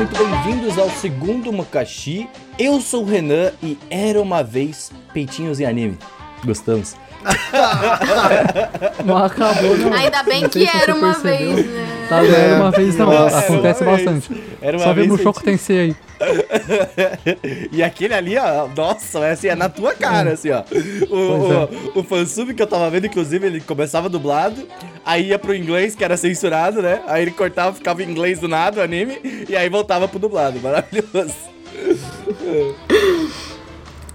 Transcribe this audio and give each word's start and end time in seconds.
muito 0.00 0.16
bem-vindos 0.16 0.78
ao 0.78 0.88
segundo 0.88 1.52
Mukashi. 1.52 2.26
Eu 2.58 2.80
sou 2.80 3.02
o 3.02 3.06
Renan 3.06 3.52
e 3.62 3.76
era 3.90 4.18
uma 4.18 4.42
vez 4.42 4.90
peitinhos 5.12 5.60
em 5.60 5.66
anime. 5.66 5.98
Gostamos. 6.42 6.96
Não 9.04 9.18
acabou, 9.18 9.76
não. 9.76 9.92
Ainda 9.92 10.22
bem 10.22 10.40
Não 10.40 10.48
que 10.48 10.66
era 10.66 10.94
uma 10.94 11.12
percebeu. 11.12 11.54
vez, 11.54 11.66
né? 11.66 12.06
Tá, 12.08 12.22
não 12.22 12.34
era 12.34 12.56
uma 12.56 12.70
vez 12.70 12.96
não, 12.96 13.06
Nossa, 13.06 13.38
acontece 13.40 13.82
era 13.82 13.90
uma 13.90 13.96
vez. 13.98 14.08
bastante. 14.14 14.42
Era 14.62 14.76
uma 14.78 14.84
Só 14.86 14.92
vemos 14.94 15.20
o 15.20 15.22
Choco. 15.22 15.42
Tensei 15.42 15.78
aí. 15.78 15.96
e 17.72 17.82
aquele 17.82 18.14
ali, 18.14 18.36
ó, 18.36 18.68
nossa, 18.68 19.26
assim, 19.28 19.48
é 19.48 19.54
na 19.54 19.68
tua 19.68 19.94
cara, 19.94 20.32
assim, 20.32 20.50
ó. 20.50 20.62
O, 21.08 21.96
o, 21.96 22.00
o 22.00 22.04
fansub 22.04 22.54
que 22.54 22.62
eu 22.62 22.66
tava 22.66 22.90
vendo, 22.90 23.06
inclusive, 23.06 23.46
ele 23.46 23.60
começava 23.60 24.08
dublado, 24.08 24.66
aí 25.04 25.28
ia 25.28 25.38
pro 25.38 25.54
inglês, 25.54 25.94
que 25.94 26.04
era 26.04 26.16
censurado, 26.16 26.82
né? 26.82 27.02
Aí 27.06 27.22
ele 27.22 27.30
cortava, 27.30 27.74
ficava 27.74 28.02
em 28.02 28.10
inglês 28.10 28.38
do 28.38 28.48
nada, 28.48 28.80
o 28.80 28.84
anime, 28.84 29.46
e 29.48 29.56
aí 29.56 29.68
voltava 29.68 30.06
pro 30.06 30.18
dublado. 30.18 30.60
Maravilhoso. 30.60 31.34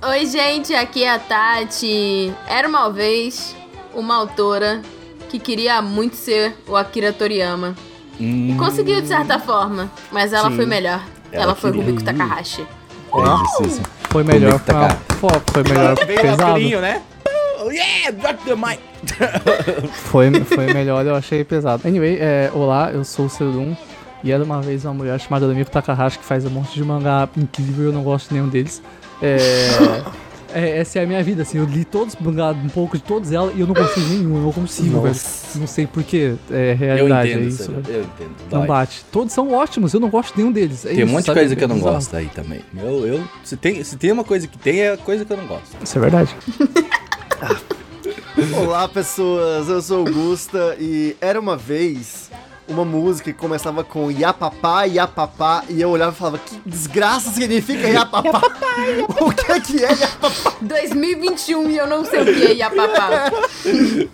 Oi, 0.07 0.25
gente, 0.27 0.73
aqui 0.73 1.03
é 1.03 1.11
a 1.11 1.19
Tati. 1.19 2.33
Era 2.47 2.67
uma 2.67 2.89
vez 2.89 3.55
uma 3.93 4.15
autora 4.15 4.81
que 5.29 5.39
queria 5.39 5.81
muito 5.81 6.15
ser 6.15 6.55
o 6.67 6.75
Akira 6.75 7.11
Toriyama. 7.11 7.75
E 8.19 8.55
conseguiu 8.57 9.01
de 9.01 9.07
certa 9.07 9.39
forma, 9.39 9.91
mas 10.11 10.31
ela 10.31 10.49
Sim. 10.49 10.55
foi 10.55 10.65
melhor. 10.65 11.03
Ela 11.35 11.43
Ela, 11.43 11.55
foi 11.55 11.71
queria. 11.71 11.85
Rumiko 11.85 12.03
Takahashi. 12.03 12.65
Foi 14.09 14.23
melhor, 14.23 14.55
é 14.55 14.59
tá, 14.59 14.97
foi, 15.19 15.63
melhor 15.63 15.93
o 15.93 16.05
pesado. 16.05 16.59
né? 16.81 17.01
Oh, 17.61 17.69
yeah, 17.71 18.11
drop 18.11 18.43
the 18.45 18.55
mic. 18.55 18.79
Foi, 19.91 20.31
foi 20.43 20.73
melhor, 20.73 21.05
eu 21.05 21.15
achei 21.15 21.43
pesado. 21.43 21.87
Anyway, 21.87 22.17
é, 22.19 22.51
olá, 22.53 22.91
eu 22.91 23.03
sou 23.03 23.25
o 23.25 23.29
Serum. 23.29 23.75
E 24.23 24.31
era 24.31 24.43
uma 24.43 24.61
vez 24.61 24.85
uma 24.85 24.93
mulher 24.93 25.19
chamada 25.19 25.45
Rumiko 25.45 25.69
Takahashi 25.69 26.19
que 26.19 26.25
faz 26.25 26.45
um 26.45 26.49
monte 26.49 26.73
de 26.73 26.83
mangá 26.83 27.29
incrível, 27.37 27.85
eu 27.85 27.91
não 27.93 28.03
gosto 28.03 28.29
de 28.29 28.35
nenhum 28.35 28.49
deles. 28.49 28.81
É, 29.21 29.37
é, 30.55 30.79
essa 30.79 30.99
é 30.99 31.03
a 31.03 31.07
minha 31.07 31.21
vida, 31.21 31.41
assim, 31.41 31.57
eu 31.57 31.65
li 31.65 31.83
todos 31.83 32.15
um 32.15 32.69
pouco 32.69 32.97
de 32.97 33.03
todos 33.03 33.31
ela 33.31 33.51
e 33.53 33.59
eu 33.59 33.67
não 33.67 33.75
consigo 33.75 34.07
nenhum, 34.07 34.35
eu 34.37 34.41
não 34.43 34.51
consigo, 34.53 35.01
velho. 35.01 35.07
Nossa. 35.07 35.59
Não 35.59 35.67
sei 35.67 35.85
porquê, 35.85 36.35
é 36.49 36.71
Eu 36.71 36.75
realidade, 36.77 37.29
entendo, 37.31 37.43
é 37.43 37.47
isso. 37.47 37.71
Velho. 37.71 37.83
eu 37.89 38.01
entendo. 38.03 38.31
Não 38.49 38.65
bate. 38.65 39.03
Todos 39.11 39.33
são 39.33 39.51
ótimos, 39.53 39.93
eu 39.93 39.99
não 39.99 40.09
gosto 40.09 40.31
de 40.33 40.39
nenhum 40.39 40.53
deles. 40.53 40.85
É 40.85 40.89
Tem 40.89 40.99
um 40.99 41.03
isso, 41.03 41.11
monte 41.13 41.21
de 41.21 41.25
sabe? 41.27 41.39
coisa 41.41 41.55
que 41.57 41.63
eu 41.63 41.67
não 41.67 41.75
Bizarro. 41.75 41.95
gosto 41.95 42.15
aí 42.15 42.27
também. 42.27 42.61
Eu, 42.77 43.05
eu, 43.05 43.23
se, 43.43 43.57
tem, 43.57 43.83
se 43.83 43.97
tem 43.97 44.11
uma 44.13 44.23
coisa 44.23 44.47
que 44.47 44.57
tem, 44.57 44.81
é 44.81 44.95
coisa 44.95 45.25
que 45.25 45.33
eu 45.33 45.37
não 45.37 45.45
gosto. 45.45 45.75
Isso 45.83 45.97
é 45.97 46.01
verdade. 46.01 46.33
Olá, 48.57 48.87
pessoas. 48.87 49.67
Eu 49.67 49.81
sou 49.81 50.07
o 50.07 50.11
Gusta 50.11 50.77
e 50.79 51.17
era 51.19 51.39
uma 51.39 51.57
vez 51.57 52.29
uma 52.67 52.83
música 52.83 53.31
que 53.31 53.37
começava 53.37 53.83
com 53.83 54.09
Yapapá, 54.09 54.83
Yapapá, 54.83 55.63
e 55.69 55.81
eu 55.81 55.89
olhava 55.89 56.11
e 56.11 56.15
falava, 56.15 56.37
que 56.39 56.59
desgraça 56.65 57.29
significa 57.29 57.87
Yapapá? 57.87 58.41
o 59.21 59.31
que 59.31 59.51
é 59.51 59.59
que 59.59 59.83
é 59.83 59.93
Yapapá? 59.93 60.53
2021 60.61 61.69
e 61.69 61.77
eu 61.77 61.87
não 61.87 62.03
sei 62.03 62.21
o 62.21 62.25
que 62.25 62.45
é 62.45 62.53
Yapapá. 62.53 63.31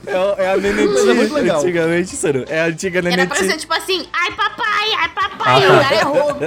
É, 0.05 0.43
é 0.43 0.47
a 0.47 0.53
é 0.53 0.57
Nenetinha, 0.57 1.13
muito 1.13 1.33
legal. 1.33 1.61
antigamente, 1.61 2.09
Saru. 2.09 2.45
É 2.49 2.61
a 2.61 2.65
antiga 2.65 2.99
Era 2.99 3.07
pra 3.09 3.17
Nenetinha. 3.17 3.51
ser 3.51 3.57
tipo 3.57 3.73
assim, 3.73 4.05
ai 4.11 4.31
papai, 4.31 4.93
ai 4.97 5.09
papai, 5.09 5.65
o 5.65 5.81
cara 5.81 5.95
errou. 5.95 6.37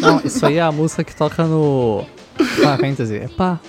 Não, 0.00 0.20
isso 0.24 0.44
aí 0.44 0.56
é 0.56 0.62
a 0.62 0.72
música 0.72 1.04
que 1.04 1.14
toca 1.14 1.44
no 1.44 2.04
Final 2.36 2.78
Fantasy. 2.78 3.16
É 3.16 3.28
pá, 3.28 3.60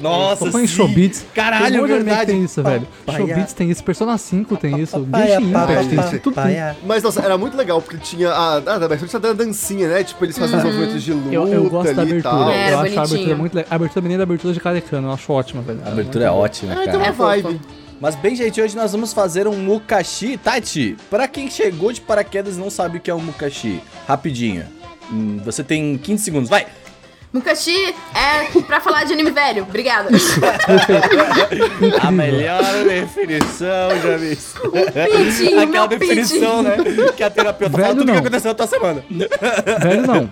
Nossa, 0.00 0.44
Tocou 0.44 0.60
em. 0.60 0.66
Showbiz. 0.66 1.26
Caralho, 1.34 1.72
tem 1.72 1.80
um 1.82 1.86
verdade. 1.86 2.26
tem 2.32 2.44
isso, 2.44 2.62
velho. 2.62 2.86
Showbiz 3.16 3.52
tem 3.52 3.70
isso, 3.70 3.82
Persona 3.82 4.16
5 4.16 4.56
tem 4.56 4.78
isso, 4.80 5.04
Genshin 5.12 5.48
Impact 5.50 5.88
tem 5.88 5.98
isso, 5.98 6.08
tudo 6.20 6.22
tem. 6.22 6.32
papaya. 6.34 6.76
Mas, 6.86 7.02
nossa, 7.02 7.20
era 7.20 7.36
muito 7.36 7.56
legal, 7.56 7.82
porque 7.82 7.96
tinha 7.96 8.30
a... 8.30 8.56
Ah, 8.58 8.60
da 8.60 8.86
abertura 8.86 9.08
tinha 9.08 9.30
a 9.30 9.34
dancinha, 9.34 9.88
né? 9.88 10.04
Tipo, 10.04 10.24
eles 10.24 10.38
faziam 10.38 10.58
os 10.58 10.64
movimentos 10.64 11.02
de 11.02 11.12
luta 11.12 11.34
Eu, 11.34 11.48
eu 11.48 11.68
gosto 11.68 11.94
da 11.94 12.02
e 12.04 12.06
abertura, 12.06 12.22
tal. 12.22 12.50
É, 12.50 12.54
eu 12.72 12.78
era 12.78 12.80
acho 12.82 12.98
a 13.00 13.02
abertura 13.02 13.36
muito 13.36 13.54
legal. 13.54 13.68
A 13.72 13.74
abertura 13.74 14.02
menina 14.02 14.18
da 14.18 14.22
abertura 14.24 14.54
de 14.54 14.60
Karekano, 14.60 15.08
eu 15.08 15.12
acho 15.12 15.32
ótima, 15.32 15.62
velho. 15.62 15.80
A 15.84 15.88
abertura 15.88 16.24
é 16.26 16.30
ótima, 16.30 16.72
Ah, 16.74 16.82
então 16.84 17.00
cara. 17.00 17.04
é 17.04 17.08
É 17.08 17.12
vibe. 17.12 17.42
fofo. 17.42 17.60
Mas 18.00 18.14
bem, 18.14 18.36
gente, 18.36 18.60
hoje 18.62 18.76
nós 18.76 18.92
vamos 18.92 19.12
fazer 19.12 19.48
um 19.48 19.56
Mukashi. 19.56 20.36
Tati, 20.36 20.96
pra 21.10 21.26
quem 21.26 21.50
chegou 21.50 21.92
de 21.92 22.00
paraquedas 22.00 22.56
e 22.56 22.60
não 22.60 22.70
sabe 22.70 22.98
o 22.98 23.00
que 23.00 23.10
é 23.10 23.14
um 23.14 23.18
Mukashi, 23.20 23.80
rapidinho. 24.06 24.64
Hum, 25.10 25.40
Você 25.44 25.64
tem 25.64 25.98
15 25.98 26.22
segundos, 26.22 26.48
vai! 26.48 26.66
Mukashi 27.32 27.94
é 28.14 28.60
pra 28.62 28.80
falar 28.80 29.04
de 29.04 29.12
anime 29.12 29.30
velho. 29.30 29.64
Obrigada. 29.64 30.08
A 32.00 32.10
melhor 32.10 32.62
definição, 32.84 33.90
já 34.02 34.16
vi. 34.16 34.34
pintinho, 35.12 35.60
Aquela 35.60 35.86
meu 35.88 35.98
definição, 35.98 36.62
né? 36.62 36.76
Que 37.16 37.22
a 37.22 37.28
terapeuta 37.30 37.72
fala 37.72 37.88
Velho 37.88 37.98
tudo 38.00 38.08
o 38.08 38.12
que 38.12 38.18
aconteceu 38.18 38.48
na 38.48 38.54
tua 38.54 38.66
semana. 38.66 39.04
Velho 39.82 40.06
não, 40.06 40.30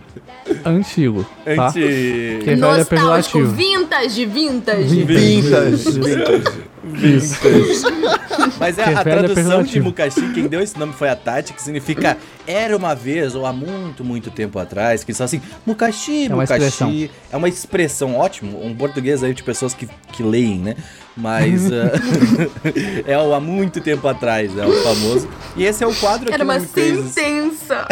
antigo, 0.64 1.26
tá? 1.44 1.66
Antes. 1.66 1.74
Que 1.74 2.38
velho 2.44 2.52
é 2.52 2.56
Nostálgico, 2.56 2.88
pejorativo. 2.88 3.52
vintage, 3.52 4.26
vintage. 4.26 5.04
Vintage. 5.04 6.66
Mas 8.58 8.78
é 8.78 8.84
a 8.84 9.02
velho 9.02 9.18
é 9.20 9.22
tradução 9.28 9.62
de. 9.62 9.80
Mukashi, 9.80 10.32
quem 10.32 10.46
deu 10.46 10.60
esse 10.60 10.78
nome 10.78 10.92
foi 10.92 11.08
a 11.08 11.16
Tati, 11.16 11.52
que 11.52 11.60
significa 11.62 12.16
era 12.46 12.76
uma 12.76 12.94
vez 12.94 13.34
ou 13.34 13.44
há 13.44 13.52
muito, 13.52 14.04
muito 14.04 14.30
tempo 14.30 14.58
atrás, 14.58 15.02
que 15.02 15.12
falam 15.12 15.24
assim, 15.26 15.42
Mukashi, 15.66 16.26
É 16.26 16.28
uma 16.28 16.42
Mukashi. 16.42 16.52
expressão. 16.64 17.08
É 17.32 17.36
uma 17.36 17.48
expressão, 17.48 18.16
ótimo, 18.16 18.64
um 18.64 18.74
português 18.74 19.22
aí 19.22 19.34
de 19.34 19.42
pessoas 19.42 19.74
que, 19.74 19.88
que 20.12 20.22
leem, 20.22 20.58
né? 20.60 20.76
Mas 21.16 21.70
ah, 21.72 21.90
é 23.06 23.18
o 23.18 23.34
há 23.34 23.40
muito 23.40 23.80
tempo 23.80 24.06
atrás, 24.06 24.56
é 24.56 24.66
o 24.66 24.72
famoso. 24.82 25.28
E 25.56 25.64
esse 25.64 25.82
é 25.82 25.86
o 25.86 25.94
quadro 25.94 26.26
aqui 26.26 26.34
Era 26.34 26.44
uma 26.44 26.60
sentença. 26.60 27.86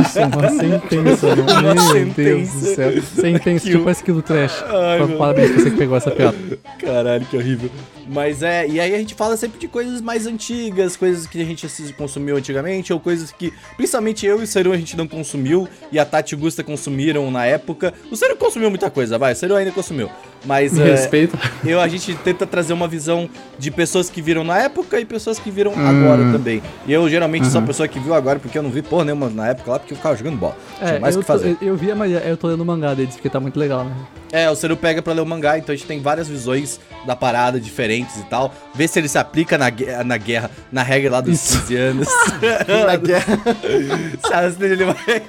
Isso 0.00 0.18
é 0.18 0.26
uma 0.26 0.48
sentença, 0.50 1.26
Uma 1.34 1.62
meu 1.62 1.74
Deus 1.74 1.92
sentença. 1.92 2.58
do 2.58 2.74
céu. 2.74 3.02
Sentença, 3.02 3.64
Que 3.66 3.72
tipo 3.72 3.84
o- 3.88 3.90
esquilo 3.90 4.22
trash. 4.22 4.64
Ai, 4.66 5.16
Parabéns 5.16 5.50
pra 5.52 5.60
você 5.62 5.70
que 5.70 5.76
pegou 5.76 5.96
essa 5.96 6.10
piada. 6.10 6.36
Caralho, 6.78 7.24
que 7.26 7.36
horrível. 7.36 7.70
Mas 8.12 8.42
é, 8.42 8.68
e 8.68 8.78
aí 8.78 8.94
a 8.94 8.98
gente 8.98 9.14
fala 9.14 9.38
sempre 9.38 9.58
de 9.58 9.66
coisas 9.66 10.02
mais 10.02 10.26
antigas, 10.26 10.96
coisas 10.96 11.26
que 11.26 11.40
a 11.40 11.44
gente 11.44 11.66
consumiu 11.94 12.36
antigamente, 12.36 12.92
ou 12.92 13.00
coisas 13.00 13.32
que, 13.32 13.50
principalmente 13.74 14.26
eu 14.26 14.38
e 14.38 14.44
o 14.44 14.46
Seru 14.46 14.70
a 14.70 14.76
gente 14.76 14.98
não 14.98 15.08
consumiu, 15.08 15.66
e 15.90 15.98
a 15.98 16.04
Tati 16.04 16.34
e 16.34 16.36
Gusta 16.36 16.62
consumiram 16.62 17.30
na 17.30 17.46
época. 17.46 17.94
O 18.10 18.16
Seru 18.16 18.36
consumiu 18.36 18.68
muita 18.68 18.90
coisa, 18.90 19.16
vai, 19.16 19.32
o 19.32 19.36
Seru 19.36 19.56
ainda 19.56 19.72
consumiu. 19.72 20.10
Mas 20.44 20.72
Me 20.72 20.80
é, 20.82 20.84
respeita. 20.92 21.38
eu, 21.64 21.80
a 21.80 21.86
gente 21.88 22.14
tenta 22.16 22.46
trazer 22.46 22.72
uma 22.72 22.88
visão 22.88 23.28
de 23.58 23.70
pessoas 23.70 24.10
que 24.10 24.20
viram 24.20 24.42
na 24.44 24.58
época 24.58 24.98
e 24.98 25.04
pessoas 25.04 25.38
que 25.38 25.50
viram 25.50 25.72
Hum. 25.72 25.86
agora 25.86 26.32
também. 26.32 26.62
E 26.86 26.92
eu 26.92 27.08
geralmente 27.08 27.46
sou 27.46 27.58
a 27.58 27.60
Uhum. 27.60 27.66
pessoa 27.66 27.86
que 27.88 27.98
viu 28.00 28.12
agora, 28.14 28.38
porque 28.38 28.58
eu 28.58 28.62
não 28.62 28.70
vi 28.70 28.82
porra 28.82 29.04
nenhuma 29.04 29.30
na 29.30 29.48
época 29.48 29.70
lá, 29.72 29.78
porque 29.78 29.92
eu 29.92 29.96
ficava 29.96 30.16
jogando 30.16 30.36
bola. 30.38 30.56
Tinha 30.78 30.90
É, 30.90 30.98
mais 30.98 31.14
o 31.14 31.18
eu, 31.18 31.22
que 31.22 31.26
tô, 31.26 31.32
fazer. 31.32 31.56
eu, 31.60 31.68
eu 31.68 31.76
vi, 31.76 31.94
mas 31.94 32.10
eu 32.26 32.36
tô 32.36 32.48
lendo 32.48 32.60
o 32.60 32.66
mangá 32.66 32.92
deles, 32.94 33.14
porque 33.14 33.28
tá 33.28 33.38
muito 33.40 33.58
legal, 33.58 33.84
né? 33.84 33.92
É, 34.34 34.48
o 34.50 34.56
Seru 34.56 34.76
pega 34.78 35.02
pra 35.02 35.12
ler 35.12 35.20
o 35.20 35.26
mangá, 35.26 35.58
então 35.58 35.74
a 35.74 35.76
gente 35.76 35.86
tem 35.86 36.00
várias 36.00 36.26
visões 36.26 36.80
da 37.06 37.14
parada 37.14 37.60
diferentes 37.60 38.16
e 38.16 38.22
tal. 38.24 38.52
Vê 38.74 38.88
se 38.88 38.98
ele 38.98 39.06
se 39.08 39.18
aplica 39.18 39.58
na, 39.58 39.66
na 40.04 40.16
guerra, 40.16 40.50
na 40.72 40.82
regra 40.82 41.10
lá 41.10 41.20
dos 41.20 41.34
Isso. 41.34 41.58
15 41.60 41.76
anos. 41.76 42.08
Na 42.86 42.96
guerra. 42.96 43.38
Sabe, 44.26 44.52
se 44.54 44.64
ele 44.64 44.84
vai- 44.86 45.22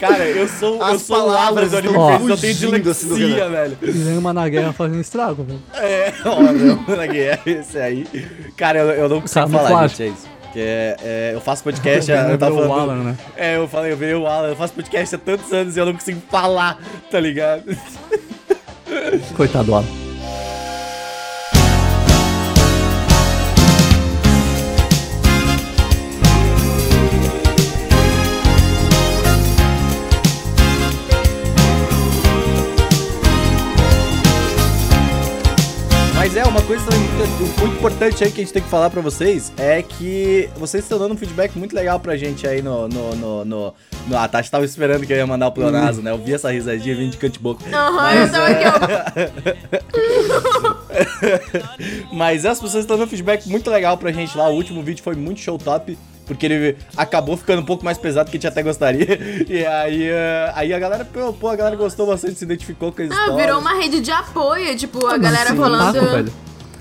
Cara, 0.00 0.24
eu 0.24 0.48
sou, 0.48 0.76
eu 0.76 0.82
As 0.84 1.02
sou 1.02 1.16
o 1.16 1.20
palavras 1.20 1.72
estão 1.72 2.08
Anime 2.08 2.30
eu 2.30 2.36
tenho 2.38 2.52
assim, 2.52 2.70
do 2.70 2.80
dislexia, 2.80 3.26
Renan. 3.44 3.50
velho. 3.50 3.76
Na 4.32 4.48
guerra 4.48 4.72
fazendo 4.72 5.00
estrago, 5.00 5.44
velho. 5.44 5.60
É, 5.74 6.12
olha, 6.24 6.96
na 6.96 7.06
guerra, 7.06 7.42
esse 7.46 7.78
aí. 7.78 8.06
Cara, 8.56 8.78
eu, 8.78 8.90
eu 8.90 9.08
não 9.08 9.20
consigo 9.20 9.48
falar, 9.48 9.88
gente, 9.88 10.02
é 10.02 10.06
isso. 10.06 10.34
Que 10.52 10.60
é, 10.60 10.96
é, 11.02 11.30
eu 11.34 11.40
faço 11.40 11.64
podcast, 11.64 12.10
Ele 12.10 12.20
eu 12.32 12.38
tava 12.38 12.54
lembrou 12.54 12.76
o. 12.76 12.80
Alan, 12.80 13.02
né? 13.02 13.16
É, 13.36 13.56
eu 13.56 13.66
falei, 13.66 13.92
eu 13.92 13.96
virei 13.96 14.14
o 14.14 14.26
Alan, 14.26 14.48
eu 14.48 14.56
faço 14.56 14.72
podcast 14.72 15.14
há 15.14 15.18
tantos 15.18 15.52
anos 15.52 15.76
e 15.76 15.80
eu 15.80 15.86
não 15.86 15.92
consigo 15.92 16.22
falar, 16.30 16.78
tá 17.10 17.18
ligado? 17.18 17.64
Coitado 19.36 19.64
do 19.64 19.74
Alan. 19.74 20.03
Uma 36.54 36.62
coisa 36.62 36.84
muito, 37.58 37.76
importante 37.76 38.22
aí 38.22 38.30
que 38.30 38.40
a 38.40 38.44
gente 38.44 38.52
tem 38.52 38.62
que 38.62 38.68
falar 38.68 38.88
pra 38.88 39.00
vocês 39.00 39.52
é 39.58 39.82
que 39.82 40.48
vocês 40.56 40.84
estão 40.84 41.00
dando 41.00 41.14
um 41.14 41.16
feedback 41.16 41.58
muito 41.58 41.74
legal 41.74 41.98
pra 41.98 42.16
gente 42.16 42.46
aí 42.46 42.62
no. 42.62 42.86
no, 42.86 43.16
no, 43.16 43.44
no, 43.44 43.74
no 44.06 44.16
a 44.16 44.28
Tati 44.28 44.48
tava 44.48 44.64
esperando 44.64 45.04
que 45.04 45.12
eu 45.12 45.16
ia 45.16 45.26
mandar 45.26 45.48
o 45.48 45.52
pleonasmo, 45.52 46.04
né? 46.04 46.12
Eu 46.12 46.18
vi 46.18 46.32
essa 46.32 46.52
risadinha 46.52 46.94
vindo 46.94 47.10
de 47.10 47.16
canto 47.16 47.32
de 47.32 47.38
boca. 47.40 47.64
Aham, 47.76 48.14
eu 48.14 48.30
tava 48.30 48.46
aqui, 48.46 48.64
ó. 52.12 52.14
Mas 52.14 52.46
as 52.46 52.60
pessoas 52.60 52.84
estão 52.84 52.96
dando 52.96 53.06
um 53.06 53.10
feedback 53.10 53.48
muito 53.48 53.68
legal 53.68 53.98
pra 53.98 54.12
gente 54.12 54.38
lá. 54.38 54.48
O 54.48 54.54
último 54.54 54.80
vídeo 54.80 55.02
foi 55.02 55.16
muito 55.16 55.40
show 55.40 55.58
top. 55.58 55.98
Porque 56.26 56.46
ele 56.46 56.76
acabou 56.96 57.36
ficando 57.36 57.60
um 57.60 57.64
pouco 57.64 57.84
mais 57.84 57.98
pesado 57.98 58.30
que 58.30 58.36
a 58.36 58.40
gente 58.40 58.46
até 58.46 58.62
gostaria. 58.62 59.18
E 59.48 59.64
aí, 59.64 60.08
eh, 60.08 60.52
aí 60.54 60.72
a 60.72 60.78
galera, 60.78 61.04
pô, 61.04 61.48
a 61.48 61.56
galera 61.56 61.76
gostou 61.76 62.06
bastante, 62.06 62.38
se 62.38 62.44
identificou 62.44 62.92
com 62.92 63.02
a 63.02 63.04
Ah, 63.04 63.36
virou 63.36 63.58
uma 63.58 63.74
rede 63.74 64.00
de 64.00 64.10
apoio, 64.10 64.74
tipo, 64.76 65.06
a 65.06 65.18
galera 65.18 65.50
Sim, 65.50 65.56
falando. 65.56 65.92
taco, 65.92 66.06
velho. 66.06 66.32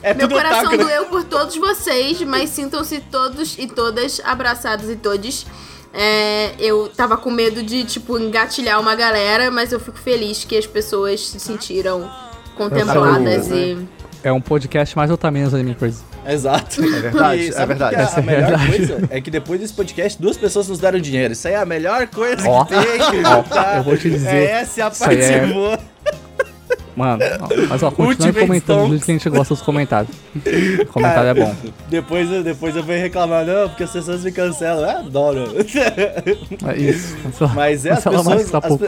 É 0.01 0.13
Meu 0.13 0.27
tudo 0.27 0.35
coração 0.37 0.59
otaku, 0.61 0.77
né? 0.77 0.83
doeu 0.83 1.05
por 1.05 1.23
todos 1.23 1.55
vocês, 1.55 2.21
mas 2.21 2.49
sintam-se 2.49 2.99
todos 2.99 3.57
e 3.57 3.67
todas 3.67 4.21
abraçados 4.23 4.89
e 4.89 4.95
todes. 4.95 5.45
É, 5.93 6.55
eu 6.59 6.89
tava 6.89 7.15
com 7.15 7.29
medo 7.31 7.61
de, 7.61 7.83
tipo, 7.85 8.17
engatilhar 8.19 8.79
uma 8.79 8.95
galera, 8.95 9.51
mas 9.51 9.71
eu 9.71 9.79
fico 9.79 9.97
feliz 9.97 10.43
que 10.43 10.57
as 10.57 10.65
pessoas 10.65 11.29
se 11.29 11.39
sentiram 11.39 12.09
contempladas 12.55 13.47
né? 13.47 13.57
e. 13.57 13.87
É 14.23 14.31
um 14.31 14.39
podcast 14.39 14.95
mais 14.95 15.11
otamenos 15.11 15.53
Anime 15.53 15.75
Crazy. 15.75 16.01
Exato. 16.25 16.81
É 16.81 17.01
verdade, 17.01 17.41
E 17.41 17.49
é 17.53 17.65
verdade. 17.65 17.95
que 17.95 18.01
A, 18.01 18.03
Essa 18.05 18.19
a 18.19 18.23
é 18.23 18.25
melhor 18.25 18.49
verdade. 18.49 18.77
coisa 18.77 19.07
é 19.09 19.21
que 19.21 19.29
depois 19.29 19.59
desse 19.59 19.73
podcast, 19.73 20.21
duas 20.21 20.37
pessoas 20.37 20.67
nos 20.69 20.79
deram 20.79 20.97
dinheiro. 20.99 21.33
Isso 21.33 21.45
aí 21.47 21.53
é 21.55 21.57
a 21.57 21.65
melhor 21.65 22.07
coisa 22.07 22.47
Ó. 22.47 22.63
que 22.63 22.73
tem. 22.73 23.25
Ó, 23.25 23.43
tá? 23.43 23.73
eu 23.77 23.83
vou 23.83 23.97
te 23.97 24.09
dizer, 24.09 24.29
É 24.33 24.51
essa 24.61 24.79
é 24.79 24.83
a 24.83 24.87
aí 24.87 24.93
parte 24.97 25.21
é- 25.21 25.45
boa. 25.47 25.79
Mano, 26.95 27.23
ó, 27.41 27.47
mas 27.69 27.81
ó, 27.81 27.89
continue 27.91 28.33
comentando 28.33 28.89
do 28.89 29.03
que 29.03 29.11
a 29.11 29.13
gente 29.15 29.29
gosta 29.29 29.53
dos 29.55 29.63
comentários. 29.63 30.15
O 30.81 30.85
comentário 30.87 31.29
é 31.29 31.33
bom. 31.33 31.55
Depois, 31.89 32.29
eu- 32.31 32.43
depois 32.43 32.75
eu 32.75 32.83
venho 32.83 33.01
reclamar, 33.01 33.45
não, 33.45 33.67
porque 33.69 33.83
as 33.83 33.91
pessoas 33.91 34.23
me 34.23 34.31
cancelam. 34.31 34.83
Eu 34.83 34.97
adoro. 34.99 35.43
É 36.67 36.77
isso. 36.77 37.15
Cancela- 37.23 37.51
Mas 37.55 37.85
é, 37.85 37.91
as 37.91 38.03
pessoas, 38.03 38.53
a 38.53 38.57
as, 38.59 38.79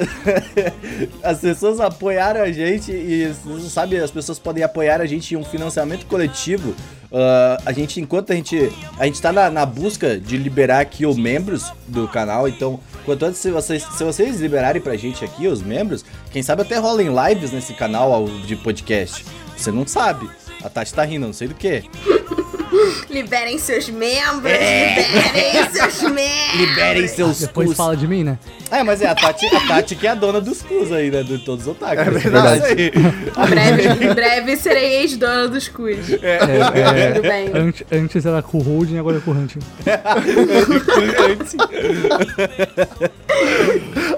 as 1.24 1.40
pessoas 1.40 1.80
apoiaram 1.80 2.42
a 2.42 2.52
gente 2.52 2.92
e, 2.92 3.34
sabe, 3.70 3.98
as 3.98 4.12
pessoas 4.12 4.38
podem 4.40 4.64
apoiar 4.64 5.02
a 5.02 5.06
gente 5.06 5.34
em 5.34 5.38
um 5.38 5.44
financiamento 5.44 6.06
coletivo. 6.06 6.76
Ah, 7.12 7.58
a 7.66 7.72
gente, 7.72 8.00
enquanto 8.00 8.32
a 8.32 8.36
gente, 8.36 8.72
a 8.98 9.06
gente 9.06 9.22
tá 9.22 9.32
na, 9.32 9.50
na 9.50 9.66
busca 9.66 10.20
de 10.20 10.38
liberar 10.38 10.80
aqui 10.82 11.06
os 11.06 11.18
membros 11.18 11.72
do 11.88 12.08
canal, 12.08 12.48
então, 12.48 12.80
quanto 13.06 13.26
antes, 13.26 13.40
se 13.40 13.52
vocês, 13.52 13.84
se 13.84 14.04
vocês 14.04 14.40
liberarem 14.40 14.82
pra 14.82 14.96
gente 14.96 15.24
aqui, 15.24 15.48
os 15.48 15.62
membros, 15.62 16.04
quem 16.32 16.44
sabe 16.44 16.64
até 16.64 16.78
rola 16.78 17.02
em 17.02 17.10
lives 17.14 17.52
nesse 17.52 17.74
canal 17.74 18.26
de 18.46 18.56
podcast. 18.56 19.26
Você 19.56 19.72
não 19.72 19.88
sabe. 19.88 20.30
A 20.64 20.70
Tati 20.70 20.94
tá 20.94 21.04
rindo, 21.04 21.26
não 21.26 21.34
sei 21.34 21.48
do 21.48 21.56
que. 21.56 21.84
Liberem 23.10 23.58
seus 23.58 23.90
membros! 23.90 24.52
É. 24.52 24.96
Liberem 24.96 25.70
seus 25.72 26.02
membros! 26.12 26.60
Liberem 26.60 27.08
seus 27.08 27.40
Depois 27.40 27.70
cus. 27.70 27.78
fala 27.78 27.96
de 27.98 28.08
mim, 28.08 28.24
né? 28.24 28.38
É, 28.72 28.84
mas 28.84 29.02
é 29.02 29.08
a 29.08 29.16
Tati, 29.16 29.46
a 29.46 29.60
Tati 29.68 29.96
que 29.96 30.08
é 30.08 30.12
a 30.12 30.16
dona 30.16 30.42
dos 30.42 30.62
cus 30.62 30.92
aí, 30.92 31.12
né? 31.12 31.24
De 31.24 31.38
todos 31.40 31.66
os 31.68 31.72
otakus. 31.72 32.08
É 32.08 32.10
verdade. 32.10 32.92
Em 33.38 33.50
breve, 33.50 34.06
em 34.06 34.14
breve 34.14 34.58
serei 34.58 35.02
ex-dona 35.02 35.48
dos 35.48 35.68
cus. 35.68 36.12
É, 36.22 36.40
é, 36.84 37.12
Tudo 37.12 37.22
bem. 37.22 37.52
antes, 37.54 37.86
antes 37.92 38.26
era 38.26 38.42
com 38.42 38.58
o 38.58 38.62
Holding, 38.62 38.98
agora 38.98 39.18
é 39.18 39.20
com 39.20 39.32
o 39.32 39.34
Hunting. 39.36 39.60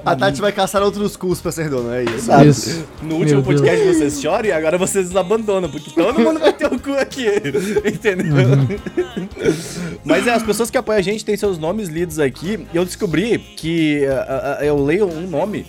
A 0.05 0.15
Tati 0.15 0.39
vai 0.39 0.51
caçar 0.51 0.81
outros 0.81 1.17
cus 1.17 1.41
pra 1.41 1.51
ser 1.51 1.69
dona, 1.69 1.97
é 1.97 2.03
isso. 2.03 2.25
Sabe? 2.27 2.47
Isso. 2.47 2.85
No 3.01 3.15
último 3.15 3.41
Meu 3.41 3.43
podcast 3.43 3.85
vocês 3.85 4.21
choram 4.21 4.45
e 4.47 4.51
agora 4.51 4.77
vocês 4.77 5.15
abandonam, 5.15 5.69
porque 5.69 5.91
todo 5.91 6.19
mundo 6.19 6.39
vai 6.39 6.53
ter 6.53 6.67
o 6.67 6.79
cu 6.79 6.93
aqui. 6.93 7.27
Entendeu? 7.85 8.35
Mas 10.03 10.27
é, 10.27 10.33
as 10.33 10.43
pessoas 10.43 10.69
que 10.69 10.77
apoiam 10.77 10.99
a 10.99 11.01
gente 11.01 11.23
têm 11.25 11.35
seus 11.37 11.57
nomes 11.57 11.89
lidos 11.89 12.19
aqui. 12.19 12.65
E 12.73 12.77
eu 12.77 12.85
descobri 12.85 13.37
que 13.39 14.05
ah, 14.07 14.57
ah, 14.59 14.65
eu 14.65 14.83
leio 14.83 15.07
um 15.07 15.27
nome 15.27 15.65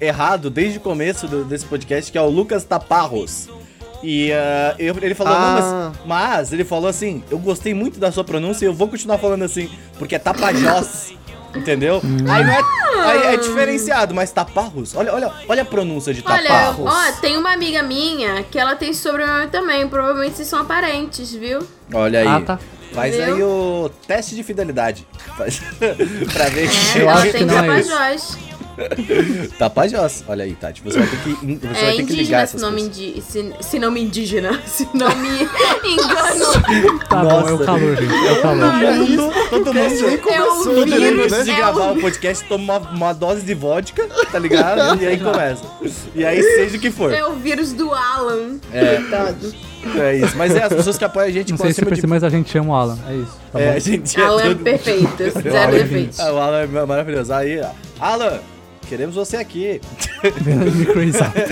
errado 0.00 0.48
desde 0.50 0.78
o 0.78 0.80
começo 0.80 1.26
do- 1.28 1.44
desse 1.44 1.66
podcast, 1.66 2.10
que 2.10 2.18
é 2.18 2.22
o 2.22 2.28
Lucas 2.28 2.64
Taparros. 2.64 3.48
E 4.02 4.32
ah, 4.32 4.74
eu- 4.78 4.96
ele 5.02 5.14
falou, 5.14 5.34
Ah. 5.34 5.92
mas, 6.04 6.06
mas 6.06 6.52
ele 6.52 6.64
falou 6.64 6.88
assim: 6.88 7.22
eu 7.30 7.38
gostei 7.38 7.74
muito 7.74 7.98
da 8.00 8.10
sua 8.10 8.24
pronúncia 8.24 8.64
e 8.64 8.68
eu 8.68 8.74
vou 8.74 8.88
continuar 8.88 9.18
falando 9.18 9.42
assim, 9.42 9.68
porque 9.98 10.14
é 10.14 10.18
Tapajós. 10.18 11.12
Entendeu? 11.54 12.00
Aí 12.28 12.44
não 12.44 12.52
é. 12.52 12.62
Aí 13.10 13.34
é 13.34 13.36
diferenciado, 13.36 14.14
mas 14.14 14.30
Taparros. 14.30 14.94
Olha, 14.94 15.12
olha, 15.12 15.32
olha 15.48 15.62
a 15.62 15.64
pronúncia 15.64 16.12
de 16.14 16.22
Olha, 16.24 16.42
Taparros. 16.48 16.86
ó, 16.86 17.12
tem 17.20 17.36
uma 17.36 17.52
amiga 17.52 17.82
minha 17.82 18.42
que 18.44 18.58
ela 18.58 18.76
tem 18.76 18.92
sobrenome 18.92 19.48
também. 19.48 19.88
Provavelmente 19.88 20.36
vocês 20.36 20.48
são 20.48 20.64
parentes, 20.64 21.32
viu? 21.32 21.66
Olha 21.92 22.20
aí. 22.20 22.26
Ah, 22.26 22.40
tá. 22.40 22.58
Faz 22.92 23.14
Viu? 23.14 23.24
aí 23.24 23.42
o 23.42 23.90
teste 24.06 24.34
de 24.34 24.42
fidelidade. 24.42 25.06
Pra 26.32 26.48
ver 26.48 26.68
que 26.68 26.98
Eu 26.98 27.08
acho 27.10 27.32
que 27.32 27.44
não 27.44 27.72
é 27.72 28.14
isso. 28.14 28.49
Tapajós. 29.58 30.24
Olha 30.28 30.44
aí, 30.44 30.54
Tati. 30.54 30.82
Você 30.82 30.98
vai 30.98 31.08
ter 31.08 31.16
que, 31.18 31.30
você 31.34 31.66
É 31.66 31.84
vai 31.84 31.90
ter 31.90 31.96
que 31.96 32.02
indígena 32.02 32.22
ligar 32.22 32.42
essas 32.42 32.62
nome 32.62 32.82
coisas. 32.82 32.98
indi... 32.98 33.22
se, 33.22 33.54
se 33.60 33.78
nome 33.78 34.00
indígena. 34.02 34.60
Se 34.66 34.88
não 34.94 35.14
me 35.16 35.28
engano. 35.84 36.98
Tá 37.08 37.22
bom, 37.22 37.30
é 37.48 37.52
o 37.52 37.58
Nossa. 37.58 37.64
calor, 37.64 37.96
gente. 37.96 38.14
É 38.14 38.32
o 38.32 38.42
calor. 38.42 38.72
Todo 38.72 38.94
mundo, 39.06 39.32
todo 39.50 39.74
Nem 39.74 39.88
mundo, 39.90 40.18
começou 40.18 40.74
todo 40.74 40.86
mundo 41.00 41.20
antes 41.22 41.44
de 41.44 41.50
É 41.50 41.56
gravar 41.56 41.92
o- 41.92 42.00
podcast 42.00 42.48
toma 42.48 42.78
uma, 42.78 42.90
uma 42.90 43.12
dose 43.12 43.42
de 43.42 43.54
vodka, 43.54 44.06
tá 44.30 44.38
ligado? 44.38 45.02
E 45.02 45.06
aí 45.06 45.18
começa. 45.18 45.62
E 46.14 46.24
aí 46.24 46.42
seja 46.42 46.76
o 46.76 46.80
que 46.80 46.90
for. 46.90 47.12
É 47.12 47.24
o 47.24 47.34
vírus 47.34 47.72
do 47.72 47.92
Alan. 47.92 48.58
É. 48.72 48.96
Coitado. 48.96 49.54
É 49.98 50.16
isso. 50.16 50.36
Mas 50.36 50.54
é, 50.54 50.62
as 50.62 50.72
pessoas 50.72 50.98
que 50.98 51.04
apoiam 51.04 51.26
a 51.28 51.30
gente 51.30 51.50
Não 51.52 51.56
com 51.58 51.64
sei 51.64 51.72
se 51.72 51.82
de... 52.00 52.06
mas 52.06 52.22
a 52.22 52.28
gente 52.28 52.56
ama 52.58 52.70
o 52.70 52.76
Alan. 52.76 52.98
É 53.08 53.14
isso. 53.14 53.38
Tá 53.52 53.60
É, 53.60 53.70
bom? 53.70 53.76
a 53.76 53.78
gente 53.78 54.20
é 54.20 54.24
Alan 54.24 54.42
é 54.42 54.44
todo- 54.48 54.62
perfeito. 54.62 55.22
O 55.22 55.40
Zero 55.50 55.72
defeitos. 55.72 56.20
Ah, 56.20 56.32
o 56.32 56.38
Alan 56.38 56.62
é 56.62 56.86
maravilhoso. 56.86 57.32
Aí, 57.32 57.60
ó. 57.60 57.68
Alan, 57.98 58.40
queremos 58.90 59.14
você 59.14 59.36
aqui. 59.36 59.80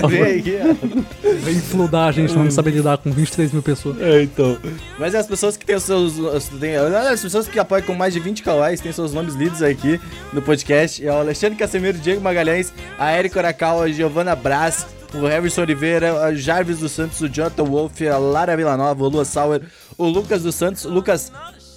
Vem 0.09 0.39
aqui, 0.39 0.57
ó. 0.61 1.33
Vem 1.39 1.59
fludar 1.61 2.09
a 2.09 2.11
gente, 2.11 2.33
não 2.33 2.51
saber 2.51 2.71
lidar 2.71 2.97
com 2.97 3.09
23 3.11 3.53
mil 3.53 3.63
pessoas. 3.63 3.99
É, 4.01 4.23
então. 4.23 4.57
Mas 4.99 5.13
é 5.13 5.19
as 5.19 5.25
pessoas 5.25 5.55
que 5.55 5.65
têm 5.65 5.77
os 5.77 5.83
seus. 5.83 6.19
Tem, 6.59 6.75
as 6.75 7.21
pessoas 7.21 7.47
que 7.47 7.57
apoiam 7.57 7.85
com 7.85 7.93
mais 7.93 8.13
de 8.13 8.19
20 8.19 8.43
kawais 8.43 8.81
têm 8.81 8.91
seus 8.91 9.13
nomes 9.13 9.35
lidos 9.35 9.63
aqui 9.63 9.99
no 10.33 10.41
podcast. 10.41 11.05
É 11.05 11.09
o 11.09 11.15
Alexandre 11.15 11.57
Casemiro, 11.57 11.97
Diego 11.97 12.19
Magalhães, 12.19 12.73
a 12.97 13.09
Érica 13.11 13.39
Oracal, 13.39 13.81
a 13.81 13.87
Giovana 13.87 14.35
Brás, 14.35 14.85
o 15.13 15.25
Harrison 15.25 15.61
Oliveira, 15.61 16.21
a 16.21 16.35
Jarvis 16.35 16.79
dos 16.79 16.91
Santos, 16.91 17.21
o 17.21 17.29
Jonathan 17.29 17.63
Wolf, 17.63 18.01
a 18.01 18.17
Lara 18.17 18.57
Villanova, 18.57 19.01
o 19.01 19.07
Lua 19.07 19.23
Sauer, 19.23 19.61
o 19.97 20.05
Lucas 20.05 20.43
dos 20.43 20.55
Santos, 20.55 20.83
o 20.83 20.89
Lucas 20.89 21.31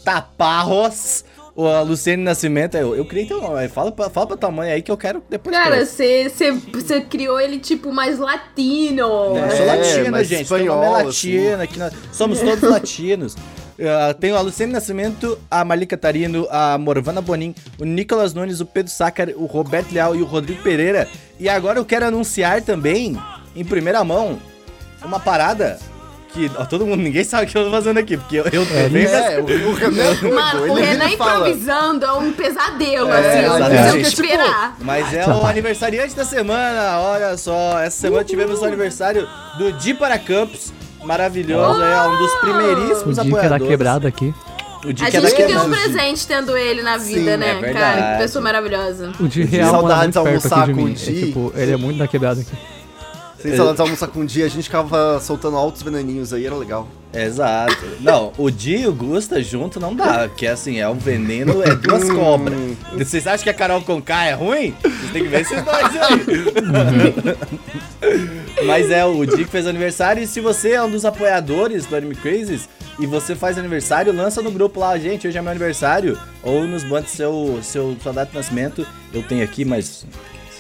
Taparros. 0.05 1.25
O 1.55 1.67
a 1.67 1.83
Luciene 1.83 2.23
Nascimento, 2.23 2.77
eu, 2.77 2.97
eu 2.97 3.05
criei 3.05 3.27
teu 3.27 3.41
nome. 3.41 3.69
Fala 3.69 3.93
pra, 3.93 4.09
fala 4.09 4.27
pra 4.27 4.37
tua 4.39 4.51
mãe 4.51 4.71
aí 4.73 4.81
que 4.81 4.91
eu 4.91 4.97
quero 4.97 5.23
depois. 5.29 5.55
Cara, 5.55 5.85
você 5.85 7.01
criou 7.11 7.39
ele 7.39 7.59
tipo 7.59 7.93
mais 7.93 8.19
latino. 8.19 9.01
Eu 9.01 9.51
sou 9.57 9.67
É, 9.67 9.77
latina, 9.77 10.11
mas 10.11 10.29
gente. 10.29 10.43
espanhol, 10.45 10.77
nome 10.83 10.87
é 10.87 11.09
assim. 11.09 11.37
latina, 11.37 11.63
aqui 11.63 11.79
nós 11.79 11.93
somos 12.13 12.41
todos 12.41 12.69
latinos. 12.69 13.37
Uh, 13.73 14.15
tenho 14.21 14.37
a 14.37 14.41
Luciene 14.41 14.71
Nascimento, 14.71 15.37
a 15.51 15.65
Marli 15.65 15.87
Catarino, 15.87 16.47
a 16.51 16.77
Morvana 16.79 17.21
Bonin, 17.21 17.53
o 17.81 17.85
Nicolas 17.85 18.32
Nunes, 18.32 18.61
o 18.61 18.67
Pedro 18.67 18.93
Sácar, 18.93 19.31
o 19.35 19.47
Roberto 19.47 19.91
Leal 19.93 20.15
e 20.15 20.21
o 20.23 20.25
Rodrigo 20.27 20.63
Pereira. 20.63 21.09
E 21.41 21.49
agora 21.49 21.81
eu 21.81 21.85
quero 21.85 22.05
anunciar 22.06 22.61
também, 22.63 23.17
em 23.56 23.65
primeira 23.65 24.05
mão, 24.05 24.39
uma 25.03 25.19
parada 25.19 25.81
que 26.32 26.51
ó, 26.56 26.65
todo 26.65 26.86
mundo, 26.86 27.01
ninguém 27.03 27.22
sabe 27.24 27.44
o 27.44 27.48
que 27.48 27.56
eu 27.58 27.65
tô 27.65 27.70
fazendo 27.70 27.98
aqui, 27.98 28.17
porque 28.17 28.36
eu, 28.36 28.44
eu 28.53 28.62
É, 28.62 28.84
também 28.84 29.05
É, 29.05 29.39
o, 29.41 29.44
o 29.70 29.74
Renan, 29.74 30.34
Mano, 30.34 30.60
ele 30.62 30.70
o 30.70 30.74
Renan 30.74 31.08
improvisando 31.10 32.05
é 32.06 32.12
um 32.12 32.32
pesadelo, 32.32 33.10
É, 33.10 33.19
assim. 33.19 33.39
Eu 33.44 33.48
não 33.51 33.56
exatamente. 33.70 33.93
que 34.03 34.08
esperar. 34.08 34.77
Mas 34.81 35.12
é 35.15 35.27
o 35.27 35.46
aniversariante 35.46 36.15
da 36.17 36.24
semana, 36.24 36.98
olha 37.01 37.36
só. 37.36 37.79
Essa 37.81 38.03
semana 38.03 38.24
tivemos 38.24 38.60
o 38.60 38.65
aniversário 38.65 39.29
do 39.58 39.72
Di 39.72 39.94
para 39.94 40.19
Campos. 40.19 40.72
Maravilhoso, 41.05 41.82
é 41.82 42.08
um 42.08 42.17
dos 42.19 42.32
O 42.32 42.39
primeiríssimos 42.41 43.15
dia 43.17 43.24
que 43.24 43.31
era 43.31 43.36
apoiadores. 43.39 43.69
quebrado 43.69 44.06
aqui. 44.06 44.32
O 44.84 44.93
Di 44.93 45.05
A 45.05 45.10
que 45.10 45.17
era 45.17 45.27
gente 45.29 45.36
que 45.36 45.46
deu 45.46 45.58
um 45.58 45.62
quebrado. 45.65 45.82
presente 45.84 46.27
tendo 46.27 46.56
ele 46.56 46.82
na 46.82 46.96
vida, 46.96 47.32
Sim, 47.32 47.36
né, 47.39 47.58
é 47.62 47.72
cara? 47.72 48.12
Que 48.17 48.22
pessoa 48.22 48.43
maravilhosa. 48.43 49.12
O 49.20 49.29
de 49.29 49.43
real 49.44 49.72
mora 49.82 49.89
Saudades 49.89 50.17
muito 50.17 50.31
perto 50.31 50.53
almoçar 50.53 50.58
aqui 50.62 50.67
de 50.72 50.74
com 50.74 50.84
mim. 50.86 50.91
o 50.91 50.94
É, 50.94 50.96
Di. 50.96 51.27
tipo, 51.27 51.53
ele 51.56 51.72
é 51.72 51.77
muito 51.77 51.98
da 51.98 52.06
quebrada 52.08 52.41
aqui. 52.41 52.51
Sem 53.43 53.53
de 53.53 53.81
almoçar 53.81 54.06
com 54.06 54.20
um 54.20 54.25
dia, 54.25 54.44
a 54.46 54.49
gente 54.49 54.63
ficava 54.65 55.19
soltando 55.20 55.56
altos 55.56 55.82
veneninhos 55.82 56.32
aí, 56.32 56.46
era 56.46 56.55
legal. 56.55 56.87
Exato. 57.13 57.77
Não, 58.01 58.32
o 58.39 58.51
Di 58.51 58.77
e 58.77 58.87
o 58.87 58.93
Gusta 58.94 59.43
junto 59.43 59.81
não 59.81 59.94
dá, 59.94 60.29
porque 60.29 60.46
assim, 60.46 60.79
é 60.79 60.89
um 60.89 60.94
veneno, 60.94 61.63
é 61.63 61.75
duas 61.75 62.08
cobras. 62.08 62.56
Vocês 62.96 63.27
acham 63.27 63.43
que 63.43 63.51
a 63.51 63.55
Carol 63.55 63.82
Conká 63.82 64.25
é 64.27 64.32
ruim? 64.32 64.75
Vocês 64.81 65.11
têm 65.13 65.25
que 65.25 65.29
ver 65.29 65.41
esses 65.41 65.61
dois 65.63 65.96
aí. 66.01 66.25
Mas 68.65 68.91
é, 68.91 69.05
o 69.05 69.27
Di 69.27 69.44
que 69.44 69.51
fez 69.51 69.67
aniversário, 69.67 70.22
e 70.22 70.27
se 70.27 70.41
você 70.41 70.72
é 70.72 70.82
um 70.82 70.91
dos 70.91 71.05
apoiadores 71.05 71.84
do 71.84 71.96
Anime 71.96 72.15
Crazes 72.15 72.69
e 72.99 73.06
você 73.06 73.34
faz 73.34 73.58
aniversário, 73.58 74.13
lança 74.15 74.41
no 74.41 74.53
grupo 74.53 74.79
lá, 74.79 74.96
gente, 74.96 75.27
hoje 75.27 75.37
é 75.37 75.43
meu 75.43 75.51
aniversário, 75.51 76.17
ou 76.43 76.65
nos 76.65 76.84
mande 76.84 77.11
seu, 77.11 77.58
seu, 77.63 77.96
sua 78.01 78.13
data 78.13 78.31
de 78.31 78.37
nascimento. 78.37 78.87
Eu 79.13 79.22
tenho 79.22 79.43
aqui, 79.43 79.65
mas 79.65 80.06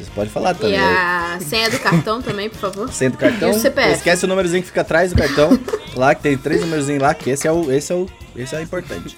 vocês 0.02 0.14
podem 0.14 0.30
falar 0.30 0.52
E 0.52 0.54
também. 0.54 0.78
a 0.78 1.38
senha 1.40 1.70
do 1.70 1.78
cartão 1.78 2.20
também, 2.20 2.48
por 2.48 2.58
favor. 2.58 2.92
Senha 2.92 3.10
do 3.10 3.18
cartão. 3.18 3.52
E 3.52 3.56
o 3.56 3.58
CPF. 3.58 3.92
Esquece 3.92 4.24
o 4.24 4.28
númerozinho 4.28 4.62
que 4.62 4.68
fica 4.68 4.80
atrás 4.80 5.12
do 5.12 5.18
cartão. 5.18 5.58
lá 5.94 6.14
que 6.14 6.22
tem 6.22 6.36
três 6.36 6.60
númerozinhos 6.60 7.02
lá, 7.02 7.14
que 7.14 7.30
esse 7.30 7.46
é 7.46 7.52
o. 7.52 7.70
Esse 7.70 7.92
é 7.92 7.96
o. 7.96 8.08
Esse 8.36 8.54
é 8.54 8.58
o 8.58 8.62
importante. 8.62 9.16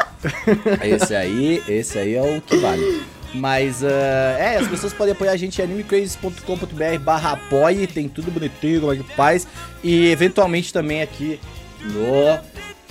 esse 0.82 1.14
aí, 1.14 1.62
esse 1.68 1.98
aí 1.98 2.14
é 2.14 2.22
o 2.22 2.40
que 2.40 2.56
vale. 2.56 3.02
Mas 3.34 3.82
ah, 3.82 4.36
é, 4.38 4.56
as 4.58 4.68
pessoas 4.68 4.92
podem 4.92 5.12
apoiar 5.12 5.32
a 5.32 5.36
gente 5.36 5.60
em 5.60 5.64
animecrazes.com.br 5.64 6.98
barra 7.00 7.32
apoie, 7.32 7.86
tem 7.86 8.08
tudo 8.08 8.30
bonitinho, 8.30 8.80
como 8.80 8.92
é 8.92 8.96
que 8.96 9.02
faz. 9.14 9.46
E 9.82 10.10
eventualmente 10.10 10.72
também 10.72 11.02
aqui 11.02 11.40
no 11.82 12.38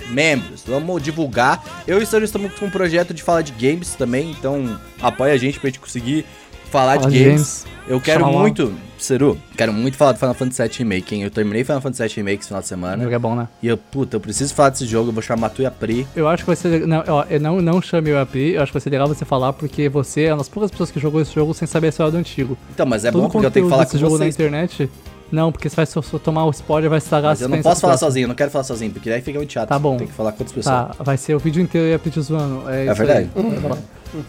membros. 0.08 0.62
Vamos 0.66 1.02
divulgar. 1.02 1.84
Eu 1.86 2.00
e 2.00 2.02
o 2.02 2.06
Sérgio 2.06 2.26
estamos 2.26 2.52
com 2.54 2.66
um 2.66 2.70
projeto 2.70 3.14
de 3.14 3.22
fala 3.22 3.42
de 3.42 3.52
games 3.52 3.94
também, 3.94 4.30
então 4.30 4.78
apoia 5.00 5.32
a 5.32 5.36
gente 5.36 5.58
pra 5.58 5.68
gente 5.68 5.80
conseguir 5.80 6.24
falar 6.74 6.96
de 6.96 7.02
Fala 7.04 7.12
de 7.12 7.18
games. 7.24 7.64
games. 7.64 7.66
Eu 7.86 8.00
quero 8.00 8.20
Chama 8.20 8.32
lá. 8.32 8.40
muito, 8.40 8.72
Seru, 8.98 9.38
quero 9.56 9.70
muito 9.72 9.96
falar 9.96 10.12
do 10.12 10.18
Final 10.18 10.34
Fantasy 10.34 10.62
VII 10.62 10.78
Remake, 10.78 11.14
hein? 11.14 11.22
Eu 11.22 11.30
terminei 11.30 11.62
Final 11.64 11.80
Fantasy 11.82 12.02
VII 12.02 12.16
Remake 12.16 12.38
esse 12.40 12.48
final 12.48 12.60
de 12.62 12.66
O 12.66 12.68
semana. 12.68 13.02
jogo 13.02 13.14
é 13.14 13.18
bom, 13.18 13.34
né? 13.36 13.46
E 13.62 13.68
eu, 13.68 13.76
puta, 13.76 14.16
eu 14.16 14.20
preciso 14.20 14.54
falar 14.54 14.70
desse 14.70 14.86
jogo, 14.86 15.10
eu 15.10 15.12
vou 15.12 15.22
chamar 15.22 15.50
tu 15.50 15.60
e 15.62 15.66
a 15.66 15.70
Pri. 15.70 16.06
Eu 16.16 16.26
acho 16.26 16.42
que 16.42 16.46
vai 16.46 16.56
ser. 16.56 16.86
Não, 16.86 17.04
ó, 17.06 17.24
eu 17.28 17.38
não, 17.38 17.60
não 17.60 17.82
chame 17.82 18.10
o 18.10 18.18
AP, 18.18 18.34
eu 18.36 18.62
acho 18.62 18.72
que 18.72 18.78
vai 18.78 18.80
ser 18.80 18.90
legal 18.90 19.06
você 19.06 19.24
falar, 19.24 19.52
porque 19.52 19.88
você 19.88 20.22
é 20.22 20.30
uma 20.32 20.38
das 20.38 20.48
poucas 20.48 20.70
pessoas 20.70 20.90
que 20.90 20.98
jogou 20.98 21.20
esse 21.20 21.34
jogo 21.34 21.52
sem 21.54 21.68
saber 21.68 21.86
a 21.86 21.90
história 21.90 22.10
do 22.10 22.16
antigo. 22.18 22.56
Então, 22.72 22.86
mas 22.86 23.04
é 23.04 23.12
Todo 23.12 23.22
bom 23.22 23.28
porque 23.28 23.46
eu 23.46 23.50
tenho 23.50 23.66
que 23.66 23.70
falar 23.70 23.84
com 23.86 23.98
jogo 23.98 24.12
na 24.14 24.24
vocês. 24.24 24.34
internet. 24.34 24.90
Não, 25.34 25.50
porque 25.50 25.68
você 25.68 25.76
vai 25.76 25.86
só, 25.86 26.00
só 26.00 26.18
tomar 26.18 26.44
o 26.44 26.50
spoiler 26.50 26.88
vai 26.88 26.98
estragar 26.98 27.32
Mas 27.32 27.40
eu 27.42 27.48
não 27.48 27.60
posso 27.60 27.80
falar 27.80 27.96
sozinho, 27.96 28.24
eu 28.24 28.28
não 28.28 28.34
quero 28.34 28.50
falar 28.50 28.64
sozinho, 28.64 28.92
porque 28.92 29.10
daí 29.10 29.20
fica 29.20 29.38
muito 29.38 29.52
chato. 29.52 29.68
Tá 29.68 29.78
bom. 29.78 29.96
Tem 29.96 30.06
que 30.06 30.12
falar 30.12 30.30
com 30.32 30.38
outras 30.44 30.52
pessoas. 30.52 30.96
Tá, 30.96 31.02
vai 31.02 31.16
ser 31.16 31.34
o 31.34 31.38
vídeo 31.38 31.60
inteiro 31.60 31.88
e 31.88 31.94
a 31.94 31.98
Peach 31.98 32.20
zoando. 32.20 32.68
É, 32.70 32.86
É 32.86 32.92
isso 32.92 32.94
verdade. 32.94 33.30
aí. 33.34 33.78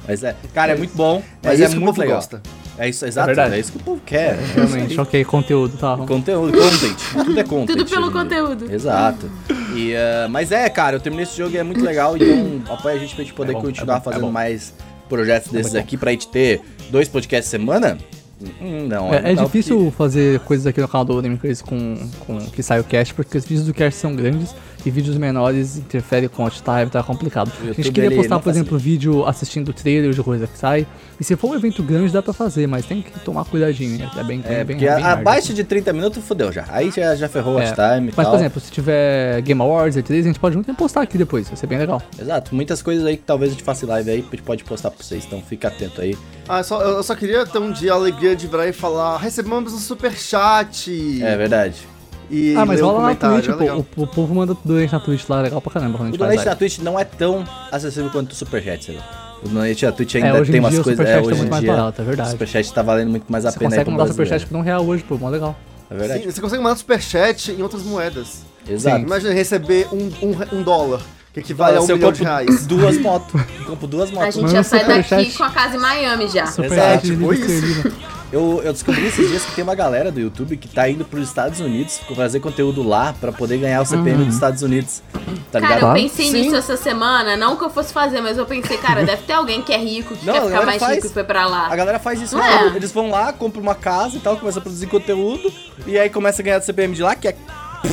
Mas 0.07 0.23
é, 0.23 0.35
cara, 0.51 0.73
é 0.73 0.75
muito 0.77 0.95
bom, 0.97 1.21
É 1.43 1.47
mas 1.49 1.61
é, 1.61 1.65
isso 1.65 1.73
que 1.73 1.77
o 1.77 1.81
muito 1.81 1.95
povo 1.95 2.01
legal. 2.01 2.17
gosta. 2.17 2.41
É 2.77 2.89
isso, 2.89 3.05
exato, 3.05 3.29
é, 3.29 3.33
verdade. 3.35 3.59
isso 3.61 3.71
que 3.71 3.77
o 3.77 3.81
povo 3.81 4.01
quer. 4.03 4.35
Realmente, 4.55 4.99
ok, 4.99 5.23
conteúdo, 5.25 5.77
tá. 5.77 5.95
Conteúdo, 5.95 6.51
content. 6.57 6.97
Tudo 7.23 7.39
é 7.39 7.43
content. 7.45 7.77
Tudo 7.77 7.85
pelo 7.89 8.11
conteúdo. 8.11 8.73
Exato. 8.73 9.29
E, 9.75 9.93
eh, 9.93 10.27
mas 10.29 10.51
é, 10.51 10.67
cara, 10.69 10.95
eu 10.95 10.99
terminei 10.99 11.23
esse 11.23 11.37
jogo 11.37 11.53
e 11.53 11.57
é 11.59 11.63
muito 11.63 11.83
legal, 11.85 12.17
então 12.17 12.61
apoia 12.73 12.95
a 12.95 12.99
gente 12.99 13.13
pra 13.13 13.23
gente 13.23 13.33
poder 13.35 13.51
É 13.51 13.53
bom, 13.53 13.61
continuar 13.61 13.97
é 13.97 13.99
bom, 13.99 14.09
é 14.09 14.13
fazendo 14.13 14.31
mais 14.31 14.73
projetos 15.07 15.51
desses 15.51 15.75
aqui 15.75 15.95
pra 15.97 16.09
gente 16.11 16.27
ter 16.29 16.61
dois 16.89 17.07
podcasts 17.07 17.49
semana. 17.51 17.97
Não, 18.87 19.13
É, 19.13 19.31
é 19.31 19.35
difícil 19.35 19.91
fazer 19.91 20.39
coisas 20.41 20.67
aqui 20.67 20.81
no 20.81 20.87
canal 20.87 21.05
do 21.05 21.17
Anime 21.17 21.37
Crazy 21.37 21.63
com, 21.63 21.95
com 22.19 22.37
que 22.51 22.61
sai 22.61 22.79
o 22.79 22.83
cast, 22.83 23.13
porque 23.13 23.37
os 23.37 23.45
vídeos 23.45 23.65
do 23.65 23.73
cast 23.73 23.99
são 23.99 24.15
grandes 24.15 24.53
e 24.85 24.91
vídeos 24.91 25.17
menores 25.17 25.77
interferem 25.77 26.29
com 26.29 26.43
o 26.45 26.49
time, 26.49 26.85
tá 26.91 27.01
complicado. 27.01 27.51
A 27.63 27.65
gente 27.73 27.91
queria 27.91 28.07
ele 28.07 28.15
postar, 28.15 28.39
por 28.39 28.49
exemplo, 28.49 28.77
vídeo 28.77 29.25
assistindo 29.25 29.69
o 29.69 29.73
trailer 29.73 30.11
de 30.13 30.21
coisa 30.21 30.45
que 30.47 30.57
sai. 30.57 30.85
E 31.19 31.23
se 31.23 31.35
for 31.35 31.51
um 31.51 31.55
evento 31.55 31.81
grande, 31.81 32.11
dá 32.11 32.21
pra 32.21 32.33
fazer, 32.33 32.67
mas 32.67 32.85
tem 32.85 33.01
que 33.01 33.19
tomar 33.21 33.45
cuidadinho, 33.45 33.97
né? 33.97 34.11
É 34.17 34.23
bem, 34.23 34.41
É, 34.45 34.63
bem, 34.63 34.75
porque 34.77 34.89
bem 34.93 35.03
abaixo 35.03 35.53
de 35.53 35.63
30 35.63 35.93
minutos 35.93 36.23
fodeu 36.23 36.51
já. 36.51 36.65
Aí 36.69 36.91
já, 36.91 37.15
já 37.15 37.27
ferrou 37.29 37.55
o 37.55 37.59
É, 37.59 37.63
watch 37.69 37.73
time 37.75 38.09
e 38.09 38.13
Mas, 38.15 38.25
tal. 38.25 38.29
por 38.31 38.35
exemplo, 38.39 38.59
se 38.61 38.71
tiver 38.71 39.41
Game 39.41 39.61
Awards, 39.61 39.97
E3, 39.97 40.19
a 40.19 40.23
gente 40.23 40.39
pode 40.39 40.55
muito 40.55 40.67
tempo 40.67 40.77
postar 40.77 41.01
aqui 41.01 41.17
depois, 41.17 41.47
vai 41.47 41.55
ser 41.57 41.67
bem 41.67 41.77
legal. 41.77 42.01
Exato, 42.19 42.53
muitas 42.53 42.81
coisas 42.81 43.05
aí 43.05 43.17
que 43.17 43.23
talvez 43.23 43.51
a 43.51 43.53
gente 43.55 43.63
faça 43.63 43.85
em 43.85 43.89
live 43.89 44.09
aí, 44.11 44.19
a 44.19 44.21
gente 44.21 44.41
pode 44.43 44.63
postar 44.63 44.91
pra 44.91 45.03
vocês, 45.03 45.23
então 45.25 45.41
fica 45.41 45.69
atento 45.69 46.01
aí. 46.01 46.17
Ah, 46.47 46.61
só, 46.61 46.81
eu 46.81 47.01
só 47.01 47.15
queria 47.15 47.45
ter 47.45 47.57
um 47.59 47.71
dia 47.71 47.93
a 47.93 47.95
alegria 47.95 48.35
de 48.35 48.45
virar 48.47 48.67
e 48.67 48.73
falar: 48.73 49.17
recebemos 49.17 49.73
um 49.73 49.79
superchat. 49.79 51.21
É 51.23 51.35
verdade. 51.37 51.87
E 52.29 52.55
ah, 52.55 52.65
mas 52.65 52.81
rola 52.81 53.01
na 53.09 53.15
Twitch, 53.15 53.47
é 53.49 53.53
pô. 53.53 53.85
O, 53.97 54.03
o 54.03 54.07
povo 54.07 54.33
manda 54.35 54.55
donate 54.65 54.91
na 54.91 54.99
Twitch 54.99 55.29
lá, 55.29 55.39
é 55.39 55.43
legal 55.43 55.61
pra 55.61 55.71
caramba 55.73 55.97
quando 55.97 56.07
a 56.07 56.09
O 56.09 56.11
gente 56.13 56.21
live. 56.21 56.45
na 56.45 56.55
Twitch 56.55 56.79
não 56.79 56.99
é 56.99 57.03
tão 57.05 57.43
acessível 57.71 58.09
quanto 58.09 58.31
o 58.31 58.35
Superchat, 58.35 58.85
sabe? 58.85 58.99
O 59.43 59.49
donate 59.49 59.85
na 59.85 59.91
Twitch 59.91 60.15
É, 60.15 60.21
ainda 60.23 60.39
hoje 60.41 60.51
tem 60.51 60.59
em 60.59 60.63
umas 60.63 60.77
o 60.77 60.83
coisas. 60.83 61.05
É, 61.05 61.13
tá 61.13 61.19
hoje 61.19 61.29
muito 61.35 61.45
em 61.45 61.49
mais 61.49 61.63
dia, 61.63 61.71
barato, 61.73 62.01
é 62.01 62.03
o 62.03 62.07
verdade. 62.07 62.29
Superchat 62.31 62.73
tá 62.73 62.81
valendo 62.81 63.09
muito 63.11 63.25
mais 63.31 63.45
a 63.45 63.51
Você 63.51 63.59
pena 63.59 63.69
aí 63.69 63.77
consegue 63.79 63.91
mandar 63.91 64.07
superchat 64.07 64.45
por 64.47 64.57
um 64.57 64.61
real 64.61 64.85
hoje, 64.85 65.03
pô, 65.03 65.17
mó 65.17 65.29
legal. 65.29 65.55
É 65.89 65.95
verdade. 65.95 66.23
Sim, 66.23 66.31
você 66.31 66.41
consegue 66.41 66.63
mandar 66.63 66.75
superchat 66.77 67.51
em 67.51 67.61
outras 67.61 67.83
moedas. 67.83 68.43
Exato. 68.67 69.01
Imagina 69.01 69.33
receber 69.33 69.87
um, 69.93 70.09
um, 70.25 70.57
um 70.59 70.63
dólar, 70.63 70.99
que 71.31 71.41
equivale 71.41 71.77
a 71.77 71.81
um 71.81 71.85
milhão 71.87 72.11
de 72.11 72.23
reais. 72.23 72.65
duas 72.65 72.97
motos. 72.97 73.39
Eu 73.59 73.65
compro 73.65 73.85
duas 73.87 74.09
A 74.09 74.13
motos. 74.13 74.33
gente 74.33 74.43
Manda 74.45 74.55
já 74.55 74.63
sai 74.63 74.83
daqui 74.85 75.31
com 75.37 75.43
a 75.43 75.49
casa 75.51 75.75
em 75.75 75.79
Miami 75.79 76.27
já. 76.27 76.47
Superchat 76.47 77.03
de 77.05 77.11
tipo 77.15 77.33
isso. 77.33 77.91
Eu, 78.31 78.61
eu 78.63 78.73
descobri 78.73 79.05
esses 79.05 79.29
dias 79.29 79.45
que 79.45 79.53
tem 79.55 79.63
uma 79.63 79.75
galera 79.75 80.11
do 80.11 80.19
YouTube 80.19 80.57
que 80.57 80.67
tá 80.67 80.89
indo 80.89 81.05
pros 81.05 81.27
Estados 81.27 81.59
Unidos 81.59 81.99
fazer 82.15 82.39
conteúdo 82.39 82.81
lá 82.83 83.13
pra 83.21 83.31
poder 83.31 83.57
ganhar 83.59 83.81
o 83.81 83.85
CPM 83.85 84.19
Uhum. 84.19 84.25
dos 84.25 84.33
Estados 84.33 84.61
Unidos. 84.61 85.01
Tá 85.51 85.61
Cara, 85.61 85.75
ligado? 85.75 85.97
eu 85.97 86.03
pensei 86.03 86.25
Sim. 86.31 86.41
nisso 86.41 86.55
essa 86.55 86.75
semana, 86.75 87.37
não 87.37 87.55
que 87.55 87.63
eu 87.63 87.69
fosse 87.69 87.93
fazer, 87.93 88.21
mas 88.21 88.37
eu 88.37 88.45
pensei, 88.45 88.77
cara, 88.77 89.03
deve 89.05 89.23
ter 89.23 89.33
alguém 89.33 89.61
que 89.61 89.71
é 89.71 89.77
rico, 89.77 90.15
que 90.15 90.25
Não, 90.25 90.33
quer 90.33 90.43
ficar 90.45 90.65
mais 90.65 90.81
faz. 90.81 90.95
rico 90.95 91.07
e 91.07 91.09
foi 91.11 91.23
pra 91.23 91.45
lá. 91.47 91.67
A 91.67 91.75
galera 91.75 91.99
faz 91.99 92.19
isso 92.21 92.37
é? 92.39 92.67
Eles 92.75 92.91
vão 92.91 93.09
lá, 93.11 93.31
compram 93.31 93.61
uma 93.61 93.75
casa 93.75 94.17
e 94.17 94.19
tal, 94.19 94.35
começam 94.37 94.59
a 94.59 94.63
produzir 94.63 94.87
conteúdo. 94.87 95.51
E 95.85 95.97
aí 95.97 96.09
começa 96.09 96.41
a 96.41 96.43
ganhar 96.45 96.59
do 96.59 96.65
CPM 96.65 96.93
de 96.95 97.03
lá, 97.03 97.15
que 97.15 97.27
é 97.27 97.35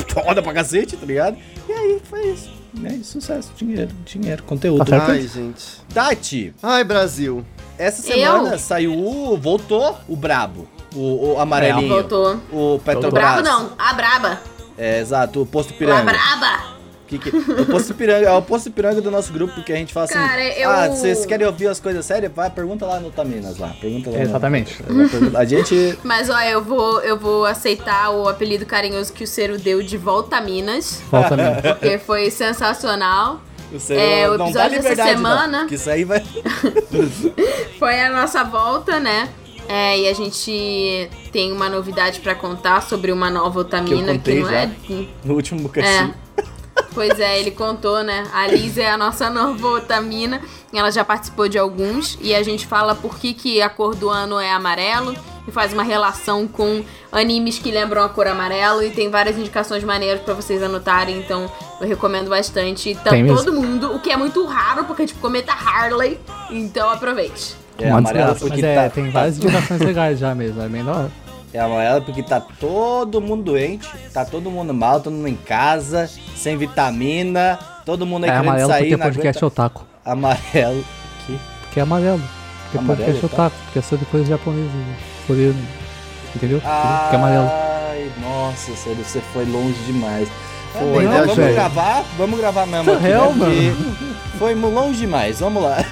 foda 0.09 0.41
pra 0.41 0.51
cacete, 0.53 0.97
tá 0.97 1.05
ligado? 1.05 1.37
E 1.69 1.71
aí 1.71 2.01
foi 2.09 2.27
isso. 2.27 2.49
É 2.83 2.91
isso, 2.93 3.21
sucesso, 3.21 3.51
dinheiro, 3.55 3.91
dinheiro, 4.03 4.41
conteúdo. 4.43 4.83
Tá. 4.83 5.05
Ai, 5.07 5.21
gente. 5.27 5.63
Tati, 5.93 6.53
Ai, 6.61 6.83
Brasil. 6.83 7.45
Essa 7.77 8.01
semana 8.01 8.53
Eu? 8.53 8.59
saiu 8.59 8.93
o. 8.93 9.37
Voltou 9.37 9.97
o 10.07 10.15
Brabo. 10.15 10.67
O, 10.95 11.33
o 11.33 11.39
amarelinho. 11.39 11.89
Voltou. 11.89 12.39
O 12.51 12.75
O 12.75 12.79
Petrobras. 12.79 13.11
brabo 13.11 13.41
não, 13.41 13.71
a 13.79 13.93
braba. 13.93 14.39
É, 14.77 14.99
exato, 14.99 15.41
o 15.41 15.45
Posto 15.45 15.73
A 15.73 15.77
Piranga. 15.77 16.03
braba. 16.11 16.73
Que 17.07 17.17
que- 17.19 17.29
o 17.35 17.65
Posto 17.65 17.93
Piranga, 17.93 18.27
é 18.27 18.31
o 18.31 18.41
Posto 18.41 18.71
Piranga 18.71 19.01
do 19.01 19.11
nosso 19.11 19.31
grupo, 19.33 19.61
que 19.63 19.71
a 19.73 19.75
gente 19.75 19.93
fala 19.93 20.05
assim. 20.05 20.13
Cara, 20.15 20.43
eu- 20.57 20.69
Ah, 20.69 20.87
vocês 20.87 21.25
querem 21.25 21.45
ouvir 21.45 21.67
as 21.67 21.79
coisas 21.79 22.03
sérias? 22.05 22.31
Vai, 22.33 22.49
pergunta 22.49 22.85
lá 22.85 22.99
no 22.99 23.11
Taminas 23.11 23.57
lá. 23.57 23.69
Pergunta 23.81 24.09
lá. 24.09 24.17
no- 24.17 24.23
Exatamente. 24.23 24.77
A 25.35 25.45
gente. 25.45 25.97
Mas 26.03 26.29
ó, 26.29 26.39
eu 26.41 26.63
vou, 26.63 27.01
eu 27.01 27.17
vou 27.19 27.45
aceitar 27.45 28.09
o 28.11 28.27
apelido 28.29 28.65
carinhoso 28.65 29.11
que 29.13 29.23
o 29.23 29.27
Cero 29.27 29.57
deu 29.59 29.83
de 29.83 29.97
volta 29.97 30.37
a 30.37 30.41
Minas, 30.41 31.01
Volta 31.11 31.35
mesmo. 31.35 31.61
porque 31.61 31.97
foi 31.99 32.29
sensacional. 32.31 33.41
Seu 33.79 33.99
É, 33.99 34.29
o 34.29 34.35
episódio 34.35 34.81
dessa 34.81 35.03
semana- 35.03 35.59
Não, 35.61 35.67
que 35.67 35.75
isso 35.75 35.89
aí 35.89 36.03
vai. 36.03 36.23
Foi 37.79 37.99
a 38.01 38.11
nossa 38.11 38.43
volta, 38.43 38.99
né? 38.99 39.29
É, 39.67 39.97
e 39.99 40.07
a 40.09 40.13
gente 40.13 41.09
tem 41.31 41.51
uma 41.51 41.69
novidade 41.69 42.19
pra 42.19 42.35
contar 42.35 42.81
sobre 42.81 43.11
uma 43.11 43.29
nova 43.29 43.59
Otamina 43.61 44.11
que, 44.11 44.17
contei 44.17 44.39
não 44.41 44.49
já. 44.49 44.57
é. 44.63 44.71
No 45.23 45.35
último 45.35 45.61
bocadinho. 45.61 46.13
É. 46.19 46.22
Pois 46.93 47.19
é, 47.19 47.39
ele 47.39 47.51
contou, 47.51 48.03
né? 48.03 48.23
A 48.33 48.47
Liz 48.47 48.77
é 48.77 48.89
a 48.89 48.97
nossa 48.97 49.29
nova 49.31 49.67
Otamina. 49.67 50.41
Ela 50.73 50.91
já 50.91 51.03
participou 51.03 51.47
de 51.47 51.57
alguns. 51.57 52.17
E 52.21 52.33
a 52.33 52.43
gente 52.43 52.65
fala 52.67 52.95
por 52.95 53.17
que, 53.17 53.33
que 53.33 53.61
a 53.61 53.69
cor 53.69 53.95
do 53.95 54.09
ano 54.09 54.39
é 54.39 54.51
amarelo. 54.51 55.15
E 55.47 55.51
faz 55.51 55.73
uma 55.73 55.83
relação 55.83 56.47
com 56.47 56.83
animes 57.11 57.59
que 57.59 57.69
lembram 57.69 58.03
a 58.03 58.09
cor 58.09 58.27
amarelo. 58.27 58.81
E 58.83 58.89
tem 58.91 59.09
várias 59.09 59.37
indicações 59.37 59.83
maneiras 59.83 60.21
pra 60.21 60.33
vocês 60.33 60.61
anotarem. 60.63 61.17
Então 61.17 61.51
eu 61.81 61.87
recomendo 61.87 62.29
bastante. 62.29 62.95
Tá 62.95 63.09
Tem 63.09 63.23
mesmo. 63.23 63.37
todo 63.37 63.51
mundo, 63.53 63.93
o 63.93 63.99
que 63.99 64.11
é 64.11 64.15
muito 64.17 64.45
raro, 64.45 64.85
porque 64.85 65.05
tipo, 65.05 65.19
cometa 65.19 65.51
Harley. 65.51 66.19
Então 66.49 66.89
aproveite. 66.89 67.55
É 67.77 67.87
Uma 67.87 67.97
amarelo 67.97 68.33
desgraça, 68.33 68.39
porque 68.45 68.61
mas 68.61 68.63
é, 68.71 68.75
tá, 68.83 68.89
tem 68.89 69.05
tá- 69.05 69.11
várias 69.11 69.37
indicações 69.37 69.81
legais 69.81 70.19
já 70.19 70.35
mesmo, 70.35 70.61
é 70.61 70.69
bem 70.69 70.83
da 70.85 70.91
hora. 70.91 71.11
É 71.53 71.59
amarelo 71.59 72.01
porque 72.01 72.23
tá 72.23 72.39
todo 72.41 73.21
mundo 73.21 73.43
doente, 73.43 73.87
tá 74.11 74.25
todo 74.25 74.49
mundo 74.49 74.73
mal, 74.73 74.99
todo 74.99 75.13
mundo 75.13 75.27
em 75.27 75.35
casa, 75.35 76.09
sem 76.35 76.57
vitamina, 76.57 77.59
todo 77.85 78.05
mundo 78.07 78.23
aí 78.23 78.29
É 78.31 78.33
querendo 78.33 78.47
amarelo 78.49 78.69
sair, 78.69 78.79
porque 78.89 78.97
não 78.97 79.03
podcast 79.05 79.37
é 79.37 79.39
aguenta. 79.39 79.45
otaku. 79.61 79.85
Amarelo. 80.03 80.85
Que? 81.25 81.39
Porque 81.61 81.79
é 81.79 81.83
amarelo. 81.83 82.21
Porque 82.63 82.77
Amarelo, 82.79 82.97
podcast 83.05 83.25
é 83.25 83.29
tá? 83.29 83.35
otaku, 83.35 83.55
porque 83.65 83.79
é 83.79 83.81
sobre 83.83 84.05
coisas 84.07 84.27
japonesas. 84.29 84.71
Coreano. 85.27 85.67
Entendeu? 86.35 86.59
Porque 86.59 87.15
é 87.15 87.19
amarelo. 87.19 87.49
Ai, 87.51 88.11
nossa, 88.21 88.75
sério, 88.75 89.03
você 89.05 89.21
foi 89.31 89.45
longe 89.45 89.77
demais. 89.85 90.27
Foi, 90.73 90.81
Tá 90.81 90.85
bem, 90.99 91.07
né, 91.07 91.19
vamos 91.19 91.35
velho? 91.35 91.53
gravar, 91.53 92.03
vamos 92.17 92.39
gravar 92.39 92.65
mesmo 92.65 92.93
aqui, 92.93 93.05
hell, 93.05 93.31
né, 93.35 93.75
Foi 94.39 94.55
longe 94.55 94.97
demais, 95.01 95.39
vamos 95.39 95.61
lá. 95.61 95.77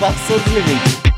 Passou 0.00 0.38
do 0.40 0.50
limite. 0.50 1.13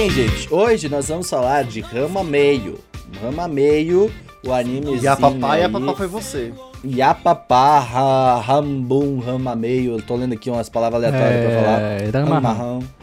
Bem, 0.00 0.08
gente, 0.08 0.48
hoje 0.50 0.88
nós 0.88 1.08
vamos 1.08 1.28
falar 1.28 1.62
de 1.64 1.80
Rama 1.82 2.24
Meio. 2.24 2.78
Rama 3.22 3.46
Meio, 3.46 4.10
o 4.46 4.50
anime 4.50 4.98
E 4.98 5.06
a 5.06 5.14
papai 5.14 5.60
e 5.60 5.64
a 5.64 5.68
papá 5.68 5.94
foi 5.94 6.06
você. 6.06 6.54
Yapapá, 6.82 7.78
ra- 7.80 8.40
Rambum, 8.40 9.18
Rama 9.20 9.54
Meio. 9.54 9.96
Eu 9.98 10.02
tô 10.02 10.16
lendo 10.16 10.32
aqui 10.32 10.48
umas 10.48 10.70
palavras 10.70 11.04
aleatórias 11.04 11.44
pra 11.44 11.60
falar. 11.60 11.80
É, 11.82 12.10
Rama 12.10 12.34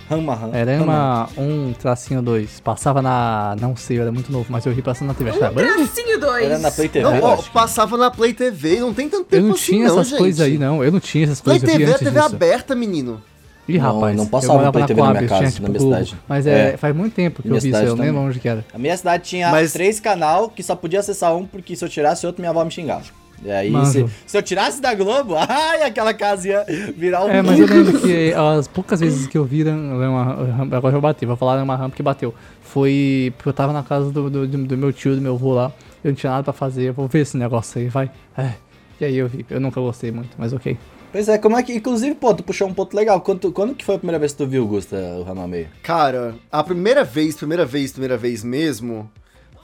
Ramarrão. 0.10 0.52
Era 0.56 1.28
um 1.38 1.72
tracinho 1.74 2.20
2. 2.24 2.62
Passava 2.62 3.00
na. 3.00 3.56
Não 3.62 3.76
sei, 3.76 4.00
eu 4.00 4.02
era 4.02 4.12
muito 4.12 4.32
novo, 4.32 4.48
mas 4.50 4.66
eu 4.66 4.74
ri 4.74 4.82
passando 4.82 5.10
na 5.10 5.14
TV. 5.14 5.30
Band? 5.32 5.52
Tracinho 5.54 6.20
2. 6.20 6.46
Era 6.46 6.58
na 6.58 6.72
Play 6.72 6.90
TV, 6.90 7.06
Não, 7.06 7.16
eu 7.16 7.24
ó, 7.24 7.34
acho. 7.36 7.52
passava 7.52 7.96
na 7.96 8.10
Play 8.10 8.34
TV, 8.34 8.80
não 8.80 8.92
tem 8.96 9.08
tanto 9.08 9.26
Eu 9.26 9.26
tempo 9.38 9.48
não 9.50 9.54
assim 9.54 9.64
tinha 9.74 9.88
não, 9.88 9.94
essas 9.94 10.08
gente. 10.10 10.18
coisas 10.18 10.42
aí, 10.42 10.58
não. 10.58 10.84
Eu 10.84 10.92
não 10.92 11.00
tinha 11.00 11.26
essas 11.26 11.42
Play 11.42 11.60
coisas. 11.60 11.76
eu 11.76 11.80
vi 11.80 11.86
TV 11.86 11.96
é 11.96 11.98
TV 12.10 12.20
disso. 12.20 12.36
aberta, 12.36 12.74
menino. 12.74 13.22
Ih, 13.68 13.78
Não, 13.80 13.96
rapaz. 13.96 14.16
não 14.16 14.24
eu 14.24 14.30
passava 14.30 14.54
morava 14.54 14.72
Play 14.72 14.82
na 14.84 14.88
TV 14.88 15.02
na 15.02 15.06
Coab, 15.08 15.18
minha 15.18 15.28
tinha, 15.28 15.40
casa, 15.42 15.52
tipo, 15.52 15.64
na 15.64 15.70
minha 15.70 15.80
cidade. 15.82 16.16
Mas 16.28 16.48
é, 16.48 16.74
É. 16.74 16.78
faz 16.78 16.96
muito 16.96 17.14
tempo 17.14 17.42
que 17.42 17.48
Minha 17.50 17.58
eu 17.58 17.62
vi 17.62 17.70
isso, 17.70 17.78
eu 17.80 17.96
nem 17.96 18.06
lembro 18.08 18.22
onde 18.22 18.40
que 18.40 18.48
era. 18.48 18.64
A 18.74 18.78
minha 18.78 18.96
cidade 18.96 19.24
tinha 19.24 19.52
Mas- 19.52 19.74
três 19.74 20.00
canal 20.00 20.50
que 20.50 20.64
só 20.64 20.76
podia 20.76 21.00
acessar 21.02 21.36
um, 21.36 21.46
porque 21.46 21.76
se 21.76 21.84
eu 21.84 21.90
tirasse 21.90 22.26
outro, 22.26 22.42
minha 22.42 22.52
avó 22.52 22.64
me 22.64 22.72
xingava. 22.72 23.04
E 23.44 23.52
aí, 23.52 23.72
se, 23.86 24.04
se 24.26 24.36
eu 24.36 24.42
tirasse 24.42 24.82
da 24.82 24.96
Globo, 24.96 25.36
ai, 25.38 25.84
aquela 25.84 26.12
casa 26.14 26.48
ia 26.48 26.66
virar 26.98 27.24
um. 27.26 27.30
É, 27.30 27.42
mas 27.44 27.60
eu 27.60 27.68
lembro 27.68 28.00
que 28.00 28.34
as 28.34 28.68
poucas 28.68 29.00
vezes 29.00 29.28
que 29.28 29.38
eu 29.38 29.46
vi 29.46 29.64
uma 29.64 30.76
agora 30.76 30.96
eu 30.96 31.02
bati, 31.02 31.26
vou 31.26 31.36
falar 31.36 31.62
uma 31.62 31.76
rampa 31.76 31.96
que 31.96 32.02
bateu. 32.02 32.34
Foi 32.62 33.32
porque 33.38 33.50
eu 33.50 33.54
tava 33.54 33.74
na 33.74 33.84
casa 33.84 34.12
do, 34.12 34.30
do, 34.30 34.48
do 34.48 34.78
meu 34.78 34.92
tio, 34.92 35.16
do 35.16 35.22
meu 35.22 35.34
avô 35.36 35.54
lá. 35.54 35.72
Eu 36.04 36.10
não 36.12 36.16
tinha 36.16 36.32
nada 36.32 36.44
pra 36.44 36.54
fazer, 36.54 36.84
eu 36.90 36.94
vou 36.94 37.08
ver 37.08 37.20
esse 37.20 37.38
negócio 37.38 37.80
aí, 37.80 37.88
vai. 37.90 38.10
É. 38.38 38.54
E 39.00 39.06
aí 39.06 39.16
eu 39.18 39.28
vi, 39.28 39.46
eu 39.50 39.60
nunca 39.60 39.80
gostei 39.80 40.12
muito, 40.12 40.30
mas 40.38 40.52
ok. 40.54 40.76
Pois 41.12 41.28
é, 41.30 41.38
como 41.38 41.58
é 41.58 41.64
que. 41.64 41.74
Inclusive, 41.74 42.16
pô, 42.16 42.34
tu 42.34 42.44
puxou 42.44 42.68
um 42.68 42.74
ponto 42.74 42.96
legal. 42.96 43.22
Quando, 43.22 43.52
quando 43.52 43.74
que 43.76 43.84
foi 43.86 43.96
a 43.96 43.98
primeira 43.98 44.20
vez 44.20 44.34
que 44.34 44.38
tu 44.40 44.48
viu, 44.48 44.68
Gusta, 44.68 44.96
o 44.98 45.24
Rama 45.24 45.48
Meio? 45.48 45.70
Cara, 45.82 46.36
a 46.52 46.64
primeira 46.64 47.04
vez, 47.04 47.36
primeira 47.36 47.66
vez, 47.66 47.92
primeira 47.92 48.18
vez 48.18 48.44
mesmo, 48.44 49.10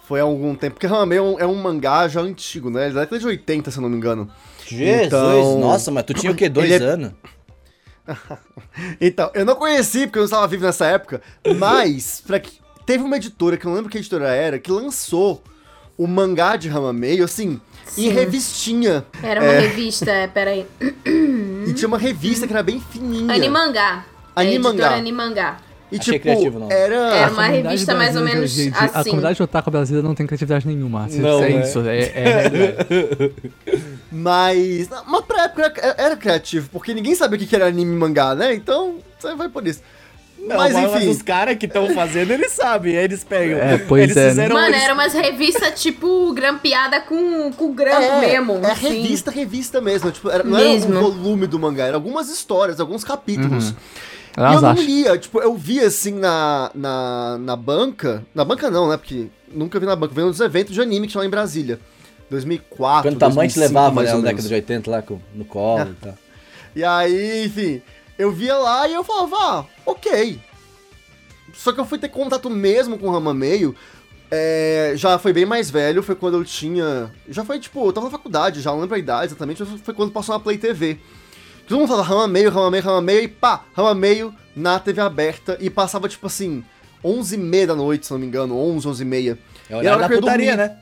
Foi 0.08 0.20
há 0.20 0.24
algum 0.24 0.56
tempo. 0.56 0.76
Porque 0.76 0.88
Rama 0.88 1.06
Meio 1.06 1.20
é 1.20 1.22
um, 1.24 1.40
é 1.40 1.48
um 1.48 1.56
mangá 1.56 2.08
já 2.08 2.22
antigo, 2.22 2.70
né? 2.70 2.84
Ele 2.84 2.92
é 2.92 2.94
da 2.96 3.00
década 3.02 3.20
de 3.20 3.28
80, 3.28 3.72
se 3.72 3.78
eu 3.78 3.82
não 3.82 3.90
me 3.90 3.98
engano. 3.98 4.30
Jesus, 4.66 5.08
Então- 5.08 5.60
nossa, 5.60 5.92
mas 5.92 6.04
tu 6.06 6.14
tinha 6.14 6.32
o 6.32 6.36
quê? 6.36 6.48
Dois 6.50 6.70
Ele 6.72 6.84
é- 6.84 6.88
anos? 6.88 7.12
Então, 9.00 9.30
eu 9.34 9.46
não 9.46 9.56
conheci 9.56 10.08
porque 10.08 10.18
eu 10.18 10.22
não 10.22 10.26
estava 10.26 10.48
vivo 10.48 10.64
nessa 10.66 10.86
época, 10.88 11.22
mas 11.58 12.22
pra 12.28 12.40
que... 12.40 12.60
teve 12.86 13.04
uma 13.04 13.16
editora, 13.18 13.56
que 13.56 13.66
eu 13.66 13.70
não 13.70 13.76
lembro 13.78 13.90
que 13.90 13.98
editora 13.98 14.30
era, 14.30 14.60
que 14.60 14.72
lançou 14.72 15.42
o 15.98 16.06
mangá 16.08 16.56
de 16.58 16.68
Rama 16.68 16.92
Meio, 16.92 17.24
assim, 17.24 17.62
em 17.98 18.04
Sim. 18.04 18.10
revistinha. 18.10 19.06
Era 19.22 19.42
uma 19.42 19.54
revista, 19.54 20.10
é, 20.12 20.28
peraí. 20.28 20.66
E 21.68 21.74
tinha 21.74 21.88
uma 21.88 21.98
revista 21.98 22.46
que 22.48 22.54
era 22.54 22.64
bem 22.64 22.80
fininha. 22.80 23.34
Animangá. 23.34 24.06
Animangá. 24.36 24.94
É, 24.94 24.98
Animangá. 24.98 25.58
E 25.92 26.00
Achei 26.00 26.14
tipo, 26.14 26.24
criativo, 26.24 26.58
não. 26.58 26.72
era... 26.72 26.96
Era 27.16 27.32
uma 27.32 27.46
revista 27.46 27.94
mais 27.94 28.16
ou 28.16 28.24
menos 28.24 28.52
de- 28.52 28.72
de- 28.72 28.76
A 28.78 28.86
assim. 28.86 29.12
comunidade 29.12 29.44
otaku 29.44 29.70
brasileira 29.70 30.08
não 30.08 30.16
tem 30.16 30.26
criatividade 30.26 30.66
nenhuma. 30.66 31.06
Isso 31.08 31.22
Não, 31.22 31.44
é 31.44 31.50
né? 31.50 31.62
isso, 31.62 31.80
é, 31.82 32.00
é. 32.00 33.32
Mas, 34.12 34.90
mas 35.08 35.26
pra 35.26 35.44
época 35.46 35.72
era, 35.82 35.96
era 35.98 36.16
criativo, 36.16 36.70
porque 36.72 36.94
ninguém 36.94 37.16
sabia 37.16 37.36
o 37.36 37.40
que 37.40 37.48
que 37.48 37.56
era 37.56 37.68
anime 37.68 37.94
e 37.94 37.98
mangá, 37.98 38.36
né? 38.36 38.54
Então, 38.54 38.98
você 39.20 39.34
vai 39.36 39.50
por 39.50 39.66
isso. 39.68 39.82
Não, 40.46 40.58
mas 40.58 40.74
mas, 40.74 40.96
enfim, 40.96 41.10
os 41.10 41.22
caras 41.22 41.58
que 41.58 41.66
estão 41.66 41.90
fazendo, 41.94 42.32
eles 42.32 42.52
sabem. 42.52 42.94
Eles 42.96 43.24
pegam. 43.24 43.58
É, 43.60 43.78
pois 43.78 44.04
eles 44.04 44.18
é, 44.18 44.24
né? 44.26 44.30
fizeram 44.30 44.56
Mano, 44.56 44.68
eles- 44.68 44.82
era 44.84 44.94
umas 44.94 45.14
revistas 45.14 45.82
tipo 45.82 46.34
grampeada 46.34 47.00
com, 47.02 47.52
com 47.54 47.74
grampo 47.74 48.02
é, 48.02 48.20
mesmo. 48.20 48.54
é 48.66 48.72
assim. 48.72 48.88
revista, 48.90 49.32
revista 49.32 49.80
mesmo. 49.82 50.12
Tipo, 50.12 50.30
era, 50.30 50.44
não 50.44 50.58
Mesmo. 50.58 50.94
era 50.96 51.00
um 51.06 51.12
volume 51.12 51.48
do 51.48 51.58
mangá, 51.58 51.86
era 51.86 51.96
algumas 51.96 52.30
histórias, 52.30 52.80
alguns 52.80 53.04
capítulos. 53.06 53.74
Era 54.36 54.52
E 54.52 54.56
eu 54.56 54.62
não 54.62 54.74
lia, 54.74 55.18
tipo, 55.18 55.40
eu 55.40 55.56
via 55.56 55.88
assim 55.88 56.14
na, 56.14 56.72
na, 56.76 57.38
na 57.40 57.56
banca. 57.56 58.24
Na 58.36 58.44
banca 58.44 58.70
não, 58.70 58.90
né? 58.90 58.98
Porque 58.98 59.28
nunca 59.54 59.80
vi 59.80 59.86
na 59.86 59.96
banca, 59.96 60.14
vi 60.14 60.22
nos 60.22 60.40
eventos 60.42 60.74
de 60.74 60.82
anime 60.82 61.06
que 61.08 61.12
tinha 61.12 61.22
lá 61.22 61.28
em 61.28 61.30
Brasília. 61.30 61.80
2004. 62.30 63.10
Quando 63.12 63.20
tua 63.20 63.30
mãe 63.30 63.48
te 63.48 63.56
2005, 63.56 63.60
levava 63.60 63.94
mais 63.94 64.10
né, 64.10 64.16
ou 64.16 64.22
na 64.22 64.28
menos. 64.28 64.44
década 64.44 64.48
de 64.50 64.54
80 64.56 64.92
lá 64.92 65.04
no 65.36 65.46
colo 65.46 65.82
É. 65.82 65.84
e 65.86 65.94
tal. 66.02 66.14
E 66.76 66.84
aí, 66.84 67.46
enfim, 67.46 67.82
eu 68.24 68.32
via 68.32 68.56
lá 68.58 68.88
e 68.88 68.94
eu 68.94 69.04
falava, 69.04 69.36
ah, 69.40 69.66
ok. 69.86 70.40
Só 71.54 71.72
que 71.72 71.80
eu 71.80 71.86
fui 71.86 71.98
ter 72.00 72.10
contato 72.10 72.50
mesmo 72.50 72.98
com 72.98 73.08
o 73.08 73.12
Rama 73.12 73.34
Meio. 73.34 73.76
é, 74.32 74.94
já 74.96 75.20
foi 75.20 75.32
bem 75.34 75.46
mais 75.46 75.70
velho, 75.70 76.02
foi 76.02 76.16
quando 76.16 76.38
eu 76.38 76.44
tinha. 76.44 77.12
Já 77.30 77.46
foi 77.46 77.60
tipo, 77.60 77.86
eu 77.86 77.94
tava 77.94 78.08
na 78.08 78.12
faculdade, 78.12 78.62
já 78.62 78.72
não 78.72 78.82
lembro 78.82 78.96
a 78.96 79.00
idade 79.00 79.28
exatamente, 79.28 79.64
mas 79.64 79.82
foi 79.82 79.94
quando 79.94 80.12
passou 80.12 80.34
na 80.34 80.40
Play 80.40 80.58
TV. 80.58 80.98
Todo 81.68 81.78
mundo 81.80 81.88
falava 81.88 82.08
Rama 82.10 82.28
Meio, 82.28 82.50
Rama 82.50 82.72
Meio, 82.72 82.84
Rama 82.84 83.02
Meio, 83.02 83.20
e 83.24 83.28
pá, 83.28 83.64
Rama 83.76 83.94
Meio 83.94 84.34
na 84.56 84.80
TV 84.80 85.00
aberta 85.02 85.58
e 85.62 85.70
passava 85.70 86.10
tipo 86.10 86.26
assim, 86.28 86.64
11h30 87.04 87.66
da 87.68 87.76
noite, 87.76 88.06
se 88.08 88.12
não 88.12 88.20
me 88.20 88.26
engano, 88.26 88.58
11, 88.58 88.88
11h30. 88.88 89.38
É 89.70 89.74
E 89.74 89.88
hora 89.88 89.98
da 89.98 90.08
que 90.08 90.14
eu 90.16 90.20
putaria, 90.20 90.58
dormi- 90.58 90.70
né? 90.70 90.78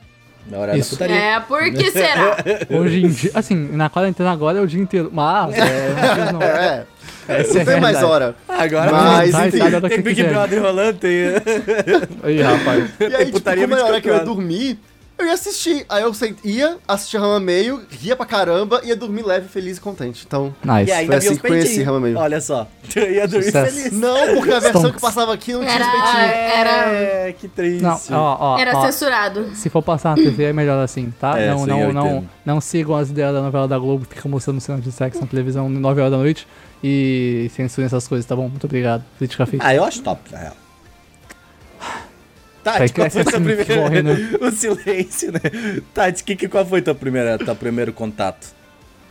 É 0.50 0.56
o 0.56 0.60
horário 0.60 0.80
Isso. 0.80 0.96
da 0.96 1.04
putaria. 1.06 1.22
É, 1.24 1.40
por 1.40 1.62
que 1.70 1.90
será? 1.92 2.36
Hoje 2.80 3.04
em 3.04 3.08
dia, 3.08 3.30
assim, 3.34 3.54
na 3.54 3.88
quarentena 3.88 4.32
agora 4.32 4.58
é 4.58 4.60
o 4.60 4.66
dia 4.66 4.80
inteiro. 4.80 5.08
Mas, 5.12 5.54
é, 5.58 6.32
não. 6.32 6.42
É, 6.42 6.84
Essa 7.28 7.52
é 7.52 7.58
não 7.58 7.64
tem 7.64 7.74
a 7.74 7.80
mais 7.80 8.02
hora. 8.02 8.34
Agora 8.48 8.90
Mas, 8.92 9.30
Sai, 9.30 9.48
enfim, 9.48 9.58
tem 9.58 9.88
que 9.90 10.02
Big. 10.02 10.22
Brother 10.24 10.62
rolando, 10.62 10.98
tem. 10.98 11.12
Aí, 12.22 12.40
rapaz. 12.42 12.90
E 13.00 13.04
aí, 13.04 13.10
Tem 13.10 13.18
tipo, 13.26 13.32
putaria 13.32 13.64
como 13.64 13.74
era 13.76 13.84
hora 13.86 14.00
que 14.00 14.08
eu 14.08 14.12
ia 14.14 14.18
24 14.20 14.34
dormir, 14.42 14.78
eu 15.18 15.26
ia 15.26 15.34
assistir. 15.34 15.84
Aí 15.88 16.02
eu 16.02 16.12
sent... 16.12 16.36
ia 16.44 16.78
assistir 16.88 17.16
Rama 17.18 17.38
Meio, 17.38 17.80
ria 17.90 18.16
pra 18.16 18.26
caramba, 18.26 18.80
ia 18.82 18.96
dormir 18.96 19.24
leve, 19.24 19.46
feliz 19.48 19.76
e 19.78 19.80
contente. 19.80 20.24
Então. 20.26 20.52
Nice. 20.64 20.90
E 20.90 20.92
ainda 20.92 21.12
Foi 21.20 21.28
assim 21.28 21.36
que 21.36 21.48
conheci. 21.48 21.82
Rama 21.82 22.00
Meio. 22.00 22.18
Olha 22.18 22.40
só. 22.40 22.66
Eu 22.96 23.12
ia 23.12 23.28
dormir 23.28 23.44
Sucesso. 23.46 23.72
feliz. 23.76 23.92
Não, 23.92 24.34
porque 24.34 24.50
a 24.52 24.58
versão 24.58 24.80
Stonks. 24.80 24.96
que 24.96 25.00
passava 25.00 25.32
aqui 25.32 25.52
não 25.52 25.60
tinha 25.60 25.72
Era- 25.74 25.84
peitinhos. 25.84 26.56
Era- 26.56 26.88
É, 26.92 27.34
que 27.38 27.46
triste. 27.48 27.82
Não, 27.82 28.00
ó, 28.10 28.36
ó, 28.40 28.58
Era 28.58 28.76
ó, 28.76 28.84
censurado. 28.86 29.50
Se 29.54 29.68
for 29.70 29.82
passar 29.82 30.16
na 30.16 30.22
TV 30.22 30.44
é 30.44 30.52
melhor 30.52 30.82
assim, 30.82 31.12
tá? 31.20 31.38
É, 31.38 31.50
não, 31.50 31.58
sim, 31.60 31.66
não, 31.66 31.92
não, 31.92 32.06
entendo. 32.06 32.28
não 32.44 32.60
sigam 32.60 32.96
as 32.96 33.10
ideias 33.10 33.32
da 33.32 33.40
novela 33.42 33.68
da 33.68 33.78
Globo 33.78 34.06
que 34.06 34.16
ficam 34.16 34.30
mostrando 34.30 34.60
cenas 34.60 34.82
de 34.82 34.90
sexo 34.90 35.20
na 35.20 35.26
televisão 35.26 35.68
9 35.68 36.00
horas 36.00 36.10
da 36.12 36.18
noite 36.18 36.46
e 36.82 37.50
censurem 37.54 37.86
essas 37.86 38.08
coisas, 38.08 38.26
tá 38.26 38.34
bom? 38.34 38.48
Muito 38.48 38.64
obrigado. 38.64 39.04
Crítica 39.18 39.46
feita. 39.46 39.66
Ah, 39.66 39.74
eu 39.74 39.84
acho 39.84 40.02
top, 40.02 40.20
na 40.32 40.38
real. 40.38 40.56
Tati, 42.62 42.92
qual 42.92 43.10
foi 43.10 43.24
tua 43.24 43.40
primeira... 43.40 43.76
morrendo. 43.76 44.10
o 44.40 44.50
silêncio, 44.50 45.32
né? 45.32 45.40
Tati, 45.92 46.22
que, 46.22 46.36
que, 46.36 46.48
qual 46.48 46.64
foi 46.64 46.80
tua 46.80 46.94
primeira, 46.94 47.38
teu 47.38 47.56
primeiro 47.56 47.92
contato? 47.92 48.54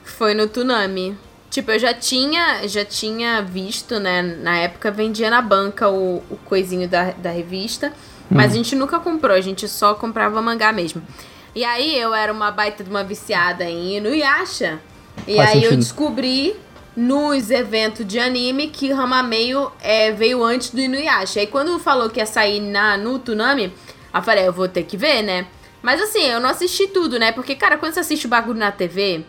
Foi 0.04 0.34
no 0.34 0.48
Tsunami. 0.48 1.18
Tipo, 1.50 1.72
eu 1.72 1.80
já 1.80 1.94
tinha, 1.94 2.66
já 2.68 2.86
tinha 2.86 3.42
visto, 3.42 4.00
né? 4.00 4.22
Na 4.22 4.58
época 4.58 4.90
vendia 4.90 5.30
na 5.30 5.42
banca 5.42 5.90
o, 5.90 6.24
o 6.30 6.38
coisinho 6.46 6.88
da, 6.88 7.12
da 7.12 7.30
revista. 7.30 7.92
Mas 8.30 8.54
a 8.54 8.56
gente 8.56 8.76
nunca 8.78 8.98
comprou, 8.98 9.36
a 9.36 9.42
gente 9.42 9.68
só 9.68 9.94
comprava 9.94 10.42
mangá 10.42 10.72
mesmo. 10.72 11.02
E 11.54 11.66
aí 11.66 12.00
eu 12.00 12.14
era 12.14 12.32
uma 12.32 12.50
baita 12.50 12.82
de 12.82 12.90
uma 12.90 13.04
viciada 13.04 13.66
em 13.66 13.98
Inuyasha. 13.98 14.80
E 15.28 15.36
Faz 15.36 15.50
aí 15.50 15.58
eu 15.58 15.62
sentido. 15.64 15.80
descobri 15.80 16.56
nos 17.02 17.50
eventos 17.50 18.06
de 18.06 18.20
anime 18.20 18.68
que 18.68 18.92
Ramameio 18.92 19.72
é, 19.82 20.12
veio 20.12 20.44
antes 20.44 20.70
do 20.70 20.80
Inuyasha. 20.80 21.40
Aí 21.40 21.48
quando 21.48 21.80
falou 21.80 22.12
que 22.12 22.20
ia 22.20 22.28
sair 22.28 22.60
na, 22.60 22.96
no 22.96 23.18
Tsunami, 23.18 23.74
eu 24.14 24.22
falei, 24.22 24.48
eu 24.48 24.54
vou 24.54 24.68
ter 24.68 24.84
que 24.84 24.96
ver, 24.96 25.24
né? 25.24 25.48
Mas 25.82 26.00
assim, 26.00 26.24
eu 26.28 26.40
não 26.40 26.50
assisti 26.50 26.86
tudo, 26.88 27.18
né? 27.18 27.32
Porque, 27.32 27.56
cara, 27.56 27.76
quando 27.76 27.96
você 27.96 28.02
assiste 28.02 28.28
o 28.28 28.30
bagulho 28.30 28.60
na 28.60 28.72
TV, 28.72 29.26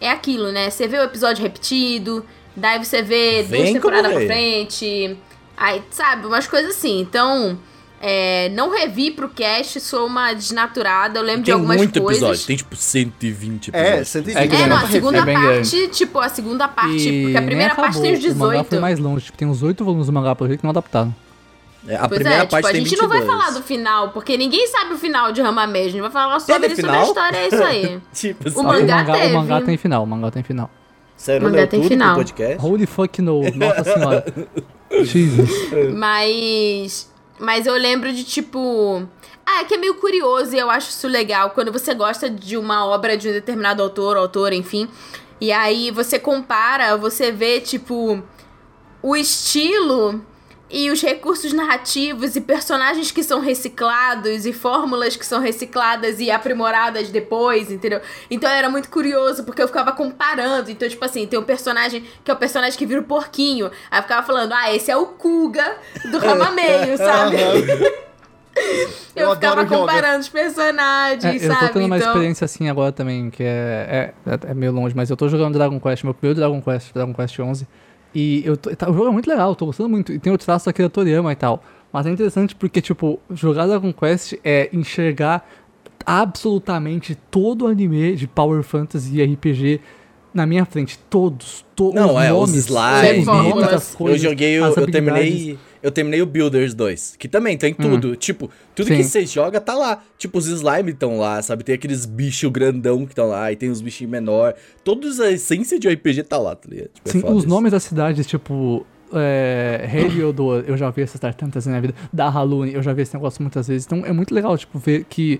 é 0.00 0.10
aquilo, 0.10 0.50
né? 0.50 0.70
Você 0.70 0.88
vê 0.88 0.98
o 0.98 1.02
episódio 1.02 1.42
repetido, 1.42 2.24
daí 2.56 2.82
você 2.82 3.02
vê 3.02 3.42
Vem 3.42 3.60
duas 3.60 3.72
temporadas 3.74 4.10
pra 4.10 4.20
frente. 4.22 5.18
Aí, 5.54 5.82
sabe, 5.90 6.26
umas 6.26 6.46
coisas 6.46 6.74
assim. 6.74 6.98
Então, 6.98 7.58
é, 8.02 8.48
não 8.50 8.68
revi 8.70 9.12
pro 9.12 9.28
cast, 9.28 9.78
sou 9.80 10.06
uma 10.08 10.32
desnaturada. 10.34 11.18
Eu 11.20 11.22
lembro 11.22 11.42
de 11.42 11.46
Tem 11.46 11.54
algumas 11.54 11.76
muito 11.76 12.02
coisas. 12.02 12.20
episódio, 12.22 12.46
tem 12.46 12.56
tipo 12.56 12.74
120 12.76 13.70
É, 13.72 13.78
episódios. 13.78 14.08
120. 14.08 14.36
É 14.36 14.42
É, 14.42 14.46
grande. 14.48 14.68
não, 14.68 14.76
a 14.76 14.82
É 14.82 14.86
segunda 14.88 15.22
bem 15.22 15.34
parte, 15.36 15.88
tipo, 15.88 16.18
a 16.18 16.28
segunda 16.28 16.66
parte, 16.68 17.22
porque 17.22 17.36
a 17.38 17.42
primeira 17.42 17.74
parte 17.76 18.00
tem 18.00 18.12
os 18.14 18.24
O 18.24 18.34
mangá 18.34 18.52
18. 18.58 18.68
foi 18.68 18.78
mais 18.80 18.98
longe, 18.98 19.24
tipo, 19.26 19.38
tem 19.38 19.46
uns 19.48 19.62
8 19.62 19.84
volumes 19.84 20.06
do 20.08 20.12
mangá, 20.12 20.34
pelo 20.34 20.48
jeito 20.48 20.60
que 20.60 20.64
não 20.66 20.70
adaptaram. 20.72 21.14
É, 21.86 21.96
a 21.96 22.08
Pois 22.08 22.20
primeira 22.20 22.42
é, 22.44 22.46
parte 22.46 22.64
tipo, 22.66 22.76
a 22.76 22.78
gente 22.80 22.96
não 22.96 23.08
vai 23.08 23.18
22. 23.20 23.40
falar 23.44 23.58
do 23.58 23.62
final, 23.64 24.08
porque 24.10 24.36
ninguém 24.36 24.66
sabe 24.68 24.94
o 24.94 24.98
final 24.98 25.32
de 25.32 25.40
Ramamê. 25.42 25.80
A 25.80 25.88
gente 25.88 26.00
vai 26.00 26.10
falar 26.10 26.38
sobre 26.40 26.60
Teve 26.60 26.74
isso 26.74 26.82
na 26.82 26.88
final? 26.92 27.06
história, 27.08 27.36
é 27.38 27.46
isso 27.48 27.62
aí. 27.64 28.00
Tipo, 28.14 28.44
O 28.44 28.48
assim, 28.48 28.60
Ah, 28.60 28.62
mangá 28.62 28.78
o, 28.94 28.96
mangá, 28.98 29.12
teve. 29.14 29.26
o 29.34 29.38
mangá 29.38 29.60
tem 29.62 29.76
final, 29.76 30.02
o 30.04 30.06
mangá 30.06 30.30
tem 30.30 30.42
final. 30.42 30.70
Não 31.28 31.40
mangá 31.50 31.66
tem 31.68 31.82
final. 31.84 32.14
podcast? 32.16 32.64
Holy 32.64 32.86
fuck 32.86 33.20
no, 33.22 33.42
nossa 33.54 33.84
senhora. 33.84 34.24
Jesus. 35.02 35.50
Mas. 35.94 37.11
Mas 37.42 37.66
eu 37.66 37.74
lembro 37.74 38.12
de 38.12 38.22
tipo. 38.22 39.04
Ah, 39.44 39.62
é 39.62 39.64
que 39.64 39.74
é 39.74 39.76
meio 39.76 39.96
curioso 39.96 40.54
e 40.54 40.60
eu 40.60 40.70
acho 40.70 40.90
isso 40.90 41.08
legal. 41.08 41.50
Quando 41.50 41.72
você 41.72 41.92
gosta 41.92 42.30
de 42.30 42.56
uma 42.56 42.86
obra 42.86 43.16
de 43.16 43.28
um 43.28 43.32
determinado 43.32 43.82
autor, 43.82 44.16
autor, 44.16 44.52
enfim. 44.52 44.88
E 45.40 45.50
aí 45.50 45.90
você 45.90 46.20
compara, 46.20 46.96
você 46.96 47.32
vê, 47.32 47.60
tipo, 47.60 48.22
o 49.02 49.16
estilo 49.16 50.24
e 50.72 50.90
os 50.90 51.02
recursos 51.02 51.52
narrativos 51.52 52.34
e 52.34 52.40
personagens 52.40 53.12
que 53.12 53.22
são 53.22 53.40
reciclados 53.40 54.46
e 54.46 54.52
fórmulas 54.54 55.14
que 55.14 55.26
são 55.26 55.38
recicladas 55.38 56.18
e 56.18 56.30
aprimoradas 56.30 57.10
depois, 57.10 57.70
entendeu? 57.70 58.00
Então 58.30 58.50
era 58.50 58.70
muito 58.70 58.88
curioso 58.88 59.44
porque 59.44 59.62
eu 59.62 59.68
ficava 59.68 59.92
comparando. 59.92 60.70
Então, 60.70 60.88
tipo 60.88 61.04
assim, 61.04 61.26
tem 61.26 61.38
um 61.38 61.42
personagem 61.44 62.02
que 62.24 62.30
é 62.30 62.34
o 62.34 62.36
personagem 62.38 62.78
que 62.78 62.86
vira 62.86 63.00
o 63.00 63.04
porquinho. 63.04 63.70
Aí 63.90 63.98
eu 63.98 64.02
ficava 64.02 64.26
falando, 64.26 64.52
ah, 64.54 64.74
esse 64.74 64.90
é 64.90 64.96
o 64.96 65.06
Kuga 65.06 65.76
do 66.10 66.18
Ramameio, 66.18 66.96
sabe? 66.98 67.36
Eu, 69.16 69.28
Eu 69.28 69.34
ficava 69.34 69.64
comparando 69.64 70.20
os 70.20 70.28
personagens, 70.28 71.42
É, 71.42 71.46
eu 71.46 71.52
sabe? 71.52 71.68
tô 71.68 71.72
tendo 71.72 71.86
uma 71.86 71.96
então, 71.96 72.08
experiência 72.08 72.44
assim 72.44 72.68
agora 72.68 72.92
também, 72.92 73.30
que 73.30 73.42
é, 73.42 74.12
é, 74.26 74.50
é 74.50 74.54
meio 74.54 74.72
longe, 74.72 74.94
mas 74.94 75.08
eu 75.08 75.16
tô 75.16 75.26
jogando 75.28 75.54
Dragon 75.54 75.80
Quest, 75.80 76.04
meu 76.04 76.12
primeiro 76.12 76.38
Dragon 76.38 76.60
Quest, 76.60 76.92
Dragon 76.92 77.14
Quest 77.14 77.38
11. 77.38 77.66
E 78.14 78.42
eu 78.44 78.56
tá- 78.56 78.90
o 78.90 78.94
jogo 78.94 79.08
é 79.08 79.10
muito 79.10 79.28
legal, 79.28 79.50
eu 79.50 79.54
tô 79.54 79.66
gostando 79.66 79.88
muito. 79.88 80.12
E 80.12 80.18
tem 80.18 80.32
o 80.32 80.38
traço 80.38 80.70
da 80.70 80.88
Toriyama 80.88 81.32
e 81.32 81.36
tal. 81.36 81.62
Mas 81.92 82.06
é 82.06 82.10
interessante 82.10 82.54
porque, 82.54 82.80
tipo, 82.80 83.18
jogar 83.30 83.66
Dragon 83.66 83.92
Quest 83.92 84.34
é 84.44 84.68
enxergar 84.72 85.46
absolutamente 86.06 87.14
todo 87.30 87.62
o 87.62 87.68
anime 87.68 88.16
de 88.16 88.26
Power 88.26 88.62
Fantasy 88.62 89.18
e 89.20 89.24
RPG 89.24 89.80
na 90.32 90.46
minha 90.46 90.64
frente. 90.64 90.98
Todos. 91.10 91.64
todos 91.76 91.94
Não, 91.94 92.14
os 92.16 92.22
é, 92.22 92.32
os 92.32 92.38
nomes, 92.38 92.54
slides, 92.66 93.18
os 93.20 93.26
nomes 93.26 93.52
todas. 93.52 93.70
das 93.70 93.92
Eu 93.92 93.98
coisas, 93.98 94.20
joguei, 94.22 94.54
eu 94.58 94.86
terminei, 94.90 95.58
eu 95.82 95.90
terminei 95.90 96.22
o 96.22 96.26
Builders 96.26 96.74
2, 96.74 97.16
que 97.18 97.26
também 97.28 97.58
tem 97.58 97.74
tudo. 97.74 98.14
Tipo, 98.16 98.50
tudo 98.74 98.86
que 98.88 99.02
Sim. 99.02 99.08
você 99.08 99.26
joga 99.26 99.60
tá 99.60 99.74
lá. 99.74 100.02
Tipo, 100.16 100.38
os 100.38 100.46
slime 100.46 100.92
estão 100.92 101.18
lá, 101.18 101.42
sabe? 101.42 101.64
Tem 101.64 101.74
aqueles 101.74 102.06
bichos 102.06 102.50
grandão 102.50 103.04
que 103.04 103.12
estão 103.12 103.28
lá, 103.28 103.50
e 103.52 103.56
tem 103.56 103.68
os 103.70 103.80
bichinhos 103.80 104.10
menor. 104.10 104.54
Todos 104.84 105.18
a 105.20 105.30
essência 105.30 105.78
de 105.78 105.88
RPG 105.88 106.22
tá 106.24 106.38
lá, 106.38 106.54
tá 106.54 106.68
ligado? 106.68 106.90
Tipo, 106.94 107.08
é 107.08 107.12
Sim, 107.12 107.20
foda 107.20 107.32
os 107.34 107.40
isso. 107.40 107.48
nomes 107.48 107.72
das 107.72 107.82
cidades, 107.82 108.26
tipo. 108.26 108.86
É, 109.14 109.90
Heliodor, 109.92 110.64
eu 110.66 110.74
já 110.76 110.88
vi 110.90 111.02
essas 111.02 111.20
tantas 111.36 111.66
na 111.66 111.72
minha 111.72 111.82
vida. 111.82 111.94
Da 112.12 112.28
Halune, 112.28 112.72
eu 112.72 112.82
já 112.82 112.92
vi 112.94 113.02
esse 113.02 113.12
negócio 113.14 113.42
muitas 113.42 113.68
vezes. 113.68 113.84
Então 113.84 114.04
é 114.06 114.12
muito 114.12 114.34
legal, 114.34 114.56
tipo, 114.56 114.78
ver 114.78 115.04
que 115.04 115.38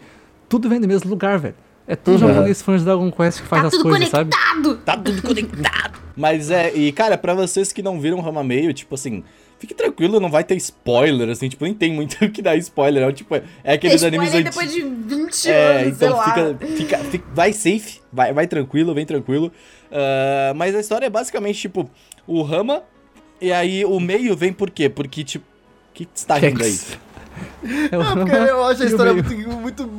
tudo 0.49 0.69
vem 0.69 0.79
do 0.81 0.87
mesmo 0.87 1.09
lugar, 1.09 1.39
velho. 1.39 1.55
É 1.87 1.97
tudo 1.97 2.23
Uhum. 2.23 2.29
japonês 2.29 2.63
fã 2.63 2.77
de 2.77 2.85
Dragon 2.85 3.11
Quest 3.11 3.41
que 3.41 3.47
faz 3.49 3.63
tá 3.63 3.69
as 3.69 3.75
tudo 3.75 3.83
coisas, 3.91 4.09
sabe? 4.09 4.31
conectado! 4.31 4.77
Tá 4.85 4.97
tudo 4.97 5.23
conectado. 5.23 5.99
Mas 6.17 6.51
é, 6.51 6.73
e 6.75 6.93
cara, 6.93 7.17
pra 7.19 7.35
vocês 7.35 7.73
que 7.73 7.83
não 7.83 7.99
viram 8.01 8.21
Rama 8.21 8.45
Meio, 8.45 8.73
tipo 8.75 8.95
assim, 8.95 9.25
fique 9.63 9.75
tranquilo, 9.75 10.19
não 10.19 10.29
vai 10.29 10.43
ter 10.43 10.57
spoiler, 10.57 11.29
assim, 11.31 11.49
tipo, 11.49 11.65
nem 11.65 11.73
tem 11.73 11.93
muito 11.93 12.17
o 12.25 12.29
que 12.31 12.43
dar 12.43 12.57
spoiler, 12.57 13.09
é, 13.09 13.13
tipo, 13.13 13.35
é 13.37 13.43
aqueles 13.73 14.03
animes 14.03 14.29
spoiler 14.35 14.49
antigos. 14.49 14.67
depois 14.67 15.09
de 15.09 15.17
20 15.17 15.49
É, 15.51 15.77
anos, 15.83 15.97
sei 15.97 16.09
então 16.09 16.17
lá. 16.17 16.25
fica, 16.25 16.67
fica, 16.77 16.99
fica- 16.99 17.25
Vai 17.33 17.53
safe, 17.53 18.01
vai, 18.13 18.33
vai 18.33 18.47
tranquilo, 18.49 18.93
vem 18.93 19.07
tranquilo. 19.07 19.53
Ah, 19.91 20.53
mas 20.57 20.75
a 20.75 20.81
história 20.81 21.07
é 21.07 21.11
basicamente, 21.11 21.61
tipo, 21.61 21.89
o 22.27 22.43
Rama, 22.43 22.83
e 23.41 23.53
aí 23.53 23.85
o 23.85 23.99
meio 24.01 24.37
vem 24.37 24.53
por 24.53 24.69
quê? 24.71 24.89
Porque, 24.89 25.23
tipo. 25.25 25.45
O 25.91 25.95
que 25.95 26.09
você 26.13 26.27
tá 26.27 26.37
rindo 26.39 26.63
aí? 26.65 26.79
Eu, 27.91 28.01
Porque 28.15 28.35
eu 28.35 28.65
acho 28.65 28.83
a 28.83 28.87
história 28.87 29.13
muito, 29.13 29.35
muito. 29.35 29.91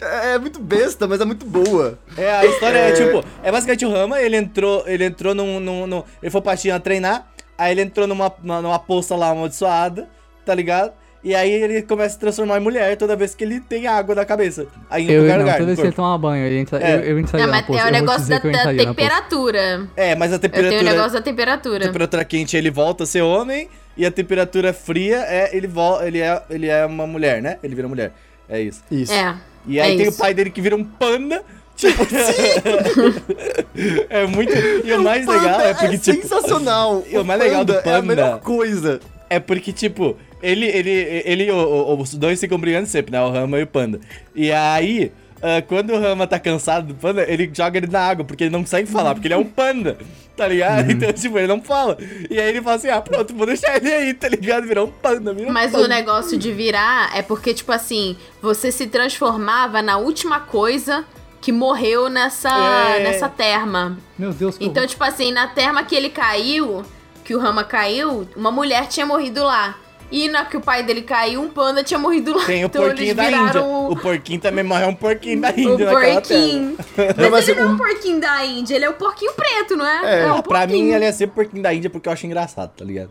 É 0.00 0.38
muito 0.38 0.60
besta, 0.60 1.08
mas 1.08 1.20
é 1.20 1.24
muito 1.24 1.44
boa. 1.44 1.98
É, 2.16 2.30
a 2.30 2.46
história 2.46 2.78
é, 2.78 2.92
tipo, 2.92 3.24
é 3.42 3.50
basicamente 3.50 3.84
o 3.84 3.90
Rama, 3.90 4.20
ele 4.20 4.36
entrou, 4.36 4.84
ele 4.86 5.04
entrou 5.04 5.34
num, 5.34 5.58
num, 5.58 5.86
num- 5.88 6.02
Ele 6.22 6.30
foi 6.30 6.40
pra 6.40 6.56
China 6.56 6.78
treinar, 6.78 7.28
aí 7.58 7.72
ele 7.72 7.82
entrou 7.82 8.06
numa, 8.06 8.32
numa 8.42 8.78
poça 8.78 9.14
lá 9.16 9.30
amaldiçoada, 9.30 10.08
tá 10.46 10.54
ligado? 10.54 10.92
E 11.24 11.34
aí 11.34 11.50
ele 11.50 11.82
começa 11.82 12.10
a 12.10 12.12
se 12.12 12.18
transformar 12.20 12.58
em 12.58 12.60
mulher 12.60 12.96
toda 12.96 13.16
vez 13.16 13.34
que 13.34 13.42
ele 13.42 13.58
tem 13.60 13.88
água 13.88 14.14
na 14.14 14.24
cabeça. 14.24 14.66
Aí 14.88 15.12
eu, 15.12 15.22
qualquer 15.22 15.32
não, 15.32 15.38
lugar. 15.40 15.54
toda 15.56 15.66
vez 15.66 15.78
que 15.80 15.86
ele 15.86 15.92
toma 15.92 16.16
banho, 16.16 16.46
ele 16.46 16.58
entra, 16.60 16.78
É. 16.80 16.94
eu, 16.94 17.00
eu 17.00 17.18
entraria 17.18 17.44
Não, 17.46 17.52
na 17.52 17.58
mas 17.58 17.66
poça. 17.66 17.80
é 17.80 17.82
o 17.82 17.88
eu 17.88 17.90
vou 17.90 17.92
te 17.92 18.00
negócio 18.00 18.28
da, 18.28 18.38
da 18.38 18.50
na 18.52 18.58
poça. 18.62 18.86
temperatura. 18.86 19.88
É, 19.96 20.14
mas 20.14 20.32
a 20.32 20.36
Eu 20.36 20.38
tenho 20.38 20.52
temperatura. 20.52 20.80
o 20.80 20.84
negócio 20.94 21.12
da 21.12 21.20
temperatura. 21.20 21.84
temperatura 21.86 22.24
quente 22.24 22.56
ele 22.56 22.70
volta 22.70 23.02
a 23.02 23.06
ser 23.06 23.22
homem 23.22 23.68
e 23.96 24.06
a 24.06 24.10
temperatura 24.12 24.72
fria 24.72 25.16
é 25.26 25.56
ele 25.56 25.66
vol 25.66 26.00
ele 26.02 26.20
é 26.20 26.40
ele 26.48 26.68
é 26.68 26.86
uma 26.86 27.06
mulher, 27.06 27.42
né? 27.42 27.58
Ele 27.64 27.74
vira 27.74 27.88
mulher. 27.88 28.12
É 28.48 28.60
isso. 28.60 28.82
Isso. 28.90 29.12
É. 29.12 29.34
E 29.66 29.80
aí 29.80 29.94
É 29.94 29.96
tem 29.96 30.06
isso. 30.06 30.16
o 30.16 30.20
pai 30.20 30.32
dele 30.32 30.50
que 30.50 30.60
vira 30.60 30.76
um 30.76 30.84
panda. 30.84 31.42
Tipo, 31.78 32.02
é 34.10 34.26
muito. 34.26 34.52
E 34.84 34.92
o 34.92 35.02
mais 35.02 35.24
Panda 35.24 35.38
legal 35.40 35.60
é 35.60 35.74
porque, 35.74 35.94
é 35.94 35.98
tipo. 35.98 36.22
sensacional. 36.22 37.04
E 37.08 37.16
o 37.16 37.24
mais 37.24 37.40
legal 37.40 37.64
do 37.64 37.74
É 37.74 37.78
a 37.78 37.82
panda- 37.82 38.02
melhor 38.02 38.40
coisa. 38.40 39.00
É 39.30 39.38
porque, 39.38 39.72
tipo, 39.72 40.16
ele, 40.42 40.66
ele, 40.66 40.90
ele 41.24 41.50
o- 41.50 41.56
o- 41.56 42.00
os 42.00 42.14
dois 42.14 42.40
ficam 42.40 42.58
brigando 42.58 42.86
sempre, 42.88 43.12
né? 43.12 43.20
O 43.22 43.30
Rama 43.30 43.58
e 43.58 43.62
o 43.62 43.66
Panda. 43.66 44.00
E 44.34 44.50
aí, 44.50 45.12
ah, 45.42 45.60
quando 45.62 45.90
o 45.92 46.00
Rama 46.00 46.26
tá 46.26 46.38
cansado 46.38 46.86
do 46.88 46.94
Panda, 46.94 47.24
ele 47.30 47.50
joga 47.54 47.78
ele 47.78 47.86
na 47.86 48.00
água, 48.00 48.24
porque 48.24 48.44
ele 48.44 48.50
não 48.50 48.60
consegue 48.62 48.90
falar, 48.90 49.14
porque 49.14 49.28
ele 49.28 49.34
é 49.34 49.38
um 49.38 49.44
panda, 49.44 49.98
tá 50.34 50.48
ligado? 50.48 50.88
Então, 50.90 51.12
tipo, 51.12 51.36
ele 51.38 51.46
não 51.46 51.60
fala. 51.62 51.98
E 52.30 52.40
aí 52.40 52.48
ele 52.48 52.62
fala 52.62 52.76
assim, 52.76 52.88
ah, 52.88 53.00
pronto, 53.02 53.34
vou 53.34 53.46
deixar 53.46 53.76
ele 53.76 53.92
aí, 53.92 54.14
tá 54.14 54.28
ligado? 54.28 54.66
Virar 54.66 54.84
um 54.84 54.90
panda, 54.90 55.32
vira 55.34 55.48
um 55.48 55.52
Mas 55.52 55.72
panda. 55.72 55.84
o 55.84 55.88
negócio 55.88 56.38
de 56.38 56.50
virar 56.52 57.10
é 57.14 57.20
porque, 57.22 57.52
tipo 57.52 57.70
assim, 57.70 58.16
você 58.40 58.72
se 58.72 58.86
transformava 58.86 59.82
na 59.82 59.98
última 59.98 60.40
coisa 60.40 61.04
que 61.48 61.52
morreu 61.52 62.10
nessa, 62.10 62.50
É. 62.50 63.04
nessa 63.04 63.26
terma. 63.26 63.96
Meu 64.18 64.34
Deus, 64.34 64.58
que 64.58 64.66
Então, 64.66 64.86
tipo 64.86 65.02
assim, 65.02 65.32
na 65.32 65.46
terma 65.46 65.82
que 65.82 65.96
ele 65.96 66.10
caiu, 66.10 66.84
que 67.24 67.34
o 67.34 67.38
Rama 67.38 67.64
caiu, 67.64 68.28
uma 68.36 68.50
mulher 68.50 68.86
tinha 68.86 69.06
morrido 69.06 69.42
lá. 69.42 69.74
E 70.10 70.28
na 70.28 70.44
que 70.46 70.56
o 70.56 70.60
pai 70.60 70.82
dele 70.82 71.02
caiu, 71.02 71.42
um 71.42 71.48
panda 71.50 71.82
tinha 71.84 71.98
morrido 71.98 72.34
lá. 72.36 72.44
Tem 72.46 72.64
o 72.64 72.66
então 72.66 72.82
porquinho 72.82 73.04
eles 73.08 73.16
da 73.16 73.24
Índia. 73.24 73.38
viraram 73.46 73.90
O 73.90 73.96
porquinho 73.96 74.40
também 74.40 74.64
morreu 74.64 74.88
um 74.88 74.94
porquinho 74.94 75.40
da 75.40 75.50
o, 75.50 75.58
Índia 75.60 75.86
o 75.86 75.90
porquinho. 75.90 76.76
Mas, 76.96 77.16
Não, 77.16 77.30
mas 77.30 77.48
ele 77.48 77.60
não 77.60 77.66
é 77.66 77.70
o- 77.70 77.74
um 77.74 77.76
porquinho 77.76 78.20
da 78.20 78.44
Índia, 78.46 78.74
ele 78.74 78.84
é 78.84 78.90
o 78.90 78.94
porquinho 78.94 79.32
preto, 79.34 79.76
não 79.76 79.86
é? 79.86 80.20
É. 80.22 80.26
um 80.32 80.36
Ah, 80.38 80.42
pra 80.42 80.66
mim, 80.66 80.90
ele 80.92 81.04
ia 81.04 81.12
ser 81.12 81.26
porquinho 81.28 81.62
da 81.62 81.72
Índia 81.72 81.88
porque 81.90 82.08
eu 82.08 82.12
acho 82.12 82.26
engraçado, 82.26 82.70
tá 82.76 82.84
ligado? 82.84 83.10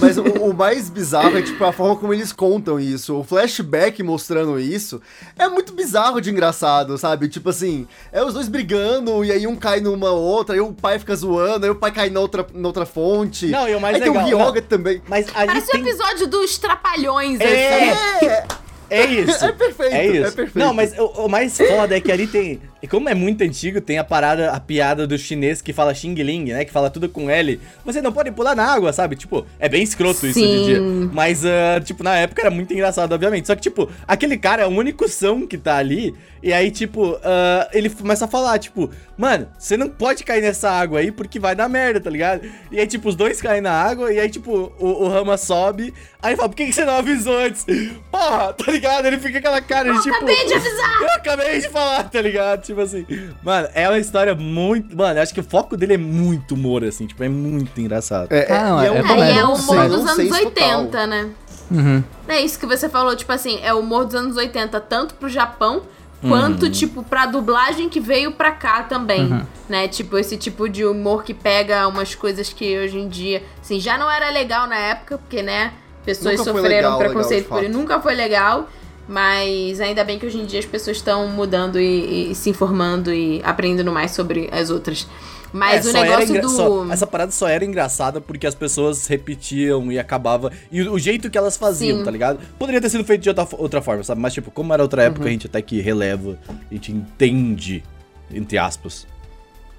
Mas 0.00 0.18
o, 0.18 0.22
o 0.24 0.52
mais 0.54 0.90
bizarro 0.90 1.38
é, 1.38 1.42
tipo, 1.42 1.62
a 1.64 1.72
forma 1.72 1.96
como 1.96 2.12
eles 2.12 2.32
contam 2.32 2.78
isso. 2.80 3.16
O 3.18 3.24
flashback 3.24 4.02
mostrando 4.02 4.58
isso 4.58 5.00
é 5.38 5.48
muito 5.48 5.72
bizarro 5.72 6.20
de 6.20 6.30
engraçado, 6.30 6.98
sabe? 6.98 7.28
Tipo 7.28 7.50
assim, 7.50 7.86
é 8.12 8.22
os 8.24 8.34
dois 8.34 8.48
brigando 8.48 9.24
e 9.24 9.30
aí 9.32 9.46
um 9.46 9.54
cai 9.56 9.80
numa 9.80 10.10
outra, 10.10 10.54
aí 10.54 10.60
o 10.60 10.72
pai 10.72 10.98
fica 10.98 11.14
zoando, 11.14 11.64
aí 11.66 11.70
o 11.70 11.74
pai 11.76 11.92
cai 11.92 12.10
na 12.10 12.20
outra, 12.20 12.46
na 12.52 12.66
outra 12.68 12.84
fonte. 12.84 13.46
Não, 13.46 13.68
e 13.68 13.74
o 13.74 13.80
mais 13.80 13.94
aí 13.96 14.00
legal- 14.02 14.24
tem 14.24 14.34
o 14.34 14.38
Ryoga 14.38 14.60
também. 14.62 15.00
Mas 15.08 15.26
ali 15.34 15.46
Parece 15.46 15.70
tem... 15.70 15.82
um 15.82 15.86
episódio 15.86 16.23
dos 16.26 16.58
Trapalhões, 16.58 17.40
É. 17.40 17.90
assim. 17.90 18.26
É, 18.26 18.46
É 18.90 19.06
isso. 19.06 19.44
É 19.44 19.52
perfeito, 19.52 19.94
É 19.94 20.06
isso. 20.06 20.26
é 20.26 20.30
perfeito. 20.30 20.58
Não, 20.58 20.72
mas 20.74 20.96
o, 20.98 21.06
o 21.24 21.28
mais 21.28 21.56
foda 21.56 21.96
é 21.96 22.00
que 22.00 22.12
ali 22.12 22.26
tem. 22.26 22.60
E 22.84 22.86
como 22.86 23.08
é 23.08 23.14
muito 23.14 23.42
antigo, 23.42 23.80
tem 23.80 23.96
a 23.96 24.04
parada, 24.04 24.50
a 24.50 24.60
piada 24.60 25.06
do 25.06 25.16
chinês 25.16 25.62
que 25.62 25.72
fala 25.72 25.94
Xing 25.94 26.12
Ling, 26.16 26.52
né? 26.52 26.66
Que 26.66 26.70
fala 26.70 26.90
tudo 26.90 27.08
com 27.08 27.30
L. 27.30 27.58
Você 27.82 28.02
não 28.02 28.12
pode 28.12 28.30
pular 28.30 28.54
na 28.54 28.62
água, 28.62 28.92
sabe? 28.92 29.16
Tipo, 29.16 29.46
é 29.58 29.70
bem 29.70 29.82
escroto 29.82 30.26
isso 30.26 30.38
hoje 30.38 30.48
em 30.50 30.64
dia. 30.66 30.78
Sim. 30.80 31.10
Mas, 31.10 31.46
ah, 31.46 31.80
tipo, 31.82 32.04
na 32.04 32.14
época 32.14 32.42
era 32.42 32.50
muito 32.50 32.74
engraçado, 32.74 33.10
obviamente. 33.12 33.46
Só 33.46 33.54
que, 33.54 33.62
tipo, 33.62 33.90
aquele 34.06 34.36
cara 34.36 34.64
é 34.64 34.66
o 34.66 34.68
único 34.68 35.08
som 35.08 35.46
que 35.46 35.56
tá 35.56 35.78
ali. 35.78 36.14
E 36.42 36.52
aí, 36.52 36.70
tipo, 36.70 37.18
ah, 37.24 37.70
ele 37.72 37.88
começa 37.88 38.26
a 38.26 38.28
falar, 38.28 38.58
tipo, 38.58 38.90
mano, 39.16 39.48
você 39.58 39.78
não 39.78 39.88
pode 39.88 40.22
cair 40.22 40.42
nessa 40.42 40.70
água 40.70 40.98
aí 40.98 41.10
porque 41.10 41.38
vai 41.38 41.56
dar 41.56 41.70
merda, 41.70 42.02
tá 42.02 42.10
ligado? 42.10 42.42
E 42.70 42.78
aí, 42.78 42.86
tipo, 42.86 43.08
os 43.08 43.16
dois 43.16 43.40
caem 43.40 43.62
na 43.62 43.72
água 43.72 44.12
e 44.12 44.20
aí, 44.20 44.28
tipo, 44.28 44.74
o, 44.78 45.04
o 45.04 45.08
Rama 45.08 45.38
sobe. 45.38 45.94
Aí 46.20 46.36
fala, 46.36 46.50
por 46.50 46.54
que, 46.54 46.66
que 46.66 46.72
você 46.72 46.84
não 46.84 46.96
avisou 46.96 47.38
antes? 47.38 47.64
Porra, 48.10 48.52
tá 48.52 48.70
ligado? 48.70 49.06
Ele 49.06 49.18
fica 49.18 49.38
aquela 49.38 49.62
cara 49.62 49.90
de 49.90 50.02
tipo. 50.02 50.14
Acabei 50.16 50.46
de 50.46 50.52
avisar! 50.52 51.00
Eu 51.00 51.14
acabei 51.14 51.60
de 51.60 51.68
falar, 51.70 52.10
tá 52.10 52.20
ligado? 52.20 52.62
Tipo 52.62 52.73
assim. 52.82 53.06
Mano, 53.42 53.68
é 53.74 53.88
uma 53.88 53.98
história 53.98 54.34
muito. 54.34 54.96
Mano, 54.96 55.20
acho 55.20 55.32
que 55.34 55.40
o 55.40 55.44
foco 55.44 55.76
dele 55.76 55.94
é 55.94 55.98
muito 55.98 56.54
humor, 56.54 56.84
assim. 56.84 57.06
Tipo, 57.06 57.24
é 57.24 57.28
muito 57.28 57.80
engraçado. 57.80 58.30
É, 58.32 58.52
Ah, 58.52 58.68
não, 58.70 58.82
e 58.82 58.86
é 58.86 58.90
um 58.92 59.02
bom, 59.06 59.12
Aí 59.14 59.38
é 59.38 59.44
o 59.44 59.52
humor 59.54 59.88
dos 59.88 59.94
anos 60.00 60.04
nonsense 60.04 60.32
80, 60.32 60.82
total. 60.84 61.06
né? 61.06 61.30
Uhum. 61.70 62.04
É 62.28 62.40
isso 62.40 62.58
que 62.58 62.66
você 62.66 62.88
falou, 62.88 63.16
tipo 63.16 63.32
assim, 63.32 63.58
é 63.62 63.72
o 63.72 63.80
humor 63.80 64.04
dos 64.04 64.14
anos 64.14 64.36
80, 64.36 64.78
tanto 64.80 65.14
pro 65.14 65.28
Japão, 65.28 65.82
quanto, 66.26 66.70
tipo, 66.70 67.02
pra 67.02 67.26
dublagem 67.26 67.88
que 67.88 68.00
veio 68.00 68.32
pra 68.32 68.50
cá 68.50 68.82
também, 68.84 69.30
Uhum. 69.32 69.42
né? 69.68 69.88
Tipo, 69.88 70.16
esse 70.18 70.36
tipo 70.38 70.68
de 70.70 70.82
humor 70.84 71.22
que 71.22 71.34
pega 71.34 71.86
umas 71.86 72.14
coisas 72.14 72.50
que 72.50 72.78
hoje 72.78 72.98
em 72.98 73.08
dia, 73.08 73.42
assim, 73.60 73.78
já 73.78 73.98
não 73.98 74.10
era 74.10 74.30
legal 74.30 74.66
na 74.66 74.76
época, 74.76 75.18
porque, 75.18 75.42
né, 75.42 75.72
pessoas 76.04 76.38
Nunca 76.38 76.44
sofreram 76.52 76.68
legal, 76.76 76.98
preconceito 76.98 77.44
legal, 77.44 77.58
por 77.58 77.64
fato. 77.66 77.72
nunca 77.78 78.00
foi 78.00 78.14
legal, 78.14 78.68
mas 79.08 79.80
ainda 79.80 80.02
bem 80.04 80.18
que 80.18 80.26
hoje 80.26 80.38
em 80.38 80.46
dia 80.46 80.58
as 80.60 80.66
pessoas 80.66 80.96
estão 80.96 81.28
mudando 81.28 81.78
e, 81.80 82.30
e 82.30 82.34
se 82.34 82.50
informando 82.50 83.12
e 83.12 83.40
aprendendo 83.44 83.92
mais 83.92 84.12
sobre 84.12 84.48
as 84.52 84.70
outras. 84.70 85.06
Mas 85.52 85.86
É, 85.86 85.90
o 85.90 85.92
negócio 85.92 86.30
engra- 86.30 86.42
do... 86.42 86.48
só- 86.48 86.86
essa 86.90 87.06
parada 87.06 87.30
só 87.30 87.46
era 87.46 87.64
engraçada 87.64 88.20
porque 88.20 88.44
as 88.46 88.56
pessoas 88.56 89.06
repetiam 89.06 89.92
e 89.92 89.98
acabava. 90.00 90.50
E 90.72 90.82
o, 90.82 90.94
o 90.94 90.98
jeito 90.98 91.30
que 91.30 91.38
elas 91.38 91.56
faziam, 91.56 91.98
Sim. 91.98 92.04
tá 92.04 92.10
ligado? 92.10 92.40
Poderia 92.58 92.80
ter 92.80 92.88
sido 92.90 93.04
feito 93.04 93.20
de 93.22 93.28
outra, 93.28 93.46
outra 93.52 93.80
forma, 93.80 94.02
sabe? 94.02 94.20
Mas, 94.20 94.34
tipo, 94.34 94.50
como 94.50 94.72
era 94.74 94.82
outra 94.82 95.02
Uhum. 95.02 95.08
época, 95.08 95.26
a 95.28 95.30
gente 95.30 95.46
até 95.46 95.62
que 95.62 95.80
releva, 95.80 96.36
a 96.48 96.74
gente 96.74 96.90
entende, 96.90 97.84
entre 98.32 98.58
aspas. 98.58 99.06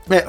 É, 0.09 0.19
é 0.19 0.27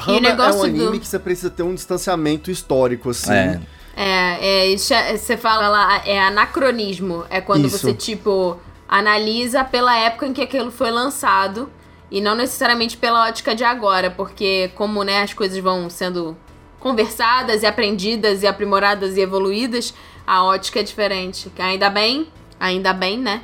um 0.52 0.62
anime 0.64 0.92
do- 0.92 1.00
que 1.00 1.06
você 1.06 1.18
precisa 1.18 1.50
ter 1.50 1.62
um 1.62 1.74
distanciamento 1.74 2.50
histórico, 2.50 3.10
assim. 3.10 3.30
É. 3.32 3.60
É, 3.94 4.70
é, 4.70 4.72
é- 4.74 5.16
você 5.16 5.36
fala 5.36 5.68
lá, 5.68 6.02
é 6.04 6.18
anacronismo. 6.18 7.24
É 7.30 7.40
quando 7.40 7.66
Isso. 7.66 7.78
você, 7.78 7.94
tipo, 7.94 8.58
analisa 8.88 9.64
pela 9.64 9.96
época 9.96 10.26
em 10.26 10.32
que 10.32 10.42
aquilo 10.42 10.70
foi 10.70 10.90
lançado 10.90 11.70
e 12.10 12.20
não 12.20 12.34
necessariamente 12.34 12.96
pela 12.96 13.26
ótica 13.26 13.54
de 13.54 13.64
agora, 13.64 14.10
porque 14.10 14.70
como, 14.74 15.02
né, 15.02 15.22
as 15.22 15.34
coisas 15.34 15.58
vão 15.58 15.90
sendo 15.90 16.36
conversadas 16.78 17.62
e 17.62 17.66
aprendidas 17.66 18.42
e 18.42 18.46
aprimoradas 18.46 19.16
e 19.16 19.20
evoluídas, 19.20 19.92
a 20.26 20.44
ótica 20.44 20.80
é 20.80 20.82
diferente. 20.82 21.50
Ainda 21.58 21.90
bem, 21.90 22.28
ainda 22.60 22.92
bem, 22.92 23.18
né? 23.18 23.42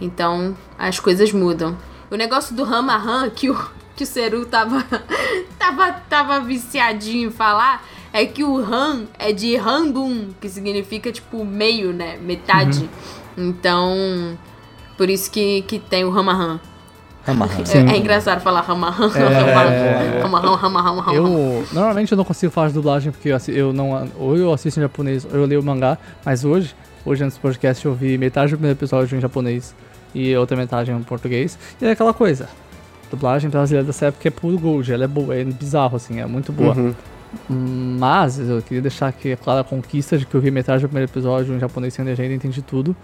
Então, 0.00 0.56
as 0.78 0.98
coisas 0.98 1.32
mudam. 1.32 1.78
O 2.10 2.16
negócio 2.16 2.54
do 2.54 2.64
Rama 2.64 2.96
Han, 2.96 3.30
que 3.30 3.48
o, 3.48 3.70
que 3.94 4.04
o 4.04 4.06
Seru 4.06 4.44
tava, 4.44 4.84
tava, 5.58 5.92
tava 6.08 6.40
viciadinho 6.40 7.28
em 7.28 7.32
falar, 7.32 7.86
é 8.12 8.26
que 8.26 8.42
o 8.42 8.58
Han 8.58 9.06
é 9.18 9.32
de 9.32 9.54
Handun, 9.56 10.30
que 10.40 10.48
significa, 10.48 11.12
tipo, 11.12 11.44
meio, 11.44 11.92
né? 11.92 12.16
Metade. 12.16 12.90
Então, 13.36 14.36
por 15.00 15.08
isso 15.08 15.30
que, 15.30 15.62
que 15.62 15.78
tem 15.78 16.04
o 16.04 16.10
Rama 16.10 16.34
Han. 16.34 16.60
Amarra. 17.26 17.64
Sim. 17.64 17.88
É, 17.88 17.92
é 17.92 17.96
engraçado 17.96 18.42
falar 18.42 18.60
Rama 18.60 18.88
Han. 18.88 19.10
É. 19.16 20.20
Rama 20.20 20.38
Han, 20.40 20.56
Rama 20.56 20.78
Han, 20.78 20.82
Rama 20.82 21.10
Han. 21.10 21.14
Eu 21.14 21.64
normalmente 21.72 22.12
eu 22.12 22.18
não 22.18 22.24
consigo 22.24 22.52
falar 22.52 22.68
de 22.68 22.74
dublagem 22.74 23.10
porque 23.10 23.30
eu, 23.30 23.38
eu 23.48 23.72
não 23.72 24.10
ou 24.18 24.36
eu 24.36 24.52
assisto 24.52 24.78
em 24.78 24.82
japonês 24.82 25.24
ou 25.24 25.30
eu 25.40 25.46
leio 25.46 25.62
mangá, 25.62 25.96
mas 26.22 26.44
hoje, 26.44 26.74
hoje 27.02 27.24
antes 27.24 27.38
do 27.38 27.40
podcast 27.40 27.86
eu 27.86 27.94
vi 27.94 28.18
metade 28.18 28.50
do 28.50 28.58
primeiro 28.58 28.78
episódio 28.78 29.16
em 29.16 29.22
japonês 29.22 29.74
e 30.14 30.36
outra 30.36 30.54
metade 30.54 30.90
em 30.90 31.02
português. 31.02 31.58
E 31.80 31.86
é 31.86 31.92
aquela 31.92 32.12
coisa. 32.12 32.46
Dublagem 33.10 33.48
brasileira 33.48 33.86
dessa 33.86 34.04
época 34.04 34.28
é 34.28 34.30
puro 34.30 34.58
gold, 34.58 34.92
ela 34.92 35.04
é 35.04 35.08
boa, 35.08 35.34
é 35.34 35.42
bizarro 35.44 35.96
assim, 35.96 36.20
é 36.20 36.26
muito 36.26 36.52
boa. 36.52 36.76
Uhum. 36.76 36.94
Mas 37.98 38.38
eu 38.38 38.60
queria 38.60 38.82
deixar 38.82 39.08
aqui 39.08 39.34
clara 39.36 39.62
a 39.62 39.64
conquista 39.64 40.18
de 40.18 40.26
que 40.26 40.34
eu 40.34 40.42
vi 40.42 40.50
metade 40.50 40.82
do 40.82 40.88
primeiro 40.88 41.10
episódio 41.10 41.54
em 41.54 41.58
japonês 41.58 41.94
sem 41.94 42.04
legenda 42.04 42.34
e 42.34 42.36
entendi 42.36 42.60
tudo. 42.60 42.94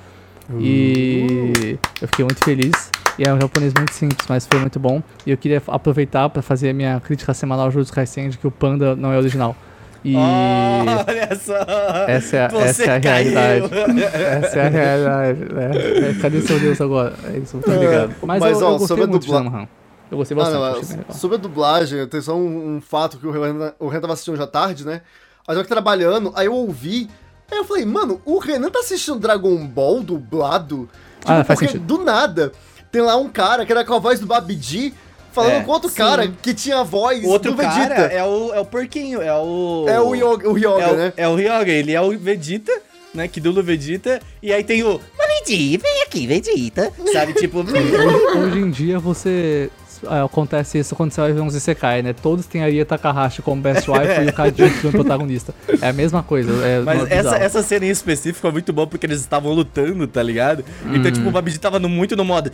E 0.58 1.78
eu 2.00 2.08
fiquei 2.08 2.24
muito 2.24 2.44
feliz. 2.44 2.90
E 3.18 3.24
é 3.26 3.32
um 3.32 3.40
japonês 3.40 3.72
muito 3.74 3.92
simples, 3.94 4.26
mas 4.28 4.46
foi 4.46 4.58
muito 4.60 4.78
bom. 4.78 5.02
E 5.26 5.30
eu 5.30 5.36
queria 5.36 5.62
aproveitar 5.68 6.28
para 6.28 6.42
fazer 6.42 6.70
a 6.70 6.74
minha 6.74 7.00
crítica 7.00 7.32
semanal 7.32 7.64
ao 7.66 7.70
Jujutsu 7.70 7.92
Kaisen 7.92 8.28
de 8.30 8.38
que 8.38 8.46
o 8.46 8.50
Panda 8.50 8.94
não 8.94 9.12
é 9.12 9.16
original. 9.18 9.56
E 10.04 10.14
Olha 10.14 11.34
só! 11.36 11.54
essa 12.06 12.36
é, 12.36 12.48
essa 12.68 12.82
é 12.84 12.96
a 12.96 13.00
caiu. 13.00 13.32
realidade. 13.32 14.04
essa 14.04 14.58
é 14.58 14.66
a 14.66 14.68
realidade. 14.68 15.52
né? 15.52 16.16
Cadê 16.20 16.40
seu 16.42 16.60
Deus 16.60 16.80
agora? 16.80 17.14
É 17.24 17.38
isso, 17.38 17.56
muito 17.56 17.70
obrigado. 17.72 18.14
Mas, 18.22 18.40
Mas, 18.40 18.60
eu, 18.60 18.66
ó, 18.66 18.70
eu 18.70 18.78
gostei 18.78 18.86
sobre 18.88 19.04
a 19.04 19.06
muito 19.06 19.22
de 19.22 19.26
dubla- 19.28 19.42
Zamahan. 19.44 19.68
Eu 20.10 20.18
gostei 20.18 20.36
Ah, 20.36 20.40
bastante. 20.40 20.58
não, 20.60 20.80
achei 20.80 20.96
é, 21.08 21.12
sobre 21.12 21.36
a 21.36 21.40
dublagem, 21.40 22.06
tem 22.06 22.20
só 22.20 22.36
um, 22.36 22.76
um 22.76 22.80
fato 22.80 23.18
que 23.18 23.26
o 23.26 23.30
Renan, 23.32 23.72
o 23.80 23.88
Renan 23.88 24.02
tava 24.02 24.12
assistindo 24.12 24.40
à 24.40 24.46
tarde, 24.46 24.84
né? 24.86 25.00
Mas 25.48 25.56
eu 25.56 25.62
que 25.64 25.68
trabalhando, 25.68 26.32
aí 26.36 26.46
eu 26.46 26.54
ouvi 26.54 27.08
Aí 27.50 27.58
eu 27.58 27.64
falei, 27.64 27.84
mano, 27.84 28.20
o 28.24 28.38
Renan 28.38 28.70
tá 28.70 28.80
assistindo 28.80 29.18
Dragon 29.18 29.56
Ball 29.66 30.02
dublado? 30.02 30.88
Tipo, 31.20 31.32
Ah, 31.32 31.44
faz 31.44 31.58
porque 31.58 31.72
sentido. 31.72 31.98
do 31.98 32.04
nada 32.04 32.52
tem 32.90 33.00
lá 33.02 33.16
um 33.16 33.28
cara 33.28 33.64
que 33.66 33.72
era 33.72 33.84
com 33.84 33.94
a 33.94 33.98
voz 33.98 34.18
do 34.20 34.26
Babidi 34.26 34.92
falando 35.32 35.52
É, 35.52 35.60
com 35.62 35.70
outro 35.70 35.88
sim. 35.88 35.96
cara 35.96 36.28
que 36.28 36.54
tinha 36.54 36.78
a 36.80 36.82
voz 36.82 37.22
O 37.24 37.28
outro 37.28 37.50
do 37.52 37.56
Vegeta. 37.56 37.88
cara 37.94 38.12
é 38.12 38.24
o, 38.24 38.54
é 38.54 38.60
o 38.60 38.64
porquinho, 38.64 39.20
é 39.22 39.32
o... 39.34 39.84
É 39.88 40.00
o 40.00 40.14
Yoga, 40.14 40.48
o 40.48 40.52
Ryoga, 40.54 40.82
é 40.82 40.88
o, 40.92 40.96
né? 40.96 41.12
É 41.16 41.28
o 41.28 41.34
Ryoga, 41.34 41.70
ele 41.72 41.92
é 41.92 42.00
o 42.00 42.18
Vegeta, 42.18 42.72
né? 43.14 43.28
Que 43.28 43.38
dubla 43.40 43.60
o 43.62 43.64
Vegeta. 43.64 44.20
E 44.42 44.52
aí 44.52 44.62
tem 44.64 44.82
o. 44.82 45.00
Mamidi, 45.18 45.76
vem 45.78 46.02
aqui, 46.02 46.26
Vegeta. 46.26 46.92
Sabe, 47.12 47.32
tipo. 47.34 47.60
Hoje 48.38 48.58
em 48.58 48.70
dia 48.70 48.98
você. 48.98 49.70
É, 50.04 50.22
acontece 50.24 50.78
isso 50.78 50.94
quando 50.94 51.12
você 51.12 51.20
vai 51.20 51.32
ver 51.32 51.40
uns 51.40 51.54
Isekai, 51.54 52.02
né? 52.02 52.12
Todos 52.12 52.46
têm 52.46 52.62
a 52.62 52.68
Ria 52.68 52.84
Takahashi 52.84 53.42
como 53.42 53.60
best 53.62 53.88
wife 53.90 54.22
e 54.24 54.28
o 54.28 54.32
Kaji 54.32 54.70
como 54.80 54.92
protagonista. 54.92 55.54
É 55.80 55.88
a 55.88 55.92
mesma 55.92 56.22
coisa. 56.22 56.50
É 56.66 56.80
Mas 56.80 57.10
essa, 57.10 57.36
essa 57.36 57.62
cena 57.62 57.86
em 57.86 57.90
específico 57.90 58.46
é 58.46 58.50
muito 58.50 58.72
boa 58.72 58.86
porque 58.86 59.06
eles 59.06 59.20
estavam 59.20 59.52
lutando, 59.52 60.06
tá 60.06 60.22
ligado? 60.22 60.64
Então, 60.92 61.10
tipo, 61.10 61.28
o 61.28 61.32
Babidi 61.32 61.58
tava 61.58 61.78
no, 61.78 61.88
muito 61.88 62.16
no 62.16 62.24
modo. 62.24 62.50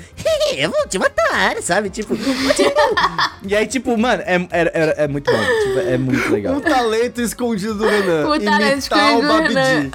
Eu 0.57 0.71
vou 0.71 0.87
te 0.87 0.99
matar, 0.99 1.57
sabe? 1.63 1.89
Tipo, 1.89 2.15
vou 2.15 2.55
te 2.55 2.63
matar." 2.65 3.33
E 3.45 3.57
aí, 3.57 3.67
tipo, 3.67 3.97
mano, 3.99 4.23
é, 4.25 4.37
é, 4.37 4.63
é, 4.63 4.95
é 5.05 5.09
muito 5.09 5.31
bom. 5.31 5.39
Tipo, 5.39 5.79
é 5.81 5.99
muito 5.99 6.31
legal. 6.31 6.55
Um 6.55 6.61
talento 6.61 7.21
escondido 7.21 7.75
do 7.75 7.85
Renan. 7.89 8.29
O 8.29 8.39
talento 8.41 8.73
imitar 8.73 9.17
o 9.19 9.23
Babidi. 9.23 9.91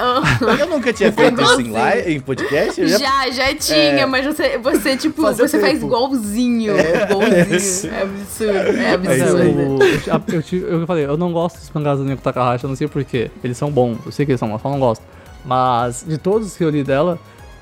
Eu 0.60 0.67
nunca 0.67 0.91
tinha 0.91 1.12
feito 1.12 1.41
isso 1.41 1.62
em 1.62 1.71
live, 1.71 2.13
em 2.13 2.19
podcast. 2.19 2.88
Já 2.88 2.97
Já, 2.97 3.29
já 3.29 3.55
tinha, 3.55 4.01
É. 4.01 4.05
mas 4.05 4.25
você, 4.25 4.57
você 4.57 4.97
tipo, 4.97 5.21
Fazia 5.21 5.47
você 5.47 5.60
faz 5.60 5.73
tempo. 5.73 5.86
igualzinho. 5.86 6.73
Igualzinho. 6.77 7.36
É 7.36 7.37
absurdo. 7.41 8.54
É 8.80 8.97
Mas 8.97 9.19
é, 9.19 9.23
absurdo. 9.23 9.76
o- 9.78 9.84
eu, 9.84 10.36
eu, 10.36 10.43
tive- 10.43 10.65
eu 10.71 10.88
falei, 10.88 11.06
eu 11.06 11.17
não 11.17 11.32
gosto 11.32 11.58
dos 11.60 11.69
mangás 11.73 11.97
do 12.00 12.06
Nico 12.06 12.21
Takahashi, 12.21 12.63
eu 12.63 12.69
não 12.69 12.76
sei 12.76 12.88
porquê. 12.88 13.30
Eles 13.43 13.58
são 13.58 13.71
bons, 13.71 13.97
eu 14.06 14.12
sei 14.12 14.26
que 14.26 14.32
eles 14.32 14.39
são 14.39 14.47
bons, 14.50 14.56
eu 14.56 14.60
só 14.60 14.69
não 14.69 14.80
gosto. 14.80 15.04
Mas 15.45 16.04
de 16.08 16.17
todos 16.17 16.56
que 16.58 16.63
eu 16.63 16.69
li 16.69 16.84
dela, 16.84 17.17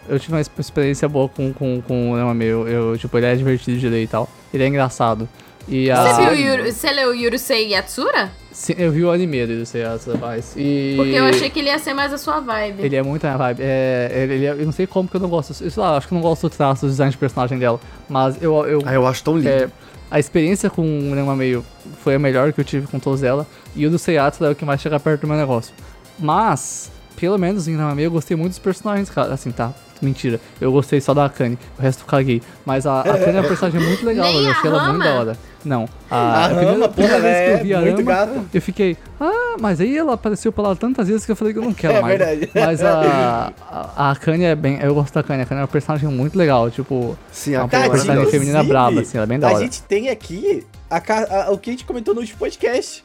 eu 0.10 0.20
tive 0.20 0.34
uma 0.34 0.42
exp- 0.42 0.60
experiência 0.60 1.08
boa 1.08 1.28
com, 1.30 1.52
com, 1.54 1.82
com 1.82 2.12
o 2.12 2.16
Nema 2.18 2.34
Meu. 2.34 2.68
Eu, 2.68 2.98
tipo, 2.98 3.18
ele 3.18 3.26
é 3.28 3.36
divertido 3.36 3.78
de 3.78 3.88
ler 3.90 4.04
e 4.04 4.08
tal. 4.08 4.30
Ele 4.54 4.64
é 4.64 4.68
engraçado. 4.68 5.28
E 5.67 5.89
a, 5.89 6.04
Você 6.04 6.21
viu 6.21 6.32
o 6.32 6.36
Yuru, 6.58 6.71
você 6.71 6.91
leu 6.91 7.10
o 7.10 7.13
Yurusei 7.15 7.69
Yatsura? 7.69 8.30
Sim, 8.51 8.73
eu 8.78 8.91
vi 8.91 9.04
o 9.04 9.12
anime 9.12 9.45
do 9.47 9.65
Seiya 9.65 9.99
rapaz. 10.13 10.54
E... 10.56 10.93
Porque 10.95 11.12
eu 11.12 11.25
achei 11.25 11.49
que 11.49 11.60
ele 11.60 11.67
ia 11.69 11.78
ser 11.80 11.93
mais 11.93 12.13
a 12.13 12.17
sua 12.17 12.39
vibe. 12.39 12.84
Ele 12.84 12.95
é 12.95 13.04
muito 13.04 13.25
a 13.25 13.36
vibe. 13.36 13.60
É, 13.62 14.10
ele, 14.15 14.34
ele 14.36 14.45
é- 14.45 14.51
eu 14.51 14.65
não 14.65 14.71
sei 14.71 14.88
como 14.88 15.10
que 15.10 15.15
eu 15.15 15.19
não 15.19 15.28
gosto. 15.28 15.54
Sei 15.54 15.69
lá, 15.75 15.97
acho 15.97 16.08
que 16.08 16.13
eu 16.13 16.15
não 16.15 16.21
gosto 16.23 16.43
do 16.47 16.49
traço, 16.56 16.86
do 16.86 16.89
design 16.89 17.12
de 17.12 17.17
personagem 17.17 17.60
dela. 17.60 17.80
Mas 18.08 18.41
eu. 18.41 18.56
eu 18.65 18.82
Ah, 18.86 18.93
eu 18.93 19.06
acho 19.06 19.21
tão 19.23 19.36
lindo. 19.36 19.49
é, 19.49 19.67
a 20.10 20.19
experiência 20.19 20.69
com 20.69 20.82
o 20.84 21.15
Nema 21.15 21.36
Meio 21.36 21.65
foi 22.01 22.15
a 22.15 22.19
melhor 22.19 22.54
que 22.54 22.62
eu 22.62 22.65
tive 22.65 22.88
com 22.88 22.97
todos 22.97 23.23
ela. 23.23 23.45
E 23.75 23.86
o 23.86 23.89
do 23.89 23.99
Seiatsu 23.99 24.45
é 24.45 24.51
o 24.51 24.56
que 24.56 24.63
mais 24.63 24.80
chega 24.80 24.97
perto 25.01 25.21
do 25.21 25.28
meu 25.28 25.36
negócio. 25.36 25.73
Mas, 26.17 26.89
pelo 27.17 27.38
menos 27.38 27.67
em 27.67 27.75
Nema 27.75 27.93
Meio, 27.93 28.08
eu 28.08 28.12
gostei 28.12 28.38
muito 28.38 28.51
dos 28.51 28.60
personagens, 28.60 29.10
cara. 29.10 29.34
Assim, 29.34 29.51
tá. 29.51 29.73
Mentira. 30.01 30.39
Eu 30.62 30.71
gostei 30.71 31.01
só 31.01 31.13
da 31.13 31.25
Akane. 31.25 31.58
O 31.78 31.82
resto 31.82 32.04
eu 32.04 32.08
caguei. 32.08 32.41
Mas 32.65 32.86
a, 32.86 32.93
a 32.93 33.01
Akane 33.01 33.38
é 33.38 33.41
uma 33.41 33.47
personagem 33.49 33.82
muito 33.82 34.06
legal. 34.06 34.32
Eu 34.32 34.49
achei 34.51 34.69
ela 34.69 34.88
muito 34.89 35.04
da 35.04 35.13
hora. 35.15 35.38
Não. 35.65 35.89
A 36.12 36.15
A, 36.15 36.45
a 36.45 36.49
primeira, 36.49 36.86
a 36.86 36.89
primeira 36.89 37.19
vez 37.19 37.36
que 37.36 37.51
eu 37.60 37.63
vi 37.63 37.73
é 37.73 37.75
a 37.75 37.82
muito 37.82 37.97
Rama, 37.97 38.12
gata. 38.12 38.43
eu 38.54 38.62
fiquei, 38.62 38.95
ah, 39.19 39.56
mas 39.60 39.82
aí 39.82 39.97
ela 39.97 40.13
apareceu 40.13 40.51
pra 40.51 40.63
lá 40.69 40.75
tantas 40.75 41.08
vezes 41.08 41.25
que 41.25 41.32
eu 41.32 41.36
falei 41.36 41.51
que 41.54 41.60
eu 41.60 41.63
não 41.63 41.73
quero 41.73 41.95
É 41.95 42.01
mais. 42.01 42.17
verdade. 42.17 42.49
Mas 42.54 42.84
a, 42.84 43.51
a, 43.69 44.12
a 44.12 44.15
Kanye 44.15 44.45
é 44.45 44.56
bem. 44.56 44.80
Eu 44.82 44.93
gosto 44.93 45.13
da 45.13 45.23
Kanye. 45.23 45.41
A 45.41 45.45
Kanye 45.45 45.62
é 45.62 45.65
um 45.65 45.67
personagem 45.67 46.08
muito 46.10 46.38
legal. 46.38 46.69
Tipo, 46.69 47.17
Sim, 47.32 47.56
uma 47.56 47.65
a 47.65 47.67
Cara, 47.67 47.89
personagem 47.89 48.25
feminina 48.30 48.63
braba, 48.63 49.01
assim, 49.01 49.17
ela 49.17 49.25
é 49.25 49.28
bem 49.28 49.39
da 49.39 49.47
A 49.47 49.51
hora. 49.54 49.63
gente 49.63 49.82
tem 49.84 50.10
aqui 50.10 50.63
a 50.89 50.97
a- 50.97 51.51
o 51.51 51.58
que 51.58 51.69
a 51.71 51.73
gente 51.73 51.86
comentou 51.86 52.13
no 52.13 52.21
último 52.21 52.38
podcast. 52.38 53.04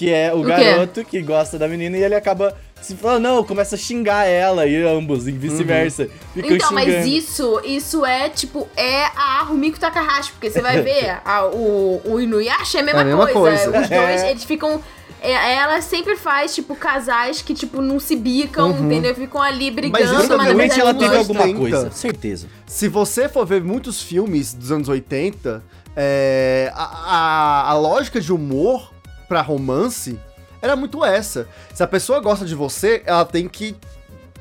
Que 0.00 0.10
é 0.10 0.32
o, 0.32 0.38
O 0.40 0.44
quê? 0.46 0.48
garoto 0.64 1.04
que 1.04 1.20
gosta 1.20 1.58
da 1.58 1.68
menina 1.68 1.94
e 1.98 2.02
ele 2.02 2.14
acaba 2.14 2.56
se 2.80 2.94
falando, 2.96 3.22
não, 3.24 3.44
começa 3.44 3.74
a 3.74 3.78
xingar 3.78 4.24
ela 4.24 4.66
e 4.66 4.82
ambos, 4.82 5.28
e 5.28 5.32
vice-versa. 5.32 6.08
Ficam 6.32 6.52
Então, 6.56 6.72
mas 6.72 6.86
xingando. 6.86 7.06
isso, 7.08 7.60
isso 7.66 8.06
é, 8.06 8.30
tipo, 8.30 8.66
é 8.74 9.04
a 9.14 9.42
Rumiko 9.42 9.78
Takahashi, 9.78 10.32
porque 10.32 10.48
você 10.50 10.62
vai 10.62 10.80
ver, 10.82 11.20
a- 11.22 11.44
o, 11.44 12.00
o 12.06 12.18
Inuyasha 12.18 12.78
é 12.78 12.80
a 12.80 12.84
mesma, 12.84 13.00
É 13.00 13.02
a 13.02 13.04
mesma 13.04 13.26
coisa. 13.26 13.64
coisa. 13.70 13.82
Os 13.82 13.88
dois, 13.90 14.22
É. 14.22 14.30
eles 14.30 14.44
ficam... 14.44 14.80
é, 15.20 15.56
Ela 15.56 15.82
sempre 15.82 16.16
faz, 16.16 16.54
tipo, 16.54 16.74
casais 16.74 17.42
que, 17.42 17.52
tipo, 17.52 17.82
não 17.82 18.00
se 18.00 18.16
bicam, 18.16 18.70
entendeu? 18.70 19.14
Ficam 19.14 19.42
ali 19.42 19.70
brigando, 19.70 20.02
isso 20.02 20.14
mas, 20.14 20.22
na 20.22 20.28
Provavelmente 20.36 20.74
verdade 20.76 20.80
ela 20.80 20.94
teve 20.94 21.16
alguma 21.18 21.42
80. 21.42 21.58
coisa. 21.58 21.90
Certeza. 21.90 22.46
Se 22.66 22.88
você 22.88 23.28
for 23.28 23.44
ver 23.44 23.62
muitos 23.62 24.02
filmes 24.02 24.54
dos 24.54 24.72
anos 24.72 24.88
80, 24.88 25.62
é, 25.94 26.72
a, 26.74 26.84
a, 26.84 27.70
a 27.72 27.74
lógica 27.74 28.18
de 28.18 28.32
humor 28.32 28.90
pra 29.30 29.42
romance 29.42 30.18
era 30.60 30.74
muito 30.74 31.04
essa. 31.04 31.46
Se 31.72 31.84
a 31.84 31.86
pessoa 31.86 32.18
gosta 32.18 32.44
de 32.44 32.54
você, 32.54 33.00
ela 33.06 33.24
tem 33.24 33.48
que 33.48 33.76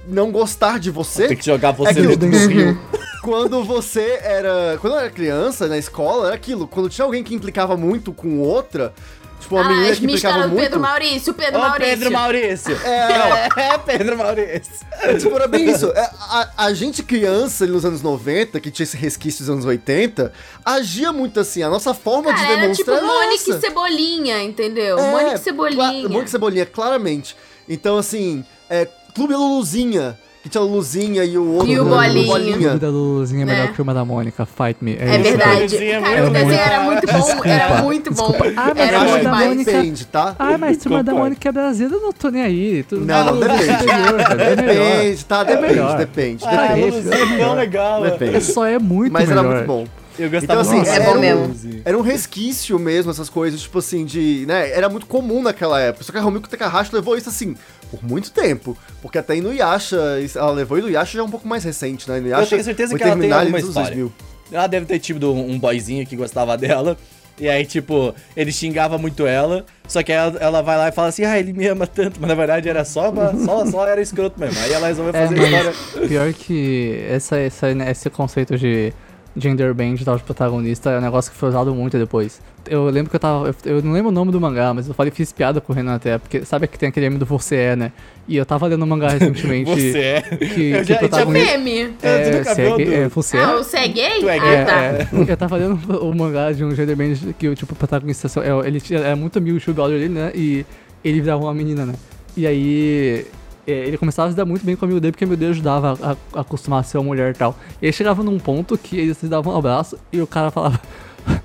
não 0.07 0.31
gostar 0.31 0.79
de 0.79 0.89
você. 0.89 1.27
Tem 1.27 1.37
que 1.37 1.45
jogar 1.45 1.71
você 1.73 1.91
aquilo. 1.91 2.17
dentro 2.17 2.39
do 2.39 2.47
rio. 2.47 2.81
Quando 3.21 3.63
você 3.63 4.19
era. 4.23 4.79
Quando 4.81 4.93
eu 4.93 4.99
era 4.99 5.09
criança, 5.11 5.67
na 5.67 5.77
escola, 5.77 6.27
era 6.27 6.35
aquilo. 6.35 6.67
Quando 6.67 6.89
tinha 6.89 7.05
alguém 7.05 7.23
que 7.23 7.35
implicava 7.35 7.77
muito 7.77 8.11
com 8.11 8.39
outra, 8.39 8.91
tipo, 9.39 9.55
uma 9.55 9.65
Ah, 9.65 9.69
menina 9.69 9.95
que 9.95 10.03
implicava 10.03 10.41
do 10.43 10.49
muito. 10.49 10.61
Pedro 10.61 10.79
Maurício, 10.79 11.33
Pedro 11.33 11.59
Ô, 11.59 11.61
Maurício. 11.63 11.89
Pedro 11.97 12.11
Maurício. 12.11 12.77
É, 12.85 13.49
é 13.73 13.77
Pedro 13.77 14.17
Maurício. 14.17 14.71
Tipo, 15.19 15.35
era 15.35 15.47
bem 15.47 15.69
isso. 15.69 15.87
É, 15.91 16.01
A, 16.19 16.49
a 16.65 16.73
gente 16.73 17.01
criança 17.03 17.63
ali 17.63 17.73
nos 17.73 17.85
anos 17.85 18.01
90, 18.01 18.59
que 18.59 18.69
tinha 18.69 18.83
esse 18.83 18.97
resquício 18.97 19.39
dos 19.45 19.49
anos 19.49 19.65
80, 19.65 20.31
agia 20.65 21.11
muito 21.13 21.39
assim. 21.39 21.63
A 21.63 21.69
nossa 21.69 21.93
forma 21.93 22.33
de 22.33 22.39
Cara, 22.41 22.53
era 22.53 22.71
tipo 22.73 22.91
demonstrar 22.91 22.97
era 22.97 23.05
Mônica 23.07 23.51
e. 23.51 23.59
Cebolinha, 23.61 24.43
entendeu? 24.43 24.97
É, 24.99 25.11
Mônica 25.11 25.29
e 25.29 25.33
cla- 25.33 25.37
Cebolinha. 25.43 26.09
Mônica 26.09 26.25
e 26.25 26.29
Cebolinha, 26.31 26.65
claramente. 26.65 27.35
Então, 27.67 27.97
assim, 27.97 28.43
é, 28.69 28.87
Clube 29.15 29.33
Luluzinha, 29.35 30.17
que 30.41 30.47
tinha 30.49 30.61
a 30.61 30.65
Luluzinha 30.65 31.23
e 31.25 31.37
o 31.37 31.45
outro 31.53 31.67
E 31.69 31.79
o 31.79 31.85
Bolinha. 31.85 32.33
O 32.33 32.59
filme 32.61 32.79
da 32.79 32.87
Luzinha 32.89 33.41
é 33.43 33.45
melhor 33.45 33.59
Né? 33.61 33.65
que 33.67 33.71
o 33.73 33.75
filme 33.75 33.93
da 33.93 34.05
Mônica, 34.05 34.45
Fight 34.45 34.77
Me. 34.81 34.93
É 34.99 35.15
isso. 35.15 35.23
verdade. 35.23 35.61
Luzinha 35.63 35.97
é 35.97 36.01
Cara, 36.01 36.15
muito 36.21 36.29
o 36.29 36.33
desenho 36.33 36.53
era 36.53 36.79
muito 36.83 37.07
bom. 37.07 37.43
Era 37.45 37.81
muito 37.83 38.13
bom. 38.13 38.35
Ah, 38.55 38.71
mas 38.75 38.87
Era 38.87 38.99
bom 38.99 39.23
da. 39.23 39.31
Mônica- 39.35 39.71
depende, 39.71 40.05
tá? 40.05 40.35
Ah, 40.39 40.57
mas 40.57 40.77
turma 40.77 41.03
da 41.03 41.11
Concordo. 41.11 41.19
Mônica 41.29 41.49
é 41.49 41.51
brasileira, 41.51 41.95
eu 41.95 42.01
não 42.01 42.13
tô 42.13 42.29
nem 42.29 42.41
aí. 42.41 42.83
Tu- 42.83 42.95
Não, 42.97 43.25
não, 43.25 43.39
depende. 43.39 43.63
superior, 43.79 44.17
cara, 44.23 44.43
é 44.43 44.55
melhor. 44.55 44.85
Depende, 44.97 45.25
tá? 45.25 45.43
Depende, 45.43 45.67
melhor. 45.67 45.97
depende. 45.97 46.45
Ah, 46.45 46.49
Ah, 46.49 46.67
depende. 46.73 46.95
Luzinha 46.95 47.15
é 47.15 47.41
é 47.41 47.53
legal. 47.53 48.01
Depende. 48.03 48.41
Só 48.43 48.65
é 48.65 48.79
muito 48.79 49.11
Mas 49.13 49.27
melhor. 49.29 49.45
era 49.45 49.53
muito 49.55 49.67
bom. 49.67 49.85
Eu 50.19 50.29
gostava 50.29 50.61
Então, 50.61 50.61
assim, 50.61 50.75
muito 50.81 50.89
é 50.89 50.99
da 50.99 51.05
bom 51.05 51.19
mesmo. 51.19 51.47
Luzinha. 51.47 51.81
Era 51.85 51.97
um 51.97 52.01
resquício 52.01 52.77
mesmo, 52.77 53.09
essas 53.11 53.29
coisas, 53.29 53.61
tipo 53.61 53.79
assim, 53.79 54.05
de. 54.05 54.45
né? 54.47 54.69
Era 54.71 54.89
muito 54.89 55.05
comum 55.05 55.41
naquela 55.41 55.79
época. 55.79 56.03
Só 56.03 56.11
que 56.11 56.17
a 56.17 56.21
Romiko 56.21 56.49
Takahashi 56.49 56.93
levou 56.93 57.15
isso 57.17 57.29
assim 57.29 57.55
por 57.89 58.03
muito 58.03 58.31
tempo. 58.31 58.77
Porque 59.01 59.17
até 59.17 59.35
Inuyasha, 59.37 59.97
ela 60.35 60.51
levou 60.51 60.77
Inuyasha 60.77 61.13
já 61.13 61.19
é 61.21 61.23
um 61.23 61.29
pouco 61.29 61.47
mais 61.47 61.63
recente, 61.63 62.09
né? 62.09 62.17
Inuyasha 62.19 62.43
Eu 62.43 62.49
tenho 62.49 62.63
certeza 62.63 62.97
que 62.97 63.03
ela 63.03 63.15
tem 63.17 63.31
alguma 63.31 63.59
história. 63.59 63.95
2000. 63.95 64.11
Ela 64.51 64.67
deve 64.67 64.85
ter 64.85 64.99
tido 64.99 65.31
um 65.33 65.57
boyzinho 65.59 66.05
que 66.05 66.15
gostava 66.15 66.57
dela. 66.57 66.97
E 67.41 67.47
aí, 67.47 67.65
tipo, 67.65 68.13
ele 68.35 68.51
xingava 68.51 68.97
muito 68.97 69.25
ela. 69.25 69.63
Só 69.87 70.03
que 70.03 70.11
ela, 70.11 70.37
ela 70.41 70.61
vai 70.61 70.75
lá 70.77 70.89
e 70.89 70.91
fala 70.91 71.07
assim: 71.07 71.23
Ah, 71.23 71.39
ele 71.39 71.53
me 71.53 71.65
ama 71.67 71.87
tanto. 71.87 72.19
Mas 72.19 72.27
na 72.27 72.35
verdade 72.35 72.67
era 72.67 72.83
só, 72.83 73.09
uma, 73.11 73.33
só, 73.45 73.65
só 73.65 73.87
era 73.87 74.01
escroto 74.01 74.37
mesmo. 74.37 74.59
Aí 74.59 74.73
ela 74.73 74.87
resolveu 74.87 75.13
É, 75.15 75.25
fazer 75.27 75.39
a 75.39 75.71
história. 75.71 76.07
pior 76.09 76.33
que 76.33 77.05
essa, 77.09 77.37
essa, 77.37 77.69
esse 77.71 78.09
conceito 78.09 78.57
de 78.57 78.91
gender 79.39 79.73
band 79.73 79.95
e 79.95 80.05
tal 80.05 80.17
de 80.17 80.23
protagonista 80.23 80.89
é 80.91 80.97
um 80.97 81.01
negócio 81.01 81.31
que 81.31 81.37
foi 81.37 81.49
usado 81.49 81.73
muito 81.73 81.97
depois. 81.97 82.41
Eu 82.69 82.85
lembro 82.89 83.09
que 83.09 83.15
eu 83.15 83.19
tava. 83.19 83.47
Eu, 83.65 83.75
eu 83.77 83.81
não 83.81 83.93
lembro 83.93 84.09
o 84.09 84.11
nome 84.11 84.31
do 84.31 84.39
mangá, 84.39 84.73
mas 84.73 84.87
eu 84.87 84.93
falei, 84.93 85.11
fiz 85.11 85.31
piada 85.31 85.59
com 85.61 85.71
o 85.71 85.75
Renan 85.75 85.95
até, 85.95 86.17
porque 86.17 86.43
sabe 86.45 86.67
que 86.67 86.77
tem 86.77 86.89
aquele 86.89 87.07
meme 87.09 87.19
do 87.19 87.25
Você 87.25 87.55
é, 87.55 87.75
né? 87.75 87.91
E 88.27 88.37
eu 88.37 88.45
tava 88.45 88.67
lendo 88.67 88.83
um 88.83 88.87
mangá 88.87 89.09
recentemente. 89.09 89.71
Você 89.73 89.97
é. 89.97 90.21
Que, 90.21 90.69
Eu 90.71 90.77
que 90.79 90.83
já- 90.83 90.97
protagonista. 90.99 91.57
Meme. 91.57 91.93
É, 92.03 92.31
nunca 92.37 92.53
você 92.55 92.61
é, 92.61 92.77
gay- 92.77 92.93
é, 92.93 93.07
você 93.07 93.37
é? 93.37 93.41
Ah, 93.43 93.55
você 93.55 93.77
é 93.77 93.87
gay? 93.87 94.19
Tu 94.19 94.29
é 94.29 94.37
ah, 94.37 94.39
gay, 94.43 94.65
tá. 94.65 94.83
É, 94.83 95.31
eu 95.31 95.37
tava 95.37 95.55
lendo 95.57 95.99
o 95.99 96.13
mangá 96.15 96.51
de 96.51 96.63
um 96.63 96.75
gender 96.75 96.95
band 96.95 97.33
que 97.39 97.47
o 97.47 97.55
tipo, 97.55 97.73
o 97.73 97.75
protagonista 97.75 98.27
é, 98.41 98.67
ele 98.67 98.81
era 98.91 99.15
muito 99.15 99.37
amigo 99.39 99.57
do 99.57 99.63
Sugar 99.63 99.87
dele, 99.89 100.09
né? 100.09 100.31
E 100.35 100.63
ele 101.03 101.21
virava 101.21 101.41
uma 101.43 101.53
menina, 101.53 101.85
né? 101.85 101.93
E 102.37 102.45
aí 102.45 103.25
é, 103.25 103.38
ele 103.67 103.97
começava 103.97 104.27
a 104.27 104.31
se 104.31 104.37
dar 104.37 104.45
muito 104.45 104.65
bem 104.65 104.75
com 104.75 104.83
o 104.83 104.85
amigo 104.85 104.99
dele, 104.99 105.11
porque 105.11 105.23
o 105.25 105.27
amigo 105.27 105.39
dele 105.39 105.51
ajudava 105.51 105.97
a, 106.01 106.37
a 106.37 106.41
acostumar 106.41 106.79
a 106.79 106.83
ser 106.83 106.97
uma 106.97 107.05
mulher 107.05 107.31
e 107.33 107.37
tal. 107.37 107.55
E 107.81 107.85
aí 107.87 107.93
chegava 107.93 108.23
num 108.23 108.39
ponto 108.39 108.77
que 108.77 108.97
eles 108.97 109.17
se 109.17 109.27
davam 109.27 109.53
um 109.53 109.57
abraço 109.57 109.97
e 110.11 110.19
o 110.21 110.27
cara 110.27 110.49
falava. 110.51 110.79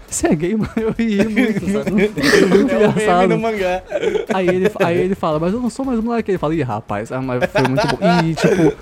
Você 0.09 0.29
é 0.29 0.35
gay, 0.35 0.55
mano? 0.55 0.71
Eu 0.77 0.93
ri 0.93 1.17
muito, 1.29 1.61
sabe? 1.73 1.91
Muito 1.91 2.21
É 2.21 2.45
o 2.45 2.49
meme 2.49 2.63
engraçado. 2.63 3.29
no 3.29 3.39
mangá. 3.39 3.83
Aí 4.33 4.49
ele, 4.49 4.71
aí 4.83 4.97
ele 4.99 5.15
fala, 5.17 5.39
mas 5.41 5.53
eu 5.53 5.61
não 5.61 5.69
sou 5.69 5.85
mais 5.85 5.99
moleque. 6.01 6.31
Ele 6.31 6.39
fala, 6.39 6.55
ih, 6.55 6.63
rapaz, 6.63 7.11
ah, 7.11 7.21
mas 7.21 7.45
foi 7.51 7.63
muito 7.69 7.87
bom. 7.89 7.99
E, 8.25 8.35
tipo, 8.35 8.77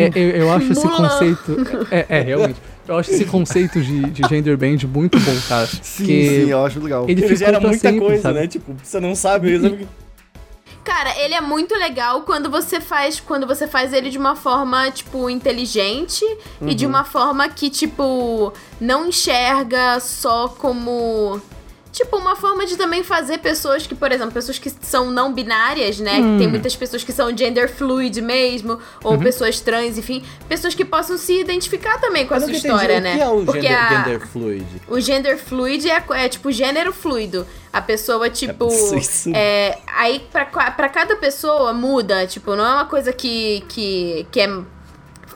é- 0.00 0.10
eu, 0.14 0.30
eu 0.42 0.52
acho 0.52 0.72
esse 0.72 0.88
conceito. 0.88 1.56
É, 1.90 2.06
é, 2.08 2.20
realmente. 2.22 2.56
Eu 2.88 2.96
acho 2.98 3.10
esse 3.10 3.24
conceito 3.24 3.80
de, 3.82 4.02
de 4.10 4.22
gender 4.28 4.56
band 4.56 4.78
muito 4.92 5.18
bom, 5.18 5.36
cara. 5.48 5.66
Sim, 5.66 6.04
sim, 6.06 6.48
eu 6.48 6.64
acho 6.64 6.78
legal. 6.80 7.04
Ele 7.08 7.22
Ele 7.24 7.36
gera 7.36 7.60
muita 7.60 7.78
sempre, 7.78 8.00
coisa, 8.00 8.22
sabe? 8.22 8.38
né? 8.40 8.46
Tipo, 8.46 8.74
você 8.82 9.00
não 9.00 9.14
sabe. 9.16 9.60
sabe? 9.60 9.88
Cara, 10.82 11.16
ele 11.18 11.34
é 11.34 11.40
muito 11.40 11.74
legal 11.76 12.22
quando 12.22 12.50
você 12.50 12.80
faz, 12.80 13.20
quando 13.20 13.46
você 13.46 13.66
faz 13.68 13.92
ele 13.92 14.08
de 14.10 14.16
uma 14.18 14.34
forma, 14.34 14.90
tipo, 14.90 15.28
inteligente 15.28 16.24
e 16.60 16.64
Uhum. 16.64 16.74
de 16.74 16.86
uma 16.86 17.04
forma 17.04 17.48
que, 17.48 17.68
tipo, 17.68 18.52
não 18.80 19.06
enxerga 19.08 20.00
só 20.00 20.48
como 20.48 21.40
Tipo, 21.92 22.16
uma 22.18 22.36
forma 22.36 22.64
de 22.66 22.76
também 22.76 23.02
fazer 23.02 23.38
pessoas 23.38 23.86
que, 23.86 23.94
por 23.94 24.12
exemplo, 24.12 24.32
pessoas 24.32 24.58
que 24.58 24.70
são 24.80 25.10
não 25.10 25.32
binárias, 25.32 25.98
né? 25.98 26.18
Hum. 26.18 26.38
Tem 26.38 26.46
muitas 26.46 26.76
pessoas 26.76 27.02
que 27.02 27.12
são 27.12 27.36
gender 27.36 27.68
fluid 27.68 28.20
mesmo, 28.22 28.78
ou 29.02 29.12
uhum. 29.12 29.18
pessoas 29.18 29.60
trans, 29.60 29.98
enfim. 29.98 30.22
Pessoas 30.48 30.74
que 30.74 30.84
possam 30.84 31.18
se 31.18 31.40
identificar 31.40 31.98
também 31.98 32.26
com 32.26 32.34
a 32.34 32.40
sua 32.40 32.52
história, 32.52 33.00
né? 33.00 33.14
O 33.14 33.16
que 33.16 33.22
é 33.22 33.28
o 33.28 33.44
Porque 33.44 33.62
gender, 33.62 33.78
a... 33.78 34.04
gender 34.04 34.26
fluid? 34.28 34.66
O 34.88 35.00
gender 35.00 35.38
fluid 35.38 35.90
é, 35.90 36.04
é, 36.12 36.28
tipo 36.28 36.52
gênero 36.52 36.92
fluido. 36.92 37.46
A 37.72 37.80
pessoa, 37.80 38.28
tipo. 38.28 38.68
É, 39.34 39.78
aí, 39.86 40.26
pra, 40.32 40.44
pra 40.44 40.88
cada 40.88 41.16
pessoa 41.16 41.72
muda. 41.72 42.26
Tipo, 42.26 42.56
não 42.56 42.64
é 42.64 42.72
uma 42.72 42.84
coisa 42.84 43.12
que, 43.12 43.64
que, 43.68 44.26
que 44.30 44.40
é 44.40 44.48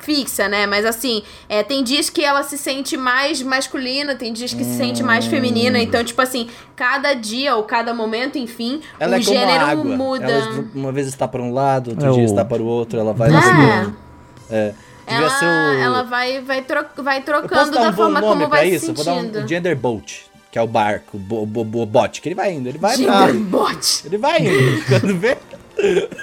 fixa, 0.05 0.49
né? 0.49 0.67
Mas 0.67 0.85
assim, 0.85 1.23
é, 1.49 1.63
tem 1.63 1.83
dias 1.83 2.11
que 2.11 2.23
ela 2.23 2.43
se 2.43 2.59
sente 2.59 2.97
mais 2.97 3.43
masculina, 3.43 4.15
tem 4.15 4.33
dias 4.33 4.53
que 4.53 4.63
hum. 4.63 4.65
se 4.65 4.77
sente 4.77 5.03
mais 5.03 5.27
feminina. 5.27 5.79
Então, 5.79 6.05
tipo 6.05 6.21
assim, 6.21 6.49
cada 6.77 7.15
dia 7.15 7.57
ou 7.57 7.65
cada 7.65 7.95
momento, 7.95 8.39
enfim, 8.39 8.81
ela 9.01 9.17
o 9.17 9.19
é 9.19 9.23
gênero 9.23 9.85
muda. 9.85 10.31
Ela, 10.31 10.65
uma 10.75 10.93
vez 10.93 11.07
está 11.07 11.27
para 11.27 11.43
um 11.43 11.53
lado, 11.53 11.91
outro 11.91 12.07
é 12.09 12.13
dia 12.13 12.23
o... 12.23 12.27
está 12.27 12.45
para 12.45 12.63
o 12.63 12.67
outro, 12.67 12.99
ela 12.99 13.13
vai. 13.13 13.31
É. 13.31 14.55
é. 14.55 14.75
Ela, 15.07 15.29
o... 15.29 15.79
ela 15.79 16.03
vai, 16.03 16.41
vai, 16.41 16.63
tro 16.63 16.85
vai 16.99 17.23
trocando 17.23 17.73
da 17.73 17.91
um 17.91 17.93
forma 17.93 18.21
como 18.21 18.49
vai 18.49 18.69
isso? 18.69 18.81
se 18.81 18.87
sentindo. 18.87 19.05
Vou 19.05 19.33
dar 19.33 19.45
um 19.45 19.49
gender 19.49 19.77
boat 19.77 20.35
que 20.55 20.59
é 20.59 20.63
o 20.63 20.69
barco, 20.69 21.17
o, 21.17 21.45
bo, 21.45 21.65
bo, 21.65 21.85
bote, 21.85 22.21
que 22.21 22.29
ele 22.29 22.37
vai 22.37 22.53
indo, 22.53 22.69
ele 22.69 22.79
vai 22.79 22.97
Gender 22.97 23.35
bote. 23.35 24.07
Ele 24.07 24.17
vai 24.17 24.39
indo, 24.39 24.85
quando 24.87 25.19
vê, 25.19 25.37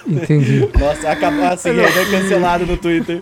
Entendi. 0.08 0.70
Nossa, 0.80 1.10
acabou 1.10 1.46
assim, 1.46 1.70
é 1.70 2.06
cancelado 2.10 2.66
no 2.66 2.78
Twitter. 2.78 3.22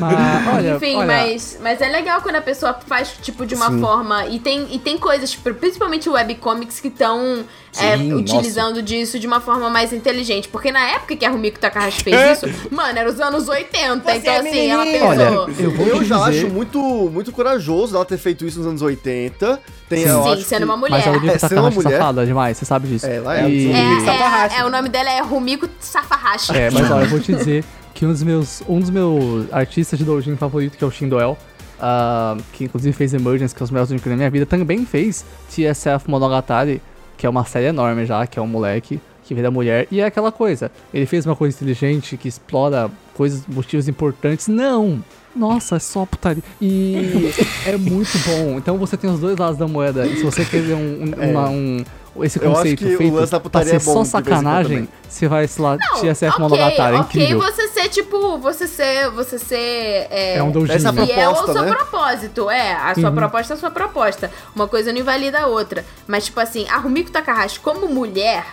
Mas, 0.00 0.54
olha, 0.54 0.76
Enfim, 0.76 0.96
olha. 0.96 1.06
Mas, 1.06 1.58
mas 1.62 1.80
é 1.80 1.88
legal 1.88 2.20
quando 2.22 2.36
a 2.36 2.40
pessoa 2.40 2.74
faz, 2.86 3.12
tipo, 3.22 3.44
de 3.44 3.54
uma 3.54 3.70
Sim. 3.70 3.80
forma. 3.80 4.26
E 4.26 4.38
tem, 4.38 4.66
e 4.70 4.78
tem 4.78 4.98
coisas, 4.98 5.30
tipo, 5.30 5.52
principalmente 5.54 6.08
webcomics, 6.08 6.80
que 6.80 6.88
estão 6.88 7.44
é, 7.76 7.96
utilizando 8.14 8.82
disso 8.82 9.18
de 9.18 9.26
uma 9.26 9.40
forma 9.40 9.68
mais 9.68 9.92
inteligente. 9.92 10.48
Porque 10.48 10.72
na 10.72 10.88
época 10.90 11.16
que 11.16 11.24
a 11.24 11.30
Rumiko 11.30 11.58
Takahashi 11.58 12.02
fez 12.02 12.16
é. 12.16 12.32
isso, 12.32 12.46
mano, 12.70 12.98
era 12.98 13.08
os 13.08 13.20
anos 13.20 13.48
80. 13.48 14.02
Você 14.02 14.18
então, 14.18 14.32
é 14.32 14.38
assim, 14.38 14.70
ela 14.70 14.84
pensou. 14.84 15.08
Olha, 15.08 15.22
eu, 15.58 15.86
eu 15.86 16.04
já 16.04 16.28
dizer... 16.28 16.44
acho 16.44 16.52
muito, 16.52 16.78
muito 17.12 17.32
corajoso 17.32 17.94
ela 17.94 18.04
ter 18.04 18.18
feito 18.18 18.46
isso 18.46 18.58
nos 18.58 18.66
anos 18.66 18.82
80. 18.82 19.60
Tem, 19.88 20.04
Sim, 20.06 20.42
sendo 20.42 20.58
que... 20.58 20.64
uma 20.64 20.76
mulher. 20.76 20.98
Mas 20.98 21.06
a 21.06 21.10
Rumiko 21.12 21.34
é, 21.34 21.38
Takahashi 21.38 21.82
safada 21.82 22.26
demais, 22.26 22.58
você 22.58 22.64
sabe 22.64 22.88
disso. 22.88 23.06
É, 23.06 23.16
ela 23.16 23.38
é. 23.38 23.48
E... 23.48 23.72
É, 23.72 23.78
é, 23.78 24.60
é, 24.60 24.64
o 24.64 24.70
nome 24.70 24.88
dela 24.88 25.10
é 25.10 25.20
Rumiko 25.20 25.57
Safahashi. 25.80 26.56
É, 26.56 26.70
mas 26.70 26.90
olha, 26.90 27.04
eu 27.04 27.08
vou 27.08 27.20
te 27.20 27.32
dizer 27.34 27.64
que 27.94 28.06
um 28.06 28.12
dos 28.12 28.22
meus, 28.22 28.62
um 28.68 28.80
dos 28.80 28.90
meus 28.90 29.52
artistas 29.52 29.98
de 29.98 30.04
doujin 30.04 30.36
favorito, 30.36 30.76
que 30.76 30.84
é 30.84 30.86
o 30.86 30.90
Shindoel, 30.90 31.36
uh, 31.78 32.40
que 32.52 32.64
inclusive 32.64 32.92
fez 32.96 33.14
Emergence, 33.14 33.54
que 33.54 33.62
é 33.62 33.64
os 33.64 33.70
melhores 33.70 33.90
doujin 33.90 34.08
na 34.10 34.16
minha 34.16 34.30
vida, 34.30 34.46
também 34.46 34.84
fez 34.84 35.24
TSF 35.50 36.08
Monogatari, 36.08 36.80
que 37.16 37.26
é 37.26 37.28
uma 37.28 37.44
série 37.44 37.66
enorme 37.66 38.06
já, 38.06 38.26
que 38.26 38.38
é 38.38 38.42
um 38.42 38.46
moleque 38.46 39.00
que 39.24 39.34
vira 39.34 39.50
mulher. 39.50 39.86
E 39.90 40.00
é 40.00 40.06
aquela 40.06 40.32
coisa, 40.32 40.70
ele 40.92 41.06
fez 41.06 41.26
uma 41.26 41.36
coisa 41.36 41.54
inteligente 41.56 42.16
que 42.16 42.28
explora 42.28 42.90
coisas, 43.14 43.42
motivos 43.46 43.88
importantes. 43.88 44.48
Não! 44.48 45.02
Nossa, 45.36 45.76
é 45.76 45.78
só 45.78 46.06
putaria. 46.06 46.42
E 46.60 47.30
é 47.66 47.76
muito 47.76 48.18
bom. 48.26 48.56
Então 48.56 48.78
você 48.78 48.96
tem 48.96 49.10
os 49.10 49.20
dois 49.20 49.36
lados 49.36 49.58
da 49.58 49.68
moeda. 49.68 50.06
E 50.06 50.16
se 50.16 50.22
você 50.22 50.44
quer 50.44 50.62
ver 50.62 50.74
um, 50.74 51.04
um, 51.04 51.22
é. 51.22 51.26
uma, 51.26 51.48
um 51.48 51.84
esse 52.22 52.38
conceito 52.38 52.44
eu 52.44 52.52
acho 52.52 52.76
que 52.76 52.96
feito 52.96 53.12
o 53.12 53.16
lance 53.16 53.32
da 53.32 53.40
putaria 53.40 53.70
pra 53.70 53.80
ser 53.80 53.90
é 53.90 53.94
bom, 53.94 54.04
só 54.04 54.10
sacanagem, 54.10 54.88
você 55.08 55.28
vai, 55.28 55.46
sei 55.46 55.64
lá, 55.64 55.76
não, 55.76 56.00
TSF 56.00 56.26
okay, 56.26 56.40
Monogatari, 56.40 56.96
é 56.96 57.00
ok 57.00 57.22
incrível. 57.22 57.40
você 57.40 57.68
ser, 57.68 57.88
tipo, 57.88 58.38
você 58.38 58.66
ser, 58.66 59.10
você 59.10 59.38
ser... 59.38 60.06
É, 60.10 60.36
é 60.36 60.42
um 60.42 60.50
doujin. 60.50 60.72
Essa 60.72 60.92
proposta, 60.92 61.20
é 61.20 61.28
o 61.28 61.52
seu 61.52 61.62
né? 61.62 61.74
propósito, 61.74 62.50
é. 62.50 62.72
A 62.72 62.94
sua 62.94 63.10
uhum. 63.10 63.14
proposta 63.14 63.54
é 63.54 63.56
a 63.56 63.58
sua 63.58 63.70
proposta. 63.70 64.30
Uma 64.54 64.66
coisa 64.66 64.92
não 64.92 65.00
invalida 65.00 65.40
a 65.40 65.46
outra. 65.46 65.84
Mas, 66.06 66.26
tipo 66.26 66.40
assim, 66.40 66.66
a 66.68 66.78
Rumiko 66.78 67.10
Takahashi 67.10 67.60
como 67.60 67.88
mulher, 67.88 68.44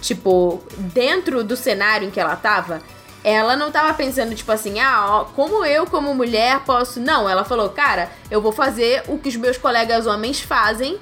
tipo, 0.00 0.62
dentro 0.76 1.44
do 1.44 1.56
cenário 1.56 2.08
em 2.08 2.10
que 2.10 2.20
ela 2.20 2.36
tava 2.36 2.80
ela 3.24 3.56
não 3.56 3.70
tava 3.70 3.94
pensando, 3.94 4.34
tipo 4.34 4.52
assim, 4.52 4.78
ah, 4.80 5.06
ó, 5.08 5.24
como 5.24 5.64
eu, 5.64 5.86
como 5.86 6.14
mulher, 6.14 6.60
posso. 6.60 7.00
Não, 7.00 7.26
ela 7.26 7.42
falou, 7.42 7.70
cara, 7.70 8.10
eu 8.30 8.42
vou 8.42 8.52
fazer 8.52 9.02
o 9.08 9.16
que 9.16 9.30
os 9.30 9.36
meus 9.36 9.56
colegas 9.56 10.06
homens 10.06 10.42
fazem 10.42 10.98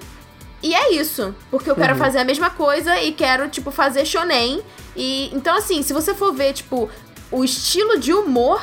e 0.63 0.75
é 0.75 0.95
isso. 0.95 1.35
Porque 1.51 1.71
eu 1.71 1.75
quero 1.75 1.95
uhum. 1.95 1.99
fazer 1.99 2.19
a 2.19 2.25
mesma 2.25 2.51
coisa 2.51 3.01
e 3.01 3.13
quero, 3.13 3.49
tipo, 3.49 3.71
fazer 3.71 4.07
shonen. 4.07 4.63
E 4.97 5.35
então, 5.35 5.57
assim, 5.57 5.83
se 5.83 5.93
você 5.93 6.15
for 6.15 6.33
ver, 6.33 6.53
tipo, 6.53 6.89
o 7.31 7.43
estilo 7.43 7.99
de 7.99 8.13
humor 8.13 8.63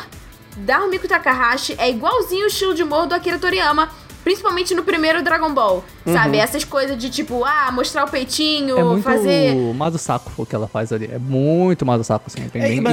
da 0.57 0.77
Rumiko 0.77 1.07
Takahashi 1.07 1.75
é 1.77 1.89
igualzinho 1.89 2.45
o 2.45 2.47
estilo 2.47 2.73
de 2.73 2.83
humor 2.83 3.05
do 3.05 3.13
Akira 3.13 3.37
Toriyama. 3.37 3.89
Principalmente 4.21 4.75
no 4.75 4.83
primeiro 4.83 5.23
Dragon 5.23 5.51
Ball, 5.53 5.83
uhum. 6.05 6.13
sabe? 6.13 6.37
Essas 6.37 6.63
coisas 6.65 6.97
de 6.97 7.09
tipo, 7.09 7.43
ah, 7.45 7.71
mostrar 7.71 8.03
o 8.03 8.09
peitinho, 8.09 8.77
é 8.77 8.83
muito 8.83 9.01
fazer. 9.01 9.55
Saco 9.97 10.31
o 10.37 10.45
que 10.45 10.53
ela 10.53 10.67
faz 10.67 10.91
ali. 10.91 11.09
É 11.11 11.17
muito 11.17 11.85
Mado 11.85 12.03
saco, 12.03 12.25
assim. 12.27 12.43
É, 12.53 12.59
bem... 12.59 12.83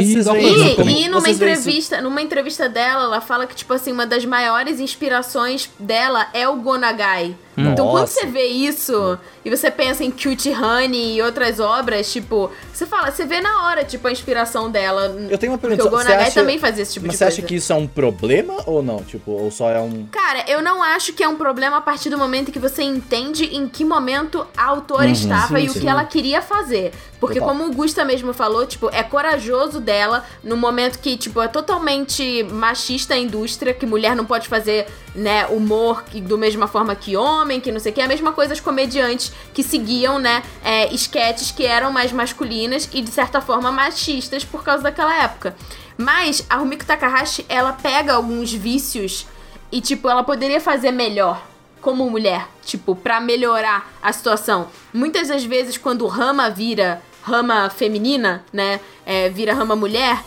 E, 0.87 1.03
e, 1.03 1.05
e 1.05 1.09
numa 1.09 1.29
entrevista, 1.29 2.01
numa 2.01 2.23
entrevista 2.23 2.69
dela, 2.69 3.03
ela 3.03 3.21
fala 3.21 3.47
que, 3.47 3.57
tipo 3.57 3.75
assim, 3.75 3.91
uma 3.91 4.07
das 4.07 4.25
maiores 4.25 4.79
inspirações 4.79 5.69
dela 5.79 6.29
é 6.33 6.49
o 6.49 6.57
Gonagai. 6.57 7.37
Nossa. 7.57 7.73
Então 7.73 7.89
quando 7.89 8.07
você 8.07 8.27
vê 8.27 8.47
isso 8.47 9.19
e 9.45 9.51
você 9.51 9.71
pensa 9.71 10.05
em 10.05 10.11
Cute 10.11 10.51
Honey 10.51 11.17
e 11.17 11.23
outras 11.23 11.59
obras, 11.59 12.13
tipo, 12.13 12.51
você 12.73 12.85
fala, 12.85 13.11
você 13.11 13.25
vê 13.25 13.41
na 13.41 13.67
hora, 13.67 13.85
tipo, 13.85 14.07
a 14.07 14.13
inspiração 14.13 14.71
dela. 14.71 15.17
Eu 15.31 15.39
tenho 15.39 15.53
uma 15.53 15.59
pergunta. 15.59 15.83
Porque 15.83 15.95
o 15.95 15.99
Gonagai 15.99 16.27
acha... 16.27 16.41
também 16.41 16.59
fazia 16.59 16.83
esse 16.83 16.93
tipo 16.95 17.07
Mas 17.07 17.13
de 17.13 17.19
você 17.19 17.25
coisa. 17.25 17.39
acha 17.39 17.47
que 17.47 17.55
isso 17.55 17.73
é 17.73 17.77
um 17.77 17.87
problema 17.87 18.55
ou 18.67 18.83
não? 18.83 19.03
Tipo, 19.03 19.31
ou 19.31 19.51
só 19.51 19.71
é 19.71 19.81
um. 19.81 20.07
Cara, 20.13 20.45
eu 20.49 20.63
não 20.63 20.83
acho 20.83 21.13
que 21.15 21.23
é 21.23 21.29
um 21.29 21.37
problema 21.37 21.79
a 21.79 21.81
partir 21.81 22.11
do 22.11 22.19
momento 22.19 22.53
que 22.53 22.59
você 22.59 22.83
entende 22.83 23.45
em 23.45 23.69
que 23.69 23.85
momento 23.85 24.47
a 24.57 24.65
autora 24.65 25.07
uhum, 25.07 25.13
estava 25.13 25.59
sim, 25.59 25.65
e 25.65 25.69
sim. 25.69 25.79
o 25.79 25.81
que 25.81 25.89
ela 25.89 26.05
queria 26.05 26.43
fazer. 26.43 26.93
Porque 27.21 27.39
Total. 27.39 27.55
como 27.55 27.71
o 27.71 27.75
Gusta 27.75 28.05
mesmo 28.05 28.33
falou, 28.35 28.67
tipo, 28.67 28.91
é 28.93 29.03
corajoso 29.03 29.81
dela 29.81 30.25
no 30.43 30.57
momento 30.57 30.99
que, 30.99 31.17
tipo, 31.17 31.41
é 31.41 31.49
totalmente 31.49 32.43
machista 32.45 33.15
a 33.15 33.19
indústria, 33.19 33.73
que 33.73 33.87
mulher 33.87 34.15
não 34.15 34.27
pode 34.27 34.49
fazer, 34.49 34.87
né, 35.15 35.47
humor 35.47 36.05
do 36.21 36.37
mesma 36.37 36.67
forma 36.67 36.95
que 36.95 37.17
homem, 37.17 37.61
que 37.61 37.73
não 37.73 37.81
sei 37.81 37.93
o 37.93 37.95
que. 37.95 38.01
É 38.01 38.05
a 38.05 38.09
mesma 38.09 38.33
coisa 38.33 38.53
os 38.53 38.61
comediantes 38.61 39.33
que 39.55 39.63
seguiam, 39.63 40.19
né, 40.19 40.43
é, 40.63 40.93
esquetes 40.93 41.51
que 41.51 41.65
eram 41.65 41.91
mais 41.91 42.13
masculinas 42.13 42.89
e, 42.93 43.01
de 43.01 43.11
certa 43.11 43.41
forma, 43.41 43.73
machistas 43.73 44.45
por 44.45 44.63
causa 44.63 44.83
daquela 44.83 45.23
época. 45.23 45.57
Mas 45.97 46.45
a 46.51 46.57
Rumiko 46.57 46.85
Takahashi, 46.85 47.47
ela 47.49 47.73
pega 47.73 48.15
alguns 48.15 48.53
vícios 48.53 49.27
e, 49.73 49.81
tipo, 49.81 50.09
ela 50.09 50.23
poderia 50.23 50.61
fazer 50.61 50.91
melhor 50.91 51.43
como 51.87 52.11
mulher, 52.11 52.49
tipo, 52.65 52.97
para 52.97 53.21
melhorar 53.21 53.89
a 54.03 54.13
situação. 54.13 54.67
Muitas 54.93 55.29
das 55.29 55.45
vezes, 55.45 55.79
quando 55.79 56.05
rama 56.09 56.51
vira 56.51 57.01
rama 57.23 57.71
feminina, 57.71 58.45
né, 58.53 58.81
é, 59.05 59.29
vira 59.29 59.55
rama 59.55 59.77
mulher, 59.77 60.21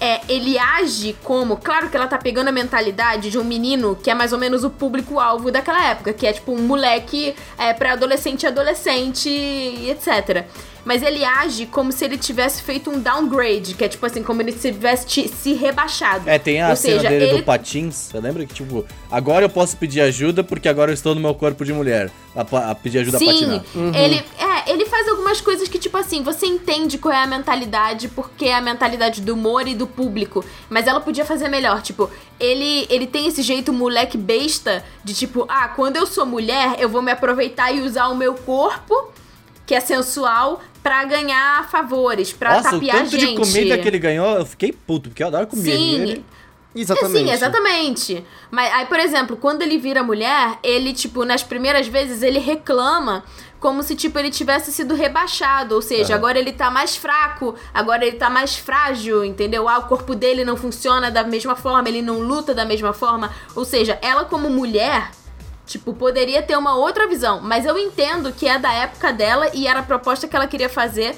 é, 0.00 0.20
ele 0.28 0.58
age 0.58 1.16
como. 1.22 1.56
Claro 1.56 1.88
que 1.88 1.96
ela 1.96 2.06
tá 2.06 2.18
pegando 2.18 2.48
a 2.48 2.52
mentalidade 2.52 3.30
de 3.30 3.38
um 3.38 3.44
menino 3.44 3.96
que 3.96 4.10
é 4.10 4.14
mais 4.14 4.32
ou 4.32 4.38
menos 4.38 4.64
o 4.64 4.70
público-alvo 4.70 5.50
daquela 5.50 5.90
época, 5.90 6.12
que 6.12 6.26
é 6.26 6.32
tipo 6.32 6.52
um 6.52 6.62
moleque 6.62 7.34
é, 7.58 7.72
pré-adolescente, 7.72 8.46
adolescente, 8.46 9.28
etc 9.28 10.46
mas 10.88 11.02
ele 11.02 11.22
age 11.22 11.66
como 11.66 11.92
se 11.92 12.02
ele 12.02 12.16
tivesse 12.16 12.62
feito 12.62 12.88
um 12.88 12.98
downgrade, 12.98 13.74
que 13.74 13.84
é 13.84 13.88
tipo 13.88 14.06
assim, 14.06 14.22
como 14.22 14.40
ele 14.40 14.52
tivesse 14.52 15.28
se 15.28 15.52
rebaixado. 15.52 16.26
É, 16.26 16.38
tem 16.38 16.62
a 16.62 16.70
Ou 16.70 16.76
cena 16.76 16.96
seja, 16.96 17.10
dele 17.10 17.24
ele... 17.26 17.36
do 17.36 17.42
patins, 17.42 17.94
você 17.94 18.18
lembra 18.18 18.46
que 18.46 18.54
tipo, 18.54 18.86
agora 19.10 19.44
eu 19.44 19.50
posso 19.50 19.76
pedir 19.76 20.00
ajuda 20.00 20.42
porque 20.42 20.66
agora 20.66 20.90
eu 20.90 20.94
estou 20.94 21.14
no 21.14 21.20
meu 21.20 21.34
corpo 21.34 21.62
de 21.62 21.74
mulher, 21.74 22.10
a, 22.34 22.70
a 22.70 22.74
pedir 22.74 23.00
ajuda 23.00 23.18
Sim, 23.18 23.28
a 23.28 23.32
patinar. 23.32 23.64
Uhum. 23.74 23.94
ele, 23.94 24.24
é, 24.38 24.72
ele 24.72 24.86
algumas 25.28 25.40
coisas 25.40 25.68
que 25.68 25.78
tipo 25.78 25.96
assim, 25.96 26.22
você 26.22 26.46
entende 26.46 26.96
qual 26.96 27.12
é 27.12 27.22
a 27.22 27.26
mentalidade, 27.26 28.08
porque 28.08 28.46
é 28.46 28.54
a 28.54 28.60
mentalidade 28.60 29.20
do 29.20 29.34
humor 29.34 29.68
e 29.68 29.74
do 29.74 29.86
público, 29.86 30.44
mas 30.70 30.86
ela 30.86 31.00
podia 31.00 31.24
fazer 31.24 31.48
melhor, 31.48 31.82
tipo, 31.82 32.10
ele, 32.40 32.86
ele 32.88 33.06
tem 33.06 33.26
esse 33.26 33.42
jeito 33.42 33.72
moleque 33.72 34.16
besta 34.16 34.82
de 35.04 35.12
tipo, 35.12 35.44
ah, 35.48 35.68
quando 35.68 35.96
eu 35.96 36.06
sou 36.06 36.24
mulher, 36.24 36.76
eu 36.78 36.88
vou 36.88 37.02
me 37.02 37.12
aproveitar 37.12 37.70
e 37.72 37.80
usar 37.80 38.08
o 38.08 38.16
meu 38.16 38.34
corpo 38.34 39.12
que 39.66 39.74
é 39.74 39.80
sensual 39.80 40.62
para 40.82 41.04
ganhar 41.04 41.68
favores, 41.68 42.32
para 42.32 42.56
Nossa, 42.56 42.70
tapear 42.70 42.96
o 42.96 42.98
tanto 43.00 43.18
gente. 43.18 43.30
de 43.32 43.36
comida 43.36 43.76
que 43.76 43.86
ele 43.86 43.98
ganhou, 43.98 44.38
eu 44.38 44.46
fiquei 44.46 44.72
puto, 44.72 45.10
porque 45.10 45.22
eu 45.22 45.26
adoro 45.26 45.46
comida. 45.46 45.76
Sim. 45.76 45.94
Ele... 46.00 46.24
Exatamente. 46.74 47.26
Sim, 47.26 47.30
exatamente. 47.32 48.24
Mas 48.50 48.72
aí, 48.72 48.86
por 48.86 49.00
exemplo, 49.00 49.36
quando 49.36 49.62
ele 49.62 49.78
vira 49.78 50.02
mulher, 50.02 50.58
ele, 50.62 50.92
tipo, 50.92 51.24
nas 51.24 51.42
primeiras 51.42 51.86
vezes, 51.86 52.22
ele 52.22 52.38
reclama 52.38 53.24
como 53.60 53.82
se, 53.82 53.94
tipo, 53.94 54.18
ele 54.18 54.30
tivesse 54.30 54.72
sido 54.72 54.94
rebaixado. 54.94 55.74
Ou 55.74 55.82
seja, 55.82 56.14
agora 56.14 56.38
ele 56.38 56.52
tá 56.52 56.70
mais 56.70 56.96
fraco, 56.96 57.54
agora 57.72 58.04
ele 58.04 58.16
tá 58.16 58.30
mais 58.30 58.56
frágil, 58.56 59.24
entendeu? 59.24 59.68
Ah, 59.68 59.78
o 59.78 59.88
corpo 59.88 60.14
dele 60.14 60.44
não 60.44 60.56
funciona 60.56 61.10
da 61.10 61.24
mesma 61.24 61.56
forma, 61.56 61.88
ele 61.88 62.02
não 62.02 62.20
luta 62.20 62.54
da 62.54 62.64
mesma 62.64 62.92
forma. 62.92 63.30
Ou 63.54 63.64
seja, 63.64 63.98
ela 64.02 64.24
como 64.24 64.48
mulher, 64.48 65.10
Tipo, 65.68 65.92
poderia 65.92 66.40
ter 66.40 66.56
uma 66.56 66.74
outra 66.76 67.06
visão, 67.06 67.42
mas 67.42 67.66
eu 67.66 67.76
entendo 67.76 68.32
que 68.32 68.48
é 68.48 68.58
da 68.58 68.72
época 68.72 69.12
dela 69.12 69.50
e 69.52 69.66
era 69.66 69.80
a 69.80 69.82
proposta 69.82 70.26
que 70.26 70.34
ela 70.34 70.46
queria 70.46 70.70
fazer 70.70 71.14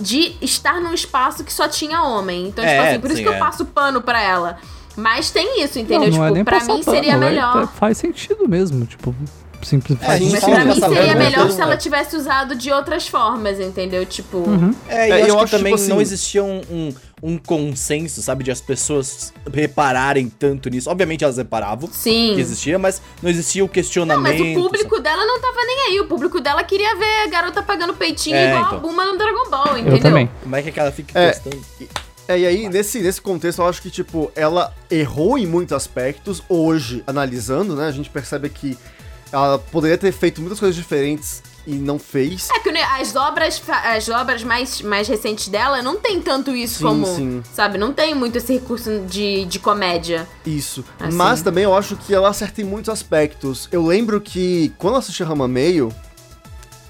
de 0.00 0.36
estar 0.40 0.80
num 0.80 0.94
espaço 0.94 1.44
que 1.44 1.52
só 1.52 1.68
tinha 1.68 2.02
homem. 2.02 2.48
Então, 2.48 2.64
tipo 2.64 2.74
é, 2.74 2.78
tipo 2.78 2.88
assim, 2.88 3.00
por 3.00 3.08
sim, 3.08 3.12
isso 3.12 3.22
que 3.22 3.28
é. 3.28 3.36
eu 3.36 3.38
passo 3.38 3.66
pano 3.66 4.00
pra 4.00 4.22
ela. 4.22 4.58
Mas 4.96 5.30
tem 5.30 5.62
isso, 5.62 5.78
entendeu? 5.78 6.10
Não, 6.10 6.18
não 6.18 6.26
tipo, 6.28 6.38
é 6.38 6.44
pra 6.44 6.60
mim 6.60 6.66
pano, 6.66 6.84
seria 6.84 7.18
melhor. 7.18 7.64
É, 7.64 7.66
faz 7.66 7.98
sentido 7.98 8.48
mesmo, 8.48 8.86
tipo. 8.86 9.14
Simplificar. 9.62 10.16
É, 10.16 10.18
gente 10.18 10.40
pra 10.40 10.64
mim 10.64 10.74
seria 10.74 10.88
merda, 11.02 11.14
melhor 11.18 11.44
né? 11.46 11.50
se 11.52 11.60
ela 11.60 11.76
tivesse 11.76 12.16
usado 12.16 12.54
de 12.54 12.70
outras 12.72 13.06
formas, 13.06 13.58
entendeu? 13.60 14.04
Tipo. 14.06 14.38
Uhum. 14.38 14.74
É, 14.88 15.08
e 15.08 15.12
É, 15.12 15.22
eu, 15.22 15.26
eu 15.28 15.34
acho 15.34 15.36
acho, 15.36 15.44
que 15.46 15.50
também 15.58 15.74
tipo 15.76 15.88
não 15.88 15.96
assim- 15.96 16.02
existia 16.02 16.42
um, 16.44 16.60
um, 16.70 16.94
um 17.22 17.38
consenso, 17.38 18.22
sabe, 18.22 18.44
de 18.44 18.50
as 18.50 18.60
pessoas 18.60 19.32
repararem 19.52 20.28
tanto 20.28 20.68
nisso. 20.70 20.88
Obviamente 20.90 21.22
elas 21.24 21.36
reparavam 21.36 21.88
Sim. 21.92 22.32
que 22.34 22.40
existia, 22.40 22.78
mas 22.78 23.00
não 23.22 23.28
existia 23.30 23.62
o 23.62 23.66
Não, 23.66 23.72
questionamento. 23.72 24.42
mas 24.44 24.56
o 24.56 24.62
público 24.62 24.98
dela 25.00 25.24
não 25.24 25.40
tava 25.40 25.58
nem 25.66 25.80
aí. 25.88 26.00
O 26.00 26.06
público 26.06 26.40
dela 26.40 26.62
queria 26.64 26.96
ver 26.96 27.24
a 27.24 27.26
garota 27.28 27.62
pagando 27.62 27.94
peitinho 27.94 28.36
É, 28.36 28.48
igual 28.48 28.64
então. 28.66 28.78
a 28.78 28.80
Buma 28.80 29.04
no 29.04 29.18
Dragon 29.18 29.50
Ball, 29.50 29.78
entendeu? 29.78 29.94
Eu 29.96 30.00
também. 30.00 30.30
Como 30.42 30.56
é 30.56 30.62
que 30.62 30.68
aquela 30.70 30.90
fica 30.92 31.18
É. 31.18 31.32
postando? 31.32 31.60
É, 32.28 32.38
e 32.38 32.46
aí, 32.46 32.68
nesse, 32.68 33.00
nesse 33.00 33.20
contexto, 33.20 33.60
eu 33.60 33.66
acho 33.66 33.82
que, 33.82 33.90
tipo, 33.90 34.30
ela 34.36 34.72
errou 34.88 35.36
em 35.36 35.46
muitos 35.46 35.72
aspectos. 35.72 36.40
Hoje, 36.48 37.02
analisando, 37.04 37.74
né, 37.74 37.88
a 37.88 37.90
gente 37.90 38.08
percebe 38.08 38.48
que 38.48 38.78
ela 39.32 39.58
poderia 39.58 39.96
ter 39.96 40.12
feito 40.12 40.40
muitas 40.40 40.58
coisas 40.58 40.76
diferentes 40.76 41.42
e 41.66 41.74
não 41.74 41.98
fez. 41.98 42.48
É 42.50 42.58
que 42.58 42.72
né, 42.72 42.82
as 42.82 43.14
obras, 43.14 43.62
as 43.68 44.08
obras 44.08 44.42
mais, 44.42 44.80
mais 44.82 45.06
recentes 45.06 45.48
dela 45.48 45.82
não 45.82 45.96
tem 45.96 46.20
tanto 46.20 46.54
isso 46.54 46.78
Sim, 46.78 46.84
como. 46.84 47.06
sim. 47.06 47.42
Sabe? 47.52 47.78
Não 47.78 47.92
tem 47.92 48.14
muito 48.14 48.36
esse 48.36 48.54
recurso 48.54 49.00
de, 49.00 49.44
de 49.44 49.58
comédia. 49.58 50.26
Isso. 50.44 50.84
Assim. 50.98 51.16
Mas 51.16 51.42
também 51.42 51.64
eu 51.64 51.74
acho 51.74 51.96
que 51.96 52.14
ela 52.14 52.28
acerta 52.28 52.60
em 52.60 52.64
muitos 52.64 52.88
aspectos. 52.88 53.68
Eu 53.70 53.84
lembro 53.84 54.20
que, 54.20 54.72
quando 54.78 54.94
eu 54.94 54.98
assisti 54.98 55.22
Rama 55.22 55.46
Meio, 55.46 55.94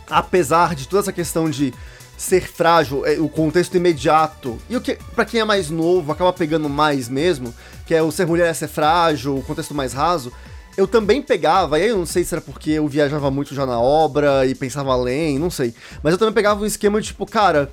apesar 0.09 0.75
de 0.75 0.89
toda 0.89 1.03
essa 1.03 1.13
questão 1.13 1.51
de 1.51 1.75
ser 2.17 2.47
frágil, 2.47 3.05
é, 3.07 3.19
o 3.19 3.29
contexto 3.29 3.77
imediato, 3.77 4.59
e 4.69 4.77
o 4.77 4.81
que, 4.81 4.99
pra 5.15 5.25
quem 5.25 5.41
é 5.41 5.45
mais 5.45 5.71
novo, 5.71 6.13
acaba 6.13 6.33
pegando 6.33 6.69
mais 6.69 7.09
mesmo, 7.09 7.55
que 7.87 7.95
é 7.95 8.03
o 8.03 8.11
ser 8.13 8.27
mulher 8.27 8.51
é 8.51 8.55
ser 8.55 8.69
frágil, 8.69 9.39
o 9.39 9.43
contexto 9.43 9.75
mais 9.75 9.95
raso, 9.95 10.31
eu 10.77 10.87
também 10.87 11.21
pegava, 11.21 11.79
e 11.79 11.83
aí 11.83 11.89
eu 11.89 11.99
não 11.99 12.07
sei 12.07 12.25
se 12.25 12.35
era 12.35 12.41
porque 12.41 12.71
eu 12.71 12.87
viajava 12.89 13.31
muito 13.31 13.55
já 13.55 13.67
na 13.67 13.81
obra 13.81 14.47
e 14.47 14.55
pensava 14.55 14.93
além, 14.93 15.39
não 15.39 15.51
sei, 15.51 15.75
mas 16.03 16.13
eu 16.13 16.19
também 16.19 16.35
pegava 16.35 16.63
um 16.63 16.67
esquema 16.67 17.01
de 17.01 17.09
tipo, 17.09 17.27
cara, 17.27 17.71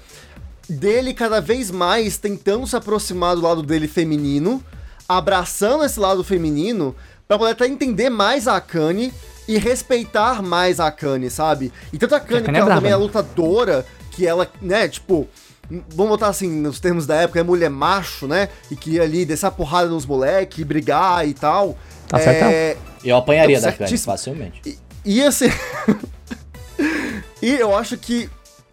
dele 0.68 1.14
cada 1.14 1.39
vez 1.39 1.72
mais 1.72 2.18
tentando 2.18 2.68
se 2.68 2.76
aproximar 2.76 3.36
do 3.36 3.41
lado 3.41 3.64
dele 3.64 3.88
feminino, 3.88 4.64
abraçando 5.08 5.86
esse 5.86 6.00
lado 6.00 6.24
feminino, 6.24 6.95
pra 7.28 7.38
poder 7.38 7.52
até 7.52 7.68
entender 7.68 8.10
mais 8.10 8.48
a 8.48 8.58
Akane 8.58 9.14
e 9.48 9.58
respeitar 9.58 10.41
mais 10.41 10.80
a 10.80 10.88
Akane, 10.88 11.30
sabe? 11.30 11.72
E 11.93 11.98
tanto 11.98 12.16
a 12.16 12.18
Akane, 12.18 12.43
que 12.43 12.52
é 12.52 12.56
ela 12.56 12.66
brava, 12.66 12.82
também 12.82 12.91
é 12.91 12.98
né? 12.98 13.04
lutadora, 13.04 13.86
que 14.12 14.28
ela, 14.28 14.50
né, 14.62 14.88
tipo, 14.88 15.28
vamos 15.89 16.12
botar 16.12 16.28
assim, 16.28 16.50
nos 16.50 16.80
termos 16.80 17.06
da 17.06 17.16
época, 17.16 17.39
é 17.39 17.43
mulher 17.43 17.70
macho, 17.70 18.28
né? 18.28 18.50
E 18.72 18.76
queria 18.76 19.04
ali 19.04 19.26
descer 19.26 19.45
a 19.45 19.52
porrada 19.52 19.89
nos 19.89 20.06
moleques, 20.06 20.66
brigar 20.66 21.28
e 21.28 21.34
tal. 21.34 21.78
Tá 22.08 22.20
certo. 22.20 22.43
é, 22.45 22.78
Eu 23.03 23.16
apanharia 23.18 23.58
Então, 23.58 23.70
da 23.72 23.76
certíssimo. 23.78 24.12
facilmente. 24.14 24.78
e 25.05 25.22
assim. 25.24 25.45
e 27.41 27.51
eu 27.51 27.76
acho 27.76 27.97
que 27.97 28.30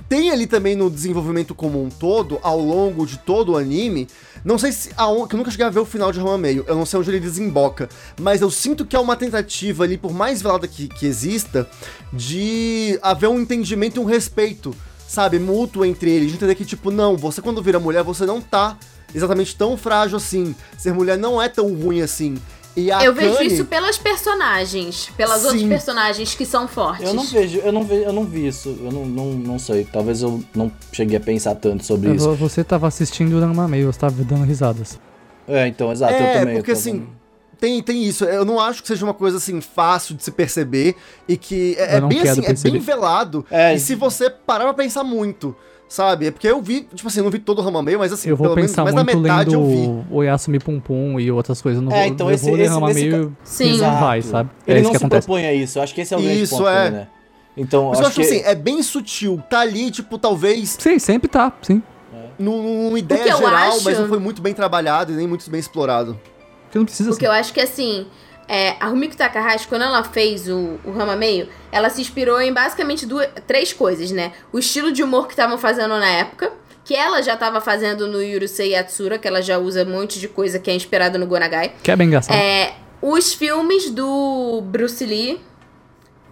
tem 0.09 0.31
ali 0.31 0.47
também 0.47 0.77
no 0.77 0.91
desenvolvimento 0.91 1.55
como 1.55 1.83
um 1.83 1.89
todo, 1.89 2.39
ao 2.43 2.59
longo 2.61 3.07
de 3.07 3.19
todo 3.19 3.53
o 3.53 3.57
anime. 3.57 4.07
Não 4.45 4.59
sei 4.59 4.71
se. 4.73 4.91
aon- 4.97 5.27
que 5.27 5.35
eu 5.35 5.39
nunca 5.39 5.51
cheguei 5.51 5.67
a 5.67 5.71
ver 5.71 5.81
o 5.81 5.85
final 5.87 6.13
de 6.13 6.19
Rama 6.19 6.37
Meio. 6.39 6.65
Eu 6.69 6.77
não 6.77 6.85
sei 6.85 7.01
onde 7.01 7.11
ele 7.11 7.21
desemboca. 7.21 7.89
Mas 8.21 8.43
eu 8.43 8.51
sinto 8.51 8.85
que 8.85 8.95
é 8.95 8.99
uma 9.01 9.17
tentativa 9.17 9.85
ali, 9.85 9.97
por 9.97 10.13
mais 10.13 10.43
velada 10.43 10.69
que, 10.69 10.89
que 10.89 11.07
exista, 11.07 11.67
de 12.13 12.99
haver 13.03 13.29
um 13.29 13.41
entendimento 13.41 13.97
e 13.97 14.01
um 14.01 14.05
respeito, 14.05 14.75
sabe, 15.09 15.39
mútuo 15.39 15.85
entre 15.85 16.11
eles. 16.11 16.29
De 16.31 16.37
entender 16.37 16.55
que, 16.55 16.65
tipo, 16.65 16.91
não, 16.91 17.17
você 17.17 17.41
quando 17.41 17.63
vira 17.63 17.81
mulher, 17.81 18.03
você 18.05 18.27
não 18.27 18.41
tá 18.41 18.77
exatamente 19.15 19.57
tão 19.57 19.77
frágil 19.79 20.19
assim. 20.19 20.55
Ser 20.77 20.93
mulher 20.93 21.17
não 21.17 21.41
é 21.41 21.49
tão 21.49 21.73
ruim 21.75 22.03
assim. 22.03 22.35
E 22.77 22.91
a 22.91 23.05
eu 23.05 23.15
vejo 23.15 23.35
Akane- 23.35 23.53
isso 23.55 23.65
pelas 23.67 23.97
personagens. 23.99 25.11
Pelas 25.17 25.41
Sim. 25.41 25.47
outras 25.47 25.63
personagens 25.65 26.35
que 26.35 26.45
são 26.45 26.67
fortes. 26.67 27.07
Eu 27.07 27.15
não 27.15 27.25
vejo, 27.25 27.59
eu 27.61 27.73
não, 27.73 27.85
ve, 27.85 28.03
eu 28.03 28.13
não 28.13 28.25
vi 28.25 28.47
isso, 28.49 28.77
eu 28.83 28.91
não, 28.91 29.05
não, 29.07 29.27
não 29.33 29.59
sei. 29.59 29.85
Talvez 29.85 30.23
eu 30.23 30.43
não 30.55 30.71
cheguei 30.93 31.17
a 31.17 31.21
pensar 31.21 31.55
tanto 31.55 31.85
sobre 31.85 32.09
Eu- 32.11 32.15
isso. 32.17 32.35
Você 32.35 32.65
tava 32.65 32.89
assistindo 32.89 33.37
o 33.37 33.41
Ranma 33.41 33.69
Meio, 33.69 33.93
você 33.93 33.99
tava 34.01 34.23
dando 34.25 34.45
risadas. 34.45 34.99
É, 35.47 35.67
então, 35.69 35.93
exato, 35.93 36.15
eu 36.15 36.19
É, 36.19 36.39
também. 36.41 36.55
eu 36.57 36.61
porque 36.63 36.73
tava- 36.73 36.81
assim, 36.81 37.07
tem, 37.61 37.83
tem 37.83 38.03
isso. 38.05 38.25
Eu 38.25 38.45
não 38.45 38.59
acho 38.59 38.83
que 38.83 38.89
seja 38.89 39.05
uma 39.05 39.15
coisa 39.15 39.37
assim 39.37 39.61
fácil 39.61 40.15
de 40.17 40.25
se 40.25 40.31
perceber 40.33 40.97
e 41.29 41.37
que 41.37 41.77
é, 41.79 41.95
Eu 41.95 41.99
é 41.99 42.01
não 42.01 42.09
bem 42.09 42.19
quero 42.19 42.31
assim, 42.33 42.41
é 42.43 42.47
perceber. 42.47 42.73
bem 42.73 42.81
velado. 42.81 43.47
É. 43.51 43.75
E 43.75 43.79
se 43.79 43.95
você 43.95 44.29
parar 44.29 44.65
pra 44.65 44.75
pensar 44.75 45.05
muito, 45.05 45.55
sabe? 45.89 46.27
É 46.27 46.31
porque 46.31 46.47
eu 46.49 46.61
vi, 46.61 46.83
tipo 46.95 47.07
assim, 47.09 47.21
eu 47.21 47.25
não 47.25 47.31
vi 47.31 47.39
todo 47.39 47.61
o 47.61 47.63
Rama 47.63 47.83
Meio, 47.83 47.99
mas 47.99 48.13
assim, 48.13 48.29
Eu 48.31 48.37
vou 48.37 48.47
pelo 48.47 48.57
menos 48.57 48.71
pensar 48.71 48.83
mais 48.85 48.95
da 48.95 49.05
muito 49.05 49.19
metade 49.19 49.55
eu 49.55 49.65
vi. 49.67 49.75
lendo 49.77 50.07
o 50.11 50.23
Yasumi 50.23 50.59
Pum 50.59 50.81
Pum 50.81 51.21
e 51.21 51.31
outras 51.31 51.61
coisas. 51.63 51.81
Eu 51.83 51.89
Não 51.89 51.97
É, 51.97 52.01
vou, 52.05 52.13
então 52.13 52.29
eu 52.29 52.35
esse- 52.35 52.45
vou 52.47 52.55
ler 52.55 52.65
esse- 52.67 52.81
Meio 53.11 53.37
Sim. 53.45 53.75
e 53.75 53.79
não 53.79 54.01
vai, 54.01 54.23
sabe? 54.23 54.51
Ele 54.67 54.79
é 54.79 54.81
isso 54.81 54.85
não 54.85 54.93
que 54.93 54.99
se 54.99 55.05
acontece. 55.05 55.27
propõe 55.27 55.47
a 55.47 55.53
isso, 55.55 55.79
eu 55.79 55.83
acho 55.83 55.95
que 55.95 56.01
esse 56.01 56.15
é 56.15 56.17
o 56.17 56.21
grande 56.21 56.43
Isso, 56.43 56.57
ponto 56.57 56.69
é. 56.69 56.91
né? 56.91 57.09
Então, 57.57 57.89
Mas 57.91 57.99
eu 57.99 58.03
eu 58.05 58.09
acho 58.09 58.21
acho 58.21 58.29
que... 58.31 58.37
assim, 58.37 58.45
é 58.47 58.55
bem 58.55 58.83
sutil. 58.83 59.41
Tá 59.49 59.61
ali, 59.61 59.91
tipo, 59.91 60.19
talvez 60.19 60.77
Sim, 60.81 60.99
sempre 60.99 61.29
tá, 61.29 61.53
sim. 61.63 61.81
num- 62.39 62.87
numa 62.87 62.99
ideia 62.99 63.29
eu 63.31 63.37
geral, 63.39 63.55
acho- 63.55 63.85
mas 63.85 63.99
não 63.99 64.09
foi 64.09 64.19
muito 64.19 64.43
bem 64.43 64.53
trabalhado 64.53 65.13
e 65.13 65.15
nem 65.15 65.27
muito 65.27 65.49
bem 65.49 65.61
explorado. 65.61 66.19
Porque 66.65 66.79
não 66.79 66.85
precisa 66.85 67.11
Porque 67.11 67.25
ser. 67.25 67.29
eu 67.29 67.33
acho 67.33 67.53
que 67.53 67.61
assim, 67.61 68.07
é, 68.49 68.77
a 68.81 68.87
Rumiko 68.87 69.17
Takahashi, 69.17 69.67
quando 69.69 69.83
ela 69.83 70.03
fez 70.03 70.49
o, 70.49 70.79
o 70.85 70.93
Rama 70.93 71.17
Meio, 71.17 71.49
ela 71.73 71.89
se 71.89 72.01
inspirou 72.01 72.41
em 72.41 72.53
basicamente 72.53 73.07
duas, 73.07 73.29
três 73.47 73.73
coisas, 73.73 74.11
né? 74.11 74.33
O 74.53 74.59
estilo 74.59 74.93
de 74.93 75.03
humor 75.03 75.27
que 75.27 75.33
estavam 75.33 75.59
fazendo 75.59 75.99
na 75.99 76.09
época, 76.09 76.53
que 76.85 76.95
ela 76.95 77.23
já 77.23 77.35
estava 77.35 77.61
fazendo 77.61 78.07
no 78.07 78.23
Yurusei 78.23 78.73
Yatsura, 78.73 79.19
que 79.19 79.27
ela 79.27 79.41
já 79.41 79.59
usa 79.59 79.85
um 79.85 79.91
monte 79.91 80.21
de 80.21 80.29
coisa 80.29 80.59
que 80.59 80.71
é 80.71 80.75
inspirada 80.75 81.19
no 81.19 81.27
Gonagai. 81.27 81.73
Que 81.83 81.91
é 81.91 81.97
bem 81.97 82.07
engraçado. 82.07 82.37
É, 82.37 82.75
os 83.01 83.33
filmes 83.33 83.91
do 83.91 84.63
Bruce 84.63 85.05
Lee. 85.05 85.41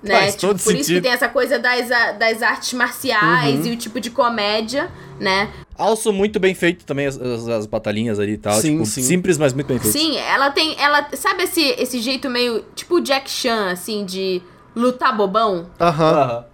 Né? 0.02 0.14
Faz 0.20 0.34
Tipo, 0.34 0.48
todo 0.48 0.62
por 0.62 0.70
isso 0.74 0.78
que 0.78 0.84
sentido. 0.84 1.02
tem 1.02 1.12
essa 1.12 1.28
coisa 1.28 1.58
das, 1.58 1.88
das 2.18 2.42
artes 2.42 2.72
marciais 2.72 3.64
e 3.66 3.70
o 3.70 3.76
tipo 3.76 4.00
de 4.00 4.10
comédia, 4.10 4.90
né? 5.20 5.48
Alço 5.78 6.12
muito 6.12 6.40
bem 6.40 6.54
feito 6.54 6.84
também 6.84 7.06
as, 7.06 7.16
as, 7.20 7.48
as 7.48 7.66
batalhinhas 7.66 8.18
ali 8.18 8.32
e 8.32 8.38
tal. 8.38 8.54
Sim, 8.60 8.72
tipo, 8.72 8.86
sim. 8.86 9.02
simples, 9.02 9.38
mas 9.38 9.52
muito 9.52 9.68
bem 9.68 9.78
feito. 9.78 9.92
Sim, 9.92 10.16
ela 10.16 10.50
tem. 10.50 10.76
Ela. 10.78 11.08
Sabe 11.14 11.44
esse, 11.44 11.60
esse 11.78 12.00
jeito 12.00 12.28
meio. 12.28 12.64
Tipo 12.74 12.96
o 12.96 13.00
Jack 13.00 13.30
Chan, 13.30 13.70
assim, 13.70 14.04
de 14.04 14.42
lutar 14.74 15.16
bobão? 15.16 15.70
Aham. 15.80 16.12
Aham. 16.12 16.44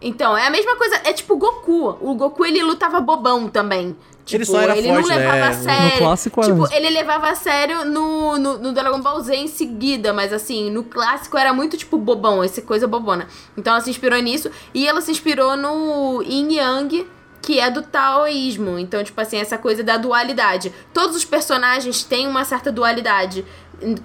Então, 0.00 0.36
é 0.36 0.46
a 0.46 0.50
mesma 0.50 0.76
coisa. 0.76 1.00
É 1.04 1.12
tipo 1.12 1.34
o 1.34 1.36
Goku. 1.36 1.96
O 2.00 2.14
Goku 2.14 2.44
ele 2.44 2.62
lutava 2.62 3.00
bobão 3.00 3.48
também. 3.48 3.96
Tipo, 4.24 4.36
Ele 4.42 4.44
só 4.44 4.60
era 4.60 4.76
ele 4.76 4.88
forte, 4.88 5.08
não 5.08 5.16
levava 5.16 5.36
né? 5.36 5.48
a 5.48 5.52
sério. 5.54 5.92
No 5.92 5.98
clássico 5.98 6.40
era 6.42 6.52
Tipo, 6.52 6.64
isso. 6.66 6.74
ele 6.74 6.90
levava 6.90 7.30
a 7.30 7.34
sério 7.34 7.84
no, 7.86 8.36
no, 8.38 8.58
no 8.58 8.72
Dragon 8.74 9.00
Ball 9.00 9.18
Z 9.22 9.34
em 9.34 9.48
seguida, 9.48 10.12
mas 10.12 10.34
assim, 10.34 10.70
no 10.70 10.84
clássico 10.84 11.38
era 11.38 11.50
muito 11.54 11.78
tipo 11.78 11.96
bobão, 11.96 12.44
essa 12.44 12.60
coisa 12.60 12.86
bobona. 12.86 13.26
Então 13.56 13.72
ela 13.72 13.82
se 13.82 13.88
inspirou 13.88 14.18
nisso 14.20 14.50
e 14.74 14.86
ela 14.86 15.00
se 15.00 15.10
inspirou 15.10 15.56
no 15.56 16.22
Yin 16.22 16.52
Yang, 16.56 17.06
que 17.40 17.58
é 17.58 17.70
do 17.70 17.80
taoísmo. 17.80 18.78
Então, 18.78 19.02
tipo 19.02 19.18
assim, 19.18 19.38
essa 19.38 19.56
coisa 19.56 19.82
da 19.82 19.96
dualidade. 19.96 20.74
Todos 20.92 21.16
os 21.16 21.24
personagens 21.24 22.04
têm 22.04 22.28
uma 22.28 22.44
certa 22.44 22.70
dualidade 22.70 23.46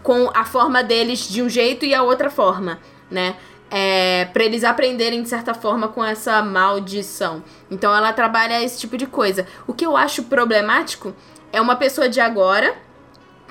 com 0.02 0.32
a 0.34 0.46
forma 0.46 0.82
deles 0.82 1.28
de 1.28 1.42
um 1.42 1.50
jeito 1.50 1.84
e 1.86 1.94
a 1.94 2.02
outra 2.02 2.30
forma, 2.30 2.80
né? 3.12 3.36
É, 3.76 4.26
para 4.26 4.44
eles 4.44 4.64
aprenderem 4.64 5.24
de 5.24 5.30
certa 5.30 5.56
forma 5.56 5.88
com 5.88 6.06
essa 6.06 6.44
maldição. 6.44 7.44
Então 7.72 7.96
ela 7.96 8.14
trabalha 8.14 8.62
esse 8.62 8.80
tipo 8.80 8.96
de 8.96 9.08
coisa. 9.08 9.48
O 9.66 9.74
que 9.74 9.84
eu 9.84 9.98
acho 9.98 10.26
problemático 10.26 11.16
é 11.52 11.60
uma 11.60 11.76
pessoa 11.76 12.08
de 12.08 12.22
agora 12.22 12.76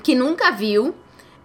que 0.01 0.15
nunca 0.15 0.49
viu. 0.49 0.95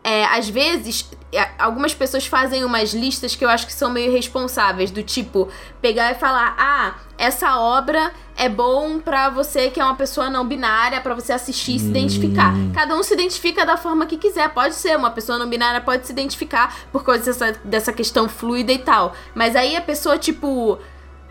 É, 0.03 0.25
às 0.27 0.49
vezes, 0.49 1.11
é, 1.33 1.51
algumas 1.59 1.93
pessoas 1.93 2.27
fazem 2.27 2.65
umas 2.65 2.95
listas 2.95 3.35
que 3.35 3.45
eu 3.45 3.49
acho 3.49 3.67
que 3.67 3.73
são 3.73 3.91
meio 3.91 4.11
responsáveis, 4.13 4.91
do 4.91 5.03
tipo, 5.03 5.49
pegar 5.83 6.13
e 6.13 6.15
falar: 6.15 6.55
ah, 6.59 6.95
essa 7.19 7.59
obra 7.59 8.13
é 8.37 8.49
bom 8.49 9.01
pra 9.01 9.29
você 9.29 9.71
que 9.71 9.81
é 9.81 9.85
uma 9.85 9.97
pessoa 9.97 10.31
não 10.31 10.47
binária, 10.47 11.01
pra 11.01 11.15
você 11.15 11.33
assistir 11.33 11.77
e 11.77 11.79
se 11.81 11.87
identificar. 11.87 12.55
Cada 12.73 12.97
um 12.97 13.03
se 13.03 13.13
identifica 13.13 13.67
da 13.67 13.77
forma 13.77 14.07
que 14.07 14.17
quiser. 14.17 14.49
Pode 14.51 14.77
ser, 14.77 14.97
uma 14.97 15.11
pessoa 15.11 15.39
não 15.39 15.49
binária 15.49 15.81
pode 15.81 16.07
se 16.07 16.13
identificar 16.13 16.75
por 16.93 17.05
causa 17.05 17.25
dessa, 17.25 17.53
dessa 17.65 17.93
questão 17.93 18.29
fluida 18.29 18.73
e 18.73 18.79
tal. 18.79 19.13
Mas 19.35 19.57
aí 19.57 19.77
a 19.77 19.81
pessoa, 19.81 20.17
tipo, 20.17 20.79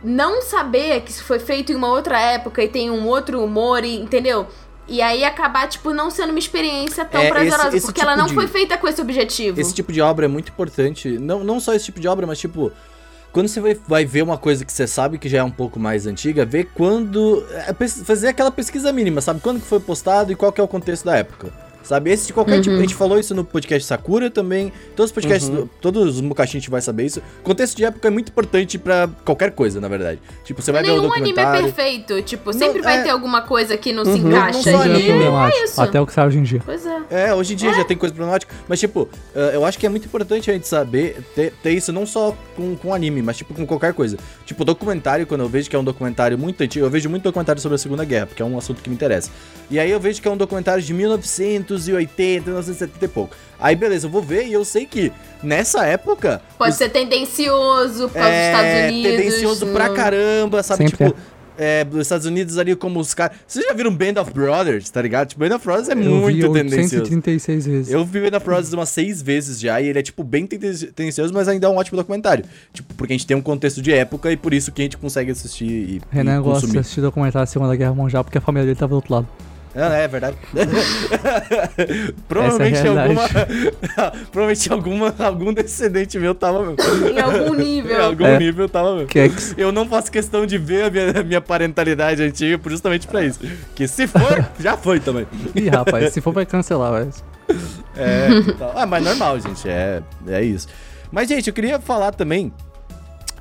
não 0.03 0.41
saber 0.41 1.01
que 1.01 1.11
isso 1.11 1.23
foi 1.23 1.39
feito 1.39 1.71
em 1.71 1.75
uma 1.75 1.87
outra 1.87 2.19
época 2.19 2.61
e 2.61 2.67
tem 2.67 2.91
um 2.91 3.07
outro 3.07 3.43
humor, 3.43 3.83
e, 3.83 3.95
entendeu? 3.95 4.47
E 4.87 5.01
aí 5.01 5.23
acabar, 5.23 5.67
tipo, 5.67 5.93
não 5.93 6.09
sendo 6.09 6.29
uma 6.29 6.39
experiência 6.39 7.03
tão 7.03 7.21
É, 7.21 7.29
prazerosa, 7.29 7.67
esse- 7.69 7.77
esse 7.77 7.85
porque 7.87 8.01
ela 8.01 8.11
tipo 8.13 8.21
não 8.21 8.27
de- 8.27 8.33
foi 8.35 8.47
feita 8.47 8.77
com 8.77 8.87
esse 8.87 9.01
objetivo. 9.01 9.59
Esse 9.59 9.73
tipo 9.73 9.91
de 9.91 9.99
obra 10.01 10.25
é 10.25 10.27
muito 10.27 10.49
importante. 10.49 11.17
Não, 11.19 11.43
não 11.43 11.59
só 11.59 11.73
esse 11.73 11.85
tipo 11.85 11.99
de 11.99 12.07
obra, 12.07 12.25
mas 12.25 12.39
tipo. 12.39 12.71
Quando 13.33 13.49
você 13.49 13.59
vai, 13.59 13.77
vai 13.87 14.05
ver 14.05 14.23
uma 14.23 14.37
coisa 14.37 14.63
que 14.65 14.71
você 14.71 14.87
sabe 14.87 15.17
que 15.19 15.27
já 15.29 15.39
é 15.39 15.43
um 15.43 15.51
pouco 15.51 15.79
mais 15.79 16.07
antiga, 16.07 16.45
ver 16.45 16.69
quando. 16.73 17.45
é, 17.51 17.73
fazer 17.87 18.29
aquela 18.29 18.49
pesquisa 18.49 18.91
mínima, 18.93 19.19
sabe? 19.21 19.41
Quando 19.41 19.59
que 19.59 19.67
foi 19.67 19.79
postado 19.79 20.31
e 20.31 20.35
qual 20.35 20.51
que 20.51 20.59
é 20.61 20.63
o 20.63 20.67
contexto 20.67 21.03
da 21.05 21.17
época. 21.17 21.51
Sabe? 21.83 22.11
Esse 22.11 22.27
de 22.27 22.33
qualquer 22.33 22.59
tipo. 22.61 22.75
A 22.75 22.79
gente 22.81 22.93
falou 22.95 23.17
isso 23.17 23.33
no 23.33 23.45
podcast 23.45 23.87
Sakura 23.87 24.29
também. 24.29 24.73
Todos 24.95 25.09
os 25.09 25.15
podcasts, 25.15 25.47
do- 25.49 25.69
todos 25.79 26.15
os 26.15 26.21
Mukashin 26.21 26.57
a 26.57 26.59
gente 26.59 26.69
vai 26.69 26.81
saber 26.81 27.05
isso. 27.05 27.21
Contexto 27.43 27.77
de 27.77 27.85
época 27.85 28.07
é 28.07 28.11
muito 28.11 28.29
importante 28.29 28.77
pra 28.77 29.09
qualquer 29.23 29.51
coisa, 29.51 29.79
na 29.79 29.87
verdade. 29.87 30.19
Tipo, 30.43 30.61
você 30.61 30.71
vai 30.73 30.83
ver 30.83 30.91
um 30.91 30.99
Nenhum 31.01 31.13
anime 31.13 31.29
é 31.29 31.33
documentário. 31.33 31.63
perfeito. 31.73 32.21
Tipo, 32.23 32.51
sempre 32.51 32.79
Não, 32.79 32.83
vai 32.83 32.99
é- 32.99 33.03
ter 33.03 33.09
alguma 33.11 33.41
coisa 33.41 33.77
que 33.77 33.93
não 33.93 34.03
se 34.03 34.19
não 34.19 34.31
encaixa. 34.31 34.77
anime, 34.81 35.09
é 35.09 35.15
e 35.15 35.51
é 35.59 35.63
isso. 35.63 35.81
Até 35.81 36.01
o 36.01 36.05
que 36.05 36.11
sai 36.11 36.27
hoje 36.27 36.39
em 36.39 36.43
dia. 36.43 36.61
Pois 36.65 36.85
é. 36.85 36.97
É, 37.09 37.33
hoje 37.33 37.53
em 37.53 37.55
dia 37.55 37.73
já 37.73 37.85
tem 37.85 37.95
coisa 37.95 38.13
problemática, 38.13 38.53
mas 38.67 38.79
tipo, 38.81 39.07
eh, 39.33 39.51
eu 39.53 39.63
acho 39.63 39.79
que 39.79 39.85
é 39.85 39.89
muito 39.89 40.05
importante 40.05 40.51
a 40.51 40.53
gente 40.53 40.67
saber 40.67 41.21
ter, 41.33 41.53
ter 41.63 41.71
isso 41.71 41.93
não 41.93 42.05
só 42.05 42.35
com, 42.57 42.75
com 42.75 42.93
anime, 42.93 43.21
mas 43.21 43.37
tipo 43.37 43.53
com 43.53 43.65
qualquer 43.65 43.93
coisa. 43.93 44.17
Tipo, 44.45 44.65
documentário, 44.65 45.25
quando 45.25 45.41
eu 45.41 45.47
vejo 45.49 45.69
que 45.69 45.75
é 45.75 45.79
um 45.79 45.83
documentário 45.85 46.37
muito 46.37 46.59
antigo, 46.61 46.85
eu 46.85 46.89
vejo 46.89 47.09
muito 47.09 47.23
documentário 47.23 47.61
sobre 47.61 47.75
a 47.75 47.77
Segunda 47.77 48.03
Guerra, 48.03 48.25
porque 48.27 48.41
é 48.41 48.45
um 48.45 48.57
assunto 48.57 48.81
que 48.81 48.89
me 48.89 48.95
interessa. 48.95 49.29
E 49.69 49.79
aí 49.79 49.89
eu 49.89 49.99
vejo 49.99 50.21
que 50.21 50.27
é 50.27 50.31
um 50.31 50.37
documentário 50.37 50.81
de 50.83 50.93
1980, 51.85 52.45
1970 52.49 53.05
e 53.05 53.07
pouco. 53.07 53.35
Aí 53.59 53.75
beleza, 53.75 54.07
eu 54.07 54.11
vou 54.11 54.21
ver 54.21 54.45
e 54.47 54.53
eu 54.53 54.63
sei 54.65 54.85
que 54.85 55.11
nessa 55.43 55.85
época. 55.85 56.41
Pode 56.57 56.71
os- 56.71 56.77
ser 56.77 56.89
tendencioso 56.89 58.07
por 58.09 58.13
causa 58.13 58.29
dos 58.29 58.45
Estados 58.45 58.71
Unidos. 58.89 59.05
É, 59.11 59.17
tendencioso 59.17 59.67
pra 59.67 59.89
no- 59.89 59.95
caramba, 59.95 60.63
sabe? 60.63 60.83
Sempre 60.89 61.07
tipo, 61.07 61.19
é, 61.59 61.83
dos 61.83 62.01
Estados 62.01 62.27
Unidos 62.27 62.55
ali 62.59 62.75
como 62.75 62.99
os 62.99 63.15
caras. 63.15 63.35
Vocês 63.47 63.65
já 63.65 63.73
viram 63.73 63.91
Band 63.95 64.21
of 64.21 64.31
Brothers, 64.31 64.91
tá 64.91 65.01
ligado? 65.01 65.29
Tipo, 65.29 65.39
Band 65.47 65.55
of 65.55 65.65
Brothers 65.65 65.89
é 65.89 65.93
Eu 65.93 65.95
vi 65.97 66.07
muito 66.07 66.53
tendencioso. 66.53 67.05
136 67.05 67.65
vezes. 67.65 67.91
Eu 67.91 68.05
vi 68.05 68.21
Band 68.29 68.37
of 68.37 68.45
Brothers 68.45 68.73
umas 68.73 68.89
seis 68.89 69.23
vezes 69.23 69.59
já, 69.59 69.81
e 69.81 69.87
ele 69.87 69.97
é, 69.97 70.03
tipo, 70.03 70.23
bem 70.23 70.45
tenden- 70.45 70.91
tendencioso, 70.93 71.33
mas 71.33 71.47
ainda 71.47 71.65
é 71.65 71.69
um 71.69 71.77
ótimo 71.77 71.97
documentário. 71.97 72.45
Tipo, 72.71 72.93
porque 72.93 73.13
a 73.13 73.17
gente 73.17 73.25
tem 73.25 73.35
um 73.35 73.41
contexto 73.41 73.81
de 73.81 73.91
época 73.91 74.31
e 74.31 74.37
por 74.37 74.53
isso 74.53 74.71
que 74.71 74.83
a 74.83 74.85
gente 74.85 74.97
consegue 74.97 75.31
assistir 75.31 75.65
e, 75.65 76.01
Renan 76.11 76.37
e 76.37 76.41
gosta 76.41 76.67
de 76.67 76.77
assistir 76.77 77.01
documentário 77.01 77.47
da 77.47 77.51
Segunda 77.51 77.75
Guerra 77.75 77.95
Mundial 77.95 78.23
porque 78.23 78.37
a 78.37 78.41
família 78.41 78.65
dele 78.67 78.77
tava 78.77 78.91
do 78.91 78.95
outro 78.97 79.11
lado. 79.15 79.27
É, 79.77 80.03
é 80.03 80.07
verdade. 80.07 80.35
Provavelmente 82.27 82.77
é 82.77 82.87
alguma. 82.87 83.21
Provavelmente 84.31 84.73
alguma, 84.73 85.15
algum 85.19 85.53
descendente 85.53 86.17
meu 86.17 86.33
tava. 86.33 86.73
Em 87.13 87.19
algum 87.19 87.53
nível. 87.53 87.95
Em 87.99 88.01
algum 88.03 88.25
É. 88.25 88.39
nível 88.39 88.67
tava 88.67 88.93
mesmo. 88.95 89.07
Que 89.07 89.19
é 89.19 89.29
que- 89.29 89.35
Eu 89.57 89.71
não 89.71 89.87
faço 89.87 90.11
questão 90.11 90.45
de 90.45 90.57
ver 90.57 90.85
a 90.85 90.89
minha, 90.89 91.23
minha 91.23 91.41
parentalidade 91.41 92.21
antiga 92.23 92.59
justamente 92.69 93.07
pra 93.07 93.23
isso. 93.23 93.39
Que 93.75 93.87
se 93.87 94.07
for, 94.07 94.45
já 94.59 94.75
foi 94.75 94.99
também. 94.99 95.27
Ih, 95.55 95.69
rapaz, 95.69 96.11
se 96.13 96.21
for 96.21 96.33
vai 96.33 96.45
cancelar, 96.45 96.93
velho. 96.93 97.11
É, 97.95 98.27
tal. 98.57 98.73
ah, 98.75 98.85
mas 98.85 99.03
normal, 99.03 99.39
gente, 99.39 99.67
é, 99.69 100.01
é 100.27 100.41
isso. 100.43 100.67
Mas, 101.11 101.29
gente, 101.29 101.47
eu 101.47 101.53
queria 101.53 101.79
falar 101.79 102.11
também 102.11 102.51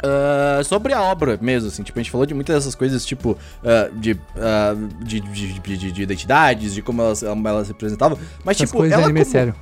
ah, 0.07 0.63
sobre 0.65 0.93
a 0.93 1.03
obra 1.03 1.39
mesmo, 1.41 1.69
assim, 1.69 1.83
tipo, 1.83 1.99
a 1.99 2.03
gente 2.03 2.11
falou 2.11 2.27
de 2.27 2.35
muitas 2.35 2.55
dessas 2.57 2.75
coisas, 2.75 3.05
tipo, 3.05 3.37
ah, 3.65 3.89
de, 3.93 4.19
ah, 4.37 4.75
de, 5.03 5.21
de, 5.21 5.53
de- 5.61 5.77
de- 5.77 5.93
de 5.93 6.03
identidades, 6.03 6.73
de 6.75 6.83
como 6.83 7.03
elas, 7.03 7.23
elas 7.23 7.67
se 7.67 7.73
representavam, 7.73 8.19
mas, 8.45 8.57
Essas 8.57 8.69
tipo, 8.69 8.79
coisas 8.79 8.91
de 8.97 9.01
ela 9.03 9.05
anime 9.07 9.21
é 9.21 9.25
como- 9.25 9.33
sério. 9.33 9.55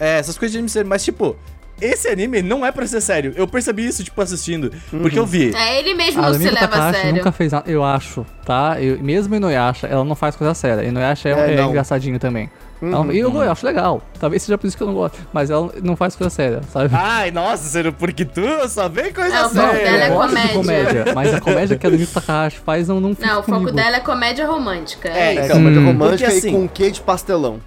É, 0.00 0.18
essas 0.18 0.38
coisas 0.38 0.52
de 0.52 0.58
anime 0.58 0.68
sério, 0.68 0.88
mas, 0.88 1.04
tipo, 1.04 1.36
esse 1.80 2.08
anime 2.08 2.42
não 2.42 2.64
é 2.66 2.72
pra 2.72 2.86
ser 2.86 3.00
sério. 3.00 3.32
Eu 3.36 3.46
percebi 3.46 3.86
isso, 3.86 4.02
tipo, 4.02 4.20
assistindo, 4.20 4.72
porque 4.90 5.18
eu 5.18 5.24
vi. 5.26 5.54
É, 5.54 5.78
ele 5.78 5.94
mesmo 5.94 6.20
A 6.22 6.30
não 6.30 6.34
se 6.38 6.50
leva 6.50 6.88
a 6.88 6.92
sério. 6.92 7.14
nunca 7.16 7.30
fez 7.32 7.52
nada, 7.52 7.70
eu 7.70 7.84
acho, 7.84 8.24
tá? 8.44 8.80
Eu, 8.80 9.00
mesmo 9.02 9.34
Inuyasha, 9.34 9.86
ela 9.86 10.04
não 10.04 10.14
faz 10.16 10.34
coisa 10.36 10.54
séria. 10.54 10.84
Inuyasha 10.84 11.28
é, 11.28 11.32
É, 11.32 11.52
é 11.54 11.56
não. 11.56 11.68
engraçadinho 11.70 12.18
também. 12.18 12.50
Uhum. 12.80 13.10
E 13.12 13.18
eu, 13.18 13.32
eu 13.34 13.50
acho 13.50 13.66
legal. 13.66 14.00
Talvez 14.20 14.42
seja 14.42 14.56
por 14.56 14.66
isso 14.66 14.76
que 14.76 14.82
eu 14.82 14.86
não 14.86 14.94
gosto. 14.94 15.18
Mas 15.32 15.50
ela 15.50 15.70
não 15.82 15.96
faz 15.96 16.14
coisa 16.14 16.30
séria, 16.30 16.60
sabe? 16.72 16.94
Ai, 16.94 17.30
nossa, 17.30 17.64
sério, 17.68 17.92
porque 17.92 18.24
tu 18.24 18.40
só 18.68 18.88
vê 18.88 19.12
coisa 19.12 19.34
É, 19.34 19.40
o 19.40 19.48
foco 19.50 19.54
séria. 19.54 19.84
dela 19.90 20.04
é 20.04 20.08
eu 20.10 20.14
gosto 20.14 20.28
de 20.36 20.48
comédia. 20.52 20.54
comédia. 20.54 21.04
Mas 21.14 21.34
a 21.34 21.40
comédia 21.40 21.76
que 21.76 21.86
a 21.86 21.90
Rumiko 21.90 22.12
Takahashi 22.12 22.58
faz 22.58 22.86
não, 22.88 23.00
não 23.00 23.14
fica 23.14 23.26
Não, 23.26 23.40
o 23.40 23.42
foco 23.42 23.58
comigo. 23.58 23.72
dela 23.76 23.96
é 23.96 24.00
comédia 24.00 24.46
romântica. 24.46 25.08
É, 25.08 25.18
É, 25.18 25.32
isso. 25.32 25.40
É, 25.40 25.44
Então, 25.46 25.56
comédia 25.56 25.80
hum. 25.80 25.86
romântica 25.86 26.16
Porque, 26.30 26.34
e 26.34 26.38
assim, 26.38 26.52
com 26.52 26.60
um 26.62 26.68
quê 26.68 26.90
de 26.90 27.00
pastelão. 27.00 27.60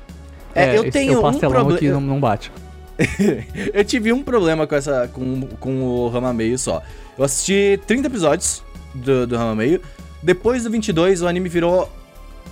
É, 0.56 0.78
eu 0.78 0.84
esse- 0.84 0.92
tenho 0.92 1.16
o 1.16 1.20
um 1.20 1.22
pastelão 1.24 1.60
aqui 1.62 1.68
problema. 1.70 1.94
não, 2.00 2.02
não 2.08 2.20
bate. 2.20 2.52
eu 3.74 3.84
tive 3.84 4.14
um 4.14 4.22
problema 4.22 4.68
com 4.68 4.76
essa 4.76 5.10
com, 5.12 5.42
com 5.60 5.82
o 5.84 6.10
Rama 6.10 6.34
Meio 6.34 6.58
só. 6.58 6.82
Eu 7.18 7.26
assisti 7.26 7.80
30 7.88 8.08
episódios 8.08 8.64
do, 8.94 9.26
do 9.28 9.36
Rama 9.38 9.56
Meio. 9.56 9.82
Depois 10.22 10.64
do 10.64 10.70
22, 10.70 11.22
o 11.22 11.28
anime 11.28 11.50
virou 11.50 11.90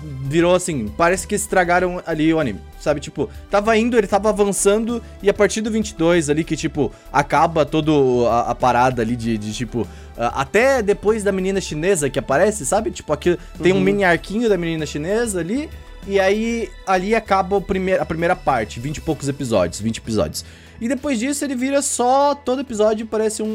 virou 0.03 0.55
assim, 0.55 0.87
parece 0.97 1.27
que 1.27 1.35
estragaram 1.35 2.01
ali 2.05 2.33
o 2.33 2.39
anime. 2.39 2.59
Sabe, 2.79 2.99
tipo, 3.01 3.29
tava 3.51 3.75
indo, 3.77 3.97
ele 3.97 4.07
tava 4.07 4.29
avançando 4.29 5.03
e 5.21 5.29
a 5.29 5.33
partir 5.33 5.59
do 5.61 5.69
22 5.69 6.29
ali 6.29 6.43
que 6.45 6.55
tipo 6.55 6.91
acaba 7.11 7.65
todo 7.65 8.25
a, 8.27 8.51
a 8.51 8.55
parada 8.55 9.01
ali 9.01 9.15
de, 9.17 9.37
de, 9.37 9.53
tipo 9.53 9.85
até 10.17 10.81
depois 10.81 11.23
da 11.23 11.31
menina 11.31 11.61
chinesa 11.61 12.09
que 12.09 12.19
aparece, 12.19 12.65
sabe? 12.65 12.91
Tipo, 12.91 13.13
aqui 13.13 13.37
tem 13.61 13.71
um 13.73 13.79
mini 13.79 14.03
arquinho 14.03 14.49
da 14.49 14.57
menina 14.57 14.85
chinesa 14.85 15.39
ali 15.39 15.69
e 16.07 16.19
aí 16.19 16.69
ali 16.87 17.15
acaba 17.15 17.55
o 17.57 17.61
primeir, 17.61 18.01
a 18.01 18.05
primeira 18.05 18.35
parte, 18.35 18.79
20 18.79 18.97
e 18.97 19.01
poucos 19.01 19.27
episódios, 19.29 19.79
20 19.81 19.97
episódios. 19.97 20.45
E 20.81 20.87
depois 20.87 21.19
disso 21.19 21.43
ele 21.43 21.55
vira 21.55 21.81
só, 21.81 22.33
todo 22.33 22.61
episódio 22.61 23.05
parece 23.05 23.43
um- 23.43 23.47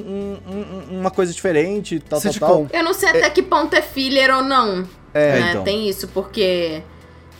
um- 0.46 0.94
um- 0.94 1.00
uma 1.00 1.10
coisa 1.10 1.32
diferente, 1.32 1.98
tal, 2.00 2.20
tal, 2.20 2.32
Sitcom. 2.32 2.66
tal. 2.66 2.78
Eu 2.78 2.84
não 2.84 2.92
sei 2.92 3.08
até 3.08 3.30
que 3.30 3.42
ponto 3.42 3.74
é 3.74 3.80
filler 3.82 4.34
ou 4.34 4.42
não. 4.42 4.86
É, 5.14 5.40
né? 5.40 5.50
então. 5.50 5.64
Tem 5.64 5.88
isso, 5.88 6.08
porque. 6.08 6.82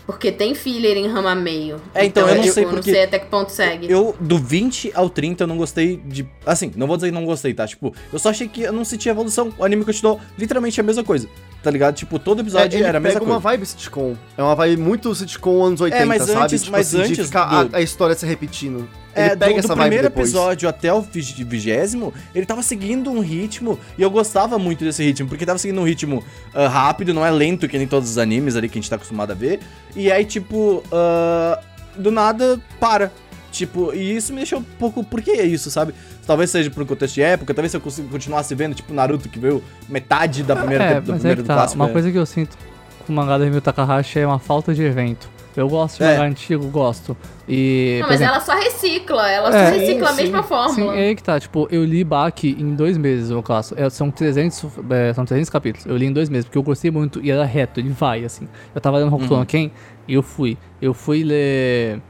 Porque 0.06 0.30
tem 0.30 0.54
filler 0.54 0.98
em 0.98 1.06
rama 1.08 1.34
meio. 1.34 1.80
É, 1.94 2.04
então, 2.04 2.28
eu 2.28 2.34
não 2.34 2.42
tipo, 2.42 2.54
sei 2.54 2.64
não 2.66 2.70
porque- 2.74 2.90
sei 2.92 3.04
até 3.04 3.18
que 3.18 3.24
ponto 3.26 3.50
segue. 3.50 3.90
Eu, 3.90 4.14
do 4.20 4.36
20 4.38 4.92
ao 4.94 5.08
30, 5.08 5.44
eu 5.44 5.48
não 5.48 5.56
gostei 5.56 5.96
de. 5.96 6.28
Assim, 6.44 6.70
não 6.76 6.86
vou 6.86 6.96
dizer 6.96 7.08
que 7.08 7.14
não 7.14 7.24
gostei, 7.24 7.54
tá? 7.54 7.66
Tipo, 7.66 7.94
eu 8.12 8.18
só 8.18 8.28
achei 8.28 8.46
que 8.46 8.60
eu 8.62 8.72
não 8.72 8.84
senti 8.84 9.08
evolução. 9.08 9.50
O 9.58 9.64
anime 9.64 9.82
continuou 9.82 10.20
literalmente 10.38 10.78
a 10.78 10.82
mesma 10.84 11.02
coisa, 11.02 11.26
tá 11.64 11.70
ligado? 11.70 11.94
Tipo, 11.96 12.18
todo 12.18 12.40
episódio 12.42 12.78
É, 12.78 12.82
era 12.88 12.98
a 12.98 13.00
mesma 13.00 13.18
pega 13.20 13.24
uma 13.32 13.40
coisa. 13.40 13.56
vibe 13.56 13.66
sitcom. 13.66 14.14
É 14.36 14.42
uma 14.42 14.54
vibe 14.54 14.80
muito 14.82 15.12
sitcom 15.14 15.64
anos 15.64 15.80
80, 15.80 16.06
mas 16.06 16.22
sabe? 16.22 16.40
antes- 16.42 16.68
mas 16.68 16.90
de 16.90 16.96
antes 17.00 17.30
do- 17.30 17.38
a, 17.38 17.68
a 17.72 17.80
história 17.80 18.14
se 18.14 18.26
repetindo. 18.26 18.88
É, 19.16 19.26
ele 19.26 19.36
pega 19.36 19.46
do, 19.46 19.52
do 19.54 19.58
essa 19.64 19.76
primeiro 19.76 20.02
depois. 20.04 20.28
episódio 20.28 20.68
até 20.68 20.92
o 20.92 21.00
vig- 21.00 21.44
vigésimo, 21.44 22.12
ele 22.34 22.44
tava 22.44 22.62
seguindo 22.62 23.10
um 23.10 23.20
ritmo, 23.20 23.78
e 23.96 24.02
eu 24.02 24.10
gostava 24.10 24.58
muito 24.58 24.84
desse 24.84 25.02
ritmo, 25.04 25.28
porque 25.28 25.46
tava 25.46 25.58
seguindo 25.58 25.80
um 25.80 25.84
ritmo 25.84 26.22
ah, 26.52 26.66
rápido, 26.68 27.14
não 27.14 27.24
é 27.24 27.30
lento 27.30 27.66
que 27.68 27.78
nem 27.78 27.86
todos 27.86 28.10
os 28.10 28.18
animes 28.18 28.56
ali 28.56 28.68
que 28.68 28.76
a 28.78 28.80
gente 28.80 28.90
tá 28.90 28.96
acostumado 28.96 29.30
a 29.30 29.34
ver. 29.34 29.60
E 29.96 30.10
aí, 30.12 30.24
tipo, 30.24 30.82
ah, 30.92 31.60
do 31.96 32.10
nada, 32.10 32.60
para. 32.80 33.12
Tipo, 33.54 33.94
e 33.94 34.16
isso 34.16 34.32
me 34.32 34.38
deixou 34.38 34.58
um 34.58 34.62
pouco. 34.64 35.04
Por 35.04 35.22
que 35.22 35.30
isso, 35.30 35.70
sabe? 35.70 35.94
Talvez 36.26 36.50
seja 36.50 36.70
por 36.70 36.82
um 36.82 36.86
contexto 36.86 37.14
de 37.14 37.22
época, 37.22 37.54
talvez 37.54 37.70
se 37.70 37.76
eu 37.76 37.80
consiga 37.80 38.08
continuasse 38.08 38.52
vendo, 38.54 38.74
tipo, 38.74 38.92
Naruto, 38.92 39.28
que 39.28 39.38
veio 39.38 39.62
metade 39.88 40.42
da 40.42 40.56
primeira 40.56 40.84
é, 40.84 41.00
do 41.00 41.12
mas 41.12 41.20
é 41.20 41.20
primeiro 41.20 41.36
que 41.36 41.42
do 41.44 41.46
tá. 41.46 41.54
clássico. 41.54 41.80
Uma 41.80 41.88
é. 41.88 41.92
coisa 41.92 42.10
que 42.10 42.18
eu 42.18 42.26
sinto 42.26 42.58
com 43.06 43.12
o 43.12 43.16
mangá 43.16 43.38
do 43.38 43.44
Rumiko 43.44 43.60
Takahashi 43.60 44.18
é 44.18 44.26
uma 44.26 44.38
falta 44.40 44.74
de 44.74 44.82
evento. 44.82 45.32
Eu 45.56 45.68
gosto 45.68 45.98
de 45.98 46.02
É. 46.02 46.14
mangá 46.14 46.24
antigo, 46.24 46.66
gosto. 46.66 47.16
E. 47.48 47.98
Não, 48.00 48.08
mas 48.08 48.16
exemplo, 48.16 48.34
ela 48.34 48.44
só 48.44 48.54
recicla. 48.56 49.30
Ela 49.30 49.56
É, 49.56 49.70
só 49.70 49.78
recicla 49.78 50.08
a 50.08 50.12
sim, 50.12 50.22
mesma 50.22 50.42
Sim, 50.42 50.48
fórmula. 50.48 50.96
é 50.96 51.08
aí 51.08 51.14
que 51.14 51.22
tá. 51.22 51.38
Tipo, 51.38 51.68
eu 51.70 51.84
li 51.84 52.02
Baki 52.02 52.56
em 52.58 52.74
dois 52.74 52.96
meses, 52.98 53.30
no 53.30 53.40
caso. 53.40 53.72
É, 53.78 53.88
são 53.88 54.10
300, 54.10 54.64
é, 54.90 55.12
são 55.14 55.24
300 55.24 55.48
capítulos. 55.50 55.86
Eu 55.86 55.96
li 55.96 56.06
em 56.06 56.12
dois 56.12 56.28
meses, 56.28 56.46
porque 56.46 56.58
eu 56.58 56.62
gostei 56.64 56.90
muito 56.90 57.20
e 57.22 57.30
era 57.30 57.44
reto, 57.44 57.78
ele 57.78 57.90
vai, 57.90 58.24
assim. 58.24 58.48
Eu 58.74 58.80
tava 58.80 58.98
lendo 58.98 59.14
Hokuto 59.14 59.32
Uhum. 59.32 59.44
Ken 59.44 59.70
e 60.08 60.14
eu 60.14 60.22
fui. 60.24 60.58
Eu 60.82 60.92
fui 60.92 61.22
ler... 61.22 62.00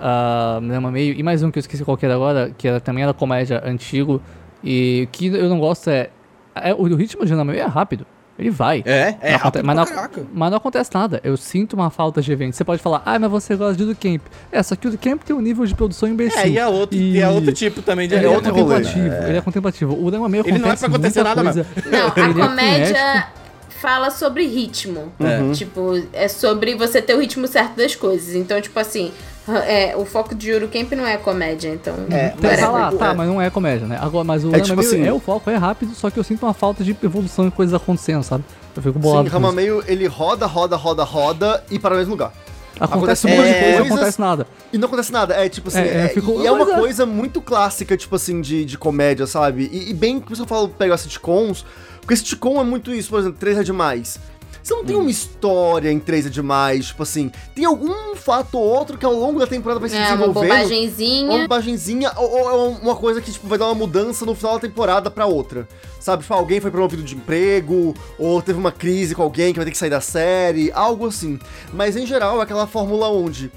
Uh, 0.00 0.66
Drama 0.66 0.90
Meio 0.90 1.14
e 1.14 1.22
mais 1.22 1.42
um 1.42 1.50
que 1.50 1.58
eu 1.58 1.60
esqueci 1.60 1.84
qual 1.84 1.94
que 1.96 2.06
era 2.06 2.14
agora, 2.14 2.50
que 2.56 2.66
era, 2.66 2.80
também 2.80 3.04
era 3.04 3.12
comédia 3.12 3.62
antigo. 3.64 4.20
E 4.64 5.04
o 5.06 5.08
que 5.12 5.26
eu 5.26 5.48
não 5.48 5.58
gosto 5.58 5.90
é... 5.90 6.08
é 6.54 6.72
o, 6.74 6.82
ritmo 6.94 7.22
de 7.24 7.32
Drama 7.32 7.52
Meio 7.52 7.62
é 7.62 7.66
rápido. 7.66 8.06
Ele 8.40 8.50
vai. 8.50 8.82
É, 8.86 9.16
é 9.20 9.32
Não 9.32 9.38
rápido 9.38 9.64
mas, 9.66 9.76
não, 9.76 9.84
caraca. 9.84 10.22
mas 10.32 10.50
não 10.50 10.56
acontece 10.56 10.90
nada. 10.94 11.20
Eu 11.22 11.36
sinto 11.36 11.74
uma 11.74 11.90
falta 11.90 12.22
de 12.22 12.32
evento. 12.32 12.56
Você 12.56 12.64
pode 12.64 12.80
falar, 12.80 13.02
ah, 13.04 13.18
mas 13.18 13.30
você 13.30 13.54
gosta 13.54 13.76
de 13.76 13.84
do 13.84 13.94
Camp. 13.94 14.22
É, 14.50 14.62
só 14.62 14.74
que 14.74 14.88
o 14.88 14.90
do 14.90 14.96
Camp 14.96 15.22
tem 15.22 15.36
um 15.36 15.42
nível 15.42 15.66
de 15.66 15.74
produção 15.74 16.08
imbecil. 16.08 16.40
É, 16.40 16.48
e 16.48 16.58
é 16.58 16.66
outro, 16.66 16.96
e... 16.96 17.20
é 17.20 17.28
outro 17.28 17.52
tipo 17.52 17.82
também 17.82 18.08
de 18.08 18.14
Ele 18.14 18.24
é 18.24 18.28
outro 18.30 18.50
né? 18.50 18.58
contemplativo, 18.58 19.14
ele 19.28 19.36
é 19.36 19.40
contemplativo. 19.42 20.06
O 20.06 20.10
Drama 20.10 20.28
Meio 20.30 20.44
Ele 20.46 20.58
não 20.58 20.70
é 20.70 20.76
pra 20.76 20.88
acontecer 20.88 21.22
nada 21.22 21.42
coisa. 21.42 21.66
Não, 21.90 22.06
a 22.06 22.12
Ele 22.16 22.40
é 22.40 22.46
comédia 22.46 22.94
frenético. 22.94 23.32
fala 23.78 24.10
sobre 24.10 24.46
ritmo. 24.46 25.12
É. 25.20 25.52
Tipo, 25.52 26.02
é 26.10 26.26
sobre 26.26 26.74
você 26.74 27.02
ter 27.02 27.14
o 27.14 27.20
ritmo 27.20 27.46
certo 27.46 27.76
das 27.76 27.94
coisas. 27.94 28.34
Então, 28.34 28.58
tipo 28.58 28.78
assim, 28.78 29.12
é, 29.58 29.96
o 29.96 30.04
foco 30.04 30.34
de 30.34 30.50
Yuru 30.50 30.68
Camp 30.68 30.92
não 30.92 31.06
é 31.06 31.16
comédia, 31.16 31.68
então. 31.68 31.94
É, 32.10 32.28
whatever. 32.34 32.58
tá 32.60 32.68
lá, 32.70 32.92
tá, 32.92 33.14
mas 33.14 33.28
não 33.28 33.40
é 33.40 33.50
comédia, 33.50 33.86
né? 33.86 33.98
Agora, 34.00 34.24
mas 34.24 34.44
o 34.44 34.54
É 34.54 34.60
tipo 34.60 34.76
Meio 34.76 34.88
assim- 34.88 35.04
é 35.06 35.12
o 35.12 35.20
foco, 35.20 35.48
é 35.50 35.56
rápido, 35.56 35.94
só 35.94 36.10
que 36.10 36.18
eu 36.18 36.24
sinto 36.24 36.44
uma 36.46 36.54
falta 36.54 36.82
de 36.84 36.96
evolução 37.02 37.46
e 37.48 37.50
coisas 37.50 37.74
acontecendo, 37.74 38.22
sabe? 38.22 38.44
Eu 38.76 38.82
fico 38.82 38.98
bolado. 38.98 39.24
Sim, 39.28 39.30
com 39.30 39.36
isso. 39.38 39.46
Ramameio, 39.46 39.84
ele 39.86 40.06
roda, 40.06 40.46
roda, 40.46 40.76
roda, 40.76 41.02
roda 41.04 41.64
e 41.70 41.78
para 41.78 41.94
o 41.94 41.98
mesmo 41.98 42.12
lugar. 42.12 42.32
Acontece 42.78 43.26
acontece 43.26 43.26
um 43.26 43.30
monte 43.30 43.42
de 43.42 43.50
é, 43.50 43.60
coisa 43.62 43.76
e 43.76 43.78
não 43.78 43.86
acontece 43.96 44.20
nada. 44.20 44.46
E 44.72 44.78
não 44.78 44.86
acontece 44.88 45.12
nada. 45.12 45.34
É 45.34 45.48
tipo 45.50 45.68
assim, 45.68 45.80
É, 45.80 45.82
é, 45.88 46.04
é, 46.04 46.08
ficou- 46.08 46.42
e 46.42 46.46
é 46.46 46.50
uma 46.50 46.64
mas 46.64 46.74
é. 46.74 46.78
coisa 46.78 47.04
muito 47.04 47.40
clássica, 47.42 47.94
tipo 47.96 48.16
assim, 48.16 48.40
de, 48.40 48.64
de 48.64 48.78
comédia, 48.78 49.26
sabe? 49.26 49.68
E, 49.70 49.90
e 49.90 49.94
bem, 49.94 50.18
por 50.18 50.32
isso 50.32 50.42
que 50.42 50.50
eu 50.50 50.56
falo 50.56 50.68
pegar 50.70 50.96
sitcoms, 50.96 51.64
porque 52.00 52.16
sitcom 52.16 52.58
é 52.58 52.64
muito 52.64 52.90
isso, 52.94 53.10
por 53.10 53.20
exemplo, 53.20 53.38
3 53.38 53.58
é 53.58 53.62
demais. 53.62 54.18
Você 54.62 54.74
não 54.74 54.84
tem 54.84 54.96
Hum. 54.96 55.00
uma 55.00 55.10
história 55.10 55.90
em 55.90 55.98
3 55.98 56.26
é 56.26 56.28
demais, 56.28 56.86
tipo 56.88 57.02
assim, 57.02 57.30
tem 57.54 57.64
algum 57.64 58.14
fato 58.14 58.58
ou 58.58 58.64
outro 58.64 58.98
que 58.98 59.06
ao 59.06 59.12
longo 59.14 59.38
da 59.38 59.46
temporada 59.46 59.80
vai 59.80 59.88
se 59.88 59.96
É, 59.96 60.00
uma 60.00 60.16
desenvolvendo. 60.18 60.50
Uma 60.52 60.58
bobagenzinha. 60.58 61.38
bobagenzinha 61.38 62.12
ou, 62.16 62.30
ou 62.30 62.50
é 62.50 62.78
uma 62.82 62.96
coisa 62.96 63.20
que 63.20 63.32
tipo, 63.32 63.48
vai 63.48 63.58
dar 63.58 63.66
uma 63.66 63.74
mudança 63.74 64.26
no 64.26 64.34
final 64.34 64.54
da 64.54 64.60
temporada 64.60 65.10
pra 65.10 65.26
outra. 65.26 65.66
Sabe, 65.98 66.22
tipo, 66.22 66.34
alguém 66.34 66.60
foi 66.60 66.70
promovido 66.70 67.02
de 67.02 67.14
emprego, 67.14 67.94
ou 68.18 68.40
teve 68.42 68.58
uma 68.58 68.72
crise 68.72 69.14
com 69.14 69.22
alguém 69.22 69.52
que 69.52 69.58
vai 69.58 69.64
ter 69.66 69.72
que 69.72 69.78
sair 69.78 69.90
da 69.90 70.00
série, 70.00 70.70
algo 70.72 71.06
assim. 71.06 71.38
Mas 71.72 71.96
em 71.96 72.06
geral 72.06 72.38
é 72.40 72.42
aquela 72.42 72.66
fórmula 72.66 73.08
onde 73.10 73.50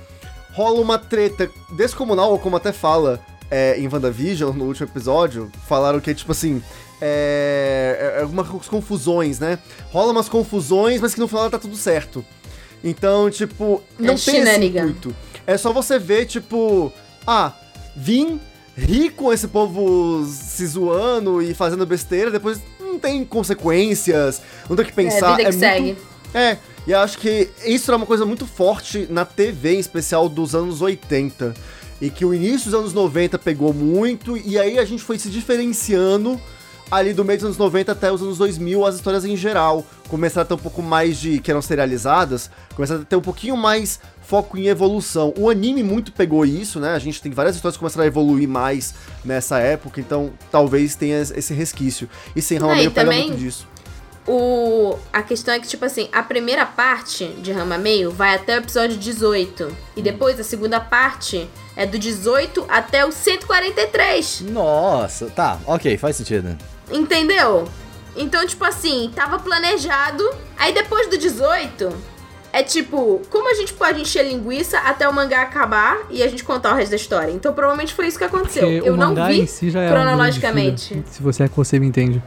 rola 0.53 0.79
uma 0.81 0.97
treta 0.99 1.49
descomunal, 1.71 2.31
ou 2.31 2.39
como 2.39 2.55
até 2.57 2.71
fala 2.71 3.19
é, 3.49 3.77
em 3.79 3.87
WandaVision, 3.87 4.55
no 4.55 4.65
último 4.65 4.87
episódio, 4.87 5.51
falaram 5.67 5.99
que, 5.99 6.13
tipo 6.13 6.31
assim, 6.31 6.61
é, 7.05 8.15
é 8.17 8.21
algumas 8.21 8.47
confusões, 8.67 9.39
né? 9.39 9.59
Rola 9.91 10.11
umas 10.13 10.29
confusões, 10.29 11.01
mas 11.01 11.13
que 11.13 11.19
no 11.19 11.27
final 11.27 11.49
tá 11.49 11.59
tudo 11.59 11.75
certo. 11.75 12.23
Então, 12.83 13.29
tipo, 13.29 13.81
não 13.99 14.13
É 14.13 14.17
tem 14.17 14.39
esse 14.41 14.65
intuito. 14.67 15.15
É 15.45 15.57
só 15.57 15.71
você 15.73 15.99
ver, 15.99 16.25
tipo, 16.25 16.91
ah, 17.27 17.51
vim 17.95 18.39
rir 18.75 19.11
com 19.11 19.31
esse 19.31 19.47
povo 19.47 20.25
se 20.25 20.65
zoando 20.65 21.41
e 21.41 21.53
fazendo 21.53 21.85
besteira, 21.85 22.31
depois 22.31 22.59
não 22.79 22.97
tem 22.97 23.23
consequências, 23.25 24.41
não 24.69 24.75
tem 24.75 24.85
o 24.85 24.87
que 24.87 24.93
pensar. 24.93 25.35
vida 25.37 25.49
que 25.49 25.55
muito- 25.57 25.59
segue. 25.59 25.97
É, 26.33 26.57
e 26.87 26.93
acho 26.93 27.17
que 27.19 27.49
isso 27.65 27.91
é 27.91 27.95
uma 27.95 28.05
coisa 28.05 28.25
muito 28.25 28.45
forte 28.47 29.07
na 29.09 29.25
TV, 29.25 29.75
em 29.75 29.79
especial 29.79 30.27
dos 30.27 30.55
anos 30.55 30.81
80. 30.81 31.53
E 32.01 32.09
que 32.09 32.25
o 32.25 32.33
início 32.33 32.71
dos 32.71 32.79
anos 32.79 32.93
90 32.93 33.37
pegou 33.37 33.71
muito, 33.73 34.35
e 34.35 34.57
aí 34.59 34.77
a 34.79 34.83
gente 34.83 35.03
foi 35.03 35.17
se 35.19 35.29
diferenciando 35.29 36.41
ali 36.97 37.13
do 37.13 37.23
meio 37.25 37.37
dos 37.39 37.45
anos 37.45 37.57
90 37.57 37.91
até 37.91 38.11
os 38.11 38.21
anos 38.21 38.37
2000, 38.37 38.85
as 38.85 38.95
histórias 38.95 39.25
em 39.25 39.35
geral. 39.35 39.85
Começaram 40.07 40.43
a 40.43 40.45
ter 40.47 40.53
um 40.53 40.57
pouco 40.57 40.81
mais 40.81 41.17
de. 41.17 41.39
que 41.39 41.49
eram 41.51 41.61
serializadas, 41.61 42.49
começaram 42.75 43.01
a 43.01 43.05
ter 43.05 43.15
um 43.15 43.21
pouquinho 43.21 43.57
mais 43.57 43.99
foco 44.21 44.57
em 44.57 44.67
evolução. 44.67 45.33
O 45.37 45.49
anime 45.49 45.83
muito 45.83 46.11
pegou 46.11 46.45
isso, 46.45 46.79
né? 46.79 46.93
A 46.93 46.99
gente 46.99 47.21
tem 47.21 47.31
várias 47.31 47.55
histórias 47.55 47.75
que 47.75 47.79
começaram 47.79 48.03
a 48.03 48.07
evoluir 48.07 48.47
mais 48.47 48.93
nessa 49.25 49.59
época, 49.59 49.99
então 49.99 50.31
talvez 50.51 50.95
tenha 50.95 51.19
esse 51.21 51.53
resquício. 51.53 52.07
E 52.35 52.41
sem 52.41 52.57
Rama 52.57 52.75
Meio 52.75 52.91
pega 52.91 53.09
também- 53.09 53.27
muito 53.27 53.39
disso. 53.39 53.67
O... 54.25 54.97
A 55.11 55.21
questão 55.21 55.53
é 55.53 55.59
que, 55.59 55.67
tipo 55.67 55.83
assim, 55.83 56.07
a 56.11 56.23
primeira 56.23 56.65
parte 56.65 57.27
de 57.41 57.51
Rama 57.51 57.77
Meio 57.77 58.09
vai 58.09 58.33
até 58.35 58.55
o 58.55 58.59
episódio 58.59 58.95
18. 58.97 59.75
E 59.97 60.01
depois 60.01 60.39
a 60.39 60.43
segunda 60.45 60.79
parte 60.79 61.45
é 61.75 61.85
do 61.85 61.99
18 61.99 62.65
até 62.69 63.05
o 63.05 63.11
143. 63.11 64.41
Nossa, 64.49 65.29
tá, 65.29 65.59
ok, 65.65 65.97
faz 65.97 66.15
sentido. 66.15 66.57
Entendeu? 66.91 67.67
Então, 68.15 68.45
tipo 68.45 68.63
assim, 68.63 69.11
tava 69.15 69.39
planejado. 69.39 70.23
Aí 70.57 70.73
depois 70.73 71.07
do 71.07 71.17
18, 71.17 71.89
é 72.51 72.61
tipo, 72.61 73.21
como 73.29 73.49
a 73.49 73.55
gente 73.55 73.73
pode 73.73 74.01
encher 74.01 74.23
linguiça 74.27 74.77
até 74.79 75.07
o 75.09 75.13
mangá 75.13 75.41
acabar 75.41 75.97
e 76.09 76.21
a 76.21 76.27
gente 76.27 76.43
contar 76.43 76.73
o 76.73 76.75
resto 76.75 76.91
da 76.91 76.95
história? 76.97 77.31
Então, 77.31 77.53
provavelmente 77.53 77.93
foi 77.93 78.07
isso 78.07 78.17
que 78.17 78.23
aconteceu. 78.23 78.69
Porque 78.69 78.87
Eu 78.87 78.93
o 78.93 78.97
não 78.97 79.09
mangá 79.09 79.27
vi 79.27 79.41
em 79.41 79.47
si 79.47 79.71
já 79.71 79.81
é 79.81 79.87
um 79.87 79.89
grande 79.89 80.05
cronologicamente. 80.05 81.03
se 81.07 81.21
você 81.23 81.43
é 81.43 81.47
que 81.47 81.55
você 81.55 81.79
me 81.79 81.87
entende. 81.87 82.21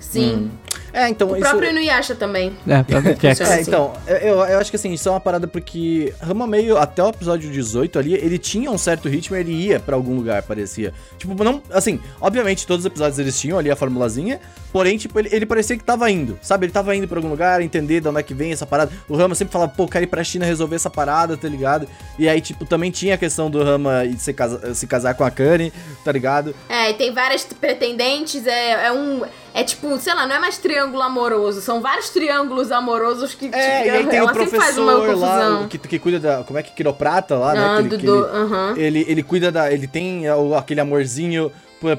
Sim. 0.00 0.50
É, 0.92 1.08
então 1.08 1.28
O 1.30 1.36
isso. 1.36 1.48
próprio 1.48 1.70
Inuyasha 1.70 2.14
também. 2.14 2.52
É, 2.66 2.72
é. 2.74 3.52
É, 3.58 3.60
então, 3.62 3.92
eu, 4.06 4.36
eu 4.44 4.58
acho 4.58 4.70
que 4.70 4.76
assim, 4.76 4.92
isso 4.92 5.08
é 5.08 5.12
uma 5.12 5.20
parada 5.20 5.46
porque 5.46 6.12
Rama 6.20 6.46
Meio, 6.46 6.76
até 6.76 7.02
o 7.02 7.08
episódio 7.08 7.50
18 7.50 7.98
ali, 7.98 8.14
ele 8.14 8.38
tinha 8.38 8.70
um 8.70 8.78
certo 8.78 9.08
ritmo 9.08 9.36
e 9.36 9.40
ele 9.40 9.52
ia 9.52 9.80
pra 9.80 9.96
algum 9.96 10.14
lugar, 10.16 10.42
parecia. 10.42 10.92
Tipo, 11.18 11.42
não, 11.44 11.62
assim, 11.70 12.00
obviamente 12.20 12.66
todos 12.66 12.84
os 12.84 12.86
episódios 12.86 13.18
eles 13.18 13.38
tinham 13.38 13.58
ali 13.58 13.70
a 13.70 13.76
formulazinha, 13.76 14.40
porém, 14.72 14.96
tipo, 14.96 15.18
ele, 15.18 15.28
ele 15.32 15.46
parecia 15.46 15.76
que 15.76 15.84
tava 15.84 16.10
indo, 16.10 16.38
sabe? 16.42 16.66
Ele 16.66 16.72
tava 16.72 16.94
indo 16.96 17.06
pra 17.08 17.18
algum 17.18 17.28
lugar, 17.30 17.60
entender 17.60 18.00
de 18.00 18.08
onde 18.08 18.18
é 18.20 18.22
que 18.22 18.34
vem 18.34 18.52
essa 18.52 18.66
parada. 18.66 18.90
O 19.08 19.16
Rama 19.16 19.34
sempre 19.34 19.52
falava, 19.52 19.72
pô, 19.76 19.86
quero 19.88 20.04
ir 20.04 20.08
pra 20.08 20.22
China 20.24 20.44
resolver 20.46 20.76
essa 20.76 20.90
parada, 20.90 21.36
tá 21.36 21.48
ligado? 21.48 21.86
E 22.18 22.28
aí, 22.28 22.40
tipo, 22.40 22.64
também 22.64 22.90
tinha 22.90 23.14
a 23.14 23.18
questão 23.18 23.50
do 23.50 23.62
Rama 23.62 24.04
e 24.04 24.16
se, 24.18 24.32
casa- 24.32 24.74
se 24.74 24.86
casar 24.86 25.14
com 25.14 25.24
a 25.24 25.30
Kanye, 25.30 25.72
tá 26.04 26.12
ligado? 26.12 26.54
É, 26.68 26.90
e 26.90 26.94
tem 26.94 27.12
várias 27.12 27.44
pretendentes, 27.44 28.46
é, 28.46 28.86
é 28.86 28.92
um. 28.92 29.22
É 29.52 29.64
tipo, 29.64 29.98
sei 29.98 30.14
lá, 30.14 30.26
não 30.26 30.36
é 30.36 30.38
mais 30.38 30.58
triângulo 30.58 31.02
amoroso, 31.02 31.60
são 31.60 31.80
vários 31.80 32.10
triângulos 32.10 32.70
amorosos 32.70 33.34
que 33.34 33.46
É, 33.46 33.48
tipo, 33.48 33.86
e 33.86 33.90
aí 33.90 34.06
tem 34.06 34.18
ela 34.18 34.30
o 34.30 34.34
sempre 34.34 34.58
faz 34.58 34.78
uma 34.78 34.92
professor 34.94 35.18
lá, 35.18 35.60
o 35.62 35.68
que, 35.68 35.78
que 35.78 35.98
cuida 35.98 36.20
da. 36.20 36.44
Como 36.44 36.58
é 36.58 36.62
que 36.62 36.72
quiroprata 36.72 37.36
lá, 37.36 37.54
né? 37.54 37.60
Ah, 37.60 37.76
Que 37.76 37.80
ele- 37.82 37.88
do, 37.88 37.98
que 37.98 38.06
ele- 38.06 38.36
aham. 38.42 38.74
Ele, 38.76 39.04
ele 39.08 39.22
cuida 39.22 39.50
da. 39.50 39.72
Ele 39.72 39.86
tem 39.86 40.26
é, 40.26 40.30
aquele 40.56 40.80
amorzinho 40.80 41.50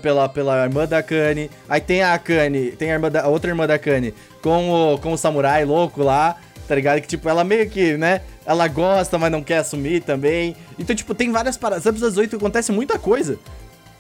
pela, 0.02 0.30
pela 0.30 0.64
irmã 0.64 0.86
da 0.86 1.02
Kanye. 1.04 1.50
Aí 1.68 1.82
tem 1.82 2.04
a 2.04 2.18
Kanye, 2.18 2.72
tem 2.72 2.92
a, 2.92 2.94
irmã 2.94 3.10
da, 3.12 3.24
a 3.24 3.28
outra 3.28 3.50
irmã 3.52 3.68
da 3.68 3.78
Kanye 3.80 4.14
com 4.42 4.94
o, 4.94 4.98
com 5.00 5.12
o 5.14 5.18
samurai 5.18 5.66
louco 5.66 6.04
lá, 6.04 6.38
tá 6.68 6.76
ligado? 6.76 7.02
Que 7.02 7.08
tipo, 7.08 7.28
ela 7.28 7.44
meio 7.44 7.70
que, 7.70 7.98
né? 7.98 8.22
Ela 8.46 8.68
gosta, 8.68 9.18
mas 9.18 9.32
não 9.32 9.44
quer 9.44 9.58
assumir 9.58 10.02
também. 10.02 10.56
Então, 10.80 10.96
tipo, 10.96 11.14
tem 11.14 11.32
várias 11.32 11.58
paradas. 11.58 11.84
Sabe, 11.84 12.00
das 12.00 12.16
oito 12.18 12.36
acontece 12.38 12.72
muita 12.72 12.98
coisa. 12.98 13.38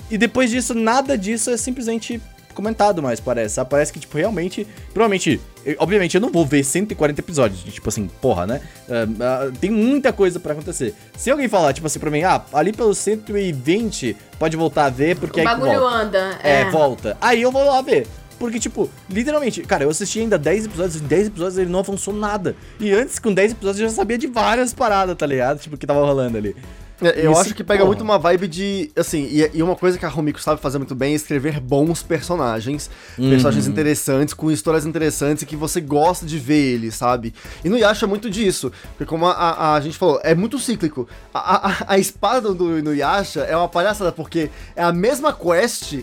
E 0.09 0.17
depois 0.17 0.49
disso, 0.49 0.73
nada 0.73 1.17
disso 1.17 1.49
é 1.51 1.57
simplesmente 1.57 2.21
comentado 2.53 3.01
mais, 3.01 3.19
parece. 3.19 3.55
Sabe? 3.55 3.69
Parece 3.69 3.91
que, 3.93 3.99
tipo, 3.99 4.17
realmente. 4.17 4.67
Provavelmente. 4.93 5.39
eu- 5.65 5.75
obviamente, 5.79 6.15
eu 6.15 6.21
não 6.21 6.29
vou 6.31 6.45
ver 6.45 6.63
140 6.63 7.19
episódios. 7.21 7.61
Tipo 7.73 7.89
assim, 7.89 8.07
porra, 8.21 8.47
né? 8.47 8.61
Ah, 8.89 9.45
ah, 9.47 9.51
tem 9.59 9.69
muita 9.69 10.11
coisa 10.13 10.39
pra 10.39 10.53
acontecer. 10.53 10.93
Se 11.17 11.29
alguém 11.29 11.47
falar, 11.47 11.73
tipo 11.73 11.87
assim, 11.87 11.99
pra 11.99 12.09
mim, 12.09 12.23
ah, 12.23 12.41
ali 12.53 12.71
pelos 12.73 12.97
120 12.97 14.15
pode 14.39 14.57
voltar 14.57 14.85
a 14.85 14.89
ver, 14.89 15.15
porque 15.17 15.39
O 15.39 15.41
aí 15.41 15.47
que 15.47 15.53
bagulho 15.61 15.79
volta. 15.79 15.95
anda. 15.95 16.39
É, 16.43 16.61
É, 16.61 16.69
volta. 16.71 17.17
Aí 17.21 17.41
eu 17.41 17.51
vou 17.51 17.63
lá 17.65 17.81
ver. 17.81 18.07
Porque, 18.39 18.59
tipo, 18.59 18.89
literalmente, 19.07 19.61
cara, 19.61 19.83
eu 19.83 19.89
assisti 19.91 20.19
ainda 20.19 20.35
10 20.35 20.65
episódios, 20.65 20.95
em 20.99 21.05
10 21.05 21.27
episódios 21.27 21.59
ele 21.59 21.69
não 21.69 21.77
avançou 21.79 22.11
nada. 22.11 22.55
E 22.79 22.91
antes, 22.91 23.19
com 23.19 23.31
10 23.31 23.51
episódios, 23.51 23.79
eu 23.81 23.87
já 23.87 23.93
sabia 23.93 24.17
de 24.17 24.25
várias 24.25 24.73
paradas, 24.73 25.15
tá 25.15 25.27
ligado? 25.27 25.59
Tipo, 25.59 25.77
que 25.77 25.85
tava 25.85 26.03
rolando 26.03 26.37
ali. 26.39 26.55
É, 27.01 27.25
Eu 27.25 27.31
Isso, 27.31 27.41
acho 27.41 27.55
que 27.55 27.63
pega 27.63 27.79
porra. 27.79 27.87
muito 27.87 28.03
uma 28.03 28.17
vibe 28.19 28.47
de. 28.47 28.91
Assim, 28.95 29.27
e, 29.31 29.49
e 29.53 29.63
uma 29.63 29.75
coisa 29.75 29.97
que 29.97 30.05
a 30.05 30.09
Rumiko 30.09 30.39
sabe 30.41 30.61
fazer 30.61 30.77
muito 30.77 30.93
bem 30.95 31.13
é 31.13 31.15
escrever 31.15 31.59
bons 31.59 32.03
personagens. 32.03 32.89
Personagens 33.17 33.67
interessantes, 33.67 34.33
com 34.33 34.51
histórias 34.51 34.85
interessantes 34.85 35.43
e 35.43 35.45
que 35.45 35.55
você 35.55 35.81
gosta 35.81 36.25
de 36.25 36.37
ver 36.37 36.73
eles, 36.75 36.95
sabe? 36.95 37.33
E 37.63 37.69
no 37.69 37.77
Yasha 37.77 38.05
é 38.05 38.07
muito 38.09 38.29
disso. 38.29 38.71
Porque, 38.97 39.05
como 39.05 39.25
a, 39.25 39.31
a- 39.31 39.75
a 39.75 39.81
gente 39.81 39.97
falou, 39.97 40.19
é 40.23 40.35
muito 40.35 40.59
cíclico. 40.59 41.07
A, 41.33 41.69
a, 41.69 41.75
a 41.95 41.97
espada 41.99 42.53
do 42.53 42.77
Inuyasha 42.77 43.41
é 43.41 43.55
uma 43.57 43.67
palhaçada, 43.69 44.11
porque 44.11 44.49
é 44.75 44.83
a 44.83 44.91
mesma 44.93 45.33
quest 45.33 45.99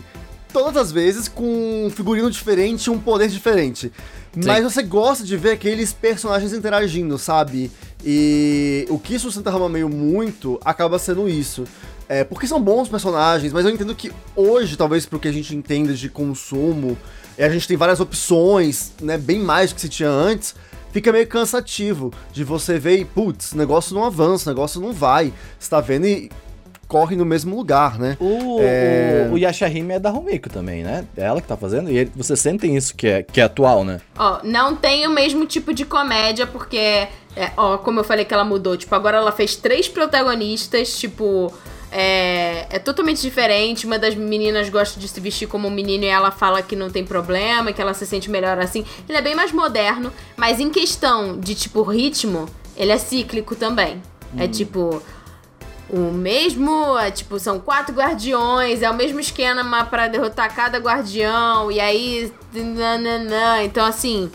todas 0.51 0.75
as 0.77 0.91
vezes 0.91 1.27
com 1.27 1.85
um 1.85 1.89
figurino 1.91 2.29
diferente 2.31 2.85
e 2.85 2.89
um 2.89 2.97
poder 2.99 3.27
diferente. 3.29 3.91
Mas 4.35 4.63
você 4.63 4.83
gosta 4.83 5.23
de 5.23 5.35
ver 5.35 5.51
aqueles 5.51 5.91
personagens 5.91 6.53
interagindo, 6.53 7.17
sabe? 7.17 7.71
E 8.05 8.85
o 8.89 8.99
que 8.99 9.17
sustenta 9.17 9.49
Rama 9.49 9.69
meio 9.69 9.89
muito 9.89 10.59
acaba 10.63 10.99
sendo 10.99 11.27
isso. 11.27 11.65
É, 12.07 12.23
porque 12.23 12.47
são 12.47 12.61
bons 12.61 12.89
personagens, 12.89 13.53
mas 13.53 13.65
eu 13.65 13.71
entendo 13.71 13.93
que 13.93 14.11
hoje, 14.35 14.75
talvez 14.75 15.05
pro 15.05 15.19
que 15.19 15.27
a 15.27 15.31
gente 15.31 15.55
entenda 15.55 15.93
de 15.93 16.09
consumo, 16.09 16.97
a 17.37 17.49
gente 17.49 17.67
tem 17.67 17.77
várias 17.77 17.99
opções, 17.99 18.93
né? 19.01 19.17
Bem 19.17 19.39
mais 19.39 19.71
do 19.71 19.75
que 19.75 19.81
se 19.81 19.89
tinha 19.89 20.09
antes. 20.09 20.55
Fica 20.91 21.11
meio 21.11 21.27
cansativo 21.27 22.11
de 22.33 22.43
você 22.43 22.79
ver 22.79 22.97
e, 22.97 23.05
putz, 23.05 23.53
negócio 23.53 23.93
não 23.93 24.03
avança, 24.03 24.49
negócio 24.49 24.81
não 24.81 24.91
vai. 24.91 25.31
Você 25.59 25.69
tá 25.69 25.79
vendo 25.79 26.07
e 26.07 26.31
corre 26.89 27.15
no 27.15 27.23
mesmo 27.23 27.55
lugar, 27.55 27.97
né? 27.99 28.17
O, 28.19 28.57
É. 28.59 29.27
o, 29.29 29.35
o 29.35 29.37
Yashahime 29.37 29.93
é 29.93 29.99
da 29.99 30.09
Rumiko 30.09 30.49
também, 30.49 30.83
né? 30.83 31.05
É 31.15 31.23
ela 31.23 31.39
que 31.39 31.47
tá 31.47 31.55
fazendo. 31.55 31.89
E 31.91 31.97
ele- 31.99 32.11
vocês 32.15 32.39
sentem 32.39 32.75
isso 32.75 32.95
que 32.95 33.07
é, 33.07 33.23
que 33.23 33.39
é 33.39 33.43
atual, 33.43 33.85
né? 33.85 34.01
Ó, 34.17 34.39
não 34.43 34.75
tem 34.75 35.05
o 35.07 35.11
mesmo 35.11 35.45
tipo 35.45 35.71
de 35.73 35.85
comédia, 35.85 36.47
porque, 36.47 36.75
é, 37.37 37.51
ó, 37.55 37.77
como 37.77 37.99
eu 37.99 38.03
falei 38.03 38.25
que 38.25 38.33
ela 38.33 38.43
mudou, 38.43 38.75
tipo, 38.75 38.93
agora 38.95 39.17
ela 39.17 39.31
fez 39.31 39.55
três 39.55 39.87
protagonistas, 39.87 40.97
tipo, 40.97 41.53
é, 41.91 42.65
é 42.69 42.79
totalmente 42.79 43.21
diferente. 43.21 43.85
Uma 43.85 43.99
das 43.99 44.15
meninas 44.15 44.67
gosta 44.69 44.99
de 44.99 45.07
se 45.07 45.19
vestir 45.19 45.47
como 45.47 45.67
um 45.67 45.71
menino 45.71 46.03
e 46.03 46.07
ela 46.07 46.31
fala 46.31 46.61
que 46.61 46.75
não 46.75 46.89
tem 46.89 47.05
problema, 47.05 47.71
que 47.71 47.81
ela 47.81 47.93
se 47.93 48.05
sente 48.05 48.29
melhor 48.31 48.57
assim. 48.59 48.83
Ele 49.07 49.17
é 49.17 49.21
bem 49.21 49.35
mais 49.35 49.51
moderno, 49.51 50.11
mas 50.35 50.59
em 50.59 50.69
questão 50.69 51.39
de, 51.39 51.53
tipo, 51.55 51.83
ritmo, 51.83 52.47
ele 52.75 52.91
é 52.91 52.97
cíclico 52.97 53.55
também. 53.55 54.01
É 54.37 54.47
tipo. 54.47 55.01
O 55.91 56.11
mesmo, 56.11 56.97
é, 56.99 57.09
tipo, 57.09 57.39
são 57.39 57.59
quatro 57.59 57.95
guardiões, 57.95 58.81
é 58.83 58.89
o 58.89 58.93
mesmo 58.93 59.19
esquema 59.19 59.85
pra 59.85 60.07
derrotar 60.07 60.53
cada 60.55 60.77
guardião, 60.77 61.71
e 61.71 61.79
aí. 61.79 62.31
nananã. 62.53 63.63
Então, 63.63 63.85
assim, 63.85 64.29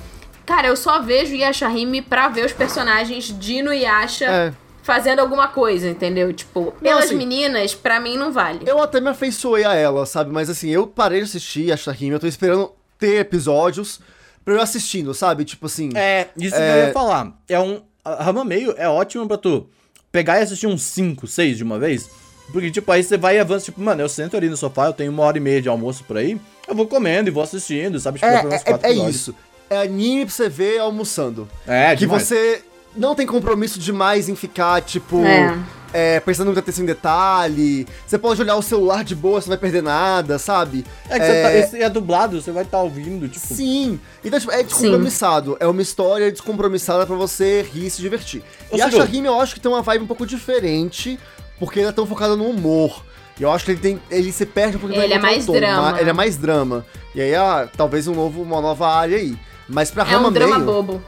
cara, 0.44 0.68
eu 0.68 0.76
só 0.76 1.00
vejo 1.00 1.34
Yashahime 1.34 2.02
pra 2.02 2.28
ver 2.28 2.44
os 2.46 2.52
personagens 2.52 3.26
de 3.38 3.54
Inuyasha 3.54 4.24
É. 4.26 4.52
fazendo 4.82 5.20
alguma 5.20 5.48
coisa, 5.48 5.88
entendeu? 5.88 6.32
Tipo, 6.32 6.72
pelas 6.80 7.04
assim, 7.06 7.16
meninas, 7.16 7.74
pra 7.74 8.00
mim 8.00 8.16
não 8.16 8.32
vale. 8.32 8.60
Eu 8.66 8.82
até 8.82 9.00
me 9.00 9.08
afeiçoei 9.10 9.64
a 9.64 9.74
ela, 9.74 10.04
sabe? 10.06 10.30
Mas 10.32 10.50
assim, 10.50 10.70
eu 10.70 10.86
parei 10.86 11.18
de 11.20 11.24
assistir 11.24 11.72
a 11.72 11.76
Shahime, 11.76 12.12
eu 12.14 12.20
tô 12.20 12.26
esperando 12.26 12.70
ter 12.98 13.20
episódios 13.20 14.00
pra 14.44 14.54
eu 14.54 14.60
assistindo, 14.60 15.14
sabe? 15.14 15.44
Tipo 15.44 15.66
assim. 15.66 15.90
É, 15.94 16.28
isso 16.36 16.54
que 16.56 16.62
É. 16.62 16.82
eu 16.82 16.86
ia 16.88 16.92
falar. 16.92 17.32
É 17.48 17.58
um. 17.60 17.80
A 18.04 18.22
Rama 18.22 18.44
Meio 18.44 18.74
é 18.76 18.86
ótimo 18.88 19.26
pra 19.26 19.38
tu 19.38 19.66
pegar 20.14 20.38
e 20.38 20.42
assistir 20.44 20.68
uns 20.68 20.82
5, 20.82 21.26
6 21.26 21.56
de 21.56 21.64
uma 21.64 21.76
vez. 21.76 22.08
Porque, 22.52 22.70
tipo, 22.70 22.92
aí 22.92 23.02
você 23.02 23.16
vai 23.18 23.36
e 23.36 23.40
avança, 23.40 23.64
tipo, 23.64 23.80
mano, 23.80 24.00
eu 24.00 24.08
sento 24.08 24.36
ali 24.36 24.48
no 24.48 24.56
sofá, 24.56 24.86
eu 24.86 24.92
tenho 24.92 25.10
uma 25.10 25.24
hora 25.24 25.36
e 25.38 25.40
meia 25.40 25.60
de 25.60 25.68
almoço 25.68 26.04
por 26.04 26.16
aí, 26.16 26.38
eu 26.68 26.74
vou 26.74 26.86
comendo 26.86 27.28
e 27.28 27.32
vou 27.32 27.42
assistindo, 27.42 27.98
sabe? 27.98 28.20
Tipo, 28.20 28.30
É, 28.30 28.36
é, 28.36 28.70
é 28.70 28.90
episódios. 28.90 29.16
isso. 29.16 29.34
É 29.68 29.78
anime 29.78 30.24
pra 30.26 30.34
você 30.34 30.48
ver 30.48 30.78
almoçando. 30.78 31.48
É, 31.66 31.90
que 31.94 32.00
demais. 32.00 32.22
você 32.22 32.62
não 32.94 33.14
tem 33.16 33.26
compromisso 33.26 33.80
demais 33.80 34.28
em 34.28 34.36
ficar, 34.36 34.80
tipo, 34.82 35.24
É. 35.24 35.58
é, 35.94 36.18
prestando 36.18 36.46
muita 36.46 36.58
atenção 36.58 36.82
em 36.82 36.86
detalhe. 36.88 37.86
Você 38.04 38.18
pode 38.18 38.42
olhar 38.42 38.56
o 38.56 38.62
celular 38.62 39.04
de 39.04 39.14
boa, 39.14 39.40
você 39.40 39.48
não 39.48 39.56
vai 39.56 39.60
perder 39.60 39.80
nada, 39.80 40.40
sabe? 40.40 40.84
É 41.08 41.20
que 41.20 41.24
você 41.24 41.42
tá, 41.42 41.54
esse 41.54 41.82
é 41.82 41.88
dublado, 41.88 42.42
você 42.42 42.50
vai 42.50 42.64
estar 42.64 42.82
ouvindo, 42.82 43.28
tipo. 43.28 43.46
Sim. 43.46 44.00
Então, 44.24 44.40
tipo, 44.40 44.50
é 44.50 44.64
descompromissado. 44.64 45.56
É 45.60 45.68
uma 45.68 45.80
história 45.80 46.32
descompromissada 46.32 47.06
pra 47.06 47.14
você 47.14 47.62
rir 47.62 47.86
e 47.86 47.90
se 47.90 48.02
divertir. 48.02 48.42
e 48.72 48.82
a 48.82 48.90
Shahime, 48.90 49.28
eu 49.28 49.40
acho 49.40 49.54
que 49.54 49.60
tem 49.60 49.70
uma 49.70 49.82
vibe 49.82 50.02
um 50.02 50.06
pouco 50.08 50.26
diferente, 50.26 51.16
porque 51.60 51.78
ela 51.78 51.90
é 51.90 51.92
tão 51.92 52.06
focada 52.06 52.34
no 52.34 52.48
humor. 52.48 53.04
E 53.38 53.44
eu 53.44 53.52
acho 53.52 53.64
que 53.64 53.70
ele 53.70 53.80
tem. 53.80 54.00
Ele 54.10 54.32
se 54.32 54.44
perde 54.44 54.76
um 54.76 54.80
pouco 54.80 54.96
Ele 54.96 55.14
é 55.14 55.18
mais 55.18 55.46
drama. 55.46 56.00
Ele 56.00 56.10
é 56.10 56.12
mais 56.12 56.36
drama. 56.36 56.84
E 57.14 57.20
aí, 57.20 57.34
ah, 57.36 57.68
talvez 57.76 58.08
um 58.08 58.14
novo, 58.14 58.42
uma 58.42 58.60
nova 58.60 58.88
área 58.88 59.16
aí. 59.16 59.36
Mas 59.68 59.92
pra 59.92 60.02
é 60.02 60.06
Rama 60.06 60.28
um 60.28 60.32
drama 60.32 60.58
meio, 60.58 60.66
bobo. 60.66 61.02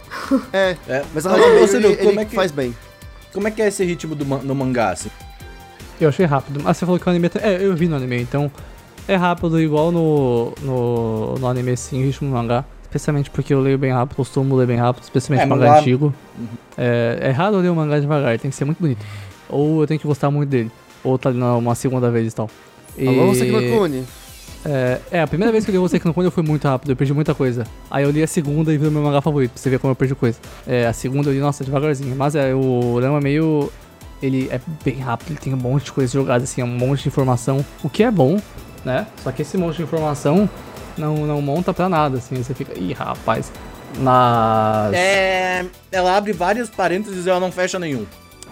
É, 0.52 0.76
é, 0.88 1.04
mas 1.12 1.26
a 1.26 1.30
Rama 1.30 1.46
meio, 1.46 1.64
ele, 1.64 1.86
ele, 1.88 1.96
como 1.96 2.20
é 2.20 2.24
que, 2.24 2.34
faz 2.34 2.52
bem. 2.52 2.74
Como 3.36 3.48
é 3.48 3.50
que 3.50 3.60
é 3.60 3.68
esse 3.68 3.84
ritmo 3.84 4.14
do, 4.14 4.24
no 4.24 4.54
mangá, 4.54 4.92
assim? 4.92 5.10
Eu 6.00 6.08
achei 6.08 6.24
rápido. 6.24 6.62
Ah, 6.64 6.72
você 6.72 6.86
falou 6.86 6.98
que 6.98 7.06
o 7.06 7.10
anime... 7.10 7.30
É, 7.42 7.62
eu 7.62 7.76
vi 7.76 7.86
no 7.86 7.94
anime, 7.94 8.22
então... 8.22 8.50
É 9.06 9.14
rápido, 9.14 9.60
igual 9.60 9.92
no, 9.92 10.54
no, 10.62 11.34
no 11.34 11.46
anime, 11.46 11.76
sim, 11.76 12.02
o 12.02 12.06
ritmo 12.06 12.30
do 12.30 12.34
mangá. 12.34 12.64
Especialmente 12.84 13.28
porque 13.28 13.52
eu 13.52 13.60
leio 13.60 13.76
bem 13.76 13.92
rápido, 13.92 14.16
costumo 14.16 14.56
ler 14.56 14.66
bem 14.66 14.78
rápido, 14.78 15.02
especialmente 15.02 15.42
é, 15.42 15.46
mangá, 15.46 15.66
mangá 15.66 15.80
antigo. 15.80 16.14
Uhum. 16.38 16.46
É, 16.78 17.18
é 17.24 17.30
raro 17.30 17.56
eu 17.56 17.60
ler 17.60 17.70
um 17.70 17.74
mangá 17.74 18.00
devagar, 18.00 18.38
tem 18.38 18.50
que 18.50 18.56
ser 18.56 18.64
muito 18.64 18.80
bonito. 18.80 19.04
Ou 19.50 19.82
eu 19.82 19.86
tenho 19.86 20.00
que 20.00 20.06
gostar 20.06 20.30
muito 20.30 20.48
dele. 20.48 20.72
Ou 21.04 21.18
tá 21.18 21.28
ali 21.28 21.38
uma 21.38 21.74
segunda 21.74 22.10
vez 22.10 22.32
e 22.32 22.34
tal. 22.34 22.48
E... 22.96 23.06
Alô, 23.06 23.34
você 23.34 23.44
que 23.44 24.04
é, 24.66 25.00
é, 25.12 25.20
a 25.20 25.26
primeira 25.26 25.52
vez 25.52 25.64
que 25.64 25.70
eu 25.70 25.86
li 25.86 26.00
no 26.04 26.14
Cone 26.14 26.26
eu 26.26 26.30
fui 26.30 26.42
muito 26.42 26.66
rápido, 26.66 26.90
eu 26.90 26.96
perdi 26.96 27.14
muita 27.14 27.34
coisa. 27.34 27.64
Aí 27.90 28.02
eu 28.02 28.10
li 28.10 28.22
a 28.22 28.26
segunda 28.26 28.72
e 28.72 28.78
vi 28.78 28.88
o 28.88 28.90
meu 28.90 29.02
mangá 29.02 29.20
favorito, 29.20 29.52
pra 29.52 29.62
você 29.62 29.70
ver 29.70 29.78
como 29.78 29.92
eu 29.92 29.96
perdi 29.96 30.14
coisa. 30.14 30.38
É, 30.66 30.86
a 30.86 30.92
segunda 30.92 31.28
eu 31.30 31.32
li, 31.32 31.38
nossa, 31.38 31.64
devagarzinho. 31.64 32.14
Mas 32.16 32.34
é, 32.34 32.54
o 32.54 32.98
Rama 33.00 33.20
meio. 33.20 33.72
Ele 34.22 34.48
é 34.50 34.58
bem 34.82 34.98
rápido, 34.98 35.32
ele 35.32 35.38
tem 35.38 35.52
um 35.52 35.58
monte 35.58 35.84
de 35.84 35.92
coisas 35.92 36.10
jogadas, 36.10 36.50
assim, 36.50 36.62
um 36.62 36.66
monte 36.66 37.02
de 37.02 37.08
informação. 37.08 37.64
O 37.84 37.90
que 37.90 38.02
é 38.02 38.10
bom, 38.10 38.40
né? 38.82 39.06
Só 39.22 39.30
que 39.30 39.42
esse 39.42 39.58
monte 39.58 39.76
de 39.76 39.82
informação 39.82 40.48
não, 40.96 41.26
não 41.26 41.42
monta 41.42 41.72
pra 41.74 41.86
nada, 41.88 42.16
assim. 42.16 42.42
Você 42.42 42.54
fica, 42.54 42.76
ih, 42.78 42.94
rapaz. 42.94 43.52
Mas. 43.98 44.94
É. 44.94 45.66
Ela 45.92 46.16
abre 46.16 46.32
vários 46.32 46.70
parênteses 46.70 47.26
e 47.26 47.30
ela 47.30 47.38
não 47.38 47.52
fecha 47.52 47.78
nenhum 47.78 48.06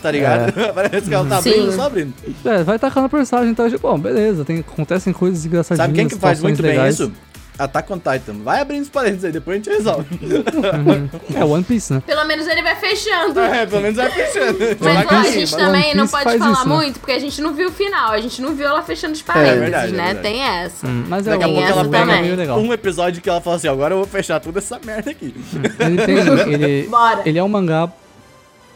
tá 0.05 0.11
ligado? 0.11 0.61
É. 0.61 0.69
Parece 0.73 1.09
que 1.09 1.15
ela 1.15 1.27
tá 1.27 1.39
abrindo, 1.39 1.73
só 1.73 1.83
abrindo. 1.85 2.13
É, 2.45 2.63
vai 2.63 2.79
tacando 2.79 3.09
personagem, 3.09 3.51
então, 3.51 3.71
tipo, 3.71 3.89
bom, 3.89 3.99
beleza, 3.99 4.45
tem, 4.45 4.59
acontecem 4.59 5.15
coisas 5.15 5.47
engraçadinhas. 5.47 5.87
Sabe 5.87 5.99
quem 5.99 6.09
que 6.09 6.17
faz 6.17 6.43
muito 6.43 6.63
legais. 6.63 6.99
bem 6.99 7.07
isso? 7.09 7.17
Attack 7.57 7.93
on 7.93 7.99
Titan. 7.99 8.43
Vai 8.43 8.61
abrindo 8.61 8.83
os 8.83 8.89
parênteses 8.89 9.27
aí, 9.27 9.31
depois 9.31 9.55
a 9.55 9.59
gente 9.59 9.71
resolve. 9.71 10.09
Uhum. 10.21 11.09
É 11.41 11.45
One 11.45 11.63
Piece, 11.63 11.93
né? 11.93 12.03
Pelo 12.05 12.25
menos 12.25 12.49
ele 12.49 12.63
vai 12.63 12.75
fechando. 12.75 13.39
É, 13.39 13.65
pelo 13.65 13.81
menos 13.81 13.97
vai 13.97 14.11
fechando. 14.11 14.59
Mas 14.81 15.07
ó, 15.07 15.15
a 15.15 15.31
gente 15.31 15.57
também 15.57 15.95
não 15.95 16.09
pode 16.09 16.25
falar 16.25 16.53
isso, 16.53 16.69
né? 16.69 16.75
muito, 16.75 16.99
porque 16.99 17.13
a 17.13 17.19
gente 17.21 17.41
não 17.41 17.55
viu 17.55 17.69
o 17.69 17.73
final. 17.73 18.11
A 18.11 18.21
gente 18.21 18.43
não 18.43 18.57
viu 18.57 18.67
ela 18.67 18.83
fechando 18.83 19.15
os 19.15 19.23
parênteses, 19.23 19.57
é, 19.57 19.61
verdade, 19.61 19.93
né? 19.93 20.11
É 20.11 20.15
tem 20.15 20.43
essa. 20.43 20.87
Hum, 20.87 21.05
mas 21.09 21.29
é 21.29 21.31
Daqui 21.31 21.45
a 21.45 21.47
pouco 21.47 21.63
ela 21.63 21.89
pega 21.89 22.57
um 22.57 22.73
episódio 22.73 23.23
que 23.23 23.31
ela 23.31 23.41
fala 23.41 23.55
assim, 23.55 23.69
agora 23.69 23.95
eu 23.95 23.99
vou 23.99 24.07
fechar 24.07 24.41
toda 24.41 24.59
essa 24.59 24.81
merda 24.85 25.13
aqui. 25.13 25.33
Hum, 25.55 25.61
ele 25.79 26.05
tem... 26.05 26.15
Ele, 26.55 26.89
Bora. 26.89 27.23
ele 27.25 27.39
é 27.39 27.45
um 27.45 27.49
mangá 27.49 27.89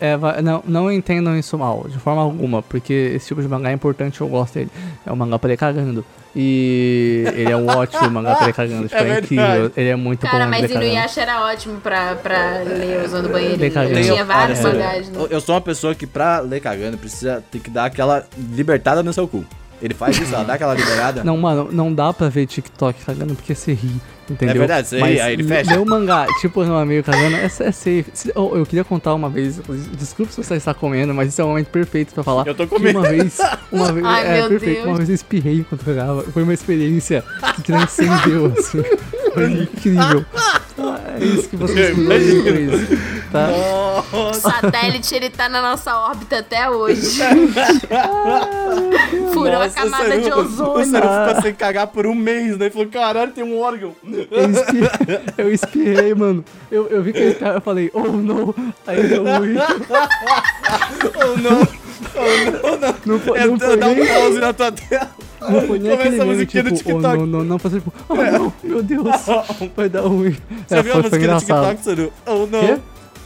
é, 0.01 0.42
não, 0.42 0.62
não 0.66 0.92
entendam 0.92 1.36
isso 1.36 1.57
mal, 1.59 1.86
de 1.88 1.99
forma 1.99 2.22
alguma, 2.22 2.62
porque 2.62 3.12
esse 3.14 3.28
tipo 3.28 3.42
de 3.42 3.49
mangá 3.49 3.70
é 3.70 3.72
importante, 3.72 4.20
eu 4.20 4.28
gosto 4.28 4.55
dele. 4.55 4.70
É 5.05 5.12
um 5.12 5.16
mangá 5.16 5.38
pra 5.38 5.53
ir 5.53 5.57
cagando. 5.57 6.05
E 6.36 7.24
ele 7.34 7.51
é 7.51 7.57
um 7.57 7.66
ótimo 7.66 8.11
mangá 8.11 8.36
pra 8.36 8.49
ir 8.49 8.53
cagando. 8.53 8.88
Tipo, 8.88 9.03
é, 9.03 9.09
é 9.09 9.18
incrível. 9.18 9.72
Ele 9.76 9.88
é 9.88 9.96
muito 9.96 10.20
Cara, 10.20 10.44
bom. 10.44 10.51
Cara, 10.51 10.62
mas 10.62 10.70
Inuyasha 10.70 11.20
era 11.22 11.44
ótimo 11.46 11.80
pra, 11.80 12.14
pra 12.14 12.59
ler 12.64 13.05
usando 13.05 13.28
banheiro. 13.28 13.62
Eu 13.64 14.03
tinha 14.03 14.24
vários 14.24 14.61
mangás. 14.61 15.09
Né? 15.09 15.26
Eu 15.30 15.40
sou 15.40 15.55
uma 15.55 15.61
pessoa 15.61 15.94
que 15.94 16.07
pra 16.07 16.40
ler 16.40 16.61
cagando 16.61 16.96
precisa 16.96 17.42
ter 17.51 17.59
que 17.59 17.70
dar 17.70 17.86
aquela 17.86 18.24
libertada 18.53 19.03
no 19.03 19.12
seu 19.12 19.26
cu. 19.26 19.44
Ele 19.80 19.94
faz 19.94 20.18
isso, 20.18 20.34
ela 20.34 20.44
dá 20.44 20.55
aquela 20.55 20.74
liberada. 20.74 21.22
Não, 21.24 21.36
mano, 21.36 21.68
não 21.70 21.92
dá 21.92 22.12
pra 22.12 22.28
ver 22.28 22.46
TikTok 22.46 23.05
cagando 23.05 23.34
porque 23.34 23.55
você 23.55 23.72
ri. 23.72 24.01
Entendeu? 24.30 24.54
É 24.54 24.58
verdade, 24.58 24.88
você 24.88 25.00
ri, 25.00 25.20
aí 25.20 25.32
ele 25.32 25.44
fecha. 25.44 25.70
Meu 25.70 25.84
mangá, 25.84 26.26
tipo, 26.40 26.64
no 26.64 26.76
amigo 26.76 27.02
cagando, 27.02 27.36
é, 27.36 27.44
é 27.44 27.48
safe. 27.48 28.06
Eu, 28.34 28.58
eu 28.58 28.66
queria 28.66 28.84
contar 28.84 29.14
uma 29.14 29.30
vez, 29.30 29.60
desculpa 29.96 30.32
se 30.32 30.42
você 30.42 30.54
está 30.54 30.74
comendo, 30.74 31.14
mas 31.14 31.28
isso 31.28 31.40
é 31.40 31.44
o 31.44 31.48
momento 31.48 31.68
perfeito 31.68 32.14
pra 32.14 32.22
falar. 32.22 32.46
Eu 32.46 32.54
tô 32.54 32.66
comendo. 32.66 32.98
Uma 32.98 33.08
vez, 33.08 33.38
uma 33.72 33.92
vez, 33.92 34.04
Ai, 34.06 34.40
é 34.40 34.48
perfeito. 34.48 34.74
Deus. 34.74 34.86
Uma 34.86 34.96
vez 34.96 35.08
eu 35.08 35.14
espirrei 35.14 35.58
enquanto 35.58 35.84
cagava. 35.84 36.22
Foi 36.24 36.42
uma 36.42 36.54
experiência 36.54 37.24
que 37.54 37.62
transcendeu, 37.62 38.52
assim. 38.56 38.82
Foi 39.32 39.52
incrível. 39.52 40.24
É 41.20 41.24
isso 41.24 41.48
que 41.48 41.56
vocês 41.56 41.98
isso, 41.98 42.96
tá? 43.32 43.48
O 44.12 44.32
satélite, 44.32 45.12
ele 45.14 45.28
tá 45.28 45.48
na 45.48 45.60
nossa 45.60 45.98
órbita 45.98 46.38
até 46.38 46.70
hoje. 46.70 47.18
Furou 49.32 49.52
nossa, 49.52 49.66
a 49.66 49.70
camada 49.70 50.20
de 50.20 50.32
ozônio. 50.32 50.80
O 50.80 50.84
Saru 50.84 51.08
ficou 51.08 51.42
sem 51.42 51.54
cagar 51.54 51.88
por 51.88 52.06
um 52.06 52.14
mês, 52.14 52.56
né? 52.56 52.66
Ele 52.66 52.70
falou, 52.70 52.88
caralho, 52.88 53.32
tem 53.32 53.42
um 53.42 53.58
órgão. 53.58 53.96
Eu 54.30 54.50
espirrei, 54.50 55.20
eu 55.38 55.52
espirrei 55.52 56.14
mano. 56.14 56.44
Eu, 56.70 56.86
eu 56.88 57.02
vi 57.02 57.12
que 57.12 57.18
ele 57.18 57.36
eu 57.40 57.60
falei, 57.60 57.90
oh 57.92 58.08
não. 58.08 58.54
Aí 58.86 58.98
eu 58.98 59.24
fui. 59.24 59.54
oh 61.14 61.36
não. 61.38 61.88
Oh 62.14 62.50
não, 62.50 62.78
não. 62.78 62.94
Não 63.06 63.20
foi, 63.20 63.40
não 63.44 63.58
foi 63.58 63.76
Dá 63.76 63.88
um 63.88 64.06
pause 64.06 64.38
na 64.40 64.52
tua 64.52 64.72
tela. 64.72 65.10
Não 65.40 65.62
foi 65.62 65.78
nem 65.78 65.92
aquele 65.92 66.24
meme, 66.24 66.46
tipo, 66.46 66.92
oh, 66.94 67.00
não, 67.00 67.26
não, 67.26 67.44
não, 67.44 67.58
fazer 67.58 67.78
tipo, 67.78 67.92
oh 68.08 68.14
não, 68.14 68.52
meu 68.62 68.82
Deus, 68.82 69.06
vai 69.76 69.88
dar 69.88 70.00
ruim. 70.00 70.36
Você 70.66 70.74
é, 70.74 70.82
viu 70.82 70.92
foi, 70.92 71.00
a 71.00 71.04
música 71.04 71.34
do 71.34 71.38
TikTok, 71.38 71.84
Saru? 71.84 72.12
Oh 72.26 72.46
não, 72.46 72.60
Quê? 72.60 72.78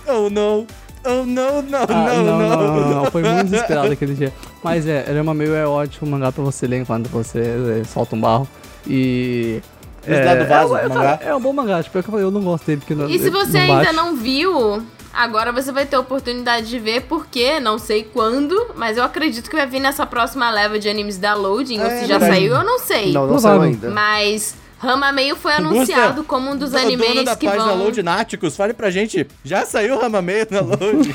oh 0.09 0.31
não. 0.31 0.67
Oh, 1.05 1.27
não, 1.27 1.61
não, 1.63 1.81
ah, 1.83 2.15
não, 2.15 2.25
não, 2.25 2.49
não, 2.49 2.91
não, 2.91 3.11
Foi 3.11 3.23
muito 3.23 3.45
desesperado 3.47 3.91
aquele 3.91 4.15
dia. 4.15 4.33
Mas 4.63 4.87
é, 4.87 5.05
uma 5.21 5.35
meio 5.35 5.53
é 5.53 5.67
ótimo 5.67 6.09
mangá 6.09 6.31
pra 6.31 6.45
você 6.45 6.65
ler 6.65 6.79
enquanto 6.81 7.09
você 7.09 7.41
é, 7.81 7.85
solta 7.85 8.15
um 8.15 8.21
barro. 8.21 8.49
E. 8.87 9.61
É, 10.07 10.37
do 10.37 10.49
vaso, 10.49 10.77
é, 10.77 10.89
mangá. 10.89 11.19
é 11.23 11.35
um 11.35 11.41
bom 11.41 11.53
mangá, 11.53 11.83
tipo, 11.83 11.99
é 11.99 12.03
que 12.03 12.09
eu 12.09 12.13
falei, 12.13 12.27
eu 12.27 12.31
não 12.31 12.43
gosto 12.43 12.67
dele. 12.67 12.83
Porque 12.85 13.13
e 13.13 13.19
se 13.19 13.31
você 13.31 13.59
ainda 13.59 13.93
não 13.93 14.17
viu, 14.17 14.83
Agora 15.13 15.53
você 15.53 15.71
vai 15.71 15.85
ter 15.85 15.97
a 15.97 16.01
oportunidade 16.01 16.69
de 16.69 16.79
ver, 16.79 17.03
porque 17.03 17.61
não 17.61 17.79
sei 17.79 18.03
quando, 18.03 18.71
mas 18.75 18.97
eu 18.97 19.05
acredito 19.05 19.51
que 19.51 19.55
vai 19.55 19.67
vir 19.67 19.79
nessa 19.79 20.07
próxima 20.07 20.51
leva 20.51 20.79
de 20.79 20.89
animes 20.89 21.19
da 21.19 21.35
Loading. 21.35 21.79
É, 21.79 21.85
ou 21.85 21.91
se 21.91 22.07
já 22.07 22.17
verdade. 22.17 22.33
saiu, 22.33 22.55
eu 22.55 22.65
não 22.65 22.79
sei. 22.79 23.13
Não, 23.13 23.27
não 23.27 23.39
saiu 23.39 23.61
ainda. 23.61 23.91
Mas 23.91 24.55
Rama 24.79 25.13
Meio 25.13 25.37
foi 25.37 25.53
anunciado 25.53 26.25
como 26.25 26.51
um 26.51 26.57
dos 26.57 26.75
animes 26.75 27.07
dono 27.07 27.25
da 27.25 27.37
que 27.37 27.47
página 27.47 27.67
vão... 27.67 27.85
Load 27.85 28.03
Náticos, 28.03 28.57
fale 28.57 28.73
pra 28.73 28.91
gente, 28.91 29.29
já 29.45 29.67
saiu 29.67 30.01
Rama 30.01 30.23
Meio 30.23 30.47
na 30.51 30.61
Load? 30.61 31.15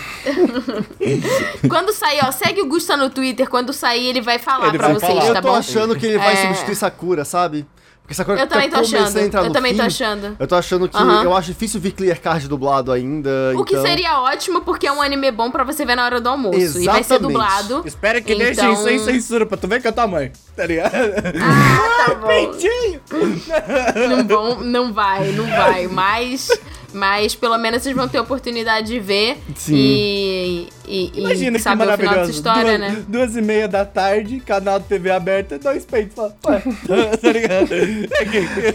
quando 1.68 1.92
sair, 1.92 2.20
ó, 2.24 2.32
segue 2.32 2.62
o 2.62 2.68
Gusta 2.68 2.96
no 2.96 3.10
Twitter, 3.10 3.50
quando 3.50 3.74
sair 3.74 4.08
ele 4.08 4.22
vai 4.22 4.38
falar 4.38 4.70
ele 4.70 4.78
pra 4.78 4.88
vai 4.90 5.00
vocês, 5.00 5.12
falar. 5.12 5.34
tá 5.34 5.42
bom? 5.42 5.50
Eu 5.50 5.54
tô 5.54 5.60
achando 5.60 5.96
que 5.96 6.06
ele 6.06 6.18
vai 6.18 6.34
é... 6.34 6.36
substituir 6.44 6.76
Sakura, 6.76 7.26
sabe? 7.26 7.66
Porque 8.08 8.14
essa 8.14 8.24
coisa 8.24 8.44
eu 8.44 8.48
também 8.48 8.70
tô 8.70 8.78
achando. 8.78 9.18
Eu 9.20 9.52
também 9.52 9.74
fim, 9.74 9.80
tô 9.80 9.84
achando. 9.84 10.38
Eu 10.40 10.48
tô 10.48 10.56
achando 10.56 10.88
que 10.88 10.96
uhum. 10.96 11.24
eu 11.24 11.36
acho 11.36 11.52
difícil 11.52 11.78
vir 11.82 11.92
clear 11.92 12.18
card 12.18 12.48
dublado 12.48 12.94
ainda. 12.94 13.30
O 13.50 13.52
então... 13.52 13.66
que 13.66 13.82
seria 13.82 14.22
ótimo, 14.22 14.62
porque 14.62 14.88
é 14.88 14.92
um 14.94 15.02
anime 15.02 15.30
bom 15.30 15.52
pra 15.52 15.66
você 15.66 15.86
ver 15.86 15.96
na 15.96 16.06
hora 16.06 16.22
do 16.22 16.30
almoço. 16.30 16.58
Exatamente. 16.58 16.86
E 16.86 16.90
vai 16.90 17.04
ser 17.04 17.20
dublado. 17.20 17.84
Espera 17.86 18.22
que 18.22 18.32
então... 18.32 18.46
deixem 18.46 18.76
sem 18.78 19.00
censura 19.00 19.46
pra 19.46 19.58
tu 19.58 19.68
ver 19.68 19.82
que 19.82 19.90
é 19.90 19.92
tua 19.92 20.08
mãe. 20.08 20.32
Tá 20.56 20.66
ligado? 20.66 20.96
Ah, 20.96 22.06
tá 22.06 22.16
bom. 22.16 24.08
não, 24.08 24.24
bom, 24.24 24.56
não 24.64 24.94
vai, 24.94 25.30
não 25.34 25.46
vai. 25.46 25.88
Mas 25.88 26.50
mas 26.94 27.36
pelo 27.36 27.58
menos 27.58 27.84
vocês 27.84 27.96
vão 27.96 28.08
ter 28.08 28.18
a 28.18 28.22
oportunidade 28.22 28.88
de 28.88 29.00
ver 29.00 29.38
Sim. 29.56 29.76
e, 29.76 30.70
e, 30.88 31.12
Imagina 31.20 31.58
e 31.58 31.60
saber 31.60 31.88
o 31.88 31.98
final 31.98 32.16
dessa 32.16 32.32
história, 32.32 32.78
duas, 32.78 32.80
né? 32.80 33.06
Duas 33.08 33.36
e 33.36 33.42
meia 33.42 33.68
da 33.68 33.86
tarde, 33.86 34.40
canal 34.40 34.80
de 34.80 34.88
TV 34.88 35.12
aberta, 35.12 35.60
dois 35.60 35.86
peitos. 35.86 36.18
Ué, 36.18 36.62
tá 37.22 37.32
ligado? 37.32 37.68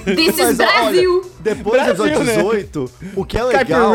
This 0.04 0.38
is 0.38 0.56
Brasil! 0.56 1.20
Olha, 1.22 1.30
depois 1.40 1.82
Brasil, 1.82 1.96
do 1.96 2.06
episódio 2.06 2.34
18, 2.34 2.80
né? 2.80 3.12
o 3.16 3.24
que 3.24 3.38
é 3.38 3.44
legal 3.44 3.94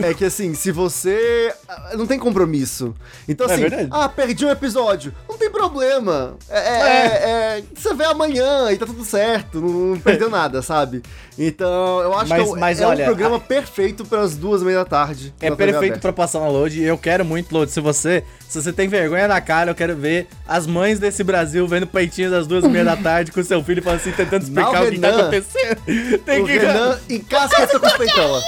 é 0.00 0.14
que 0.14 0.24
assim, 0.24 0.54
se 0.54 0.70
você. 0.70 1.52
Ah, 1.68 1.96
não 1.96 2.06
tem 2.06 2.18
compromisso. 2.18 2.94
Então, 3.26 3.48
é 3.48 3.52
assim, 3.52 3.64
é 3.64 3.88
ah, 3.90 4.08
perdi 4.08 4.46
um 4.46 4.50
episódio. 4.50 5.12
Não 5.28 5.36
tem 5.36 5.50
problema. 5.50 6.36
É, 6.48 6.58
é, 6.58 6.72
é. 6.72 7.58
é, 7.58 7.64
você 7.74 7.92
vê 7.94 8.04
amanhã 8.04 8.70
e 8.70 8.78
tá 8.78 8.86
tudo 8.86 9.04
certo. 9.04 9.60
Não, 9.60 9.68
não 9.68 9.98
perdeu 9.98 10.30
nada, 10.30 10.62
sabe? 10.62 11.02
Então, 11.38 12.00
eu 12.00 12.18
acho 12.18 12.28
mas, 12.28 12.50
que 12.50 12.58
mas, 12.58 12.80
é 12.80 12.86
olha, 12.86 13.04
um 13.04 13.06
programa 13.06 13.36
a... 13.36 13.40
perfeito 13.40 14.04
para 14.04 14.20
as 14.22 14.34
duas 14.34 14.60
e 14.60 14.64
meia 14.64 14.78
da 14.78 14.84
tarde. 14.84 15.32
É 15.40 15.48
perfeito 15.52 16.00
para 16.00 16.12
passar 16.12 16.40
na 16.40 16.48
load. 16.48 16.82
Eu 16.82 16.98
quero 16.98 17.24
muito 17.24 17.52
load. 17.52 17.70
Se 17.70 17.80
você, 17.80 18.24
se 18.48 18.60
você 18.60 18.72
tem 18.72 18.88
vergonha 18.88 19.28
na 19.28 19.40
cara, 19.40 19.70
eu 19.70 19.74
quero 19.74 19.94
ver 19.94 20.26
as 20.48 20.66
mães 20.66 20.98
desse 20.98 21.22
Brasil 21.22 21.66
vendo 21.68 21.86
peitinhos 21.86 22.32
às 22.32 22.46
duas 22.46 22.64
e 22.64 22.68
meia 22.68 22.84
da 22.84 22.96
tarde 22.96 23.30
com 23.30 23.40
seu 23.44 23.62
filho 23.62 23.80
falando 23.80 24.00
assim, 24.00 24.10
tentando 24.10 24.42
explicar 24.42 24.72
não, 24.72 24.82
o 24.82 24.90
que 24.90 24.96
Renan, 24.96 25.10
tá 25.10 25.20
acontecendo. 25.20 26.18
Tem 26.24 26.42
o 26.42 26.46
que. 26.46 26.58
Renan 26.58 26.98
encasca 27.08 27.78
com 27.78 27.98
peitola. 27.98 28.42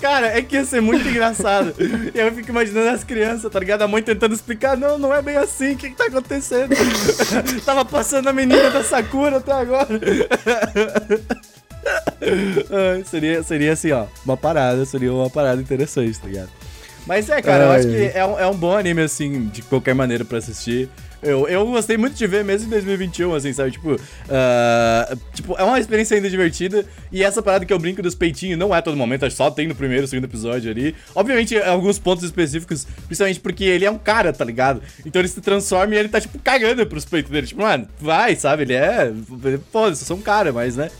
Cara, 0.00 0.26
é 0.36 0.42
que 0.42 0.56
ia 0.56 0.64
ser 0.64 0.82
muito 0.82 1.08
engraçado. 1.08 1.74
E 1.78 2.18
eu 2.18 2.32
fico 2.32 2.50
imaginando 2.50 2.90
as 2.90 3.04
crianças, 3.04 3.50
tá 3.50 3.58
ligado? 3.58 3.82
A 3.82 3.88
mãe 3.88 4.02
tentando 4.02 4.34
explicar, 4.34 4.76
não, 4.76 4.98
não 4.98 5.14
é 5.14 5.22
bem 5.22 5.36
assim, 5.36 5.72
o 5.72 5.76
que, 5.76 5.90
que 5.90 5.96
tá 5.96 6.04
acontecendo? 6.04 6.74
Tava 7.64 7.84
passando 7.84 8.28
a 8.28 8.32
menina 8.32 8.70
da 8.70 8.82
Sakura 8.82 9.38
até 9.38 9.52
agora. 9.52 9.88
Seria, 13.06 13.42
seria 13.42 13.72
assim, 13.72 13.92
ó, 13.92 14.06
uma 14.24 14.36
parada, 14.36 14.84
seria 14.84 15.12
uma 15.12 15.30
parada 15.30 15.60
interessante, 15.60 16.18
tá 16.18 16.26
ligado? 16.26 16.50
Mas 17.06 17.28
é, 17.28 17.42
cara, 17.42 17.64
eu 17.64 17.70
acho 17.72 17.88
que 17.88 18.10
é 18.14 18.24
um, 18.24 18.38
é 18.38 18.46
um 18.46 18.56
bom 18.56 18.76
anime, 18.76 19.02
assim, 19.02 19.46
de 19.48 19.62
qualquer 19.62 19.94
maneira 19.94 20.24
pra 20.24 20.38
assistir. 20.38 20.88
Eu, 21.24 21.48
eu 21.48 21.66
gostei 21.66 21.96
muito 21.96 22.14
de 22.14 22.26
ver 22.26 22.44
mesmo 22.44 22.66
em 22.66 22.70
2021, 22.70 23.34
assim, 23.34 23.52
sabe? 23.52 23.70
Tipo, 23.70 23.94
uh, 23.94 25.16
tipo, 25.32 25.56
é 25.56 25.64
uma 25.64 25.80
experiência 25.80 26.14
ainda 26.14 26.28
divertida. 26.28 26.84
E 27.10 27.24
essa 27.24 27.42
parada 27.42 27.64
que 27.64 27.72
eu 27.72 27.78
brinco 27.78 28.02
dos 28.02 28.14
peitinhos 28.14 28.58
não 28.58 28.74
é 28.74 28.82
todo 28.82 28.94
momento, 28.94 29.24
acho 29.24 29.34
que 29.34 29.42
só 29.42 29.50
tem 29.50 29.66
no 29.66 29.74
primeiro, 29.74 30.06
segundo 30.06 30.24
episódio 30.24 30.70
ali. 30.70 30.94
Obviamente, 31.14 31.56
alguns 31.56 31.98
pontos 31.98 32.24
específicos, 32.24 32.86
principalmente 33.06 33.40
porque 33.40 33.64
ele 33.64 33.86
é 33.86 33.90
um 33.90 33.98
cara, 33.98 34.34
tá 34.34 34.44
ligado? 34.44 34.82
Então 35.04 35.20
ele 35.20 35.28
se 35.28 35.40
transforma 35.40 35.94
e 35.94 35.98
ele 35.98 36.08
tá, 36.10 36.20
tipo, 36.20 36.38
cagando 36.40 36.86
pros 36.86 37.06
peitos 37.06 37.32
dele. 37.32 37.46
Tipo, 37.46 37.62
mano, 37.62 37.88
vai, 37.98 38.36
sabe? 38.36 38.64
Ele 38.64 38.74
é. 38.74 39.10
Pô, 39.72 39.88
eu 39.88 39.96
sou 39.96 40.18
um 40.18 40.22
cara, 40.22 40.52
mas, 40.52 40.76
né? 40.76 40.90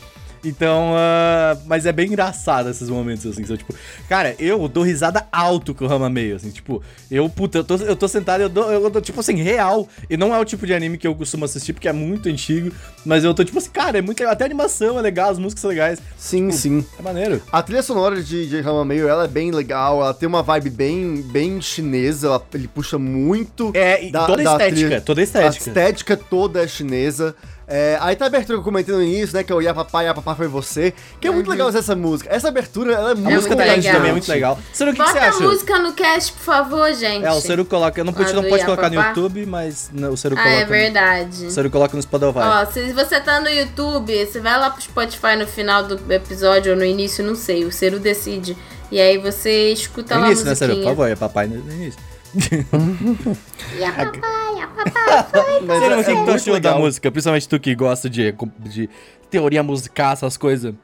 Então, 0.45 0.93
uh, 0.93 1.61
mas 1.67 1.87
é 1.87 1.93
bem 1.93 2.09
engraçado 2.09 2.69
esses 2.69 2.89
momentos, 2.89 3.25
assim, 3.27 3.45
são, 3.45 3.57
tipo, 3.57 3.75
cara, 4.09 4.35
eu 4.39 4.69
dou 4.69 4.83
risada 4.83 5.27
alto 5.33 5.75
com 5.75 5.85
o 5.85 5.89
Rama 5.89 6.11
meio, 6.11 6.37
assim, 6.37 6.51
tipo, 6.51 6.83
eu, 7.11 7.29
puta, 7.29 7.59
eu 7.59 7.65
tô, 7.65 7.77
eu 7.77 7.97
tô 7.97 8.07
sentado 8.07 8.41
e 8.41 8.45
eu 8.45 8.49
dou, 8.49 8.71
eu 8.71 8.91
dou, 8.91 9.01
tipo 9.01 9.21
assim, 9.21 9.37
real, 9.37 9.89
e 10.09 10.17
não 10.17 10.35
é 10.35 10.39
o 10.39 10.45
tipo 10.45 10.67
de 10.67 10.75
anime 10.75 10.99
que 10.99 11.07
eu 11.07 11.15
costumo 11.15 11.45
assistir, 11.45 11.73
porque 11.73 11.89
é 11.89 11.93
muito 11.93 12.29
antigo, 12.29 12.71
mas 13.05 13.25
eu 13.25 13.33
tô, 13.33 13.43
tipo 13.45 13.59
assim, 13.59 13.71
cara, 13.71 13.99
é 13.99 14.03
muito 14.03 14.21
legal, 14.21 14.35
até 14.35 14.45
a 14.45 14.47
animação 14.47 14.99
é 14.99 15.03
legal, 15.03 15.31
as 15.31 15.39
músicas 15.39 15.63
são 15.63 15.71
legais. 15.71 15.99
Sim, 16.19 16.49
tipo, 16.49 16.61
sim. 16.61 16.87
É 16.99 17.03
maneiro. 17.03 17.43
A 17.51 17.63
trilha 17.63 17.83
sonora 17.83 18.23
de, 18.23 18.49
de 18.49 18.61
Rama 18.61 18.85
meio, 18.85 19.09
ela 19.09 19.25
é 19.25 19.29
bem 19.29 19.51
legal, 19.51 20.03
ela 20.03 20.13
tem 20.13 20.29
uma 20.29 20.43
vibe 20.43 20.71
bem, 20.71 21.23
bem 21.23 21.61
chinesa, 21.61 22.27
ela, 22.27 22.47
ele 22.53 22.69
puxa 22.69 22.99
muito... 22.99 23.73
É, 23.75 24.11
da, 24.11 24.27
toda 24.27 24.43
a 24.43 24.45
estética, 24.45 24.77
trilha, 24.77 25.01
toda 25.01 25.21
a 25.21 25.25
estética. 25.25 25.49
A 25.49 25.69
estética 25.69 26.17
toda 26.17 26.63
é 26.63 26.69
chinesa, 26.69 27.35
é, 27.67 27.97
aí 28.01 28.15
tá 28.15 28.27
a 28.27 28.29
abertura 28.29 28.59
que 28.59 28.61
eu 28.61 28.65
comentei 28.65 28.95
no 28.95 29.03
início, 29.03 29.35
né? 29.35 29.43
Que 29.43 29.51
é 29.51 29.55
o 29.55 29.61
Ya 29.61 29.73
Papai, 29.73 30.05
Ya 30.05 30.15
Papai 30.15 30.35
Foi 30.35 30.49
Você. 30.49 30.93
Que 31.21 31.29
é 31.29 31.31
muito 31.31 31.47
uhum. 31.47 31.53
legal 31.53 31.69
essa 31.71 31.95
música. 31.95 32.29
Essa 32.33 32.49
abertura, 32.49 32.93
ela 32.93 33.11
é 33.13 33.15
muito 33.15 33.29
A 33.29 33.35
música 33.37 33.57
da 33.57 33.69
gente 33.69 33.91
também 33.91 34.11
é 34.11 34.13
muito 34.13 34.29
legal. 34.29 34.59
Ciro, 34.73 34.91
o 34.91 34.95
que, 34.95 35.03
que 35.03 35.11
você 35.11 35.19
acha? 35.19 35.31
Bota 35.31 35.45
a 35.45 35.49
música 35.49 35.79
no 35.79 35.93
cast, 35.95 36.33
por 36.33 36.43
favor, 36.43 36.93
gente. 36.93 37.25
É, 37.25 37.33
o 37.33 37.41
Ciro 37.41 37.65
coloca... 37.65 37.99
Eu 37.99 38.05
não, 38.05 38.13
pode, 38.13 38.33
não 38.33 38.45
pode 38.45 38.65
colocar 38.65 38.91
no 38.91 38.97
YouTube, 38.97 39.47
mas 39.47 39.91
não, 39.93 40.13
o 40.13 40.17
Ciro 40.17 40.37
ah, 40.39 40.43
coloca... 40.43 40.61
é 40.61 40.65
verdade. 40.65 41.43
No, 41.43 41.49
o 41.49 41.51
Ciro 41.51 41.71
coloca 41.71 41.97
no 41.97 42.03
Spotify. 42.03 42.39
Ó, 42.39 42.67
se 42.67 42.93
você 42.93 43.21
tá 43.21 43.41
no 43.41 43.49
YouTube, 43.49 44.27
você 44.27 44.41
vai 44.41 44.59
lá 44.59 44.71
pro 44.71 44.83
Spotify 44.83 45.37
no 45.39 45.47
final 45.47 45.85
do 45.85 46.13
episódio 46.13 46.73
ou 46.73 46.79
no 46.79 46.85
início, 46.85 47.25
não 47.25 47.35
sei. 47.35 47.65
O 47.65 47.73
Ciro 47.73 47.99
decide. 47.99 48.57
E 48.91 49.01
aí 49.01 49.17
você 49.17 49.73
escuta 49.73 50.15
no 50.17 50.21
lá 50.21 50.27
início, 50.27 50.47
a 50.47 50.51
musiquinha. 50.51 50.69
né, 50.69 50.75
Ciro? 50.75 50.87
Por 50.87 50.97
favor, 50.97 51.11
é 51.11 51.17
papai 51.17 51.47
no 51.47 51.57
início. 51.73 52.14
e 53.79 53.85
a 53.85 53.93
papai, 53.93 54.61
a 54.61 54.67
papai 54.67 55.25
foi 55.31 55.61
Mas 55.67 55.83
é, 55.83 55.97
o 55.97 56.05
que, 56.05 56.11
é 56.11 56.25
tu 56.25 56.31
achou 56.33 56.61
da 56.61 56.77
música? 56.77 57.11
Principalmente 57.11 57.49
tu 57.49 57.61
que 57.61 57.75
gosta 57.75 58.11
de, 58.11 58.35
de 58.61 58.89
teoria 59.31 59.63
musical, 59.63 60.13
essas 60.13 60.37
coisas. 60.37 60.75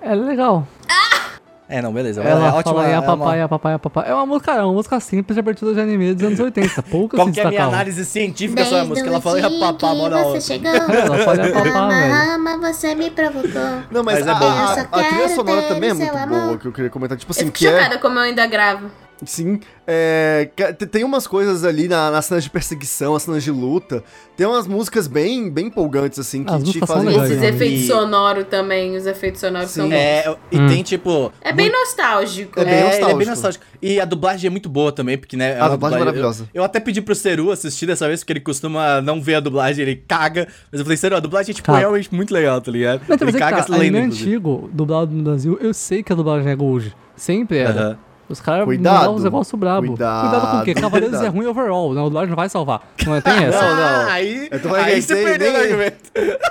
É 0.00 0.14
legal. 0.14 0.66
É, 1.68 1.80
não, 1.80 1.92
beleza. 1.92 2.22
Ela 2.22 2.48
é 2.48 2.52
ótima, 2.52 2.74
fala, 2.74 2.88
é 2.88 2.94
a 2.94 3.02
papai, 3.02 3.38
uma... 3.38 3.44
a 3.44 3.48
papai, 3.48 3.74
a 3.74 3.78
papai. 3.78 4.10
É 4.10 4.14
uma 4.14 4.26
música, 4.26 4.52
é 4.52 4.62
uma 4.62 4.72
música 4.72 5.00
simples 5.00 5.34
de 5.34 5.40
abertura 5.40 5.72
de 5.72 5.80
anime 5.80 6.14
dos 6.14 6.22
anos 6.22 6.38
80. 6.38 6.82
Poucas 6.84 7.18
Qual 7.18 7.32
que 7.32 7.40
é 7.40 7.44
a 7.44 7.48
minha 7.48 7.64
análise 7.64 8.04
científica 8.04 8.64
sobre 8.64 8.80
a 8.80 8.84
música? 8.84 9.08
Ela 9.08 9.20
fala, 9.20 9.46
a 9.46 9.50
papá, 9.50 9.94
mora 9.94 10.24
você 10.24 10.40
chegou. 10.52 10.70
Ela 10.70 11.18
fala, 11.18 11.46
a 11.46 11.52
papá, 11.52 11.88
velho. 11.88 12.60
você 12.60 12.94
me 12.94 13.10
provocou. 13.10 13.62
Não, 13.90 14.04
mas, 14.04 14.24
mas 14.24 14.26
é 14.26 14.30
a, 14.30 14.34
a, 14.34 14.80
a, 14.82 15.04
trilha 15.04 15.28
sonora 15.30 15.62
também 15.62 15.90
é 15.90 15.94
muito 15.94 16.26
boa, 16.28 16.58
que 16.58 16.66
eu 16.66 16.72
queria 16.72 16.90
comentar. 16.90 17.16
Tipo 17.16 17.32
assim, 17.32 17.46
eu 17.46 17.52
que 17.52 17.66
é... 17.66 17.70
chocada 17.70 17.98
como 17.98 18.18
eu 18.18 18.22
ainda 18.22 18.46
gravo. 18.46 18.90
Sim, 19.24 19.60
é, 19.86 20.50
tem 20.90 21.04
umas 21.04 21.26
coisas 21.26 21.64
ali 21.64 21.86
na, 21.86 22.10
nas 22.10 22.24
cenas 22.24 22.42
de 22.42 22.50
perseguição, 22.50 23.14
as 23.14 23.22
cenas 23.22 23.44
de 23.44 23.50
luta. 23.50 24.02
Tem 24.36 24.46
umas 24.46 24.66
músicas 24.66 25.06
bem, 25.06 25.48
bem 25.50 25.66
empolgantes, 25.66 26.18
assim, 26.18 26.42
que 26.42 26.52
As 26.52 26.62
te 26.64 26.80
fazem. 26.80 27.10
Legais, 27.10 27.30
Esses 27.30 27.42
efeitos 27.42 27.80
e... 27.80 27.86
sonoros 27.86 28.46
também, 28.50 28.96
os 28.96 29.06
efeitos 29.06 29.40
sonoros 29.40 29.70
Sim. 29.70 29.80
são 29.80 29.88
bons. 29.88 29.94
É, 29.94 30.36
e 30.50 30.58
hum. 30.58 30.66
tem 30.66 30.82
tipo. 30.82 31.32
É 31.40 31.52
bem 31.52 31.70
nostálgico. 31.70 32.58
É, 32.58 32.64
bem 32.64 32.82
nostálgico. 32.82 33.10
é 33.10 33.14
bem 33.14 33.26
nostálgico. 33.26 33.64
E 33.80 34.00
a 34.00 34.04
dublagem 34.04 34.48
é 34.48 34.50
muito 34.50 34.68
boa 34.68 34.90
também, 34.90 35.16
porque, 35.16 35.36
né? 35.36 35.60
A, 35.60 35.66
a 35.66 35.68
dublagem 35.68 35.96
é 35.96 36.00
maravilhosa. 36.00 36.44
Eu, 36.52 36.60
eu, 36.60 36.64
até 36.64 36.80
pedi 36.80 37.00
pro 37.00 37.14
Seru 37.14 37.52
assistir 37.52 37.86
dessa 37.86 38.08
vez, 38.08 38.20
porque 38.20 38.32
ele 38.32 38.40
costuma 38.40 39.00
não 39.00 39.22
ver 39.22 39.36
a 39.36 39.40
dublagem, 39.40 39.82
ele 39.82 39.96
caga. 39.96 40.48
Mas 40.72 40.80
eu 40.80 40.84
falei, 40.84 40.96
Seru, 40.96 41.16
a 41.16 41.20
dublagem 41.20 41.52
é, 41.52 41.54
tipo, 41.54 41.70
tá. 41.70 41.78
realmente 41.78 42.12
muito 42.12 42.34
legal, 42.34 42.60
tá 42.60 42.70
ligado? 42.70 43.02
Não, 43.08 43.16
ele 43.28 43.38
caga 43.38 43.62
tá, 43.62 43.76
lendo. 43.76 43.96
antigo, 43.96 44.68
dublado 44.72 45.14
no 45.14 45.22
Brasil, 45.22 45.56
eu 45.60 45.72
sei 45.72 46.02
que 46.02 46.12
a 46.12 46.16
dublagem 46.16 46.50
é 46.50 46.56
Gold. 46.56 46.94
Sempre 47.16 47.58
era. 47.58 47.90
Uh 47.90 47.92
-huh. 47.92 48.13
Os 48.28 48.40
caras 48.40 48.66
mandavam 48.66 49.14
os 49.14 49.24
negócios 49.24 49.58
brabo. 49.58 49.88
Cuidado, 49.88 50.30
cuidado 50.30 50.50
com 50.50 50.56
o 50.58 50.64
quê? 50.64 50.74
Cavaleiros 50.74 51.20
é 51.20 51.28
ruim 51.28 51.46
overall. 51.46 51.92
Não, 51.92 52.02
o 52.02 52.04
dublagem 52.06 52.30
não 52.30 52.36
vai 52.36 52.48
salvar. 52.48 52.82
Não 53.04 53.20
tem 53.20 53.44
essa. 53.44 53.60
não, 53.60 53.76
não. 53.76 54.10
Aí, 54.10 54.48
aí 54.84 55.02
você 55.02 55.14
perdeu 55.16 55.52
o 55.52 55.56
argumento. 55.56 55.96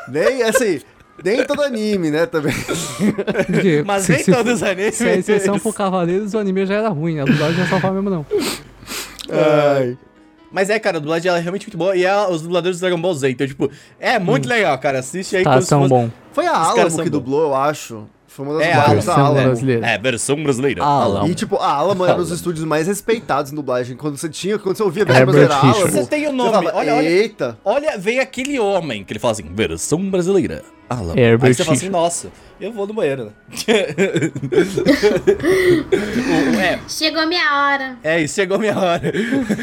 Nem, 0.08 0.44
assim, 0.44 0.82
nem 1.24 1.44
todo 1.46 1.64
anime, 1.64 2.12
né, 2.12 2.26
também. 2.26 2.54
Porque, 3.46 3.84
Mas 3.88 4.08
nem 4.08 4.20
se, 4.20 4.32
todos 4.32 4.54
os 4.54 4.64
animes. 4.64 4.96
Se 4.96 5.08
a 5.08 5.16
exceção 5.16 5.58
for 5.58 5.74
Cavaleiros, 5.74 6.34
o 6.34 6.38
anime 6.38 6.66
já 6.66 6.76
era 6.76 6.90
ruim. 6.90 7.20
A 7.20 7.26
dublagem 7.26 7.56
não 7.56 7.64
ia 7.64 7.70
salvar 7.70 7.92
mesmo, 7.92 8.10
não. 8.10 8.26
Ai. 9.32 9.98
Mas 10.52 10.70
é, 10.70 10.78
cara, 10.78 10.98
a 10.98 11.00
dublagem 11.00 11.28
ela 11.28 11.40
é 11.40 11.42
realmente 11.42 11.66
muito 11.66 11.78
boa. 11.78 11.96
E 11.96 12.06
é 12.06 12.16
os 12.28 12.44
dubladores 12.44 12.78
do 12.78 12.82
Dragon 12.82 13.02
Ball 13.02 13.16
Z. 13.16 13.32
Então, 13.32 13.48
tipo, 13.48 13.72
é 14.00 14.20
muito 14.20 14.46
hum. 14.46 14.50
legal, 14.50 14.78
cara. 14.78 15.00
Assiste 15.00 15.36
aí. 15.36 15.44
Tá, 15.44 15.60
são 15.62 15.82
fosse... 15.82 15.90
bom. 15.90 16.12
Foi 16.32 16.46
a 16.46 16.56
Alamo 16.56 17.04
que 17.04 17.10
dublou, 17.10 17.44
eu 17.44 17.56
acho. 17.56 18.06
Foi 18.36 18.46
uma 18.46 18.58
das 18.58 18.68
é, 18.68 18.74
a 18.74 18.88
versão 18.88 19.34
brasileira. 19.34 19.86
É, 19.88 19.98
versão 20.00 20.44
brasileira. 20.44 20.82
E, 21.28 21.36
tipo, 21.36 21.58
a 21.58 21.70
Alamo 21.72 22.04
era 22.04 22.16
um 22.16 22.18
dos 22.18 22.32
estúdios 22.32 22.66
mais 22.66 22.88
respeitados 22.88 23.52
em 23.52 23.56
dublagem. 23.56 23.96
Quando 23.96 24.18
você 24.18 24.28
tinha, 24.28 24.58
quando 24.58 24.76
você 24.76 24.82
ouvia 24.82 25.06
versão 25.06 25.26
brasileira, 25.26 25.56
Alamo... 25.56 25.76
Você 25.76 26.06
tem 26.08 26.28
o 26.28 26.32
nome. 26.32 26.52
Falava, 26.52 26.78
olha, 26.78 26.96
olha, 26.96 27.08
Eita. 27.08 27.58
Olha, 27.64 27.96
veio 27.96 28.22
aquele 28.24 28.60
homem 28.60 29.04
que 29.04 29.14
ele 29.14 29.20
fala 29.20 29.34
assim, 29.34 29.44
versão 29.54 30.10
brasileira. 30.10 30.64
Alamo. 30.94 31.20
Herbert 31.20 31.50
Aí 31.50 31.54
você 31.54 31.64
fala 31.64 31.78
assim, 31.78 31.90
nossa, 31.90 32.32
eu 32.60 32.72
vou 32.72 32.88
no 32.88 32.94
banheiro, 32.94 33.26
né? 33.26 33.32
é. 36.64 36.80
Chegou 36.88 37.28
minha 37.28 37.56
hora. 37.56 37.98
É 38.04 38.22
isso, 38.22 38.36
chegou 38.36 38.58
minha 38.58 38.78
hora. 38.78 39.12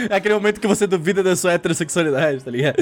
É 0.09 0.15
aquele 0.15 0.35
momento 0.35 0.61
que 0.61 0.67
você 0.67 0.87
duvida 0.87 1.23
da 1.23 1.35
sua 1.35 1.53
heterossexualidade, 1.53 2.45
tá 2.45 2.51
ligado? 2.51 2.77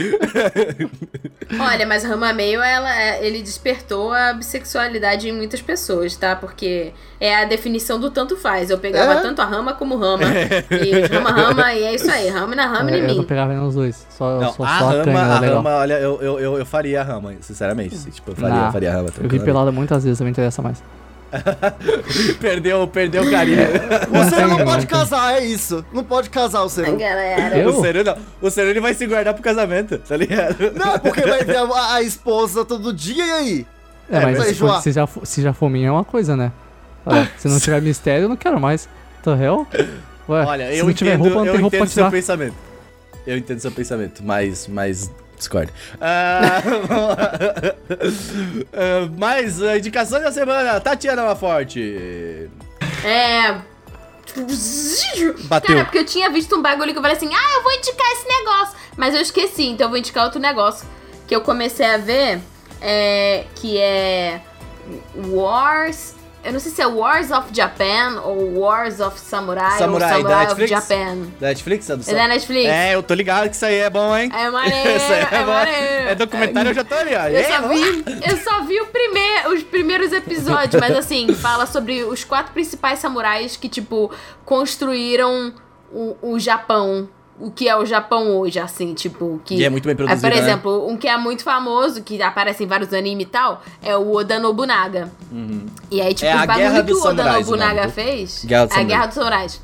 Olha, 1.61 1.87
mas 1.87 2.05
Rama 2.05 2.33
Meio, 2.33 2.63
ela, 2.63 3.01
é, 3.01 3.27
ele 3.27 3.43
despertou 3.43 4.13
a 4.13 4.33
bissexualidade 4.33 5.29
em 5.29 5.33
muitas 5.33 5.63
pessoas, 5.63 6.17
tá? 6.17 6.35
Porque 6.35 6.93
é 7.21 7.35
a 7.35 7.45
definição 7.45 7.99
do 7.99 8.11
tanto 8.11 8.37
faz. 8.37 8.71
Eu 8.71 8.79
pegava 8.79 9.15
é? 9.15 9.23
tanto 9.23 9.41
a 9.41 9.45
Rama 9.45 9.75
como 9.75 9.97
Rama. 9.97 10.25
E 10.71 11.15
Rama, 11.15 11.31
Rama, 11.31 11.75
e 11.75 11.83
é 11.83 11.95
isso 11.95 12.11
aí. 12.11 12.29
Rama 12.29 12.55
na 12.55 12.67
Rama 12.67 12.91
é, 12.91 12.99
em 12.99 13.03
mim. 13.03 13.17
Eu 13.17 13.25
pegava 13.25 13.53
nos 13.55 13.75
dois. 13.75 14.07
Só, 14.11 14.41
Não, 14.41 14.53
só, 14.53 14.65
a 14.65 14.79
só 14.79 14.89
Rama, 14.89 15.01
a, 15.01 15.05
canha, 15.05 15.19
a 15.19 15.41
legal. 15.41 15.57
Rama, 15.57 15.77
olha, 15.77 15.95
eu, 15.95 16.21
eu, 16.21 16.39
eu, 16.39 16.59
eu 16.59 16.67
faria 16.67 17.01
a 17.01 17.05
Rama, 17.05 17.35
sinceramente. 17.41 17.99
Tipo, 18.11 18.31
eu 18.31 18.37
faria, 18.37 18.55
nah, 18.55 18.73
faria 18.73 18.91
a 18.91 18.95
Rama. 18.95 19.09
Eu 19.21 19.29
vi 19.29 19.41
pelada 19.41 19.73
muitas 19.73 20.05
vezes, 20.05 20.21
não 20.21 20.25
me 20.27 20.31
interessa 20.31 20.63
mais. 20.63 20.83
perdeu, 22.41 22.87
perdeu 22.89 23.23
o 23.23 23.31
carinho. 23.31 23.59
O 24.11 24.31
Seru 24.31 24.49
não 24.49 24.65
pode 24.65 24.87
casar, 24.87 25.35
é 25.35 25.45
isso. 25.45 25.85
Não 25.93 26.03
pode 26.03 26.31
casar 26.31 26.63
o 26.63 26.69
Seru. 26.69 26.97
O 27.69 27.83
Seru 27.83 28.05
não. 28.05 28.17
O 28.41 28.51
Seru 28.51 28.71
ele 28.71 28.81
vai 28.81 28.95
se 28.95 29.07
guardar 29.07 29.35
pro 29.35 29.43
casamento, 29.43 29.99
tá 29.99 30.17
ligado? 30.17 30.73
Não, 30.75 30.99
porque 30.99 31.21
vai 31.23 31.45
ver 31.45 31.57
a, 31.57 31.95
a 31.95 32.03
esposa 32.03 32.65
todo 32.65 32.93
dia 32.93 33.25
e 33.25 33.31
aí? 33.31 33.67
É, 34.11 34.21
mas 34.21 34.43
se, 34.43 34.55
for, 34.55 34.81
se, 34.81 34.91
já, 34.91 35.07
se 35.23 35.43
já 35.43 35.53
for 35.53 35.69
minha 35.69 35.89
é 35.89 35.91
uma 35.91 36.05
coisa, 36.05 36.35
né? 36.35 36.51
Olha, 37.09 37.31
se 37.39 37.49
não 37.49 37.59
tiver 37.59 37.81
mistério, 37.83 38.25
eu 38.25 38.29
não 38.29 38.37
quero 38.37 38.61
mais. 38.61 38.89
The 39.23 39.31
hell? 39.31 39.67
Ué, 40.29 40.45
Olha, 40.45 40.71
se 40.71 40.79
eu 40.79 40.87
não 40.87 40.93
tiver 40.93 41.15
entendo, 41.15 41.25
roupa, 41.25 41.45
não 41.45 41.53
tem 41.53 41.61
roupa 41.61 41.77
pra 41.79 41.87
tirar. 41.87 42.05
seu 42.05 42.11
pensamento. 42.11 42.55
Eu 43.27 43.37
entendo 43.37 43.61
seu 43.61 43.73
pensamento, 43.73 44.23
mas, 44.23 44.67
mas 44.69 45.11
Discord. 45.37 45.73
Uh, 45.95 46.75
uh, 48.75 49.11
mais 49.19 49.61
uh, 49.61 49.77
indicações 49.77 50.23
da 50.23 50.33
semana, 50.33 50.81
Tatiana 50.81 51.35
Forte. 51.35 52.51
É. 53.05 53.57
Bateu. 55.45 55.75
Cara, 55.75 55.85
porque 55.85 55.99
eu 55.99 56.05
tinha 56.05 56.31
visto 56.31 56.55
um 56.57 56.63
bagulho 56.63 56.93
que 56.93 56.99
eu 56.99 57.03
falei 57.03 57.17
assim: 57.17 57.31
ah, 57.33 57.55
eu 57.57 57.63
vou 57.63 57.73
indicar 57.73 58.13
esse 58.13 58.29
negócio. 58.29 58.77
Mas 58.97 59.15
eu 59.15 59.21
esqueci, 59.21 59.67
então 59.67 59.87
eu 59.87 59.91
vou 59.91 59.99
indicar 59.99 60.25
outro 60.25 60.41
negócio. 60.41 60.87
Que 61.27 61.35
eu 61.35 61.41
comecei 61.41 61.87
a 61.87 61.97
ver, 61.97 62.41
é, 62.81 63.45
que 63.55 63.79
é 63.79 64.41
Wars 65.27 66.15
eu 66.45 66.53
não 66.53 66.61
sei 66.61 66.71
se 66.71 66.81
é 66.81 66.87
Wars 66.87 67.31
of 67.31 67.49
Japan 67.53 68.21
ou 68.25 68.61
Wars 68.61 69.01
of 69.01 69.19
Samurai, 69.19 69.79
Samurai, 69.79 70.11
ou 70.11 70.17
Samurai 70.17 70.47
da 70.47 70.53
of 70.53 70.67
Japan. 70.67 71.17
Da 71.41 71.49
Netflix? 71.49 71.91
É, 71.91 71.97
do 71.97 72.11
é 72.11 72.15
da 72.15 72.29
Netflix. 72.29 72.69
É, 72.69 72.95
eu 72.95 73.03
tô 73.03 73.15
ligado 73.15 73.49
que 73.49 73.57
isso 73.57 73.67
aí 73.67 73.77
é 73.77 73.91
bom, 73.91 74.17
hein? 74.17 74.31
É 74.33 74.49
maneiro, 74.49 74.89
é, 74.89 75.29
é 75.33 75.45
maneiro. 75.45 76.09
É 76.09 76.15
documentário, 76.15 76.71
eu 76.71 76.75
já 76.75 76.85
tô 76.85 76.95
ali, 76.95 77.15
ó. 77.15 77.27
Eu, 77.27 77.45
só 77.45 77.69
vi, 77.69 78.05
eu 78.31 78.37
só 78.39 78.63
vi 78.63 78.81
o 78.81 78.87
primeir, 78.87 79.49
os 79.49 79.63
primeiros 79.65 80.13
episódios, 80.13 80.81
mas 80.81 80.97
assim, 80.97 81.35
fala 81.37 81.67
sobre 81.67 82.05
os 82.05 82.25
quatro 82.25 82.53
principais 82.53 83.01
samurais 83.01 83.57
que, 83.57 83.69
tipo, 83.69 84.11
construíram 84.45 85.53
o, 85.93 86.17
o 86.23 86.39
Japão 86.39 87.09
o 87.41 87.51
que 87.51 87.69
é 87.69 87.77
o 87.77 87.85
Japão 87.85 88.37
hoje, 88.39 88.59
assim, 88.59 88.95
tipo, 88.95 89.41
que... 89.45 89.55
E 89.55 89.65
é 89.65 89.71
muito 89.71 89.85
bem 89.85 89.95
produzido, 89.95 90.27
é, 90.27 90.31
Por 90.31 90.37
exemplo, 90.37 90.87
né? 90.87 90.93
um 90.93 90.97
que 90.97 91.07
é 91.07 91.17
muito 91.17 91.43
famoso, 91.43 92.03
que 92.03 92.21
aparece 92.21 92.65
em 92.65 92.67
vários 92.67 92.93
animes 92.93 93.27
e 93.27 93.31
tal, 93.31 93.63
é 93.83 93.97
o 93.97 94.15
Oda 94.15 94.39
Nobunaga. 94.39 95.11
Uhum. 95.31 95.67
E 95.91 96.01
aí, 96.01 96.15
tipo, 96.15 96.31
é 96.31 96.37
os 96.37 96.47
bagulho 96.47 96.85
que 96.85 96.93
o 96.93 97.03
Oda 97.05 97.33
Nobunaga 97.33 97.89
fez... 97.89 98.45
Guerra 98.45 98.69
é 98.75 98.81
a 98.81 98.83
Guerra 98.83 99.07
dos 99.07 99.15
Samurais. 99.15 99.61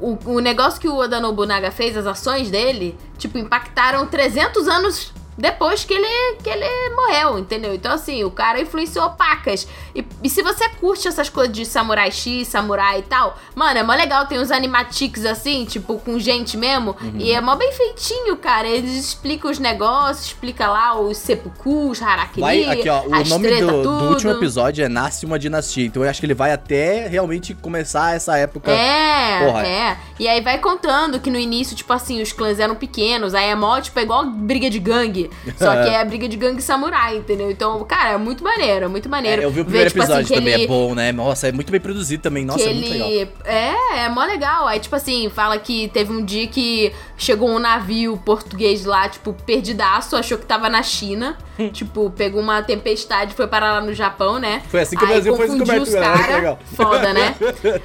O, 0.00 0.18
o 0.26 0.40
negócio 0.40 0.80
que 0.80 0.88
o 0.88 0.96
Oda 0.96 1.20
Nobunaga 1.20 1.70
fez, 1.70 1.96
as 1.96 2.06
ações 2.06 2.50
dele, 2.50 2.96
tipo, 3.18 3.38
impactaram 3.38 4.06
300 4.06 4.66
anos 4.66 5.12
depois 5.36 5.84
que 5.84 5.94
ele, 5.94 6.36
que 6.42 6.50
ele 6.50 6.94
morreu, 6.94 7.38
entendeu? 7.38 7.74
Então, 7.74 7.92
assim, 7.92 8.22
o 8.22 8.30
cara 8.30 8.60
influenciou 8.60 9.10
pacas. 9.10 9.66
E, 9.94 10.04
e 10.22 10.28
se 10.28 10.42
você 10.42 10.68
curte 10.68 11.08
essas 11.08 11.28
coisas 11.28 11.54
de 11.54 11.64
samurai 11.64 12.10
X, 12.10 12.48
samurai 12.48 12.98
e 12.98 13.02
tal, 13.02 13.38
mano, 13.54 13.78
é 13.78 13.82
mó 13.82 13.94
legal. 13.94 14.26
Tem 14.26 14.38
uns 14.38 14.50
animatics 14.50 15.24
assim, 15.24 15.64
tipo, 15.64 15.98
com 15.98 16.18
gente 16.18 16.56
mesmo. 16.56 16.96
Uhum. 17.00 17.14
E 17.16 17.32
é 17.32 17.40
mó 17.40 17.56
bem 17.56 17.72
feitinho, 17.72 18.36
cara. 18.36 18.68
Eles 18.68 18.92
explicam 18.92 19.50
os 19.50 19.58
negócios, 19.58 20.26
explica 20.26 20.68
lá 20.68 20.98
os 21.00 21.16
seppukus, 21.16 22.02
harakiri, 22.02 22.40
vai, 22.40 22.64
aqui, 22.64 22.88
ó, 22.88 23.02
O 23.02 23.28
nome 23.28 23.60
do, 23.60 23.82
do, 23.82 24.04
último 24.10 24.32
episódio 24.32 24.84
é 24.84 24.88
Nasce 24.88 25.24
uma 25.24 25.38
Dinastia. 25.38 25.86
Então 25.86 26.04
eu 26.04 26.10
acho 26.10 26.20
que 26.20 26.26
ele 26.26 26.34
vai 26.34 26.52
até 26.52 27.08
realmente 27.08 27.54
começar 27.54 28.14
essa 28.14 28.36
época. 28.36 28.70
É, 28.70 29.46
Porra. 29.46 29.66
é. 29.66 29.96
E 30.18 30.28
aí 30.28 30.40
vai 30.40 30.58
contando 30.58 31.18
que 31.18 31.30
no 31.30 31.38
início, 31.38 31.74
tipo 31.74 31.92
assim, 31.92 32.20
os 32.20 32.32
clãs 32.32 32.58
eram 32.58 32.74
pequenos. 32.74 33.34
Aí 33.34 33.48
é 33.48 33.54
mó, 33.54 33.80
tipo, 33.80 33.98
é 33.98 34.02
igual 34.02 34.26
briga 34.26 34.68
de 34.68 34.78
gangue. 34.78 35.21
Só 35.56 35.82
que 35.82 35.88
é 35.90 36.00
a 36.00 36.04
briga 36.04 36.28
de 36.28 36.36
gangue 36.36 36.62
samurai, 36.62 37.16
entendeu? 37.16 37.50
Então, 37.50 37.84
cara, 37.84 38.10
é 38.10 38.16
muito 38.16 38.42
maneiro, 38.42 38.84
é 38.86 38.88
muito 38.88 39.08
maneiro. 39.08 39.42
É, 39.42 39.44
eu 39.44 39.50
vi 39.50 39.60
o 39.60 39.64
primeiro 39.64 39.90
Ver, 39.90 39.90
tipo, 39.90 40.02
episódio 40.02 40.24
assim, 40.24 40.34
também, 40.34 40.54
ele... 40.54 40.64
é 40.64 40.66
bom, 40.66 40.94
né? 40.94 41.12
Nossa, 41.12 41.48
é 41.48 41.52
muito 41.52 41.70
bem 41.70 41.80
produzido 41.80 42.22
também. 42.22 42.44
Nossa, 42.44 42.58
que 42.58 42.68
é 42.68 42.72
muito 42.72 42.86
ele... 42.86 42.98
legal. 42.98 43.32
É, 43.44 44.04
é 44.04 44.08
mó 44.08 44.24
legal. 44.24 44.66
Aí, 44.66 44.80
tipo 44.80 44.94
assim, 44.94 45.30
fala 45.30 45.58
que 45.58 45.88
teve 45.88 46.12
um 46.12 46.24
dia 46.24 46.46
que 46.46 46.92
chegou 47.22 47.48
um 47.48 47.58
navio 47.58 48.16
português 48.24 48.84
lá, 48.84 49.08
tipo, 49.08 49.32
perdidaço, 49.32 50.16
achou 50.16 50.36
que 50.36 50.44
tava 50.44 50.68
na 50.68 50.82
China. 50.82 51.38
Hum. 51.58 51.68
tipo, 51.68 52.10
pegou 52.10 52.40
uma 52.40 52.62
tempestade, 52.62 53.34
foi 53.34 53.46
parar 53.46 53.72
lá 53.72 53.80
no 53.82 53.92
Japão, 53.92 54.38
né? 54.38 54.62
Foi 54.68 54.80
assim 54.80 54.96
que 54.96 55.04
o 55.04 55.06
Brasil 55.06 55.36
foi 55.36 55.48
descoberto. 55.48 55.82
Os 55.82 55.94
cara, 55.94 56.58
foda, 56.74 57.12
né? 57.12 57.36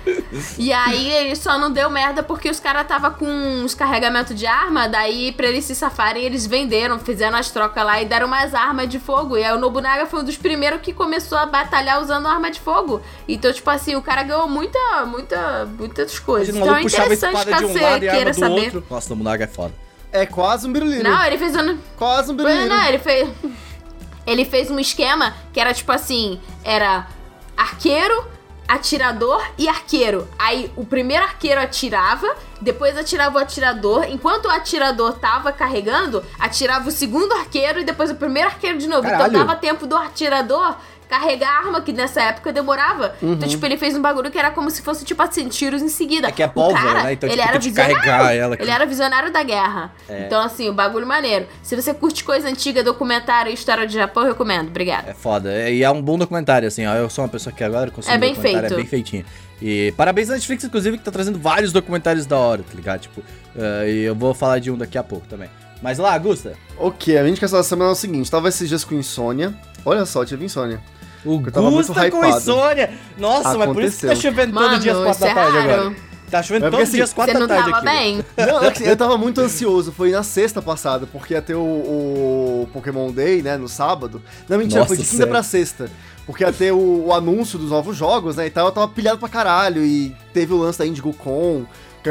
e 0.58 0.72
aí 0.72 1.12
ele 1.12 1.36
só 1.36 1.60
não 1.60 1.70
deu 1.70 1.90
merda 1.90 2.24
porque 2.24 2.50
os 2.50 2.62
caras 2.62 2.88
tava 2.88 3.12
com 3.12 3.26
uns 3.26 3.74
carregamentos 3.74 4.34
de 4.36 4.46
arma, 4.46 4.88
daí 4.88 5.34
pra 5.34 5.48
eles 5.48 5.66
se 5.66 5.76
safarem, 5.76 6.24
eles 6.24 6.48
venderam, 6.48 6.98
fizeram 6.98 7.38
as 7.38 7.52
trocas 7.52 7.84
lá 7.86 8.02
e 8.02 8.06
deram 8.06 8.28
mais 8.28 8.56
armas 8.56 8.88
de 8.88 9.00
fogo. 9.00 9.38
E 9.38 9.44
aí 9.44 9.54
o 9.54 9.60
Nobunaga 9.60 10.06
foi 10.06 10.22
um 10.22 10.24
dos 10.24 10.38
primeiros 10.38 10.80
que 10.80 10.94
começou 10.94 11.38
a 11.38 11.46
batalhar 11.46 12.02
usando 12.02 12.26
arma 12.26 12.50
de 12.50 12.62
fogo. 12.62 13.02
Então, 13.28 13.52
tipo 13.52 13.70
assim, 13.70 13.96
o 13.96 14.02
cara 14.02 14.24
ganhou 14.24 14.48
muita, 14.48 15.06
muita, 15.06 15.66
muitas 15.78 16.18
coisas. 16.20 16.56
Então 16.56 16.74
é 16.76 16.84
interessante 16.84 17.46
que 17.46 17.62
você 17.62 17.96
um 17.96 18.00
queira 18.00 18.34
saber. 18.34 18.76
Outro. 18.76 18.84
Nossa, 18.90 19.14
é 19.36 19.47
foda. 19.47 19.73
É 20.11 20.25
quase 20.25 20.67
um 20.67 20.71
biruliro. 20.71 21.03
Não, 21.03 21.23
ele 21.23 21.38
fez 21.38 21.55
um... 21.55 21.78
Quase 21.97 22.32
um 22.32 22.36
biruliro. 22.36 22.67
Não, 22.67 22.84
ele 22.86 22.99
fez... 22.99 23.30
Ele 24.25 24.43
fez 24.43 24.69
um 24.69 24.78
esquema 24.78 25.34
que 25.53 25.59
era 25.59 25.73
tipo 25.73 25.89
assim, 25.89 26.41
era 26.61 27.07
arqueiro, 27.55 28.25
atirador 28.67 29.41
e 29.57 29.69
arqueiro. 29.69 30.28
Aí 30.38 30.69
o 30.75 30.86
primeiro 30.86 31.23
arqueiro 31.23 31.61
atirava, 31.61 32.36
depois 32.59 32.97
atirava 32.97 33.38
o 33.38 33.41
atirador. 33.41 34.03
Enquanto 34.09 34.47
o 34.47 34.49
atirador 34.49 35.13
tava 35.13 35.53
carregando, 35.53 36.25
atirava 36.38 36.89
o 36.89 36.91
segundo 36.91 37.32
arqueiro 37.34 37.80
e 37.80 37.86
depois 37.86 38.11
o 38.11 38.15
primeiro 38.15 38.49
arqueiro 38.49 38.78
de 38.78 38.88
novo. 38.88 39.03
Caralho. 39.03 39.30
Então 39.30 39.45
dava 39.45 39.55
tempo 39.55 39.88
do 39.88 39.95
atirador 39.95 40.75
carregar 41.08 41.49
a 41.49 41.58
arma, 41.60 41.82
que 41.82 41.93
nessa 41.93 42.22
época 42.22 42.51
demorava. 42.51 43.16
Então, 43.18 43.30
uhum. 43.30 43.36
Então, 43.36 43.49
tipo, 43.49 43.66
ele 43.66 43.78
fez 43.78 43.95
um 43.95 44.01
bagulho 44.01 44.30
que 44.30 44.38
era 44.38 44.51
como 44.51 44.70
se 44.70 44.82
fosse, 44.82 45.05
tipo 45.05 45.22
assim, 45.22 45.47
tiros 45.47 45.82
em 45.82 45.88
seguida. 45.88 46.28
É 46.28 46.32
que 46.32 46.43
é 46.43 46.47
pólvora, 46.47 46.82
cara, 46.82 47.03
né? 47.03 47.14
Então, 47.14 47.30
ele 47.30 47.38
tipo, 47.38 47.49
era 47.49 47.60
visionário. 47.60 47.95
carregar 47.95 48.36
ela. 48.36 48.53
Aqui. 48.55 48.64
Ele 48.64 48.72
era 48.72 48.86
visionário 48.86 49.32
da 49.32 49.43
guerra. 49.43 49.91
É. 50.10 50.26
Então, 50.26 50.41
assim, 50.41 50.70
o 50.70 50.74
bagulho 50.74 51.08
maneiro. 51.08 51.47
Se 51.64 51.76
você 51.76 51.93
curte 51.93 52.24
coisa 52.24 52.47
antiga, 52.49 52.84
documentário 52.84 53.49
e 53.49 53.53
história 53.53 53.88
de 53.88 53.93
Japão, 53.93 54.24
eu 54.24 54.30
recomendo. 54.30 54.68
Obrigada. 54.68 55.12
É 55.12 55.14
foda. 55.14 55.51
É, 55.51 55.74
e 55.74 55.84
é 55.84 55.89
um 55.89 56.01
bom 56.01 56.18
documentário, 56.18 56.68
assim, 56.68 56.86
ó. 56.86 56.93
Eu 56.95 57.10
sou 57.10 57.24
uma 57.24 57.30
pessoa 57.30 57.53
que 57.53 57.64
agora 57.64 57.89
consigo 57.91 58.14
É 58.14 58.18
bem 58.18 58.36
feito. 58.36 58.66
É 58.66 58.70
bem 58.70 58.86
feitinho. 58.86 59.26
E 59.62 59.93
parabéns 59.97 60.30
à 60.30 60.34
Netflix, 60.34 60.64
inclusive, 60.64 60.97
que 60.97 61.03
tá 61.03 61.12
trazendo 61.12 61.39
vários 61.39 61.72
documentários 61.72 62.26
da 62.26 62.38
hora, 62.38 62.64
tá 62.64 62.76
ligado? 62.76 63.01
Tipo, 63.01 63.22
uh, 63.22 63.88
e 63.88 64.03
eu 64.03 64.14
vou 64.14 64.34
falar 64.34 64.60
de 64.60 64.70
um 64.70 64.78
daqui 64.78 64.97
a 64.97 65.03
pouco 65.03 65.26
também. 65.28 65.49
Mas 65.82 65.97
lá, 65.97 66.14
Augusta. 66.14 66.53
Ok, 66.78 67.16
a 67.16 67.22
minha 67.22 67.32
indicação 67.32 67.60
da 67.60 67.64
semana 67.64 67.91
é 67.91 67.93
o 67.93 67.95
seguinte: 67.95 68.30
tava 68.30 68.49
esses 68.49 68.68
dias 68.68 68.84
com 68.84 68.95
insônia. 68.95 69.53
Olha 69.86 70.05
só, 70.05 70.26
tive 70.26 70.45
insônia. 70.45 70.82
O 71.28 71.39
Gusta 71.39 72.11
com 72.11 72.25
insônia. 72.25 72.91
Nossa, 73.17 73.49
Aconteceu. 73.49 73.59
mas 73.59 73.73
por 73.73 73.84
isso 73.84 73.99
que 73.99 74.07
tá 74.07 74.15
chovendo 74.15 74.53
Mano, 74.53 74.69
todo 74.69 74.80
dia 74.82 74.91
às 74.93 75.17
quatro 75.17 75.28
da 75.28 75.34
tarde 75.34 75.57
é 75.57 75.61
agora. 75.61 75.95
Tá 76.30 76.43
chovendo 76.43 76.65
é 76.65 76.69
todos 76.69 76.84
os 76.84 76.89
assim, 76.89 76.97
dias 76.97 77.13
quatro 77.13 77.39
da 77.39 77.47
tarde 77.47 77.73
aqui. 77.73 77.86
Bem. 77.86 78.25
Não, 78.38 78.63
é 78.63 78.67
assim, 78.67 78.84
eu 78.84 78.97
tava 78.97 79.17
muito 79.17 79.39
ansioso. 79.39 79.91
Foi 79.91 80.11
na 80.11 80.23
sexta 80.23 80.61
passada, 80.61 81.07
porque 81.07 81.34
ia 81.34 81.41
ter 81.41 81.55
o, 81.55 81.61
o 81.61 82.69
Pokémon 82.73 83.11
Day, 83.11 83.41
né, 83.41 83.57
no 83.57 83.69
sábado. 83.69 84.21
Não, 84.47 84.57
mentira, 84.57 84.82
Nossa, 84.82 84.89
foi 84.89 84.97
de 84.97 85.03
quinta 85.03 85.17
sério? 85.17 85.32
pra 85.32 85.43
sexta. 85.43 85.89
Porque 86.25 86.43
ia 86.43 86.51
ter 86.51 86.73
o, 86.73 87.05
o, 87.05 87.13
anúncio 87.13 87.57
dos 87.57 87.69
novos 87.69 87.95
jogos, 87.95 88.36
né, 88.36 88.47
e 88.47 88.49
tal. 88.49 88.67
Eu 88.67 88.71
tava 88.73 88.88
pilhado 88.89 89.19
pra 89.19 89.30
caralho. 89.30 89.86
E 89.86 90.13
teve 90.34 90.53
o 90.53 90.57
lance 90.57 90.78
da 90.78 90.86
Indigo 90.86 91.13
Con 91.13 91.65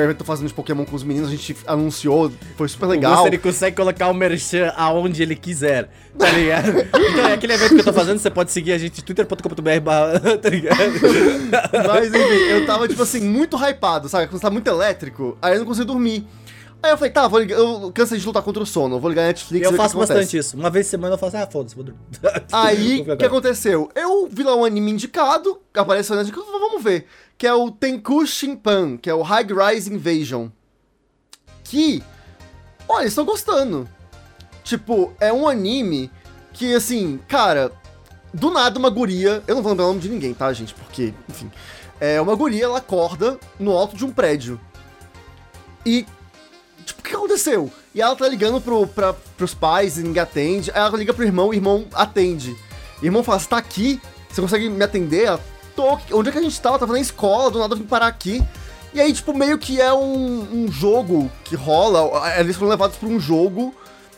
que 0.05 0.11
eu 0.11 0.15
tô 0.15 0.25
fazendo 0.25 0.49
de 0.49 0.55
Pokémon 0.55 0.85
com 0.85 0.97
os 0.97 1.03
meninos, 1.03 1.29
a 1.29 1.33
gente 1.33 1.57
anunciou, 1.67 2.31
foi 2.57 2.69
super 2.69 2.87
legal. 2.87 3.27
Ele 3.27 3.39
consegue 3.39 3.77
colocar 3.77 4.09
o 4.09 4.15
merchan 4.15 4.73
aonde 4.77 5.23
ele 5.23 5.35
quiser, 5.35 5.91
tá 6.19 6.31
ligado? 6.31 6.71
então 6.95 7.27
é 7.27 7.33
aquele 7.33 7.55
evento 7.55 7.75
que 7.75 7.81
eu 7.81 7.85
tô 7.85 7.93
fazendo, 7.93 8.19
você 8.19 8.31
pode 8.31 8.53
seguir 8.53 8.73
a 8.73 8.79
gente 8.79 9.03
twitter.com.br, 9.03 10.41
tá 10.43 10.49
ligado? 10.49 10.79
Mas 11.89 12.15
enfim, 12.15 12.45
eu 12.51 12.67
tava, 12.67 12.89
tipo 12.89 13.03
assim, 13.03 13.21
muito 13.21 13.57
hypado, 13.57 14.09
sabe? 14.09 14.27
Quando 14.27 14.39
você 14.41 14.47
tá 14.47 14.51
muito 14.51 14.69
elétrico, 14.69 15.37
aí 15.41 15.55
eu 15.55 15.61
não 15.61 15.67
consigo 15.67 15.87
dormir. 15.87 16.27
Aí 16.83 16.93
eu 16.93 16.99
falei, 16.99 17.11
tá, 17.11 17.27
vou 17.27 17.41
ligar, 17.41 17.59
eu 17.59 17.91
cansei 17.93 18.19
de 18.19 18.27
lutar 18.27 18.43
contra 18.43 18.63
o 18.63 18.67
sono, 18.67 19.01
vou 19.01 19.09
ligar 19.09 19.23
a 19.23 19.27
Netflix 19.27 19.67
Eu 19.67 19.73
faço 19.73 19.97
bastante 19.97 20.37
isso. 20.37 20.57
Uma 20.57 20.71
vez 20.71 20.87
por 20.87 20.91
semana 20.91 21.15
eu 21.15 21.19
faço, 21.19 21.37
ah, 21.37 21.47
foda-se, 21.47 21.75
vou 21.75 21.85
dormir. 21.85 22.01
Aí, 22.53 23.01
o 23.01 23.17
que 23.17 23.25
aconteceu? 23.25 23.91
Eu 23.95 24.29
vi 24.31 24.43
lá 24.43 24.55
um 24.55 24.65
anime 24.65 24.93
indicado, 24.93 25.59
apareceu 25.75 26.15
na 26.15 26.23
Netflix, 26.23 26.49
vamos 26.49 26.83
ver 26.83 27.07
que 27.39 27.47
é 27.47 27.53
o 27.53 27.71
Tenku 27.71 28.27
Shinpan, 28.27 28.97
que 28.97 29.11
é 29.11 29.15
o 29.15 29.23
High 29.23 29.47
Rise 29.47 29.93
Invasion. 29.93 30.49
Que, 31.65 32.03
olha, 32.89 33.07
estou 33.07 33.25
gostando. 33.25 33.89
Tipo, 34.65 35.13
é 35.21 35.33
um 35.33 35.49
anime 35.49 36.11
que, 36.53 36.75
assim, 36.75 37.21
cara, 37.29 37.71
do 38.33 38.51
nada 38.51 38.79
uma 38.79 38.91
guria, 38.91 39.43
eu 39.47 39.55
não 39.55 39.63
vou 39.63 39.73
lembrar 39.73 39.85
o 39.85 39.89
nome 39.89 40.01
de 40.01 40.09
ninguém, 40.09 40.33
tá, 40.33 40.53
gente? 40.53 40.75
Porque, 40.75 41.13
enfim, 41.29 41.51
é 42.01 42.21
uma 42.21 42.35
guria, 42.35 42.65
ela 42.65 42.79
acorda 42.79 43.39
no 43.59 43.73
alto 43.73 43.97
de 43.97 44.05
um 44.05 44.11
prédio. 44.11 44.61
E, 45.85 46.07
tipo, 46.85 47.01
o 47.01 47.05
que 47.05 47.15
aconteceu? 47.15 47.71
E 47.95 48.01
ela 48.01 48.17
tá 48.17 48.29
ligando 48.29 48.61
pro, 48.61 48.87
pra, 48.87 49.13
pros 49.13 49.55
pais 49.55 49.99
e 49.99 50.03
ninguém 50.03 50.23
atende. 50.23 50.71
Aí 50.73 50.81
ela 50.81 50.99
liga 50.99 51.15
pro 51.15 51.25
irmão, 51.25 51.49
o 51.49 51.55
irmão 51.55 51.87
atende. 51.95 52.57
O 53.01 53.05
irmão 53.05 53.23
fala, 53.23 53.39
você 53.39 53.49
tá 53.49 53.59
aqui? 53.59 54.01
Você 54.29 54.41
consegue 54.41 54.69
me 54.69 54.83
atender? 54.83 55.25
Ela, 55.25 55.41
tô. 55.77 55.99
Onde 56.13 56.31
é 56.31 56.33
que 56.33 56.39
a 56.39 56.43
gente 56.43 56.61
tava? 56.61 56.79
Tava 56.79 56.95
na 56.95 57.01
escola, 57.01 57.51
do 57.51 57.59
nada 57.59 57.75
eu 57.75 57.79
vim 57.79 57.85
parar 57.85 58.07
aqui. 58.07 58.43
E 58.95 59.01
aí, 59.01 59.13
tipo, 59.13 59.37
meio 59.37 59.59
que 59.59 59.81
é 59.81 59.93
um, 59.93 60.65
um 60.65 60.73
jogo 60.73 61.31
que 61.45 61.55
rola. 61.55 62.41
Eles 62.41 62.57
foram 62.57 62.71
levados 62.71 62.97
pra 62.97 63.09
um 63.09 63.21
jogo. 63.21 63.75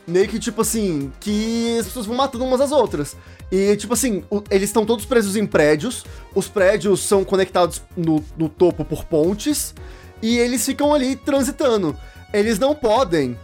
Meio 0.06 0.28
que, 0.28 0.38
tipo 0.38 0.62
assim, 0.62 1.12
que 1.20 1.76
as 1.78 1.86
pessoas 1.86 2.06
vão 2.06 2.16
matando 2.16 2.44
umas 2.44 2.60
às 2.60 2.70
outras. 2.70 3.16
E, 3.50 3.76
tipo 3.76 3.92
assim, 3.92 4.24
o, 4.30 4.42
eles 4.50 4.70
estão 4.70 4.86
todos 4.86 5.04
presos 5.04 5.36
em 5.36 5.44
prédios. 5.44 6.04
Os 6.34 6.48
prédios 6.48 7.00
são 7.00 7.24
conectados 7.24 7.82
no, 7.96 8.24
no 8.36 8.48
topo 8.48 8.84
por 8.84 9.04
pontes. 9.04 9.74
E 10.22 10.38
eles 10.38 10.64
ficam 10.64 10.94
ali 10.94 11.16
transitando. 11.16 11.96
Eles 12.32 12.58
não 12.58 12.74
podem 12.74 13.36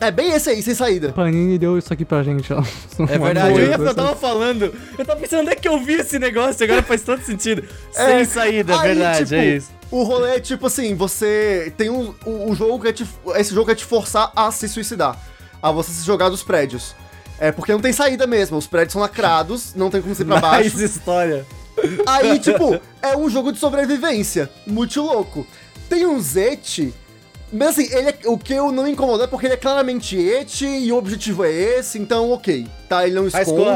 é 0.00 0.10
bem 0.10 0.32
esse 0.32 0.48
aí, 0.48 0.62
sem 0.62 0.74
saída. 0.74 1.12
Panini 1.12 1.58
deu 1.58 1.76
isso 1.76 1.92
aqui 1.92 2.04
pra 2.04 2.22
gente, 2.22 2.52
ó. 2.52 2.62
É 3.08 3.18
verdade, 3.18 3.52
eu, 3.52 3.66
ia, 3.66 3.76
eu 3.76 3.94
tava 3.94 4.16
falando. 4.16 4.74
Eu 4.98 5.04
tava 5.04 5.20
pensando, 5.20 5.40
onde 5.40 5.50
é 5.50 5.54
que 5.54 5.68
eu 5.68 5.78
vi 5.78 5.94
esse 5.94 6.18
negócio? 6.18 6.64
Agora 6.64 6.82
faz 6.82 7.02
todo 7.02 7.22
sentido. 7.22 7.62
É, 7.94 8.06
sem 8.06 8.24
saída, 8.24 8.74
é 8.74 8.78
verdade, 8.78 9.24
tipo, 9.24 9.34
é 9.34 9.46
isso. 9.56 9.70
O 9.90 10.04
rolê 10.04 10.36
é 10.36 10.40
tipo 10.40 10.66
assim, 10.66 10.94
você 10.94 11.72
tem 11.76 11.90
um. 11.90 12.14
O, 12.24 12.50
o 12.50 12.54
jogo 12.54 12.80
que 12.80 12.92
te, 12.92 13.06
Esse 13.34 13.52
jogo 13.52 13.66
quer 13.66 13.74
te 13.74 13.84
forçar 13.84 14.32
a 14.34 14.50
se 14.50 14.68
suicidar. 14.68 15.18
A 15.62 15.70
você 15.70 15.90
se 15.92 16.06
jogar 16.06 16.28
dos 16.28 16.42
prédios. 16.42 16.94
É 17.38 17.50
porque 17.50 17.72
não 17.72 17.80
tem 17.80 17.92
saída 17.92 18.26
mesmo. 18.26 18.56
Os 18.56 18.66
prédios 18.66 18.92
são 18.92 19.02
lacrados, 19.02 19.74
não 19.74 19.90
tem 19.90 20.00
como 20.00 20.14
ser 20.14 20.24
pra 20.24 20.38
baixo. 20.40 20.76
Mais 20.76 20.80
história. 20.80 21.46
Aí, 22.06 22.38
tipo, 22.38 22.80
é 23.02 23.16
um 23.16 23.28
jogo 23.28 23.52
de 23.52 23.58
sobrevivência. 23.58 24.48
Muito 24.66 25.00
louco. 25.02 25.46
Tem 25.88 26.06
um 26.06 26.20
Zete 26.20 26.94
mas 27.52 27.68
assim, 27.70 27.92
ele 27.92 28.10
é, 28.10 28.14
o 28.26 28.38
que 28.38 28.54
eu 28.54 28.70
não 28.70 28.84
me 28.84 28.90
incomodou 28.90 29.24
é 29.24 29.26
porque 29.26 29.46
ele 29.46 29.54
é 29.54 29.56
claramente 29.56 30.16
eti 30.16 30.66
e 30.66 30.92
o 30.92 30.96
objetivo 30.96 31.44
é 31.44 31.52
esse, 31.52 31.98
então 31.98 32.30
ok. 32.30 32.66
Tá, 32.88 33.06
ele 33.06 33.16
não 33.16 33.26
esconde. 33.26 33.44
High 33.44 33.56
School, 33.56 33.74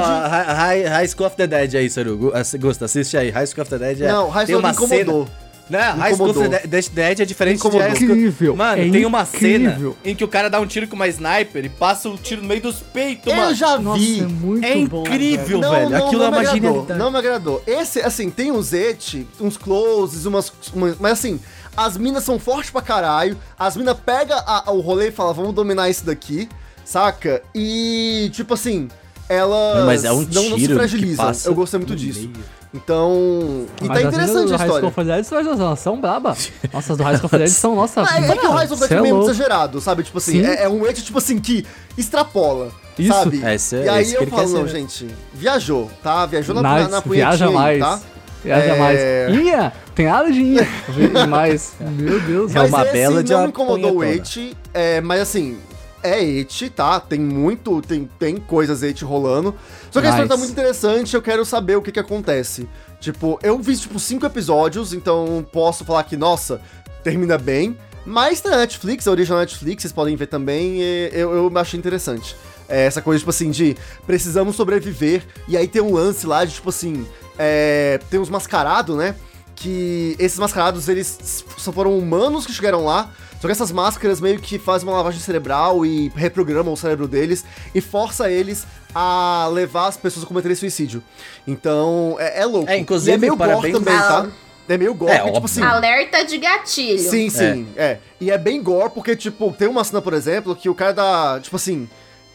high, 0.57 0.83
high 0.85 1.09
School 1.09 1.27
of 1.27 1.37
the 1.37 1.47
Dead 1.47 1.75
é 1.75 1.83
isso, 1.83 2.01
Aru. 2.01 2.33
Gusta, 2.61 2.85
assiste 2.85 3.17
aí. 3.17 3.31
High 3.31 3.47
School 3.47 3.63
of 3.63 3.71
the 3.71 3.79
Dead 3.79 4.01
é. 4.03 4.13
Não, 4.13 4.29
High 4.29 4.47
School 4.47 4.63
me 4.63 4.71
incomodou. 4.71 5.27
Cena... 5.27 5.45
Não, 5.71 5.97
High 5.97 6.15
School 6.15 6.31
of 6.31 6.49
the 6.49 6.67
Dead 6.67 7.21
é 7.21 7.25
diferente 7.25 7.63
de 7.63 7.79
High 7.79 7.97
School. 7.97 8.11
Incrível. 8.11 8.57
Mano, 8.57 8.83
é 8.83 8.91
tem 8.91 9.07
uma 9.07 9.23
incrível. 9.23 9.93
cena 9.93 10.11
em 10.11 10.15
que 10.15 10.23
o 10.23 10.29
cara 10.29 10.51
dá 10.51 10.61
um 10.61 10.67
tiro 10.67 10.87
com 10.87 10.95
uma 10.95 11.09
sniper 11.09 11.65
e 11.65 11.69
passa 11.69 12.09
o 12.09 12.13
um 12.13 12.17
tiro 12.17 12.43
no 12.43 12.49
meio 12.49 12.61
dos 12.61 12.81
peitos, 12.81 13.27
eu 13.27 13.37
mano. 13.37 13.51
Eu 13.51 13.55
já 13.55 13.77
vi. 13.77 13.83
Nossa, 13.83 14.03
é 14.03 14.27
muito 14.27 14.65
é 14.65 14.77
incrível, 14.77 15.61
bom, 15.61 15.71
velho. 15.71 15.91
Não, 15.91 15.99
não, 15.99 16.07
Aquilo 16.07 16.21
não 16.21 16.27
é 16.27 16.31
uma 16.31 16.45
genialidade. 16.45 16.99
Não 16.99 17.11
me 17.11 17.19
agradou. 17.19 17.63
Esse, 17.67 18.01
assim, 18.01 18.31
tem 18.31 18.53
uns 18.53 18.73
et, 18.73 19.27
uns 19.41 19.57
closes, 19.57 20.27
umas, 20.27 20.53
umas... 20.75 20.97
Mas 20.99 21.13
assim, 21.13 21.41
as 21.77 21.97
minas 21.97 22.25
são 22.25 22.39
fortes 22.39 22.71
pra 22.71 22.83
caralho. 22.83 23.37
As 23.59 23.77
minas 23.77 23.97
pegam 24.05 24.39
o 24.69 24.81
rolê 24.81 25.09
e 25.09 25.13
falam, 25.13 25.35
vamos 25.35 25.55
dominar 25.55 25.89
isso 25.89 26.05
daqui, 26.05 26.49
saca? 26.85 27.43
E, 27.55 28.31
tipo 28.33 28.55
assim, 28.55 28.89
elas 29.29 29.85
Mas 29.85 30.05
é 30.05 30.13
um 30.13 30.23
não, 30.23 30.51
não 30.51 30.59
se 30.59 30.69
fragilizam. 30.69 31.33
Eu 31.45 31.55
gostei 31.55 31.79
muito 31.79 31.97
disso. 31.97 32.21
Meio. 32.21 32.45
Então. 32.75 33.67
E 33.81 33.87
tá 33.87 34.03
interessante 34.03 34.53
a 34.53 34.57
história. 34.57 34.91
High 34.91 35.25
School 35.25 35.41
elas 35.41 35.79
são 35.79 36.01
braba. 36.01 36.37
Nossa, 36.73 36.93
as 36.93 36.99
do 36.99 37.05
High 37.05 37.19
School 37.19 37.49
são, 37.49 37.77
nossa. 37.77 38.01
É, 38.01 38.31
é 38.33 38.37
que 38.37 38.47
o 38.47 38.51
High 38.51 38.67
School 38.67 38.85
é 38.85 39.01
meio 39.01 39.23
exagerado, 39.23 39.81
sabe? 39.81 40.03
Tipo 40.03 40.19
assim, 40.19 40.45
é, 40.45 40.65
é, 40.65 40.69
um 40.69 40.85
ente, 40.85 41.03
tipo 41.05 41.19
assim, 41.19 41.39
que 41.39 41.65
extrapola. 41.97 42.73
Isso. 42.99 43.13
Sabe? 43.13 43.45
É, 43.45 43.55
esse 43.55 43.77
é- 43.77 43.85
e 43.85 43.89
aí 43.89 44.03
esse 44.03 44.17
que 44.17 44.25
eu 44.25 44.29
falo, 44.29 44.49
não, 44.49 44.63
né? 44.65 44.69
gente, 44.69 45.09
viajou, 45.33 45.91
tá? 46.03 46.27
Viajou 46.27 46.55
na, 46.55 46.63
na, 46.63 46.79
Nice, 46.79 46.91
na 46.91 47.03
punhetinha 47.03 47.31
viaja 47.31 47.47
aí, 47.49 47.55
mais. 47.55 47.79
tá? 47.79 48.01
Viaja 48.45 48.75
É. 48.75 48.79
mais. 48.79 49.01
Inha! 49.41 49.73
Tem 49.95 50.07
nada 50.07 50.31
de 50.31 50.41
Inha. 50.41 50.69
Demais. 51.23 51.73
Meu 51.81 52.21
Deus. 52.21 52.55
É 52.55 52.59
Mas 52.61 52.69
uma 52.71 52.83
esse 52.83 52.93
bela 52.93 53.25
de 53.25 53.33
não 53.33 53.47
incomodou 53.49 53.97
o 53.97 54.05
eti, 54.05 54.57
é, 54.73 55.01
mas 55.01 55.21
assim, 55.21 55.59
é 56.03 56.23
eti, 56.23 56.69
tá? 56.69 57.01
Tem 57.01 57.19
muito, 57.19 57.81
tem, 57.83 58.09
tem 58.19 58.37
coisas 58.37 58.83
eti 58.83 59.05
rolando. 59.05 59.55
Só 59.91 60.01
que 60.01 60.07
a 60.07 60.11
história 60.11 60.29
tá 60.29 60.35
Nice. 60.35 60.47
muito 60.47 60.53
interessante, 60.61 61.15
eu 61.15 61.23
quero 61.23 61.45
saber 61.45 61.77
o 61.77 61.83
que 61.83 61.91
que 61.91 62.01
acontece. 62.01 62.69
Tipo, 63.01 63.39
eu 63.43 63.59
vi, 63.59 63.77
tipo, 63.77 63.99
cinco 63.99 64.27
episódios, 64.27 64.93
então 64.93 65.45
posso 65.53 65.85
falar 65.85 66.05
que, 66.05 66.17
nossa, 66.17 66.61
termina 67.03 67.39
bem. 67.39 67.77
Mas 68.07 68.41
tá 68.41 68.51
na 68.51 68.57
Netflix, 68.59 69.07
é 69.07 69.11
original 69.11 69.39
Netflix, 69.41 69.83
vocês 69.83 69.93
podem 69.93 70.15
ver 70.17 70.27
também, 70.27 70.81
e 70.83 71.11
eu, 71.13 71.33
eu 71.35 71.53
achei 71.59 71.79
interessante. 71.79 72.37
É 72.69 72.85
essa 72.87 73.01
coisa, 73.01 73.19
tipo 73.19 73.31
assim, 73.31 73.51
de 73.51 73.77
precisamos 74.07 74.57
sobreviver, 74.57 75.23
e 75.49 75.57
aí 75.57 75.67
tem 75.69 75.81
um 75.81 75.93
lance 75.95 76.27
lá 76.27 76.45
de, 76.45 76.53
tipo 76.55 76.69
assim, 76.69 77.07
é, 77.39 78.01
tem 78.11 78.21
uns 78.21 78.31
mascarados, 78.31 78.97
né? 78.97 79.15
Que 79.57 80.17
esses 80.19 80.39
mascarados, 80.39 80.89
eles 80.89 81.45
só 81.57 81.73
foram 81.73 81.97
humanos 81.97 82.45
que 82.47 82.53
chegaram 82.53 82.85
lá, 82.85 83.11
só 83.41 83.47
que 83.47 83.53
essas 83.53 83.71
máscaras 83.71 84.21
meio 84.21 84.41
que 84.41 84.59
fazem 84.59 84.89
uma 84.89 84.97
lavagem 84.97 85.21
cerebral 85.21 85.87
e 85.87 86.09
reprogramam 86.15 86.73
o 86.73 86.77
cérebro 86.77 87.07
deles 87.07 87.45
e 87.75 87.81
força 87.81 88.31
eles 88.31 88.67
a 88.95 89.49
levar 89.53 89.89
as 89.89 89.97
pessoas 89.97 90.25
a 90.25 90.29
cometerem 90.29 90.57
suicídio. 90.57 91.03
Então, 91.47 92.17
é, 92.19 92.41
é 92.41 92.45
louco. 92.47 92.71
É, 92.71 92.77
inclusive, 92.79 93.11
e 93.13 93.15
é 93.15 93.19
meio 93.19 93.37
gore 93.37 93.51
parabéns- 93.51 93.75
também, 93.79 93.97
tá? 93.97 94.29
É 94.67 94.79
meio 94.79 94.95
gore, 94.95 95.13
É, 95.13 95.19
porque, 95.19 95.33
tipo 95.35 95.47
assim... 95.47 95.63
Alerta 95.63 96.25
de 96.25 96.39
gatilho. 96.39 96.99
Sim, 97.11 97.29
sim, 97.29 97.69
é. 97.77 97.99
E 98.19 98.31
é 98.31 98.39
bem 98.39 98.63
gore, 98.63 98.91
porque, 98.95 99.15
tipo, 99.15 99.53
tem 99.53 99.69
uma 99.69 99.85
cena, 99.85 100.01
por 100.01 100.15
exemplo, 100.15 100.57
que 100.57 100.71
o 100.71 100.75
cara 100.75 100.93
dá, 100.95 101.39
tipo 101.41 101.55
assim, 101.57 101.89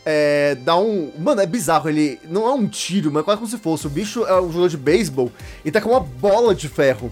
é, 0.05 0.55
dá 0.55 0.77
um... 0.77 1.11
Mano, 1.19 1.41
é 1.41 1.45
bizarro, 1.45 1.89
ele 1.89 2.19
não 2.27 2.47
é 2.47 2.53
um 2.53 2.67
tiro, 2.67 3.11
mas 3.11 3.21
é 3.21 3.25
quase 3.25 3.39
como 3.39 3.49
se 3.51 3.57
fosse. 3.57 3.87
O 3.87 3.89
bicho 3.89 4.25
é 4.25 4.39
um 4.41 4.47
jogador 4.47 4.69
de 4.69 4.77
beisebol 4.77 5.31
e 5.63 5.71
tá 5.71 5.79
com 5.81 5.89
uma 5.89 5.99
bola 5.99 6.55
de 6.55 6.67
ferro. 6.69 7.11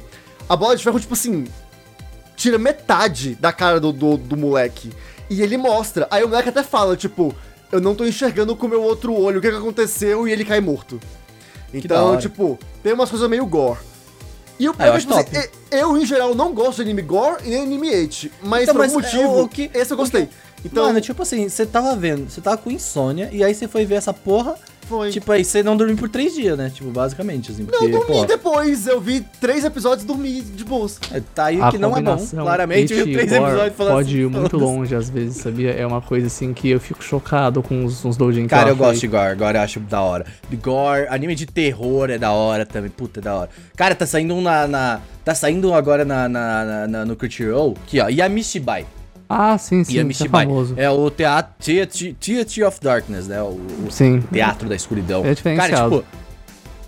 A 0.50 0.56
bola 0.56 0.76
de 0.76 0.84
ferro, 0.84 1.00
tipo 1.00 1.14
assim, 1.14 1.46
tira 2.36 2.58
metade 2.58 3.36
da 3.36 3.52
cara 3.52 3.80
do, 3.80 3.92
do, 3.92 4.18
do 4.18 4.38
moleque. 4.38 4.92
E 5.30 5.42
ele 5.42 5.58
mostra. 5.58 6.08
Aí 6.10 6.24
o 6.24 6.28
moleque 6.30 6.50
até 6.50 6.64
fala, 6.64 6.96
tipo, 6.96 7.36
eu 7.72 7.82
não 7.82 7.94
tô 7.94 8.06
enxergando 8.06 8.56
com 8.56 8.66
o 8.66 8.70
meu 8.70 8.82
outro 8.82 9.14
olho, 9.14 9.40
o 9.40 9.42
que 9.42 9.50
que 9.50 9.58
aconteceu? 9.58 10.28
E 10.28 10.32
ele 10.32 10.46
cai 10.46 10.62
morto. 10.62 11.00
Então, 11.74 12.18
tipo, 12.18 12.58
tem 12.82 12.94
umas 12.94 13.10
coisas 13.10 13.30
meio 13.30 13.46
gore. 13.46 13.80
E 14.60 14.68
o 14.70 14.76
Ah, 14.80 14.88
eu 14.88 14.94
é 14.96 15.00
tipo 15.00 15.14
assim, 15.14 15.30
eu, 15.70 15.98
em 15.98 16.06
geral, 16.06 16.34
não 16.34 16.52
gosto 16.54 16.78
de 16.78 16.84
anime 16.84 17.02
gore 17.04 17.44
e 17.46 17.50
nem 17.50 17.62
anime 17.64 17.94
hate. 17.94 18.32
Mas 18.42 18.64
Então, 18.64 18.74
por 18.76 18.80
mas 18.80 18.94
algum 18.94 19.04
motivo, 19.04 19.40
é 19.40 19.42
o 19.44 19.48
que- 19.48 19.70
esse 19.74 19.92
eu 19.92 19.96
o 19.96 20.00
gostei. 20.00 20.26
que- 20.28 20.34
Então, 20.72 20.86
Mano, 20.86 21.02
tipo 21.02 21.22
assim, 21.22 21.50
você 21.50 21.66
tava 21.66 21.96
vendo, 21.96 22.30
você 22.30 22.40
tava 22.42 22.58
com 22.58 22.70
insônia, 22.72 23.30
e 23.32 23.44
aí 23.44 23.54
você 23.54 23.68
foi 23.68 23.86
ver 23.86 23.96
essa 23.96 24.14
porra, 24.14 24.56
foi. 24.88 25.10
tipo, 25.10 25.30
aí 25.32 25.44
você 25.44 25.62
não 25.62 25.76
dormiu 25.76 25.98
por 25.98 26.08
três 26.08 26.34
dias, 26.34 26.58
né? 26.58 26.72
Tipo, 26.74 26.90
basicamente, 26.92 27.52
assim, 27.52 27.64
não, 27.64 27.70
porque, 27.72 27.90
dormi 27.90 28.08
porra, 28.08 28.28
depois. 28.28 28.88
Eu 28.88 29.02
vi 29.02 29.26
três 29.42 29.66
episódios 29.66 30.04
e 30.04 30.08
dormi 30.08 30.42
de 30.42 30.64
boas. 30.64 30.98
é, 31.12 31.22
tá 31.36 31.46
aí 31.46 31.62
A 31.62 31.70
que 31.72 31.78
não 31.78 31.96
é 31.98 32.02
bom, 32.02 32.18
claramente, 32.26 32.94
eu 32.94 33.00
hate 33.02 33.10
vi 33.10 33.14
três 33.18 33.32
e 33.32 33.36
episódios 33.36 33.76
falando 33.76 33.94
pode 33.96 34.10
assim, 34.10 34.18
ir 34.20 34.30
muito 34.30 34.50
foda-se. 34.52 34.64
longe 34.72 34.96
às 34.96 35.10
vezes, 35.10 35.38
sabia? 35.38 35.72
É 35.72 35.86
uma 35.86 36.02
coisa 36.02 36.28
assim 36.28 36.54
que 36.54 36.70
eu 36.70 36.80
fico 36.80 37.04
chocado 37.04 37.62
com 37.62 37.84
os, 37.84 38.06
uns 38.06 38.16
doujin 38.16 38.48
Cara, 38.48 38.70
eu 38.70 38.74
acho 38.76 38.84
gosto 38.84 39.00
de 39.02 39.08
gore, 39.08 39.36
gore 39.36 39.58
eu 39.58 39.62
acho 39.62 39.80
da 39.82 40.02
hora. 40.02 40.26
Gore, 40.64 41.08
anime 41.10 41.36
de 41.36 41.46
terror 41.46 42.10
é 42.10 42.18
da 42.18 42.32
hora 42.32 42.66
também, 42.66 42.90
puta, 42.90 43.20
é 43.20 43.24
da 43.24 43.36
hora. 43.36 43.50
Cara, 43.76 43.94
tá 43.96 44.06
saindo 44.06 44.34
um 44.36 44.42
na... 44.42 44.68
na- 44.68 45.02
tá 45.26 45.36
saindo 45.36 45.74
agora 45.74 46.06
na, 46.06 46.30
na, 46.30 46.64
na- 46.64 46.88
na- 46.88 47.06
no 47.06 47.14
Crunchyroll, 47.18 47.76
aqui 47.84 48.00
ó, 48.00 48.08
Yamishibai. 48.08 48.86
Ah, 49.30 49.58
sim, 49.58 49.84
sim, 49.84 49.92
isso 49.92 49.92
é 49.92 49.96
Yamishibai. 49.98 50.46
famoso. 50.46 50.74
É 50.78 50.90
o 50.90 51.10
teatro, 51.10 51.54
Theatre, 51.64 52.64
of 52.64 52.80
Darkness, 52.82 53.28
né? 53.28 53.42
O, 53.42 53.58
o 53.86 53.88
Sim. 53.90 54.22
Teatro 54.32 54.70
da 54.70 54.76
Escuridão. 54.76 55.26
É 55.26 55.34
diferenciado. 55.34 55.72
Cara, 55.74 55.90
tipo, 55.90 56.06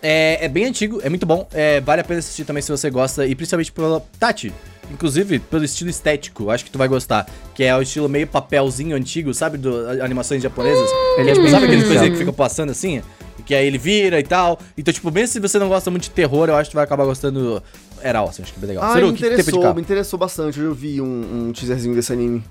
é, 0.02 0.46
é 0.46 0.48
bem 0.48 0.66
antigo, 0.66 1.00
é 1.04 1.10
muito 1.10 1.26
bom. 1.26 1.48
É, 1.52 1.82
vale 1.82 2.02
a 2.02 2.04
pena 2.04 2.20
assistir 2.20 2.46
também 2.46 2.62
se 2.62 2.72
você 2.72 2.90
gosta. 2.90 3.26
E 3.28 3.36
principalmente 3.36 3.72
pela. 3.72 4.02
Tati, 4.18 4.54
inclusive 4.90 5.40
pelo 5.40 5.66
estilo 5.66 5.90
estético, 5.90 6.50
acho 6.50 6.64
que 6.64 6.72
tu 6.72 6.78
vai 6.78 6.88
gostar. 6.88 7.28
Que 7.54 7.64
é 7.66 7.76
o 7.76 7.82
estilo 7.82 8.08
meio 8.08 8.26
papelzinho 8.28 8.96
antigo, 8.96 9.34
sabe? 9.34 9.58
Do 9.58 9.90
animações 10.02 10.42
japonesas. 10.42 10.90
Ele 11.18 11.32
é 11.32 11.34
tipo, 11.34 11.50
sabe 11.50 11.66
aqueles 11.66 11.84
coisinhas 11.86 12.12
que 12.12 12.18
ficam 12.18 12.34
passando 12.34 12.70
assim? 12.70 13.02
Que 13.46 13.56
aí 13.56 13.66
ele 13.66 13.78
vira 13.78 14.20
e 14.20 14.24
tal. 14.24 14.60
Então, 14.78 14.94
tipo, 14.94 15.12
mesmo 15.12 15.28
se 15.28 15.40
você 15.40 15.58
não 15.58 15.68
gosta 15.70 15.90
muito 15.90 16.04
de 16.04 16.12
terror, 16.12 16.48
eu 16.50 16.56
acho 16.56 16.70
que 16.70 16.74
tu 16.74 16.76
vai 16.76 16.84
acabar 16.84 17.04
gostando. 17.04 17.62
Era 18.02 18.20
awesome, 18.20 18.44
acho 18.44 18.54
que 18.54 18.60
é 18.60 18.62
bem 18.62 18.70
legal. 18.70 18.84
Ah, 18.90 18.94
Seru, 18.94 19.08
me 19.08 19.14
que 19.14 19.20
que 19.20 19.26
interessou, 19.28 19.54
indicar? 19.56 19.76
me 19.76 19.82
interessou 19.82 20.20
bastante. 20.20 20.60
Eu 20.60 20.74
vi 20.74 21.02
um, 21.02 21.48
um 21.48 21.52
teaserzinho 21.54 21.96
desse 21.96 22.12
anime. 22.14 22.44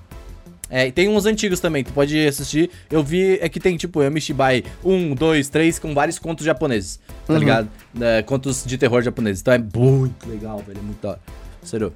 É, 0.71 0.87
e 0.87 0.93
tem 0.93 1.09
uns 1.09 1.25
antigos 1.25 1.61
também, 1.61 1.83
tu 1.83 1.93
pode 1.95 2.27
assistir. 2.27 2.71
Eu 2.91 3.03
vi, 3.03 3.39
é 3.41 3.49
que 3.49 3.59
tem 3.59 3.77
tipo 3.79 4.03
Yamishibai 4.03 4.65
1, 4.85 5.15
2, 5.15 5.49
3, 5.49 5.79
com 5.79 5.95
vários 5.95 6.19
contos 6.19 6.45
japoneses, 6.45 7.01
tá 7.27 7.33
Uhum. 7.33 7.39
ligado? 7.39 7.69
É, 7.99 8.21
contos 8.23 8.65
de 8.67 8.77
terror 8.77 9.01
japoneses. 9.01 9.41
Então 9.41 9.55
é 9.55 9.59
muito 9.59 10.29
legal, 10.29 10.59
velho, 10.67 10.79
é 10.79 10.83
muito 10.83 11.01
da 11.01 11.11
hora. 11.11 11.21
Sério. 11.63 11.93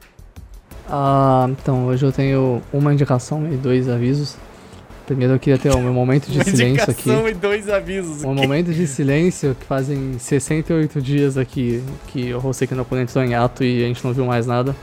Ah, 0.89 1.47
então, 1.51 1.87
hoje 1.87 2.05
eu 2.05 2.13
tenho 2.13 2.63
uma 2.73 2.93
indicação 2.95 3.47
e 3.53 3.57
dois 3.57 3.89
avisos. 3.89 4.37
Primeiro 5.07 5.35
eu 5.35 5.39
queria 5.39 5.59
ter 5.59 5.71
o 5.71 5.81
meu 5.81 5.93
momento 5.93 6.31
de 6.31 6.43
silêncio 6.45 6.91
aqui. 6.91 7.11
e 7.11 7.35
dois 7.35 7.69
avisos. 7.69 8.25
Um 8.25 8.35
momento 8.35 8.73
de 8.73 8.87
silêncio 8.87 9.57
que 9.59 9.67
fazem 9.67 10.19
68 10.19 11.01
dias 11.01 11.37
aqui 11.37 11.83
que 12.09 12.29
eu 12.29 12.39
rostei 12.39 12.67
aqui 12.67 12.75
no 12.75 12.83
oponente 12.83 13.17
em 13.19 13.35
ato 13.35 13.65
e 13.65 13.85
a 13.85 13.89
gente 13.89 14.05
não 14.05 14.13
viu 14.13 14.25
mais 14.25 14.47
nada. 14.47 14.75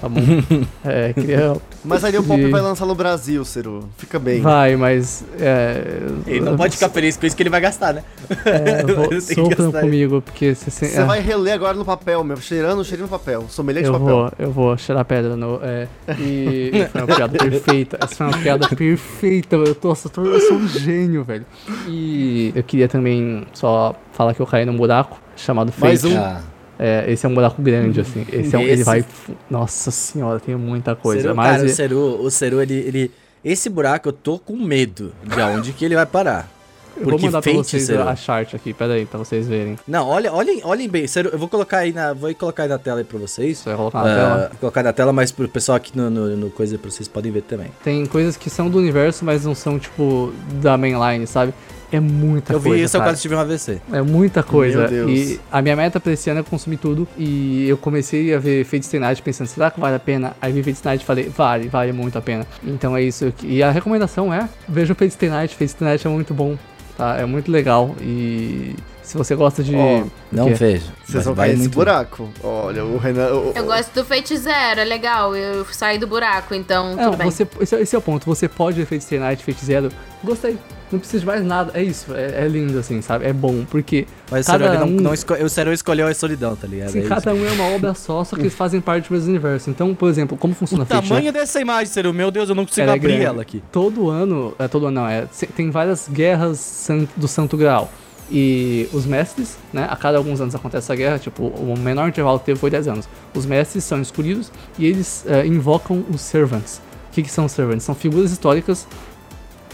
Tá 0.00 0.08
bom? 0.10 0.20
é, 0.84 1.12
queria. 1.14 1.56
Mas 1.84 2.04
ali 2.04 2.18
o 2.18 2.22
Pop 2.22 2.38
de- 2.38 2.50
vai 2.50 2.60
lançar 2.60 2.84
no 2.84 2.94
Brasil, 2.94 3.42
Ciro. 3.44 3.88
Fica 3.96 4.18
bem. 4.18 4.40
Vai, 4.42 4.76
mas. 4.76 5.24
É, 5.40 6.00
Ele 6.26 6.40
não 6.40 6.56
pode 6.56 6.74
ficar 6.74 6.90
feliz 6.90 7.16
com 7.16 7.24
isso 7.26 7.34
que 7.34 7.42
ele 7.42 7.48
vai 7.50 7.60
gastar, 7.62 7.94
né? 7.94 8.04
É, 8.44 8.82
vou- 8.92 9.08
gastar. 9.48 9.80
comigo, 9.80 10.20
porque 10.20 10.54
você 10.54 10.70
Você 10.70 11.02
vai 11.04 11.20
reler 11.20 11.54
agora 11.54 11.74
no 11.74 11.84
papel, 11.84 12.22
meu. 12.22 12.36
Cheirando, 12.36 12.84
cheirando 12.84 13.04
no 13.06 13.10
papel. 13.18 13.46
Sommelier 13.48 13.84
de 13.84 13.88
Eu 13.88 13.92
papel. 13.98 14.06
vou, 14.16 14.32
eu 14.38 14.50
vou 14.50 14.76
cheirar 14.76 15.04
pedra 15.04 15.34
no. 15.34 15.60
É, 15.62 15.88
e 16.18 16.72
foi 16.92 17.00
uma 17.02 17.16
piada 17.16 17.38
perfeita. 17.38 17.98
Essa 18.02 18.14
foi 18.16 18.26
uma 18.26 18.38
piada 18.38 18.68
perfeita. 18.68 19.56
Eu, 19.56 19.74
tô, 19.74 19.92
eu, 19.92 20.10
tô, 20.10 20.24
eu 20.26 20.40
sou 20.40 20.56
um 20.58 20.68
gênio, 20.68 21.24
velho. 21.24 21.46
E 21.88 22.52
eu 22.54 22.62
queria 22.62 22.88
também 22.88 23.46
só 23.54 23.94
falar 24.12 24.34
que 24.34 24.40
eu 24.40 24.46
caí 24.46 24.64
num 24.66 24.76
buraco 24.76 25.18
chamado 25.36 25.72
Mais 25.78 26.02
Fate. 26.02 26.14
um. 26.14 26.18
Ah, 26.18 26.40
É, 26.78 27.04
esse 27.10 27.24
é 27.24 27.28
um 27.28 27.34
buraco 27.34 27.60
grande, 27.62 28.00
assim. 28.00 28.26
Esse 28.32 28.54
é 28.54 28.58
um, 28.58 28.62
ele 28.62 28.72
Esse- 28.72 28.84
vai. 28.84 29.04
Nossa 29.50 29.90
senhora, 29.90 30.38
tem 30.40 30.54
muita 30.56 30.94
coisa. 30.94 31.22
Seru, 31.22 31.34
mas 31.34 31.50
cara, 31.52 31.62
o 31.62 31.66
e- 31.66 31.70
Seru, 31.70 32.20
o 32.22 32.30
Seru, 32.30 32.60
ele, 32.62 32.74
ele... 32.74 33.10
Esse 33.44 33.68
buraco 33.70 34.08
eu 34.08 34.12
tô 34.12 34.38
com 34.38 34.56
medo 34.56 35.12
de 35.24 35.40
aonde 35.40 35.72
que 35.72 35.84
ele 35.84 35.94
vai 35.94 36.04
parar. 36.06 36.48
eu 36.96 37.08
vou 37.08 37.18
mandar 37.20 37.40
pra 37.40 37.52
vocês 37.52 37.84
Seru... 37.84 38.02
a 38.02 38.16
chart 38.16 38.54
aqui, 38.54 38.72
pera 38.74 38.94
aí, 38.94 39.06
pra 39.06 39.18
vocês 39.18 39.46
verem. 39.46 39.78
Não, 39.86 40.08
olha, 40.08 40.32
olhem, 40.32 40.60
olhem 40.64 40.88
bem. 40.88 41.06
Sério, 41.06 41.30
eu 41.32 41.38
vou 41.38 41.46
colocar 41.48 41.78
aí 41.78 41.92
na. 41.92 42.12
Vou 42.12 42.34
colocar 42.34 42.64
aí 42.64 42.68
na 42.68 42.78
tela 42.78 42.98
aí 43.00 43.04
pra 43.04 43.18
vocês. 43.18 43.58
Você 43.58 43.68
vai 43.68 43.76
colocar 43.78 44.02
na 44.02 44.10
Ah, 44.10 44.16
tela. 44.16 44.50
Colocar 44.60 44.82
na 44.82 44.92
tela, 44.92 45.12
mas 45.12 45.30
pro 45.30 45.48
pessoal 45.48 45.76
aqui 45.76 45.96
no, 45.96 46.10
no, 46.10 46.36
no 46.36 46.50
coisa 46.50 46.76
pra 46.76 46.90
vocês 46.90 47.06
podem 47.06 47.30
ver 47.30 47.42
também. 47.42 47.68
Tem 47.84 48.04
coisas 48.06 48.36
que 48.36 48.50
são 48.50 48.68
do 48.68 48.78
universo, 48.78 49.24
mas 49.24 49.44
não 49.44 49.54
são, 49.54 49.78
tipo, 49.78 50.32
da 50.60 50.76
mainline, 50.76 51.26
sabe? 51.26 51.54
É 51.92 52.00
muita 52.00 52.52
eu 52.52 52.60
coisa. 52.60 52.76
vi 52.76 52.82
isso, 52.82 52.96
eu 52.96 53.00
quase 53.02 53.22
tive 53.22 53.34
um 53.34 53.38
AVC. 53.38 53.80
É 53.92 54.02
muita 54.02 54.42
coisa. 54.42 54.88
Meu 54.88 55.06
Deus. 55.06 55.10
E 55.10 55.40
a 55.52 55.62
minha 55.62 55.76
meta 55.76 56.00
pra 56.00 56.12
esse 56.12 56.28
ano 56.28 56.40
é 56.40 56.42
consumir 56.42 56.78
tudo. 56.78 57.06
E 57.16 57.68
eu 57.68 57.76
comecei 57.76 58.34
a 58.34 58.38
ver 58.38 58.64
Fate 58.64 58.84
Stay 58.84 58.98
Night 59.00 59.22
pensando, 59.22 59.46
será 59.46 59.70
que 59.70 59.78
vale 59.78 59.94
a 59.96 60.00
pena? 60.00 60.34
Aí 60.42 60.52
vi 60.52 60.62
Fate 60.62 60.78
Stay 60.78 60.90
Night 60.92 61.02
e 61.02 61.06
falei, 61.06 61.28
vale, 61.28 61.68
vale 61.68 61.92
muito 61.92 62.18
a 62.18 62.20
pena. 62.20 62.46
Então 62.64 62.96
é 62.96 63.02
isso. 63.02 63.32
E 63.42 63.62
a 63.62 63.70
recomendação 63.70 64.32
é, 64.34 64.48
veja 64.68 64.92
o 64.92 64.96
Fate 64.96 65.12
Stay 65.12 65.28
Night. 65.28 65.54
Fate 65.54 65.68
Stay 65.70 65.86
Night 65.88 66.06
é 66.06 66.10
muito 66.10 66.34
bom, 66.34 66.56
tá? 66.98 67.16
É 67.18 67.24
muito 67.24 67.50
legal. 67.52 67.94
E 68.00 68.74
se 69.02 69.16
você 69.16 69.36
gosta 69.36 69.62
de... 69.62 69.76
Ó, 69.76 69.98
o 70.00 70.10
Não 70.32 70.52
vejo. 70.52 70.86
Vocês 71.04 71.14
mas 71.14 71.24
vão 71.24 71.34
vai 71.34 71.48
cair 71.50 71.56
nesse 71.58 71.68
buraco. 71.68 72.28
Olha, 72.42 72.84
o 72.84 72.98
Renan. 72.98 73.28
o- 73.32 73.52
Eu 73.54 73.64
gosto 73.64 73.92
do 73.94 74.04
Fate 74.04 74.36
Zero, 74.36 74.80
é 74.80 74.84
legal. 74.84 75.36
Eu 75.36 75.64
saí 75.66 75.96
do 75.98 76.08
buraco, 76.08 76.52
então 76.52 76.96
Não, 76.96 77.04
tudo 77.12 77.16
bem. 77.18 77.30
você, 77.30 77.46
esse, 77.60 77.76
é- 77.76 77.80
esse 77.82 77.94
é 77.94 77.98
o 77.98 78.02
ponto. 78.02 78.26
Você 78.26 78.48
pode 78.48 78.76
ver 78.76 78.86
Fate 78.86 79.04
Stay 79.04 79.20
Night, 79.20 79.44
Fate 79.44 79.64
Zero. 79.64 79.88
Gostei. 80.24 80.58
Não 80.92 80.98
precisa 81.00 81.20
de 81.20 81.26
mais 81.26 81.44
nada. 81.44 81.72
É 81.74 81.82
isso. 81.82 82.14
É, 82.14 82.44
é 82.44 82.48
lindo, 82.48 82.78
assim, 82.78 83.02
sabe? 83.02 83.24
É 83.26 83.32
bom. 83.32 83.64
Porque 83.68 84.06
Mas 84.30 84.46
o 84.46 84.52
Cada 84.52 84.74
não, 84.78 84.86
um- 84.86 84.90
não 85.00 85.12
esco... 85.14 85.34
o 85.34 85.48
Seru 85.48 85.72
escolheu 85.72 86.06
a 86.06 86.14
solidão, 86.14 86.54
tá 86.54 86.66
ligado? 86.66 86.88
assim, 86.88 86.98
É 86.98 87.02
isso. 87.02 87.08
cada 87.08 87.34
um 87.34 87.44
é 87.44 87.50
uma 87.50 87.64
obra 87.74 87.92
só, 87.94 88.22
só 88.22 88.36
que 88.36 88.42
eles 88.42 88.54
fazem 88.56 88.80
parte 88.80 89.08
do 89.08 89.12
mesmo 89.14 89.28
universo. 89.30 89.68
Então, 89.68 89.94
por 89.94 90.08
exemplo, 90.08 90.36
como 90.36 90.54
funciona 90.54 90.84
O 90.84 90.86
Fate, 90.86 91.02
né? 91.02 91.08
tamanho 91.08 91.32
dessa 91.32 91.60
imagem, 91.60 91.86
Seru, 91.86 92.12
meu 92.14 92.30
Deus, 92.30 92.48
eu 92.48 92.54
não 92.54 92.64
consigo 92.64 92.82
Ela 92.82 92.92
é 92.92 92.96
abrir 92.96 93.08
grande. 93.08 93.24
ela 93.24 93.42
aqui. 93.42 93.62
todo 93.72 94.08
ano, 94.08 94.54
é 94.58 94.68
todo 94.68 94.86
ano 94.86 94.94
não, 95.00 95.08
é, 95.08 95.26
tem 95.56 95.70
várias 95.70 96.08
guerras 96.08 96.88
do 97.16 97.26
Santo 97.26 97.56
Graal. 97.56 97.90
E 98.30 98.88
os 98.92 99.06
mestres, 99.06 99.56
né, 99.72 99.86
a 99.88 99.94
cada 99.96 100.18
alguns 100.18 100.40
anos 100.40 100.54
acontece 100.54 100.84
essa 100.86 100.96
guerra, 100.96 101.18
tipo, 101.18 101.44
o 101.46 101.76
menor 101.78 102.08
intervalo 102.08 102.38
que 102.40 102.46
teve 102.46 102.58
foi 102.58 102.70
10 102.70 102.88
anos. 102.88 103.08
Os 103.34 103.46
mestres 103.46 103.84
são 103.84 104.00
escolhidos 104.02 104.50
e 104.78 104.84
eles 104.86 105.24
é, 105.28 105.46
invocam 105.46 106.04
os 106.12 106.20
servants. 106.22 106.80
O 107.08 107.12
que, 107.12 107.22
que 107.22 107.30
são 107.30 107.48
servants? 107.48 107.84
São 107.84 107.94
figuras 107.94 108.32
históricas 108.32 108.86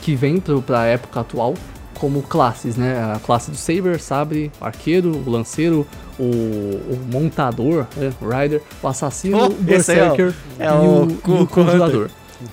que 0.02 0.14
vêm 0.14 0.38
para 0.60 0.80
a 0.80 0.84
época 0.84 1.20
atual 1.20 1.54
como 1.94 2.20
classes, 2.22 2.76
né? 2.76 3.00
A 3.14 3.18
classe 3.20 3.50
do 3.50 3.56
Saber, 3.56 4.00
Sabre, 4.00 4.50
o 4.60 4.64
Arqueiro, 4.64 5.22
o 5.24 5.30
Lanceiro, 5.30 5.86
o, 6.18 6.24
o 6.24 6.98
Montador, 7.10 7.86
né? 7.96 8.12
o 8.20 8.28
Rider, 8.28 8.60
o 8.82 8.88
Assassino, 8.88 9.36
Oh, 9.38 9.40
o 9.40 9.44
aí 9.46 9.50
é 9.52 9.54
o- 9.54 9.62
Berserker 9.62 10.34
é 10.58 10.66
e 10.66 10.68
o 10.68 10.80
o, 11.30 11.42
o. 11.42 11.46
Conjurador. 11.46 12.10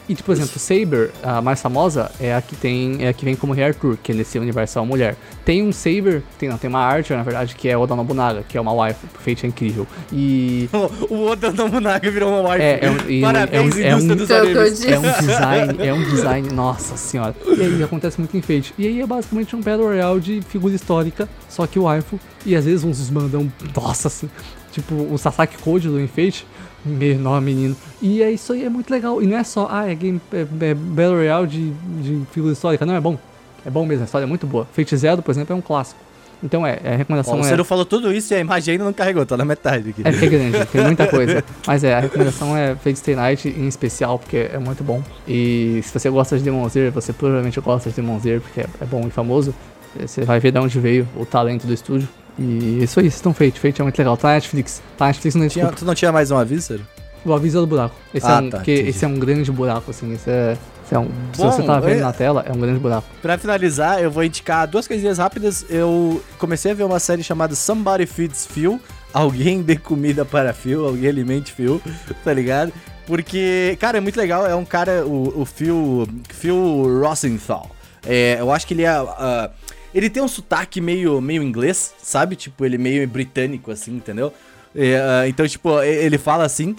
E, 0.07 0.15
tipo, 0.15 0.25
por 0.25 0.33
exemplo, 0.33 0.59
Saber, 0.59 1.11
a 1.23 1.41
mais 1.41 1.61
famosa, 1.61 2.11
é 2.19 2.35
a 2.35 2.41
que 2.41 2.55
tem. 2.55 2.97
É 3.03 3.09
a 3.09 3.13
que 3.13 3.25
vem 3.25 3.35
como 3.35 3.53
Rei 3.53 3.65
Arthur, 3.65 3.97
que 4.01 4.11
é 4.11 4.15
nesse 4.15 4.37
universal 4.37 4.85
mulher. 4.85 5.15
Tem 5.45 5.63
um 5.63 5.71
Saber, 5.71 6.23
tem, 6.37 6.49
não, 6.49 6.57
tem 6.57 6.69
uma 6.69 6.79
Archer, 6.79 7.17
na 7.17 7.23
verdade, 7.23 7.55
que 7.55 7.67
é 7.67 7.77
Oda 7.77 7.95
Nobunaga, 7.95 8.43
que 8.47 8.57
é 8.57 8.61
uma 8.61 8.73
wife, 8.73 8.99
feita 9.19 9.47
incrível. 9.47 9.87
E. 10.11 10.69
o 11.09 11.27
Oda 11.27 11.51
Nobunaga 11.51 12.09
virou 12.09 12.29
uma 12.29 12.51
wife. 12.51 12.63
É, 12.63 12.85
é 12.85 12.91
um, 12.91 13.09
e 13.09 13.21
Parabéns, 13.21 13.77
é 13.77 13.79
um, 13.79 13.89
é 13.89 13.95
um, 13.95 13.99
indústria 13.99 14.41
dos 14.41 14.51
animes. 14.59 14.85
é 14.85 14.99
um 14.99 15.01
design, 15.27 15.87
é 15.87 15.93
um 15.93 16.03
design, 16.03 16.53
nossa 16.53 16.97
senhora. 16.97 17.35
E 17.45 17.61
aí 17.61 17.83
acontece 17.83 18.19
muito 18.19 18.35
enfeite. 18.35 18.73
E 18.77 18.87
aí 18.87 19.01
é 19.01 19.07
basicamente 19.07 19.55
um 19.55 19.61
Battle 19.61 19.87
Royale 19.87 20.19
de 20.19 20.41
figura 20.41 20.73
histórica, 20.75 21.27
só 21.47 21.65
que 21.65 21.79
o 21.79 21.83
waifu. 21.83 22.19
E 22.45 22.55
às 22.55 22.65
vezes 22.65 22.83
uns 22.83 23.09
mandam, 23.09 23.51
nossa, 23.75 24.07
assim, 24.07 24.29
tipo 24.71 24.95
o 24.95 25.17
Sasaki 25.17 25.57
Code 25.57 25.87
do 25.87 25.99
enfeite. 25.99 26.45
Menor 26.85 27.41
menino. 27.41 27.75
E 28.01 28.21
é 28.21 28.31
isso 28.31 28.53
aí, 28.53 28.63
é 28.63 28.69
muito 28.69 28.89
legal. 28.89 29.21
E 29.21 29.27
não 29.27 29.37
é 29.37 29.43
só, 29.43 29.67
ah, 29.69 29.89
é 29.89 29.95
game 29.95 30.21
é, 30.31 30.41
é 30.41 30.73
Battle 30.73 31.15
Royale 31.15 31.47
de, 31.47 31.71
de 31.71 32.25
figura 32.31 32.53
histórica. 32.53 32.85
Não, 32.85 32.95
é 32.95 33.01
bom. 33.01 33.17
É 33.65 33.69
bom 33.69 33.85
mesmo, 33.85 34.03
a 34.03 34.05
história 34.05 34.25
é 34.25 34.27
muito 34.27 34.47
boa. 34.47 34.67
Fate 34.71 34.95
Zero, 34.95 35.21
por 35.21 35.31
exemplo, 35.31 35.53
é 35.53 35.55
um 35.55 35.61
clássico. 35.61 35.99
Então 36.41 36.65
é, 36.65 36.79
é 36.83 36.93
a 36.93 36.97
recomendação 36.97 37.33
Ó, 37.33 37.37
o 37.37 37.41
é. 37.41 37.43
Ciro 37.43 37.65
falou 37.65 37.85
tudo 37.85 38.13
isso 38.13 38.33
e 38.33 38.37
a 38.37 38.39
imagem 38.39 38.73
ainda 38.73 38.85
não 38.85 38.93
carregou, 38.93 39.25
tá 39.25 39.35
na 39.35 39.43
metade 39.43 39.89
aqui. 39.89 40.01
É 40.05 40.09
é 40.09 40.11
grande, 40.11 40.65
tem 40.71 40.81
muita 40.81 41.07
coisa. 41.07 41.43
Mas 41.67 41.83
é, 41.83 41.95
a 41.95 41.99
recomendação 41.99 42.55
é 42.55 42.75
Fate 42.75 42.97
Stay 42.97 43.15
Night 43.15 43.49
em 43.49 43.67
especial, 43.67 44.17
porque 44.17 44.49
é 44.51 44.57
muito 44.57 44.83
bom. 44.83 45.03
E 45.27 45.81
se 45.83 45.97
você 45.97 46.09
gosta 46.09 46.37
de 46.37 46.43
Demon 46.43 46.65
Slayer, 46.67 46.91
você 46.91 47.11
provavelmente 47.11 47.59
gosta 47.59 47.89
de 47.89 47.95
Demon 47.95 48.17
Slayer, 48.17 48.41
porque 48.41 48.61
é, 48.61 48.67
é 48.81 48.85
bom 48.85 49.05
e 49.05 49.11
famoso. 49.11 49.53
Você 49.99 50.23
vai 50.23 50.39
ver 50.39 50.51
de 50.51 50.59
onde 50.59 50.79
veio 50.79 51.07
o 51.15 51.25
talento 51.25 51.67
do 51.67 51.73
estúdio. 51.73 52.07
E 52.39 52.83
isso 52.83 52.99
aí, 52.99 53.05
vocês 53.05 53.15
estão 53.15 53.33
feitos. 53.33 53.61
Fate 53.61 53.81
é 53.81 53.83
muito 53.83 53.97
legal. 53.97 54.15
Tá 54.15 54.29
na 54.29 54.33
Netflix. 54.35 54.81
Tá 54.97 55.05
na 55.05 55.07
Netflix 55.07 55.35
não 55.35 55.47
Tinha- 55.47 55.67
tu 55.67 55.83
não 55.85 55.93
tinha 55.95 56.11
mais 56.11 56.31
um 56.31 56.37
aviso? 56.37 56.79
O 57.25 57.33
aviso 57.33 57.57
é 57.57 57.61
do 57.61 57.67
buraco. 57.67 57.93
Esse, 58.13 58.25
Ah, 58.25 58.35
é, 58.37 58.41
um, 58.41 58.49
tá, 58.49 58.61
entendi. 58.61 58.89
esse 58.89 59.03
é 59.03 59.07
um 59.07 59.19
grande 59.19 59.51
buraco, 59.51 59.91
assim. 59.91 60.13
Esse 60.13 60.29
é, 60.29 60.57
esse 60.85 60.95
é 60.95 60.99
um, 60.99 61.09
se 61.33 61.41
Bom, 61.41 61.51
você 61.51 61.63
tá 61.63 61.77
vendo 61.81 61.97
é- 61.97 62.01
na 62.01 62.13
tela, 62.13 62.45
é 62.47 62.51
um 62.53 62.59
grande 62.59 62.79
buraco. 62.79 63.05
Pra 63.21 63.37
finalizar, 63.37 64.01
eu 64.01 64.09
vou 64.09 64.23
indicar 64.23 64.65
duas 64.67 64.87
coisinhas 64.87 65.17
rápidas. 65.17 65.65
Eu 65.69 66.23
comecei 66.37 66.71
a 66.71 66.73
ver 66.73 66.83
uma 66.85 66.99
série 66.99 67.21
chamada 67.21 67.53
Somebody 67.55 68.05
Feeds 68.05 68.45
Phil. 68.47 68.79
Alguém 69.13 69.61
dê 69.61 69.75
comida 69.75 70.23
para 70.23 70.53
Phil, 70.53 70.85
alguém 70.85 71.09
alimente 71.09 71.51
Phil, 71.51 71.81
tá 72.23 72.31
ligado? 72.31 72.71
Porque, 73.05 73.75
cara, 73.81 73.97
é 73.97 74.01
muito 74.01 74.15
legal. 74.17 74.45
É 74.47 74.55
um 74.55 74.63
cara, 74.63 75.03
o, 75.05 75.41
o 75.41 75.45
Phil, 75.45 76.07
Phil 76.29 77.01
Rosenthal. 77.03 77.69
É, 78.07 78.37
eu 78.39 78.49
acho 78.51 78.65
que 78.65 78.73
ele 78.75 78.83
é. 78.83 78.89
ah, 78.89 79.49
ele 79.93 80.09
tem 80.09 80.21
um 80.21 80.27
sotaque 80.27 80.79
meio, 80.81 81.19
meio 81.21 81.41
inglês, 81.43 81.93
sabe? 82.01 82.35
Tipo, 82.35 82.65
ele 82.65 82.77
meio 82.77 83.07
britânico, 83.07 83.71
assim, 83.71 83.95
entendeu? 83.95 84.33
É, 84.75 84.97
ah, 85.01 85.27
então, 85.27 85.47
tipo, 85.47 85.81
e- 85.81 85.87
ele 85.87 86.17
fala 86.17 86.45
assim. 86.45 86.75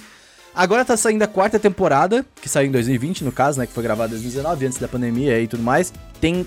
Agora 0.54 0.84
tá 0.84 0.96
saindo 0.96 1.22
a 1.22 1.28
quarta 1.28 1.58
temporada, 1.60 2.26
que 2.42 2.48
saiu 2.48 2.68
em 2.68 2.72
2020, 2.72 3.24
no 3.24 3.30
caso, 3.30 3.60
né? 3.60 3.66
Que 3.66 3.72
foi 3.72 3.82
gravada 3.84 4.08
em 4.08 4.18
2019, 4.20 4.66
antes 4.66 4.78
da 4.78 4.88
pandemia 4.88 5.40
e 5.40 5.46
tudo 5.46 5.62
mais. 5.62 5.92
Tem. 6.20 6.46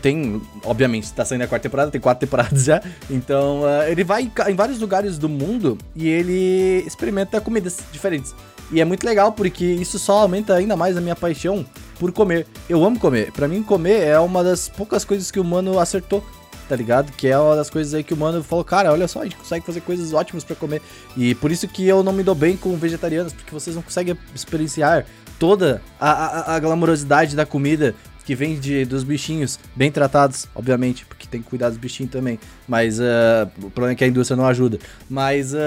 Tem, 0.00 0.40
obviamente, 0.64 1.12
tá 1.12 1.22
saindo 1.22 1.42
a 1.44 1.46
quarta 1.46 1.64
temporada, 1.64 1.90
tem 1.90 2.00
quatro 2.00 2.20
temporadas 2.26 2.64
já. 2.64 2.82
Então, 3.10 3.62
ah, 3.66 3.90
ele 3.90 4.02
vai 4.02 4.30
em 4.48 4.54
vários 4.54 4.78
lugares 4.78 5.18
do 5.18 5.28
mundo 5.28 5.76
e 5.94 6.08
ele 6.08 6.82
experimenta 6.86 7.38
comidas 7.42 7.78
diferentes. 7.92 8.34
E 8.72 8.80
é 8.80 8.84
muito 8.84 9.04
legal 9.04 9.32
porque 9.32 9.64
isso 9.64 9.98
só 9.98 10.20
aumenta 10.20 10.54
ainda 10.54 10.76
mais 10.76 10.96
a 10.96 11.00
minha 11.00 11.16
paixão 11.16 11.64
por 11.98 12.12
comer. 12.12 12.46
Eu 12.68 12.84
amo 12.84 12.98
comer. 12.98 13.32
Pra 13.32 13.48
mim, 13.48 13.62
comer 13.62 14.02
é 14.02 14.18
uma 14.18 14.44
das 14.44 14.68
poucas 14.68 15.04
coisas 15.04 15.30
que 15.30 15.38
o 15.38 15.42
humano 15.42 15.78
acertou 15.78 16.24
tá 16.70 16.76
ligado? 16.76 17.10
Que 17.16 17.26
é 17.26 17.36
uma 17.36 17.56
das 17.56 17.68
coisas 17.68 17.92
aí 17.94 18.04
que 18.04 18.14
o 18.14 18.16
mano 18.16 18.44
falou, 18.44 18.64
cara, 18.64 18.92
olha 18.92 19.08
só, 19.08 19.22
a 19.22 19.24
gente 19.24 19.34
consegue 19.34 19.66
fazer 19.66 19.80
coisas 19.80 20.12
ótimas 20.12 20.44
pra 20.44 20.54
comer. 20.54 20.80
E 21.16 21.34
por 21.34 21.50
isso 21.50 21.66
que 21.66 21.84
eu 21.84 22.00
não 22.04 22.12
me 22.12 22.22
dou 22.22 22.32
bem 22.32 22.56
com 22.56 22.76
vegetarianos, 22.76 23.32
porque 23.32 23.52
vocês 23.52 23.74
não 23.74 23.82
conseguem 23.82 24.16
experienciar 24.32 25.04
toda 25.36 25.82
a, 25.98 26.10
a, 26.10 26.54
a 26.54 26.58
glamourosidade 26.60 27.34
da 27.34 27.44
comida 27.44 27.92
que 28.24 28.36
vem 28.36 28.56
de, 28.60 28.84
dos 28.84 29.02
bichinhos, 29.02 29.58
bem 29.74 29.90
tratados, 29.90 30.46
obviamente, 30.54 31.04
porque 31.04 31.26
tem 31.26 31.42
que 31.42 31.48
cuidar 31.48 31.70
dos 31.70 31.78
bichinhos 31.78 32.12
também. 32.12 32.38
Mas 32.68 33.00
ah, 33.00 33.50
o 33.58 33.70
problema 33.70 33.90
é 33.90 33.94
que 33.96 34.04
a 34.04 34.06
indústria 34.06 34.36
não 34.36 34.46
ajuda. 34.46 34.78
Mas 35.08 35.52
ah, 35.52 35.58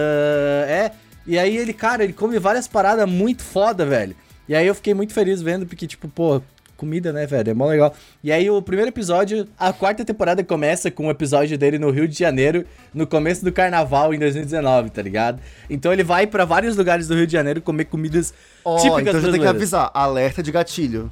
é. 0.66 0.92
E 1.26 1.38
aí 1.38 1.58
ele, 1.58 1.74
cara, 1.74 2.04
ele 2.04 2.14
come 2.14 2.38
várias 2.40 2.68
paradas 2.68 3.10
muito 3.10 3.44
foda, 3.44 3.86
velho. 3.86 4.16
E 4.48 4.56
aí 4.56 4.68
eu 4.68 4.76
fiquei 4.76 4.94
muito 4.94 5.14
feliz 5.14 5.42
vendo, 5.42 5.66
porque, 5.66 5.88
tipo, 5.88 6.08
pô, 6.10 6.42
comida, 6.76 7.14
né, 7.14 7.26
velho? 7.26 7.52
É 7.52 7.54
mó 7.54 7.68
legal. 7.68 7.96
E 8.22 8.32
aí 8.32 8.50
o 8.50 8.62
primeiro 8.62 8.90
episódio, 8.90 9.48
a 9.58 9.72
quarta 9.72 10.04
temporada 10.04 10.44
começa 10.44 10.92
com 10.92 11.08
um 11.08 11.10
episódio 11.10 11.58
dele 11.58 11.80
no 11.80 11.90
Rio 11.90 12.08
de 12.08 12.18
Janeiro, 12.18 12.66
no 12.94 13.08
começo 13.08 13.44
do 13.44 13.52
carnaval 13.52 14.14
em 14.14 14.20
2019, 14.20 14.90
tá 14.90 15.02
ligado? 15.02 15.40
Então 15.70 15.94
ele 15.94 16.04
vai 16.04 16.28
pra 16.28 16.44
vários 16.44 16.76
lugares 16.76 17.08
do 17.08 17.16
Rio 17.16 17.26
de 17.26 17.32
Janeiro 17.32 17.62
comer 17.62 17.86
comidas 17.86 18.34
Ó, 18.66 18.78
típicas 18.78 19.02
então 19.08 19.22
já 19.22 19.32
tem 19.32 19.40
que 19.40 19.48
avisar, 19.48 19.90
alerta 19.94 20.44
de 20.44 20.52
gatilho. 20.52 21.10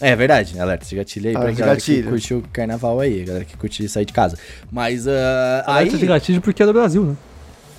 É 0.00 0.16
verdade, 0.16 0.58
alerta 0.58 0.86
de 0.86 0.96
gatilho 0.96 1.28
aí 1.28 1.32
pra 1.32 1.42
Alerta 1.42 1.54
de 1.54 1.60
galera 1.60 1.80
que 1.80 1.92
gatilho. 1.92 2.10
curte 2.10 2.34
o 2.34 2.42
carnaval 2.52 3.00
aí, 3.00 3.22
a 3.22 3.24
galera 3.26 3.44
que 3.44 3.56
curte 3.56 3.88
sair 3.88 4.04
de 4.04 4.12
casa. 4.12 4.38
Mas 4.72 5.06
aí... 5.06 5.14
Alerta 5.66 5.98
de 5.98 6.06
gatilho 6.06 6.40
porque 6.40 6.62
é 6.62 6.66
do 6.66 6.72
Brasil, 6.72 7.04
né? 7.04 7.16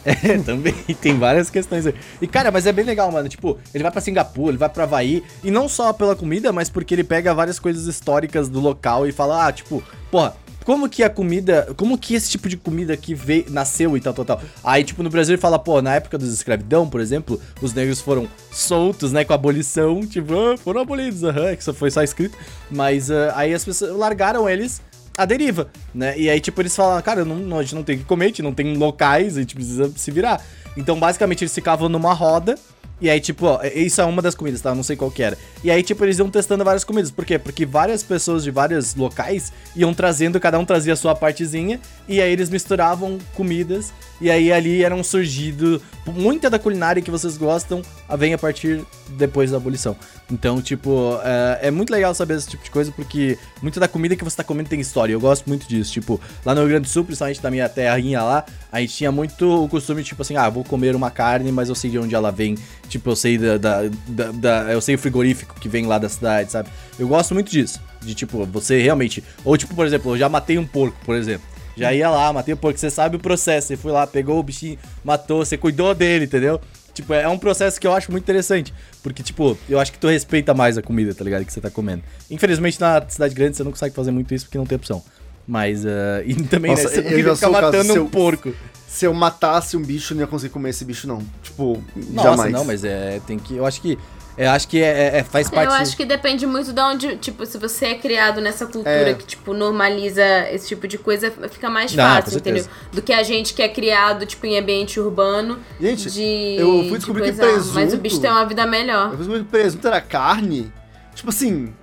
É, 0.23 0.37
também 0.37 0.73
tem 1.01 1.17
várias 1.17 1.49
questões 1.49 1.87
aí. 1.87 1.95
E, 2.21 2.27
cara, 2.27 2.51
mas 2.51 2.67
é 2.67 2.71
bem 2.71 2.85
legal, 2.85 3.11
mano. 3.11 3.27
Tipo, 3.27 3.57
ele 3.73 3.83
vai 3.83 3.91
pra 3.91 4.01
Singapura, 4.01 4.51
ele 4.51 4.57
vai 4.57 4.69
pra 4.69 4.83
Havaí. 4.83 5.23
E 5.43 5.49
não 5.49 5.67
só 5.67 5.91
pela 5.91 6.15
comida, 6.15 6.51
mas 6.51 6.69
porque 6.69 6.93
ele 6.93 7.03
pega 7.03 7.33
várias 7.33 7.59
coisas 7.59 7.87
históricas 7.87 8.47
do 8.47 8.59
local 8.59 9.07
e 9.07 9.11
fala, 9.11 9.47
ah, 9.47 9.51
tipo, 9.51 9.83
porra. 10.11 10.35
Como 10.63 10.89
que 10.89 11.03
a 11.03 11.09
comida, 11.11 11.71
como 11.77 11.95
que 11.95 12.15
esse 12.15 12.27
tipo 12.27 12.49
de 12.49 12.57
comida 12.57 12.91
aqui 12.91 13.13
veio, 13.13 13.45
nasceu 13.51 13.95
e 13.95 14.01
tal, 14.01 14.15
tal, 14.15 14.25
tal. 14.25 14.41
Aí, 14.63 14.83
tipo, 14.83 15.03
no 15.03 15.11
Brasil 15.11 15.35
ele 15.35 15.41
fala, 15.41 15.59
pô, 15.59 15.79
na 15.79 15.93
época 15.93 16.17
dos 16.17 16.33
escravidão, 16.33 16.89
por 16.89 16.99
exemplo, 16.99 17.39
os 17.61 17.71
negros 17.71 18.01
foram 18.01 18.27
soltos, 18.51 19.11
né, 19.11 19.23
com 19.23 19.31
a 19.31 19.35
abolição, 19.35 20.01
tipo, 20.07 20.33
ah, 20.33 20.57
foram 20.57 20.81
abolidos, 20.81 21.23
aham, 21.23 21.55
que 21.55 21.63
só 21.63 21.71
foi 21.71 21.91
só 21.91 22.01
escrito. 22.01 22.35
Mas 22.71 23.11
ah, 23.11 23.33
aí 23.35 23.53
as 23.53 23.63
pessoas 23.63 23.95
largaram 23.95 24.49
eles 24.49 24.81
a 25.17 25.25
deriva, 25.25 25.69
né? 25.93 26.17
E 26.17 26.29
aí, 26.29 26.39
tipo, 26.39 26.61
eles 26.61 26.75
falam, 26.75 27.01
cara, 27.01 27.23
não, 27.25 27.35
não- 27.37 27.59
a 27.59 27.61
gente 27.63 27.75
não 27.75 27.83
tem 27.83 27.97
que 27.97 28.03
comer, 28.03 28.25
a 28.25 28.27
gente 28.29 28.41
não 28.41 28.53
tem 28.53 28.75
locais, 28.75 29.37
a 29.37 29.39
gente 29.41 29.55
precisa 29.55 29.91
se 29.95 30.11
virar. 30.11 30.41
Então, 30.77 30.99
basicamente, 30.99 31.43
eles 31.43 31.53
ficavam 31.53 31.87
numa 31.87 32.13
roda. 32.13 32.55
E 32.99 33.09
aí, 33.09 33.19
tipo, 33.19 33.45
ó, 33.45 33.59
isso 33.63 33.99
é 33.99 34.05
uma 34.05 34.21
das 34.21 34.35
comidas, 34.35 34.61
tá? 34.61 34.73
Não 34.73 34.83
sei 34.83 34.95
qual 34.95 35.11
que 35.11 35.21
era. 35.21 35.37
E 35.63 35.69
aí, 35.69 35.83
tipo, 35.83 36.03
eles 36.05 36.17
iam 36.17 36.29
testando 36.29 36.63
várias 36.63 36.83
comidas. 36.83 37.11
Por 37.11 37.25
quê? 37.25 37.37
Porque 37.37 37.65
várias 37.65 38.01
pessoas 38.03 38.43
de 38.43 38.51
vários 38.51 38.95
locais 38.95 39.51
iam 39.75 39.93
trazendo, 39.93 40.39
cada 40.39 40.57
um 40.57 40.65
trazia 40.65 40.93
a 40.93 40.95
sua 40.95 41.13
partezinha. 41.13 41.79
E 42.07 42.21
aí 42.21 42.31
eles 42.31 42.49
misturavam 42.49 43.17
comidas. 43.33 43.93
E 44.21 44.31
aí 44.31 44.51
ali 44.51 44.83
eram 44.83 45.03
surgido. 45.03 45.81
Muita 46.07 46.49
da 46.49 46.57
culinária 46.57 47.01
que 47.01 47.11
vocês 47.11 47.35
gostam 47.37 47.81
vem 48.17 48.33
a 48.33 48.37
partir 48.37 48.85
depois 49.09 49.51
da 49.51 49.57
abolição. 49.57 49.95
Então, 50.31 50.61
tipo, 50.61 51.19
é, 51.23 51.67
é 51.67 51.71
muito 51.71 51.91
legal 51.91 52.13
saber 52.15 52.35
esse 52.35 52.47
tipo 52.47 52.63
de 52.63 52.71
coisa, 52.71 52.91
porque 52.91 53.37
muita 53.61 53.79
da 53.79 53.87
comida 53.87 54.15
que 54.15 54.23
você 54.23 54.37
tá 54.37 54.43
comendo 54.43 54.69
tem 54.69 54.79
história. 54.79 55.13
Eu 55.13 55.19
gosto 55.19 55.47
muito 55.47 55.67
disso. 55.67 55.91
Tipo, 55.91 56.19
lá 56.45 56.55
no 56.55 56.61
Rio 56.61 56.69
Grande 56.69 56.87
do 56.87 56.89
Sul, 56.89 57.03
principalmente 57.03 57.43
na 57.43 57.51
minha 57.51 57.67
terrinha 57.67 58.23
lá, 58.23 58.45
a 58.71 58.79
gente 58.79 58.93
tinha 58.93 59.11
muito 59.11 59.63
o 59.63 59.67
costume, 59.67 60.03
tipo 60.03 60.21
assim, 60.21 60.35
ah, 60.35 60.49
vou 60.49 60.63
comer 60.63 60.95
uma 60.95 61.11
carne, 61.11 61.51
mas 61.51 61.69
eu 61.69 61.75
sei 61.75 61.91
de 61.91 61.99
onde 61.99 62.15
ela 62.15 62.31
vem. 62.31 62.55
Tipo, 62.89 63.09
eu 63.11 63.15
sei 63.15 63.37
da, 63.37 63.57
da, 63.57 63.81
da- 64.07 64.31
da- 64.31 64.71
Eu 64.71 64.79
sei 64.81 64.95
o 64.95 64.97
frigorífico 64.99 65.59
que 65.59 65.67
vem 65.67 65.85
lá 65.85 65.97
da 65.97 66.07
cidade, 66.09 66.51
sabe? 66.51 66.69
Eu 66.99 67.07
gosto 67.07 67.33
muito 67.33 67.49
disso. 67.51 67.81
De 68.01 68.13
tipo, 68.13 68.45
você 68.45 68.81
realmente. 68.81 69.23
Ou, 69.43 69.57
tipo, 69.57 69.73
por 69.75 69.85
exemplo, 69.85 70.13
eu 70.13 70.17
já 70.17 70.29
matei 70.29 70.57
um 70.57 70.65
porco, 70.65 70.97
por 71.05 71.15
exemplo. 71.15 71.47
Já 71.77 71.93
ia 71.93 72.09
lá, 72.09 72.31
matei 72.31 72.53
o 72.53 72.57
porco, 72.57 72.79
você 72.79 72.89
sabe 72.89 73.17
o 73.17 73.19
processo. 73.19 73.67
Você 73.67 73.75
foi 73.77 73.91
lá, 73.91 74.05
pegou 74.07 74.39
o 74.39 74.43
bichinho, 74.43 74.77
matou, 75.03 75.43
você 75.43 75.57
cuidou 75.57 75.93
dele, 75.93 76.25
entendeu? 76.25 76.61
Tipo, 76.93 77.13
é 77.13 77.27
um 77.27 77.37
processo 77.37 77.77
que 77.81 77.85
eu 77.85 77.91
acho 77.93 78.09
muito 78.11 78.23
interessante. 78.23 78.73
Porque, 79.03 79.21
tipo, 79.21 79.57
eu 79.67 79.77
acho 79.79 79.91
que 79.91 79.99
tu 79.99 80.07
respeita 80.07 80.53
mais 80.53 80.77
a 80.77 80.81
comida, 80.81 81.13
tá 81.13 81.23
ligado? 81.25 81.43
Que 81.43 81.51
você 81.51 81.59
tá 81.59 81.69
comendo. 81.69 82.01
Infelizmente, 82.31 82.79
na 82.79 83.03
cidade 83.09 83.33
grande, 83.35 83.57
você 83.57 83.63
não 83.63 83.71
consegue 83.71 83.93
fazer 83.93 84.11
muito 84.11 84.33
isso 84.33 84.45
porque 84.45 84.57
não 84.57 84.65
tem 84.65 84.77
opção. 84.77 85.03
Mas, 85.45 85.85
ah, 85.85 86.21
e 86.25 86.33
também, 86.43 86.71
Nossa, 86.71 86.83
né? 86.83 86.89
Você 86.89 87.01
não 87.01 87.09
queria 87.09 87.35
ficar 87.35 87.49
matando 87.49 87.93
seu- 87.93 88.03
um 88.05 88.09
porco. 88.09 88.53
Se 88.95 89.05
eu 89.05 89.13
matasse 89.13 89.75
um 89.75 89.81
bicho, 89.81 90.13
eu 90.13 90.15
não 90.15 90.21
ia 90.23 90.27
conseguir 90.27 90.53
comer 90.53 90.69
esse 90.69 90.85
bicho, 90.85 91.05
não. 91.05 91.21
Tipo, 91.43 91.83
Nossa, 92.11 92.29
jamais. 92.29 92.51
não, 92.53 92.63
mas 92.63 92.81
é. 92.85 93.19
Tem 93.27 93.37
que. 93.37 93.53
Eu 93.57 93.65
acho 93.65 93.81
que. 93.81 93.99
Eu 94.37 94.49
acho 94.51 94.67
que 94.69 94.81
é, 94.81 95.17
é- 95.17 95.23
faz 95.23 95.49
parte. 95.49 95.67
Eu 95.69 95.73
acho 95.75 95.97
que 95.97 96.05
depende 96.05 96.45
muito 96.45 96.71
de 96.71 96.81
onde, 96.81 97.17
tipo, 97.17 97.45
se 97.45 97.57
você 97.57 97.87
é 97.87 97.95
criado 97.95 98.39
nessa 98.39 98.65
cultura 98.65 99.09
É. 99.09 99.13
que, 99.13 99.25
tipo, 99.25 99.53
normaliza 99.53 100.23
esse 100.49 100.69
tipo 100.69 100.87
de 100.87 100.97
coisa, 100.97 101.29
fica 101.51 101.69
mais 101.69 101.93
Não, 101.93 102.03
fácil, 102.05 102.37
entendeu? 102.37 102.65
Do 102.93 103.01
que 103.01 103.11
a 103.11 103.21
gente 103.23 103.53
que 103.53 103.61
é 103.61 103.67
criado, 103.67 104.25
tipo, 104.25 104.45
em 104.45 104.57
ambiente 104.57 104.97
urbano. 104.99 105.59
Gente, 105.79 106.09
de, 106.11 106.55
eu 106.57 106.71
fui 106.83 106.91
de 106.91 106.97
descobrir 106.99 107.23
que 107.23 107.27
coisar. 107.37 107.51
presunto- 107.51 107.75
Mas 107.75 107.93
o 107.93 107.97
bicho 107.97 108.19
tem 108.21 108.29
uma 108.29 108.45
vida 108.45 108.65
melhor. 108.65 109.11
Eu 109.11 109.17
fiz 109.17 109.27
muito 109.27 109.45
presunto, 109.49 109.85
era 109.87 109.99
carne. 109.99 110.71
Tipo 111.15 111.29
assim, 111.29 111.73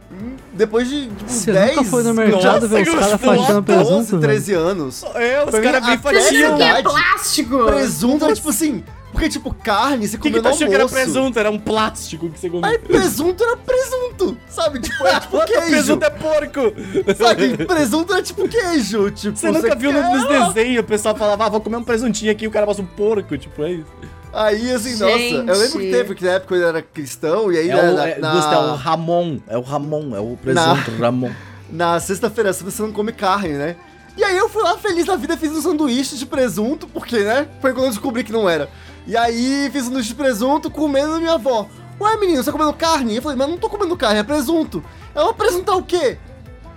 depois 0.52 0.88
de 0.88 1.06
tipo, 1.08 1.24
Você 1.30 1.52
10, 1.52 1.76
nunca 1.76 1.88
foi 1.88 2.02
no 2.02 2.12
mercado 2.14 2.68
ver 2.68 2.86
os 2.86 2.94
caras 2.94 3.20
fatiando 3.20 3.62
12, 3.62 3.62
presunto? 3.62 4.10
velho? 4.10 4.20
13 4.22 4.52
anos. 4.54 5.04
É, 5.14 5.42
os 5.44 5.50
caras 5.58 5.86
bem 5.86 5.96
Você 5.96 6.02
fatiam. 6.20 6.48
viu 6.48 6.56
que 6.58 6.62
é 6.62 6.82
plástico? 6.82 7.64
Presunto 7.64 8.24
era 8.26 8.34
tipo 8.34 8.50
assim. 8.50 8.84
Porque, 9.10 9.28
tipo, 9.28 9.52
carne, 9.52 10.08
você 10.08 10.16
O 10.16 10.20
que, 10.20 10.30
que 10.30 10.40
no 10.40 10.48
achou 10.48 10.66
que 10.66 10.72
era 10.74 10.84
almoço. 10.84 10.94
presunto? 10.94 11.38
Era 11.38 11.50
um 11.50 11.58
plástico 11.58 12.30
que 12.30 12.38
você 12.40 12.48
comia. 12.48 12.70
Aí 12.70 12.78
presunto 12.78 13.44
era 13.44 13.56
presunto, 13.58 14.36
sabe? 14.48 14.80
Tipo, 14.80 15.06
era 15.06 15.20
tipo 15.20 15.38
queijo. 15.44 15.66
presunto 15.66 16.04
é 16.06 16.10
porco! 16.10 16.60
Sabe? 17.18 17.56
Presunto 17.66 18.12
era 18.14 18.22
tipo 18.22 18.48
queijo, 18.48 19.10
tipo... 19.10 19.36
Você 19.36 19.50
nunca 19.50 19.74
viu 19.74 19.92
no- 19.92 20.00
quer- 20.00 20.16
nos 20.16 20.54
desenhos, 20.54 20.80
o 20.80 20.86
pessoal 20.86 21.14
falava, 21.14 21.44
ah, 21.44 21.48
vou 21.50 21.60
comer 21.60 21.76
um 21.76 21.84
presuntinho 21.84 22.32
aqui, 22.32 22.44
e 22.46 22.48
o 22.48 22.50
cara 22.50 22.66
passa 22.66 22.80
um 22.80 22.86
porco, 22.86 23.36
tipo, 23.36 23.62
é 23.64 23.72
isso. 23.72 23.84
Aí, 24.32 24.72
assim, 24.72 24.92
nossa, 24.92 25.04
eu 25.04 25.58
lembro 25.58 25.78
que 25.78 25.90
teve, 25.90 26.14
que 26.14 26.24
na 26.24 26.30
época 26.32 26.54
ele 26.54 26.64
era 26.64 26.80
cristão, 26.80 27.52
e 27.52 27.58
aí 27.58 27.68
é 27.68 27.74
na, 27.74 27.82
o, 27.82 27.94
na, 27.94 28.08
é, 28.08 28.18
na- 28.18 28.32
Gusta, 28.32 28.54
é 28.54 28.58
o 28.58 28.74
Ramon. 28.74 29.38
É 29.46 29.58
o 29.58 29.60
Ramon, 29.60 30.16
é 30.16 30.20
o 30.20 30.38
presunto 30.40 30.90
Ramon. 30.98 31.30
na 31.70 32.00
sexta-feira 32.00 32.52
você 32.52 32.82
não 32.82 32.92
come 32.92 33.12
carne, 33.12 33.52
né? 33.54 33.76
E 34.16 34.24
aí 34.24 34.36
eu 34.36 34.48
fui 34.48 34.62
lá 34.62 34.76
feliz 34.76 35.06
da 35.06 35.16
vida, 35.16 35.36
fiz 35.36 35.50
um 35.52 35.60
sanduíche 35.60 36.16
de 36.16 36.26
presunto, 36.26 36.86
porque, 36.86 37.18
né? 37.20 37.46
Foi 37.60 37.72
quando 37.72 37.84
eu 37.84 37.90
descobri 37.90 38.24
que 38.24 38.32
não 38.32 38.48
era. 38.48 38.68
E 39.06 39.16
aí 39.16 39.68
fiz 39.70 39.82
um 39.82 39.86
sanduíche 39.86 40.08
de 40.10 40.14
presunto 40.14 40.70
comendo 40.70 41.12
da 41.12 41.18
minha 41.18 41.34
avó. 41.34 41.66
Ué, 42.00 42.16
menino, 42.16 42.38
você 42.42 42.50
tá 42.50 42.52
comendo 42.52 42.72
carne? 42.74 43.16
Eu 43.16 43.22
falei, 43.22 43.38
mas 43.38 43.48
não 43.48 43.56
tô 43.58 43.68
comendo 43.68 43.96
carne, 43.96 44.18
é 44.18 44.22
presunto. 44.22 44.82
Ela 45.14 45.30
apresentar 45.30 45.76
o 45.76 45.82
quê? 45.82 46.18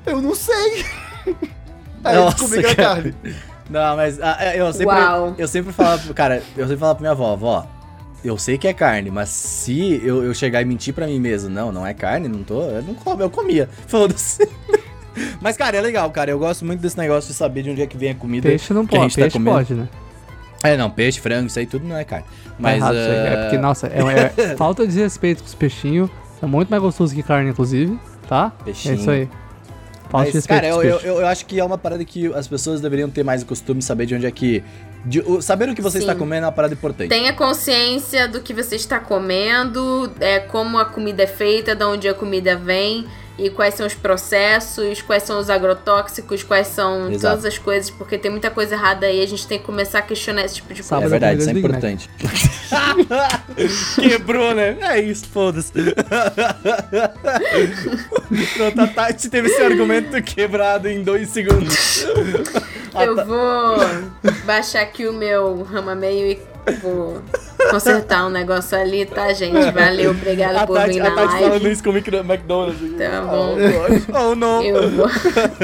Eu 0.05 0.21
não 0.21 0.35
sei. 0.35 0.85
aí 2.03 2.15
eu 2.15 2.25
descobri 2.25 2.59
que 2.61 2.67
era 2.67 2.75
cara. 2.75 2.87
carne. 2.95 3.15
Não, 3.69 3.95
mas 3.95 4.21
ah, 4.21 4.37
é, 4.39 4.59
eu 4.59 4.71
sempre, 4.71 4.95
Uau. 4.95 5.35
eu 5.37 5.47
sempre 5.47 5.73
falava, 5.73 6.13
cara, 6.13 6.43
eu 6.55 6.65
sempre 6.65 6.77
falava 6.77 6.95
pra 6.95 7.01
minha 7.01 7.11
avó, 7.11 7.33
avó, 7.33 7.67
eu 8.23 8.37
sei 8.37 8.57
que 8.57 8.67
é 8.67 8.73
carne, 8.73 9.09
mas 9.09 9.29
se 9.29 10.01
eu, 10.03 10.23
eu 10.23 10.33
chegar 10.33 10.61
e 10.61 10.65
mentir 10.65 10.93
pra 10.93 11.07
mim 11.07 11.19
mesmo, 11.19 11.49
não, 11.49 11.71
não 11.71 11.85
é 11.85 11.93
carne, 11.93 12.27
não 12.27 12.43
tô, 12.43 12.61
eu 12.61 12.83
não 12.83 12.93
como, 12.93 13.21
eu 13.21 13.29
comia, 13.29 13.67
foda-se. 13.87 14.47
Mas, 15.41 15.55
cara, 15.55 15.77
é 15.77 15.81
legal, 15.81 16.09
cara, 16.11 16.29
eu 16.29 16.37
gosto 16.37 16.65
muito 16.65 16.81
desse 16.81 16.97
negócio 16.97 17.29
de 17.31 17.35
saber 17.35 17.63
de 17.63 17.69
onde 17.69 17.81
é 17.81 17.87
que 17.87 17.97
vem 17.97 18.11
a 18.11 18.15
comida 18.15 18.49
Peixe 18.49 18.73
não 18.73 18.85
que 18.85 18.95
a 18.95 18.99
pode, 18.99 19.13
gente 19.13 19.19
tá 19.19 19.21
peixe 19.23 19.37
comendo. 19.37 19.57
pode, 19.57 19.73
né? 19.73 19.87
É, 20.63 20.75
não, 20.75 20.89
peixe, 20.89 21.19
frango, 21.19 21.47
isso 21.47 21.59
aí 21.59 21.65
tudo 21.65 21.87
não 21.87 21.95
é 21.95 22.03
carne. 22.03 22.25
Tá 22.25 22.53
Mas, 22.57 22.77
errado 22.77 22.95
isso 22.95 23.09
aí. 23.09 23.15
É 23.15 23.33
ah, 23.33 23.41
porque, 23.43 23.57
nossa, 23.57 23.87
é, 23.87 24.41
é 24.51 24.55
falta 24.57 24.87
de 24.87 24.99
respeito 24.99 25.43
com 25.43 25.47
os 25.47 25.55
peixinhos. 25.55 26.09
É 26.41 26.45
muito 26.45 26.69
mais 26.69 26.81
gostoso 26.81 27.13
que 27.13 27.21
carne, 27.21 27.51
inclusive, 27.51 27.99
tá? 28.27 28.51
Peixinho. 28.63 28.95
É 28.95 28.97
isso 28.97 29.11
aí. 29.11 29.29
Falta 30.09 30.25
Mas, 30.27 30.33
respeito 30.33 30.61
cara, 30.61 30.67
eu, 30.67 30.81
eu, 30.83 30.99
eu 31.19 31.27
acho 31.27 31.45
que 31.45 31.59
é 31.59 31.63
uma 31.63 31.77
parada 31.77 32.03
que 32.05 32.27
as 32.33 32.47
pessoas 32.47 32.79
deveriam 32.81 33.09
ter 33.09 33.23
mais 33.23 33.41
o 33.41 33.45
costume 33.45 33.79
de 33.79 33.85
saber 33.85 34.05
de 34.05 34.15
onde 34.15 34.25
é 34.25 34.31
que. 34.31 34.63
de- 35.05 35.19
o- 35.21 35.41
saber 35.41 35.67
o 35.69 35.75
que 35.75 35.81
você 35.81 35.97
Sim. 35.99 36.03
está 36.03 36.15
comendo 36.15 36.43
é 36.43 36.45
uma 36.47 36.51
parada 36.51 36.73
importante. 36.73 37.09
Tenha 37.09 37.33
consciência 37.33 38.27
do 38.27 38.39
que 38.41 38.53
você 38.53 38.75
está 38.75 38.99
comendo, 38.99 40.11
é, 40.19 40.39
como 40.39 40.77
a 40.77 40.85
comida 40.85 41.23
é 41.23 41.27
feita, 41.27 41.75
de 41.75 41.83
onde 41.83 42.07
a 42.07 42.13
comida 42.13 42.55
vem 42.55 43.05
e 43.37 43.49
quais 43.49 43.73
são 43.73 43.85
os 43.85 43.93
processos, 43.93 45.01
quais 45.01 45.23
são 45.23 45.39
os 45.39 45.49
agrotóxicos, 45.49 46.41
quais 46.43 46.67
são 46.67 47.11
Exato. 47.11 47.35
todas 47.35 47.45
as 47.45 47.57
coisas, 47.57 47.89
porque 47.89 48.17
tem 48.17 48.31
muita 48.31 48.49
coisa 48.49 48.75
errada 48.75 49.05
aí, 49.05 49.21
a 49.21 49.27
gente 49.27 49.45
tem 49.45 49.59
que 49.59 49.65
começar 49.65 49.99
a 49.99 50.01
questionar 50.01 50.45
esse 50.45 50.55
tipo 50.55 50.73
de 50.73 50.81
Sabe 50.83 51.03
É 51.05 51.09
coisa. 51.09 51.19
da 51.19 51.27
verdade, 51.27 51.41
isso 51.41 51.49
é 51.49 51.53
importante. 51.59 52.09
Quebrou, 54.01 54.55
né? 54.55 54.77
É 54.81 55.01
isso, 55.01 55.27
foda-se. 55.27 55.71
Pronto, 58.55 58.81
a 58.81 58.87
Tati 58.87 59.29
teve 59.29 59.47
esse 59.49 59.61
argumento 59.61 60.21
quebrado 60.23 60.87
em 60.87 61.03
dois 61.03 61.29
segundos. 61.29 62.05
Eu 62.99 63.25
vou 63.25 63.77
baixar 64.45 64.81
aqui 64.81 65.07
o 65.07 65.13
meu 65.13 65.63
rama-meio 65.63 66.31
e 66.31 66.54
vou 66.81 67.21
consertar 67.71 68.25
um 68.25 68.29
negócio 68.29 68.77
ali, 68.77 69.05
tá, 69.05 69.31
gente? 69.33 69.71
Valeu, 69.71 70.11
obrigada 70.11 70.61
A 70.61 70.67
por 70.67 70.75
Tati, 70.77 70.93
vir 70.93 71.01
a 71.01 71.09
na 71.09 71.15
Tati 71.15 71.33
falando 71.33 71.51
live. 71.51 71.71
isso 71.71 71.83
com 71.83 71.89
o 71.89 71.93
micro- 71.93 72.17
McDonald's. 72.17 72.97
Tá 72.97 73.21
bom. 73.21 73.55
Oh, 74.13 74.31
oh, 74.31 74.35
não. 74.35 74.61
Eu 74.65 74.89
vou. 74.91 75.07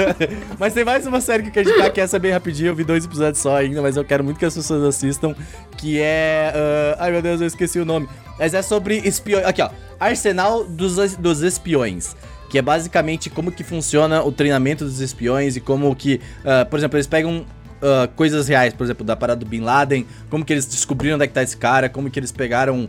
Mas 0.60 0.74
tem 0.74 0.84
mais 0.86 1.06
uma 1.06 1.22
série 1.22 1.44
que 1.44 1.50
eu 1.50 1.54
quero 1.54 1.70
indicar, 1.70 1.92
que 1.92 2.02
essa 2.02 2.18
é 2.18 2.20
bem 2.20 2.32
rapidinho. 2.32 2.70
Eu 2.70 2.76
vi 2.76 2.84
dois 2.84 3.06
episódios 3.06 3.40
só 3.40 3.56
ainda, 3.58 3.82
mas 3.82 3.98
eu 3.98 4.04
quero 4.04 4.24
muito 4.24 4.38
que 4.38 4.46
as 4.46 4.54
pessoas 4.56 4.84
assistam. 4.84 5.36
Que 5.78 6.00
é. 6.02 6.52
ah, 6.56 6.98
ai 7.06 7.12
meu 7.12 7.22
Deus, 7.22 7.42
eu 7.42 7.48
esqueci 7.48 7.80
o 7.80 7.86
nome. 7.86 8.08
Mas 8.38 8.54
é 8.54 8.62
sobre 8.62 8.98
espiões. 9.00 9.46
Aqui, 9.46 9.62
ó. 9.62 9.70
Arsenal 10.00 10.64
dos, 10.64 10.96
dos 11.18 11.42
Espiões. 11.42 12.16
Que 12.50 12.58
é 12.58 12.62
basicamente 12.62 13.30
como 13.30 13.52
que 13.52 13.64
funciona 13.64 14.24
o 14.24 14.32
treinamento 14.32 14.84
dos 14.84 15.00
espiões 15.00 15.56
e 15.56 15.62
como 15.62 15.96
que. 15.96 16.20
ah, 16.46 16.66
por 16.66 16.78
exemplo, 16.80 16.98
eles 16.98 17.08
pegam. 17.08 17.46
Ah, 17.82 18.08
coisas 18.16 18.48
reais, 18.48 18.74
por 18.74 18.84
exemplo, 18.84 19.06
da 19.06 19.16
parada 19.16 19.40
do 19.40 19.46
Bin 19.46 19.62
Laden, 19.62 20.06
como 20.30 20.46
que 20.46 20.54
eles 20.54 20.66
descobriram 20.66 21.16
onde 21.16 21.26
é 21.26 21.28
que 21.28 21.34
tá 21.34 21.42
esse 21.42 21.58
cara, 21.58 21.90
como 21.90 22.10
que 22.10 22.20
eles 22.20 22.32
pegaram 22.32 22.88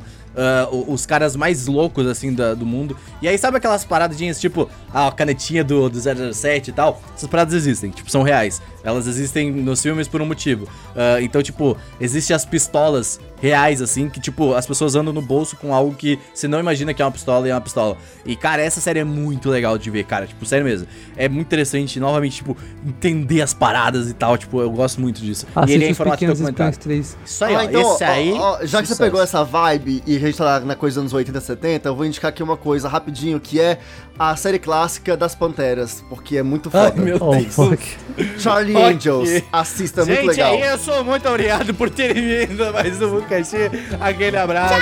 o- 0.71 0.93
os 0.93 1.05
caras 1.07 1.37
mais 1.37 1.67
loucos, 1.67 2.07
assim, 2.07 2.33
da- 2.33 2.55
do 2.55 2.65
mundo. 2.67 2.97
E 3.21 3.29
aí, 3.29 3.37
sabe 3.39 3.57
aquelas 3.59 3.85
paradinhas, 3.85 4.41
tipo, 4.41 4.69
a 4.93 5.11
canetinha 5.13 5.63
do, 5.63 5.89
do 5.89 6.01
007 6.01 6.69
e 6.69 6.73
tal? 6.73 7.01
Essas 7.17 7.29
paradas 7.29 7.55
existem, 7.55 7.91
tipo, 7.91 8.11
são 8.11 8.23
reais. 8.23 8.61
Elas 8.85 9.07
existem 9.07 9.51
nos 9.53 9.81
filmes 9.81 10.09
por 10.09 10.21
um 10.21 10.27
motivo. 10.27 10.67
Ah, 10.97 11.21
então, 11.21 11.43
tipo, 11.43 11.77
existem 12.01 12.35
as 12.35 12.45
pistolas 12.45 13.21
reais, 13.41 13.81
assim, 13.83 14.09
que, 14.09 14.21
tipo, 14.21 14.55
as 14.55 14.67
pessoas 14.67 14.95
andam 14.95 15.13
no 15.13 15.21
bolso 15.23 15.57
com 15.57 15.75
algo 15.75 15.95
que 15.95 16.19
você 16.33 16.47
não 16.49 16.61
imagina 16.61 16.93
que 16.95 17.03
é 17.03 17.05
uma 17.05 17.11
pistola 17.11 17.47
e 17.47 17.51
é 17.51 17.55
uma 17.55 17.61
pistola. 17.61 17.97
E, 18.25 18.35
cara, 18.37 18.63
essa 18.63 18.81
série 18.81 19.01
é 19.01 19.05
muito 19.05 19.49
legal 19.51 19.77
de 19.77 19.91
ver, 19.91 20.05
cara, 20.05 20.27
tipo, 20.27 20.45
sério 20.47 20.65
mesmo. 20.65 20.87
É 21.17 21.29
muito 21.29 21.47
interessante, 21.49 21.99
novamente, 22.01 22.37
tipo, 22.37 22.57
entender 22.87 23.43
as 23.43 23.53
paradas 23.53 24.09
e 24.09 24.15
tal, 24.15 24.37
tipo, 24.39 24.61
eu 24.61 24.71
gosto 24.71 25.01
muito 25.01 25.21
disso. 25.21 25.47
e 25.67 25.73
ele 25.73 25.73
é 25.73 25.77
Assiste 25.89 25.91
em 25.91 25.95
formato 25.95 26.25
documentário. 26.27 26.71
Espiões 26.71 26.79
3. 26.79 27.17
Isso 27.25 27.45
aí, 27.45 27.55
Ah, 27.55 27.59
ó, 27.59 27.63
então, 27.63 27.95
esse 27.95 28.05
ó, 28.05 28.07
aí... 28.09 28.33
ó, 28.33 28.59
já 28.67 28.83
que 28.83 28.89
você 28.89 28.97
pegou 28.97 29.21
essa 29.23 29.45
vibe 29.45 30.03
e 30.07 30.17
a 30.25 30.29
gente 30.29 30.39
tá 30.39 30.45
lá 30.45 30.61
na 30.61 30.75
coisa 30.75 30.95
dos 30.95 31.03
anos 31.03 31.13
80 31.13 31.41
70, 31.41 31.89
eu 31.89 31.97
vou 31.97 32.07
indicar 32.07 32.29
aqui 32.31 32.43
uma 32.43 32.57
coisa 32.57 32.89
rapidinho, 32.89 33.39
que 33.41 33.61
é 33.61 33.79
a 34.19 34.35
série 34.37 34.59
clássica 34.59 35.17
das 35.17 35.35
Panteras, 35.35 36.03
porque 36.09 36.37
é 36.37 36.43
muito 36.43 36.71
Ai, 36.73 36.91
foda. 36.91 37.03
meu 37.03 37.19
Oh, 37.21 37.35
Deus. 37.37 37.55
fuck. 37.55 37.97
Charlie 38.39 38.77
Ok. 38.77 38.95
Angels, 38.95 39.43
assista, 39.53 40.03
é 40.03 40.05
muito 40.05 40.17
Gente, 40.19 40.29
legal. 40.31 40.53
aí 40.53 40.61
eu 40.63 40.79
sou 40.79 41.05
muito 41.05 41.29
obrigado 41.29 41.75
por 41.75 41.91
terem 41.91 42.47
vindo 42.47 42.65
a 42.65 42.73
mais 42.73 43.01
um 43.01 43.11
Bucaxi. 43.21 43.57
Aquele 44.01 44.37
abraço. 44.37 44.75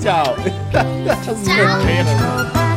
Tchau. 0.00 0.36
Tchau. 0.70 2.68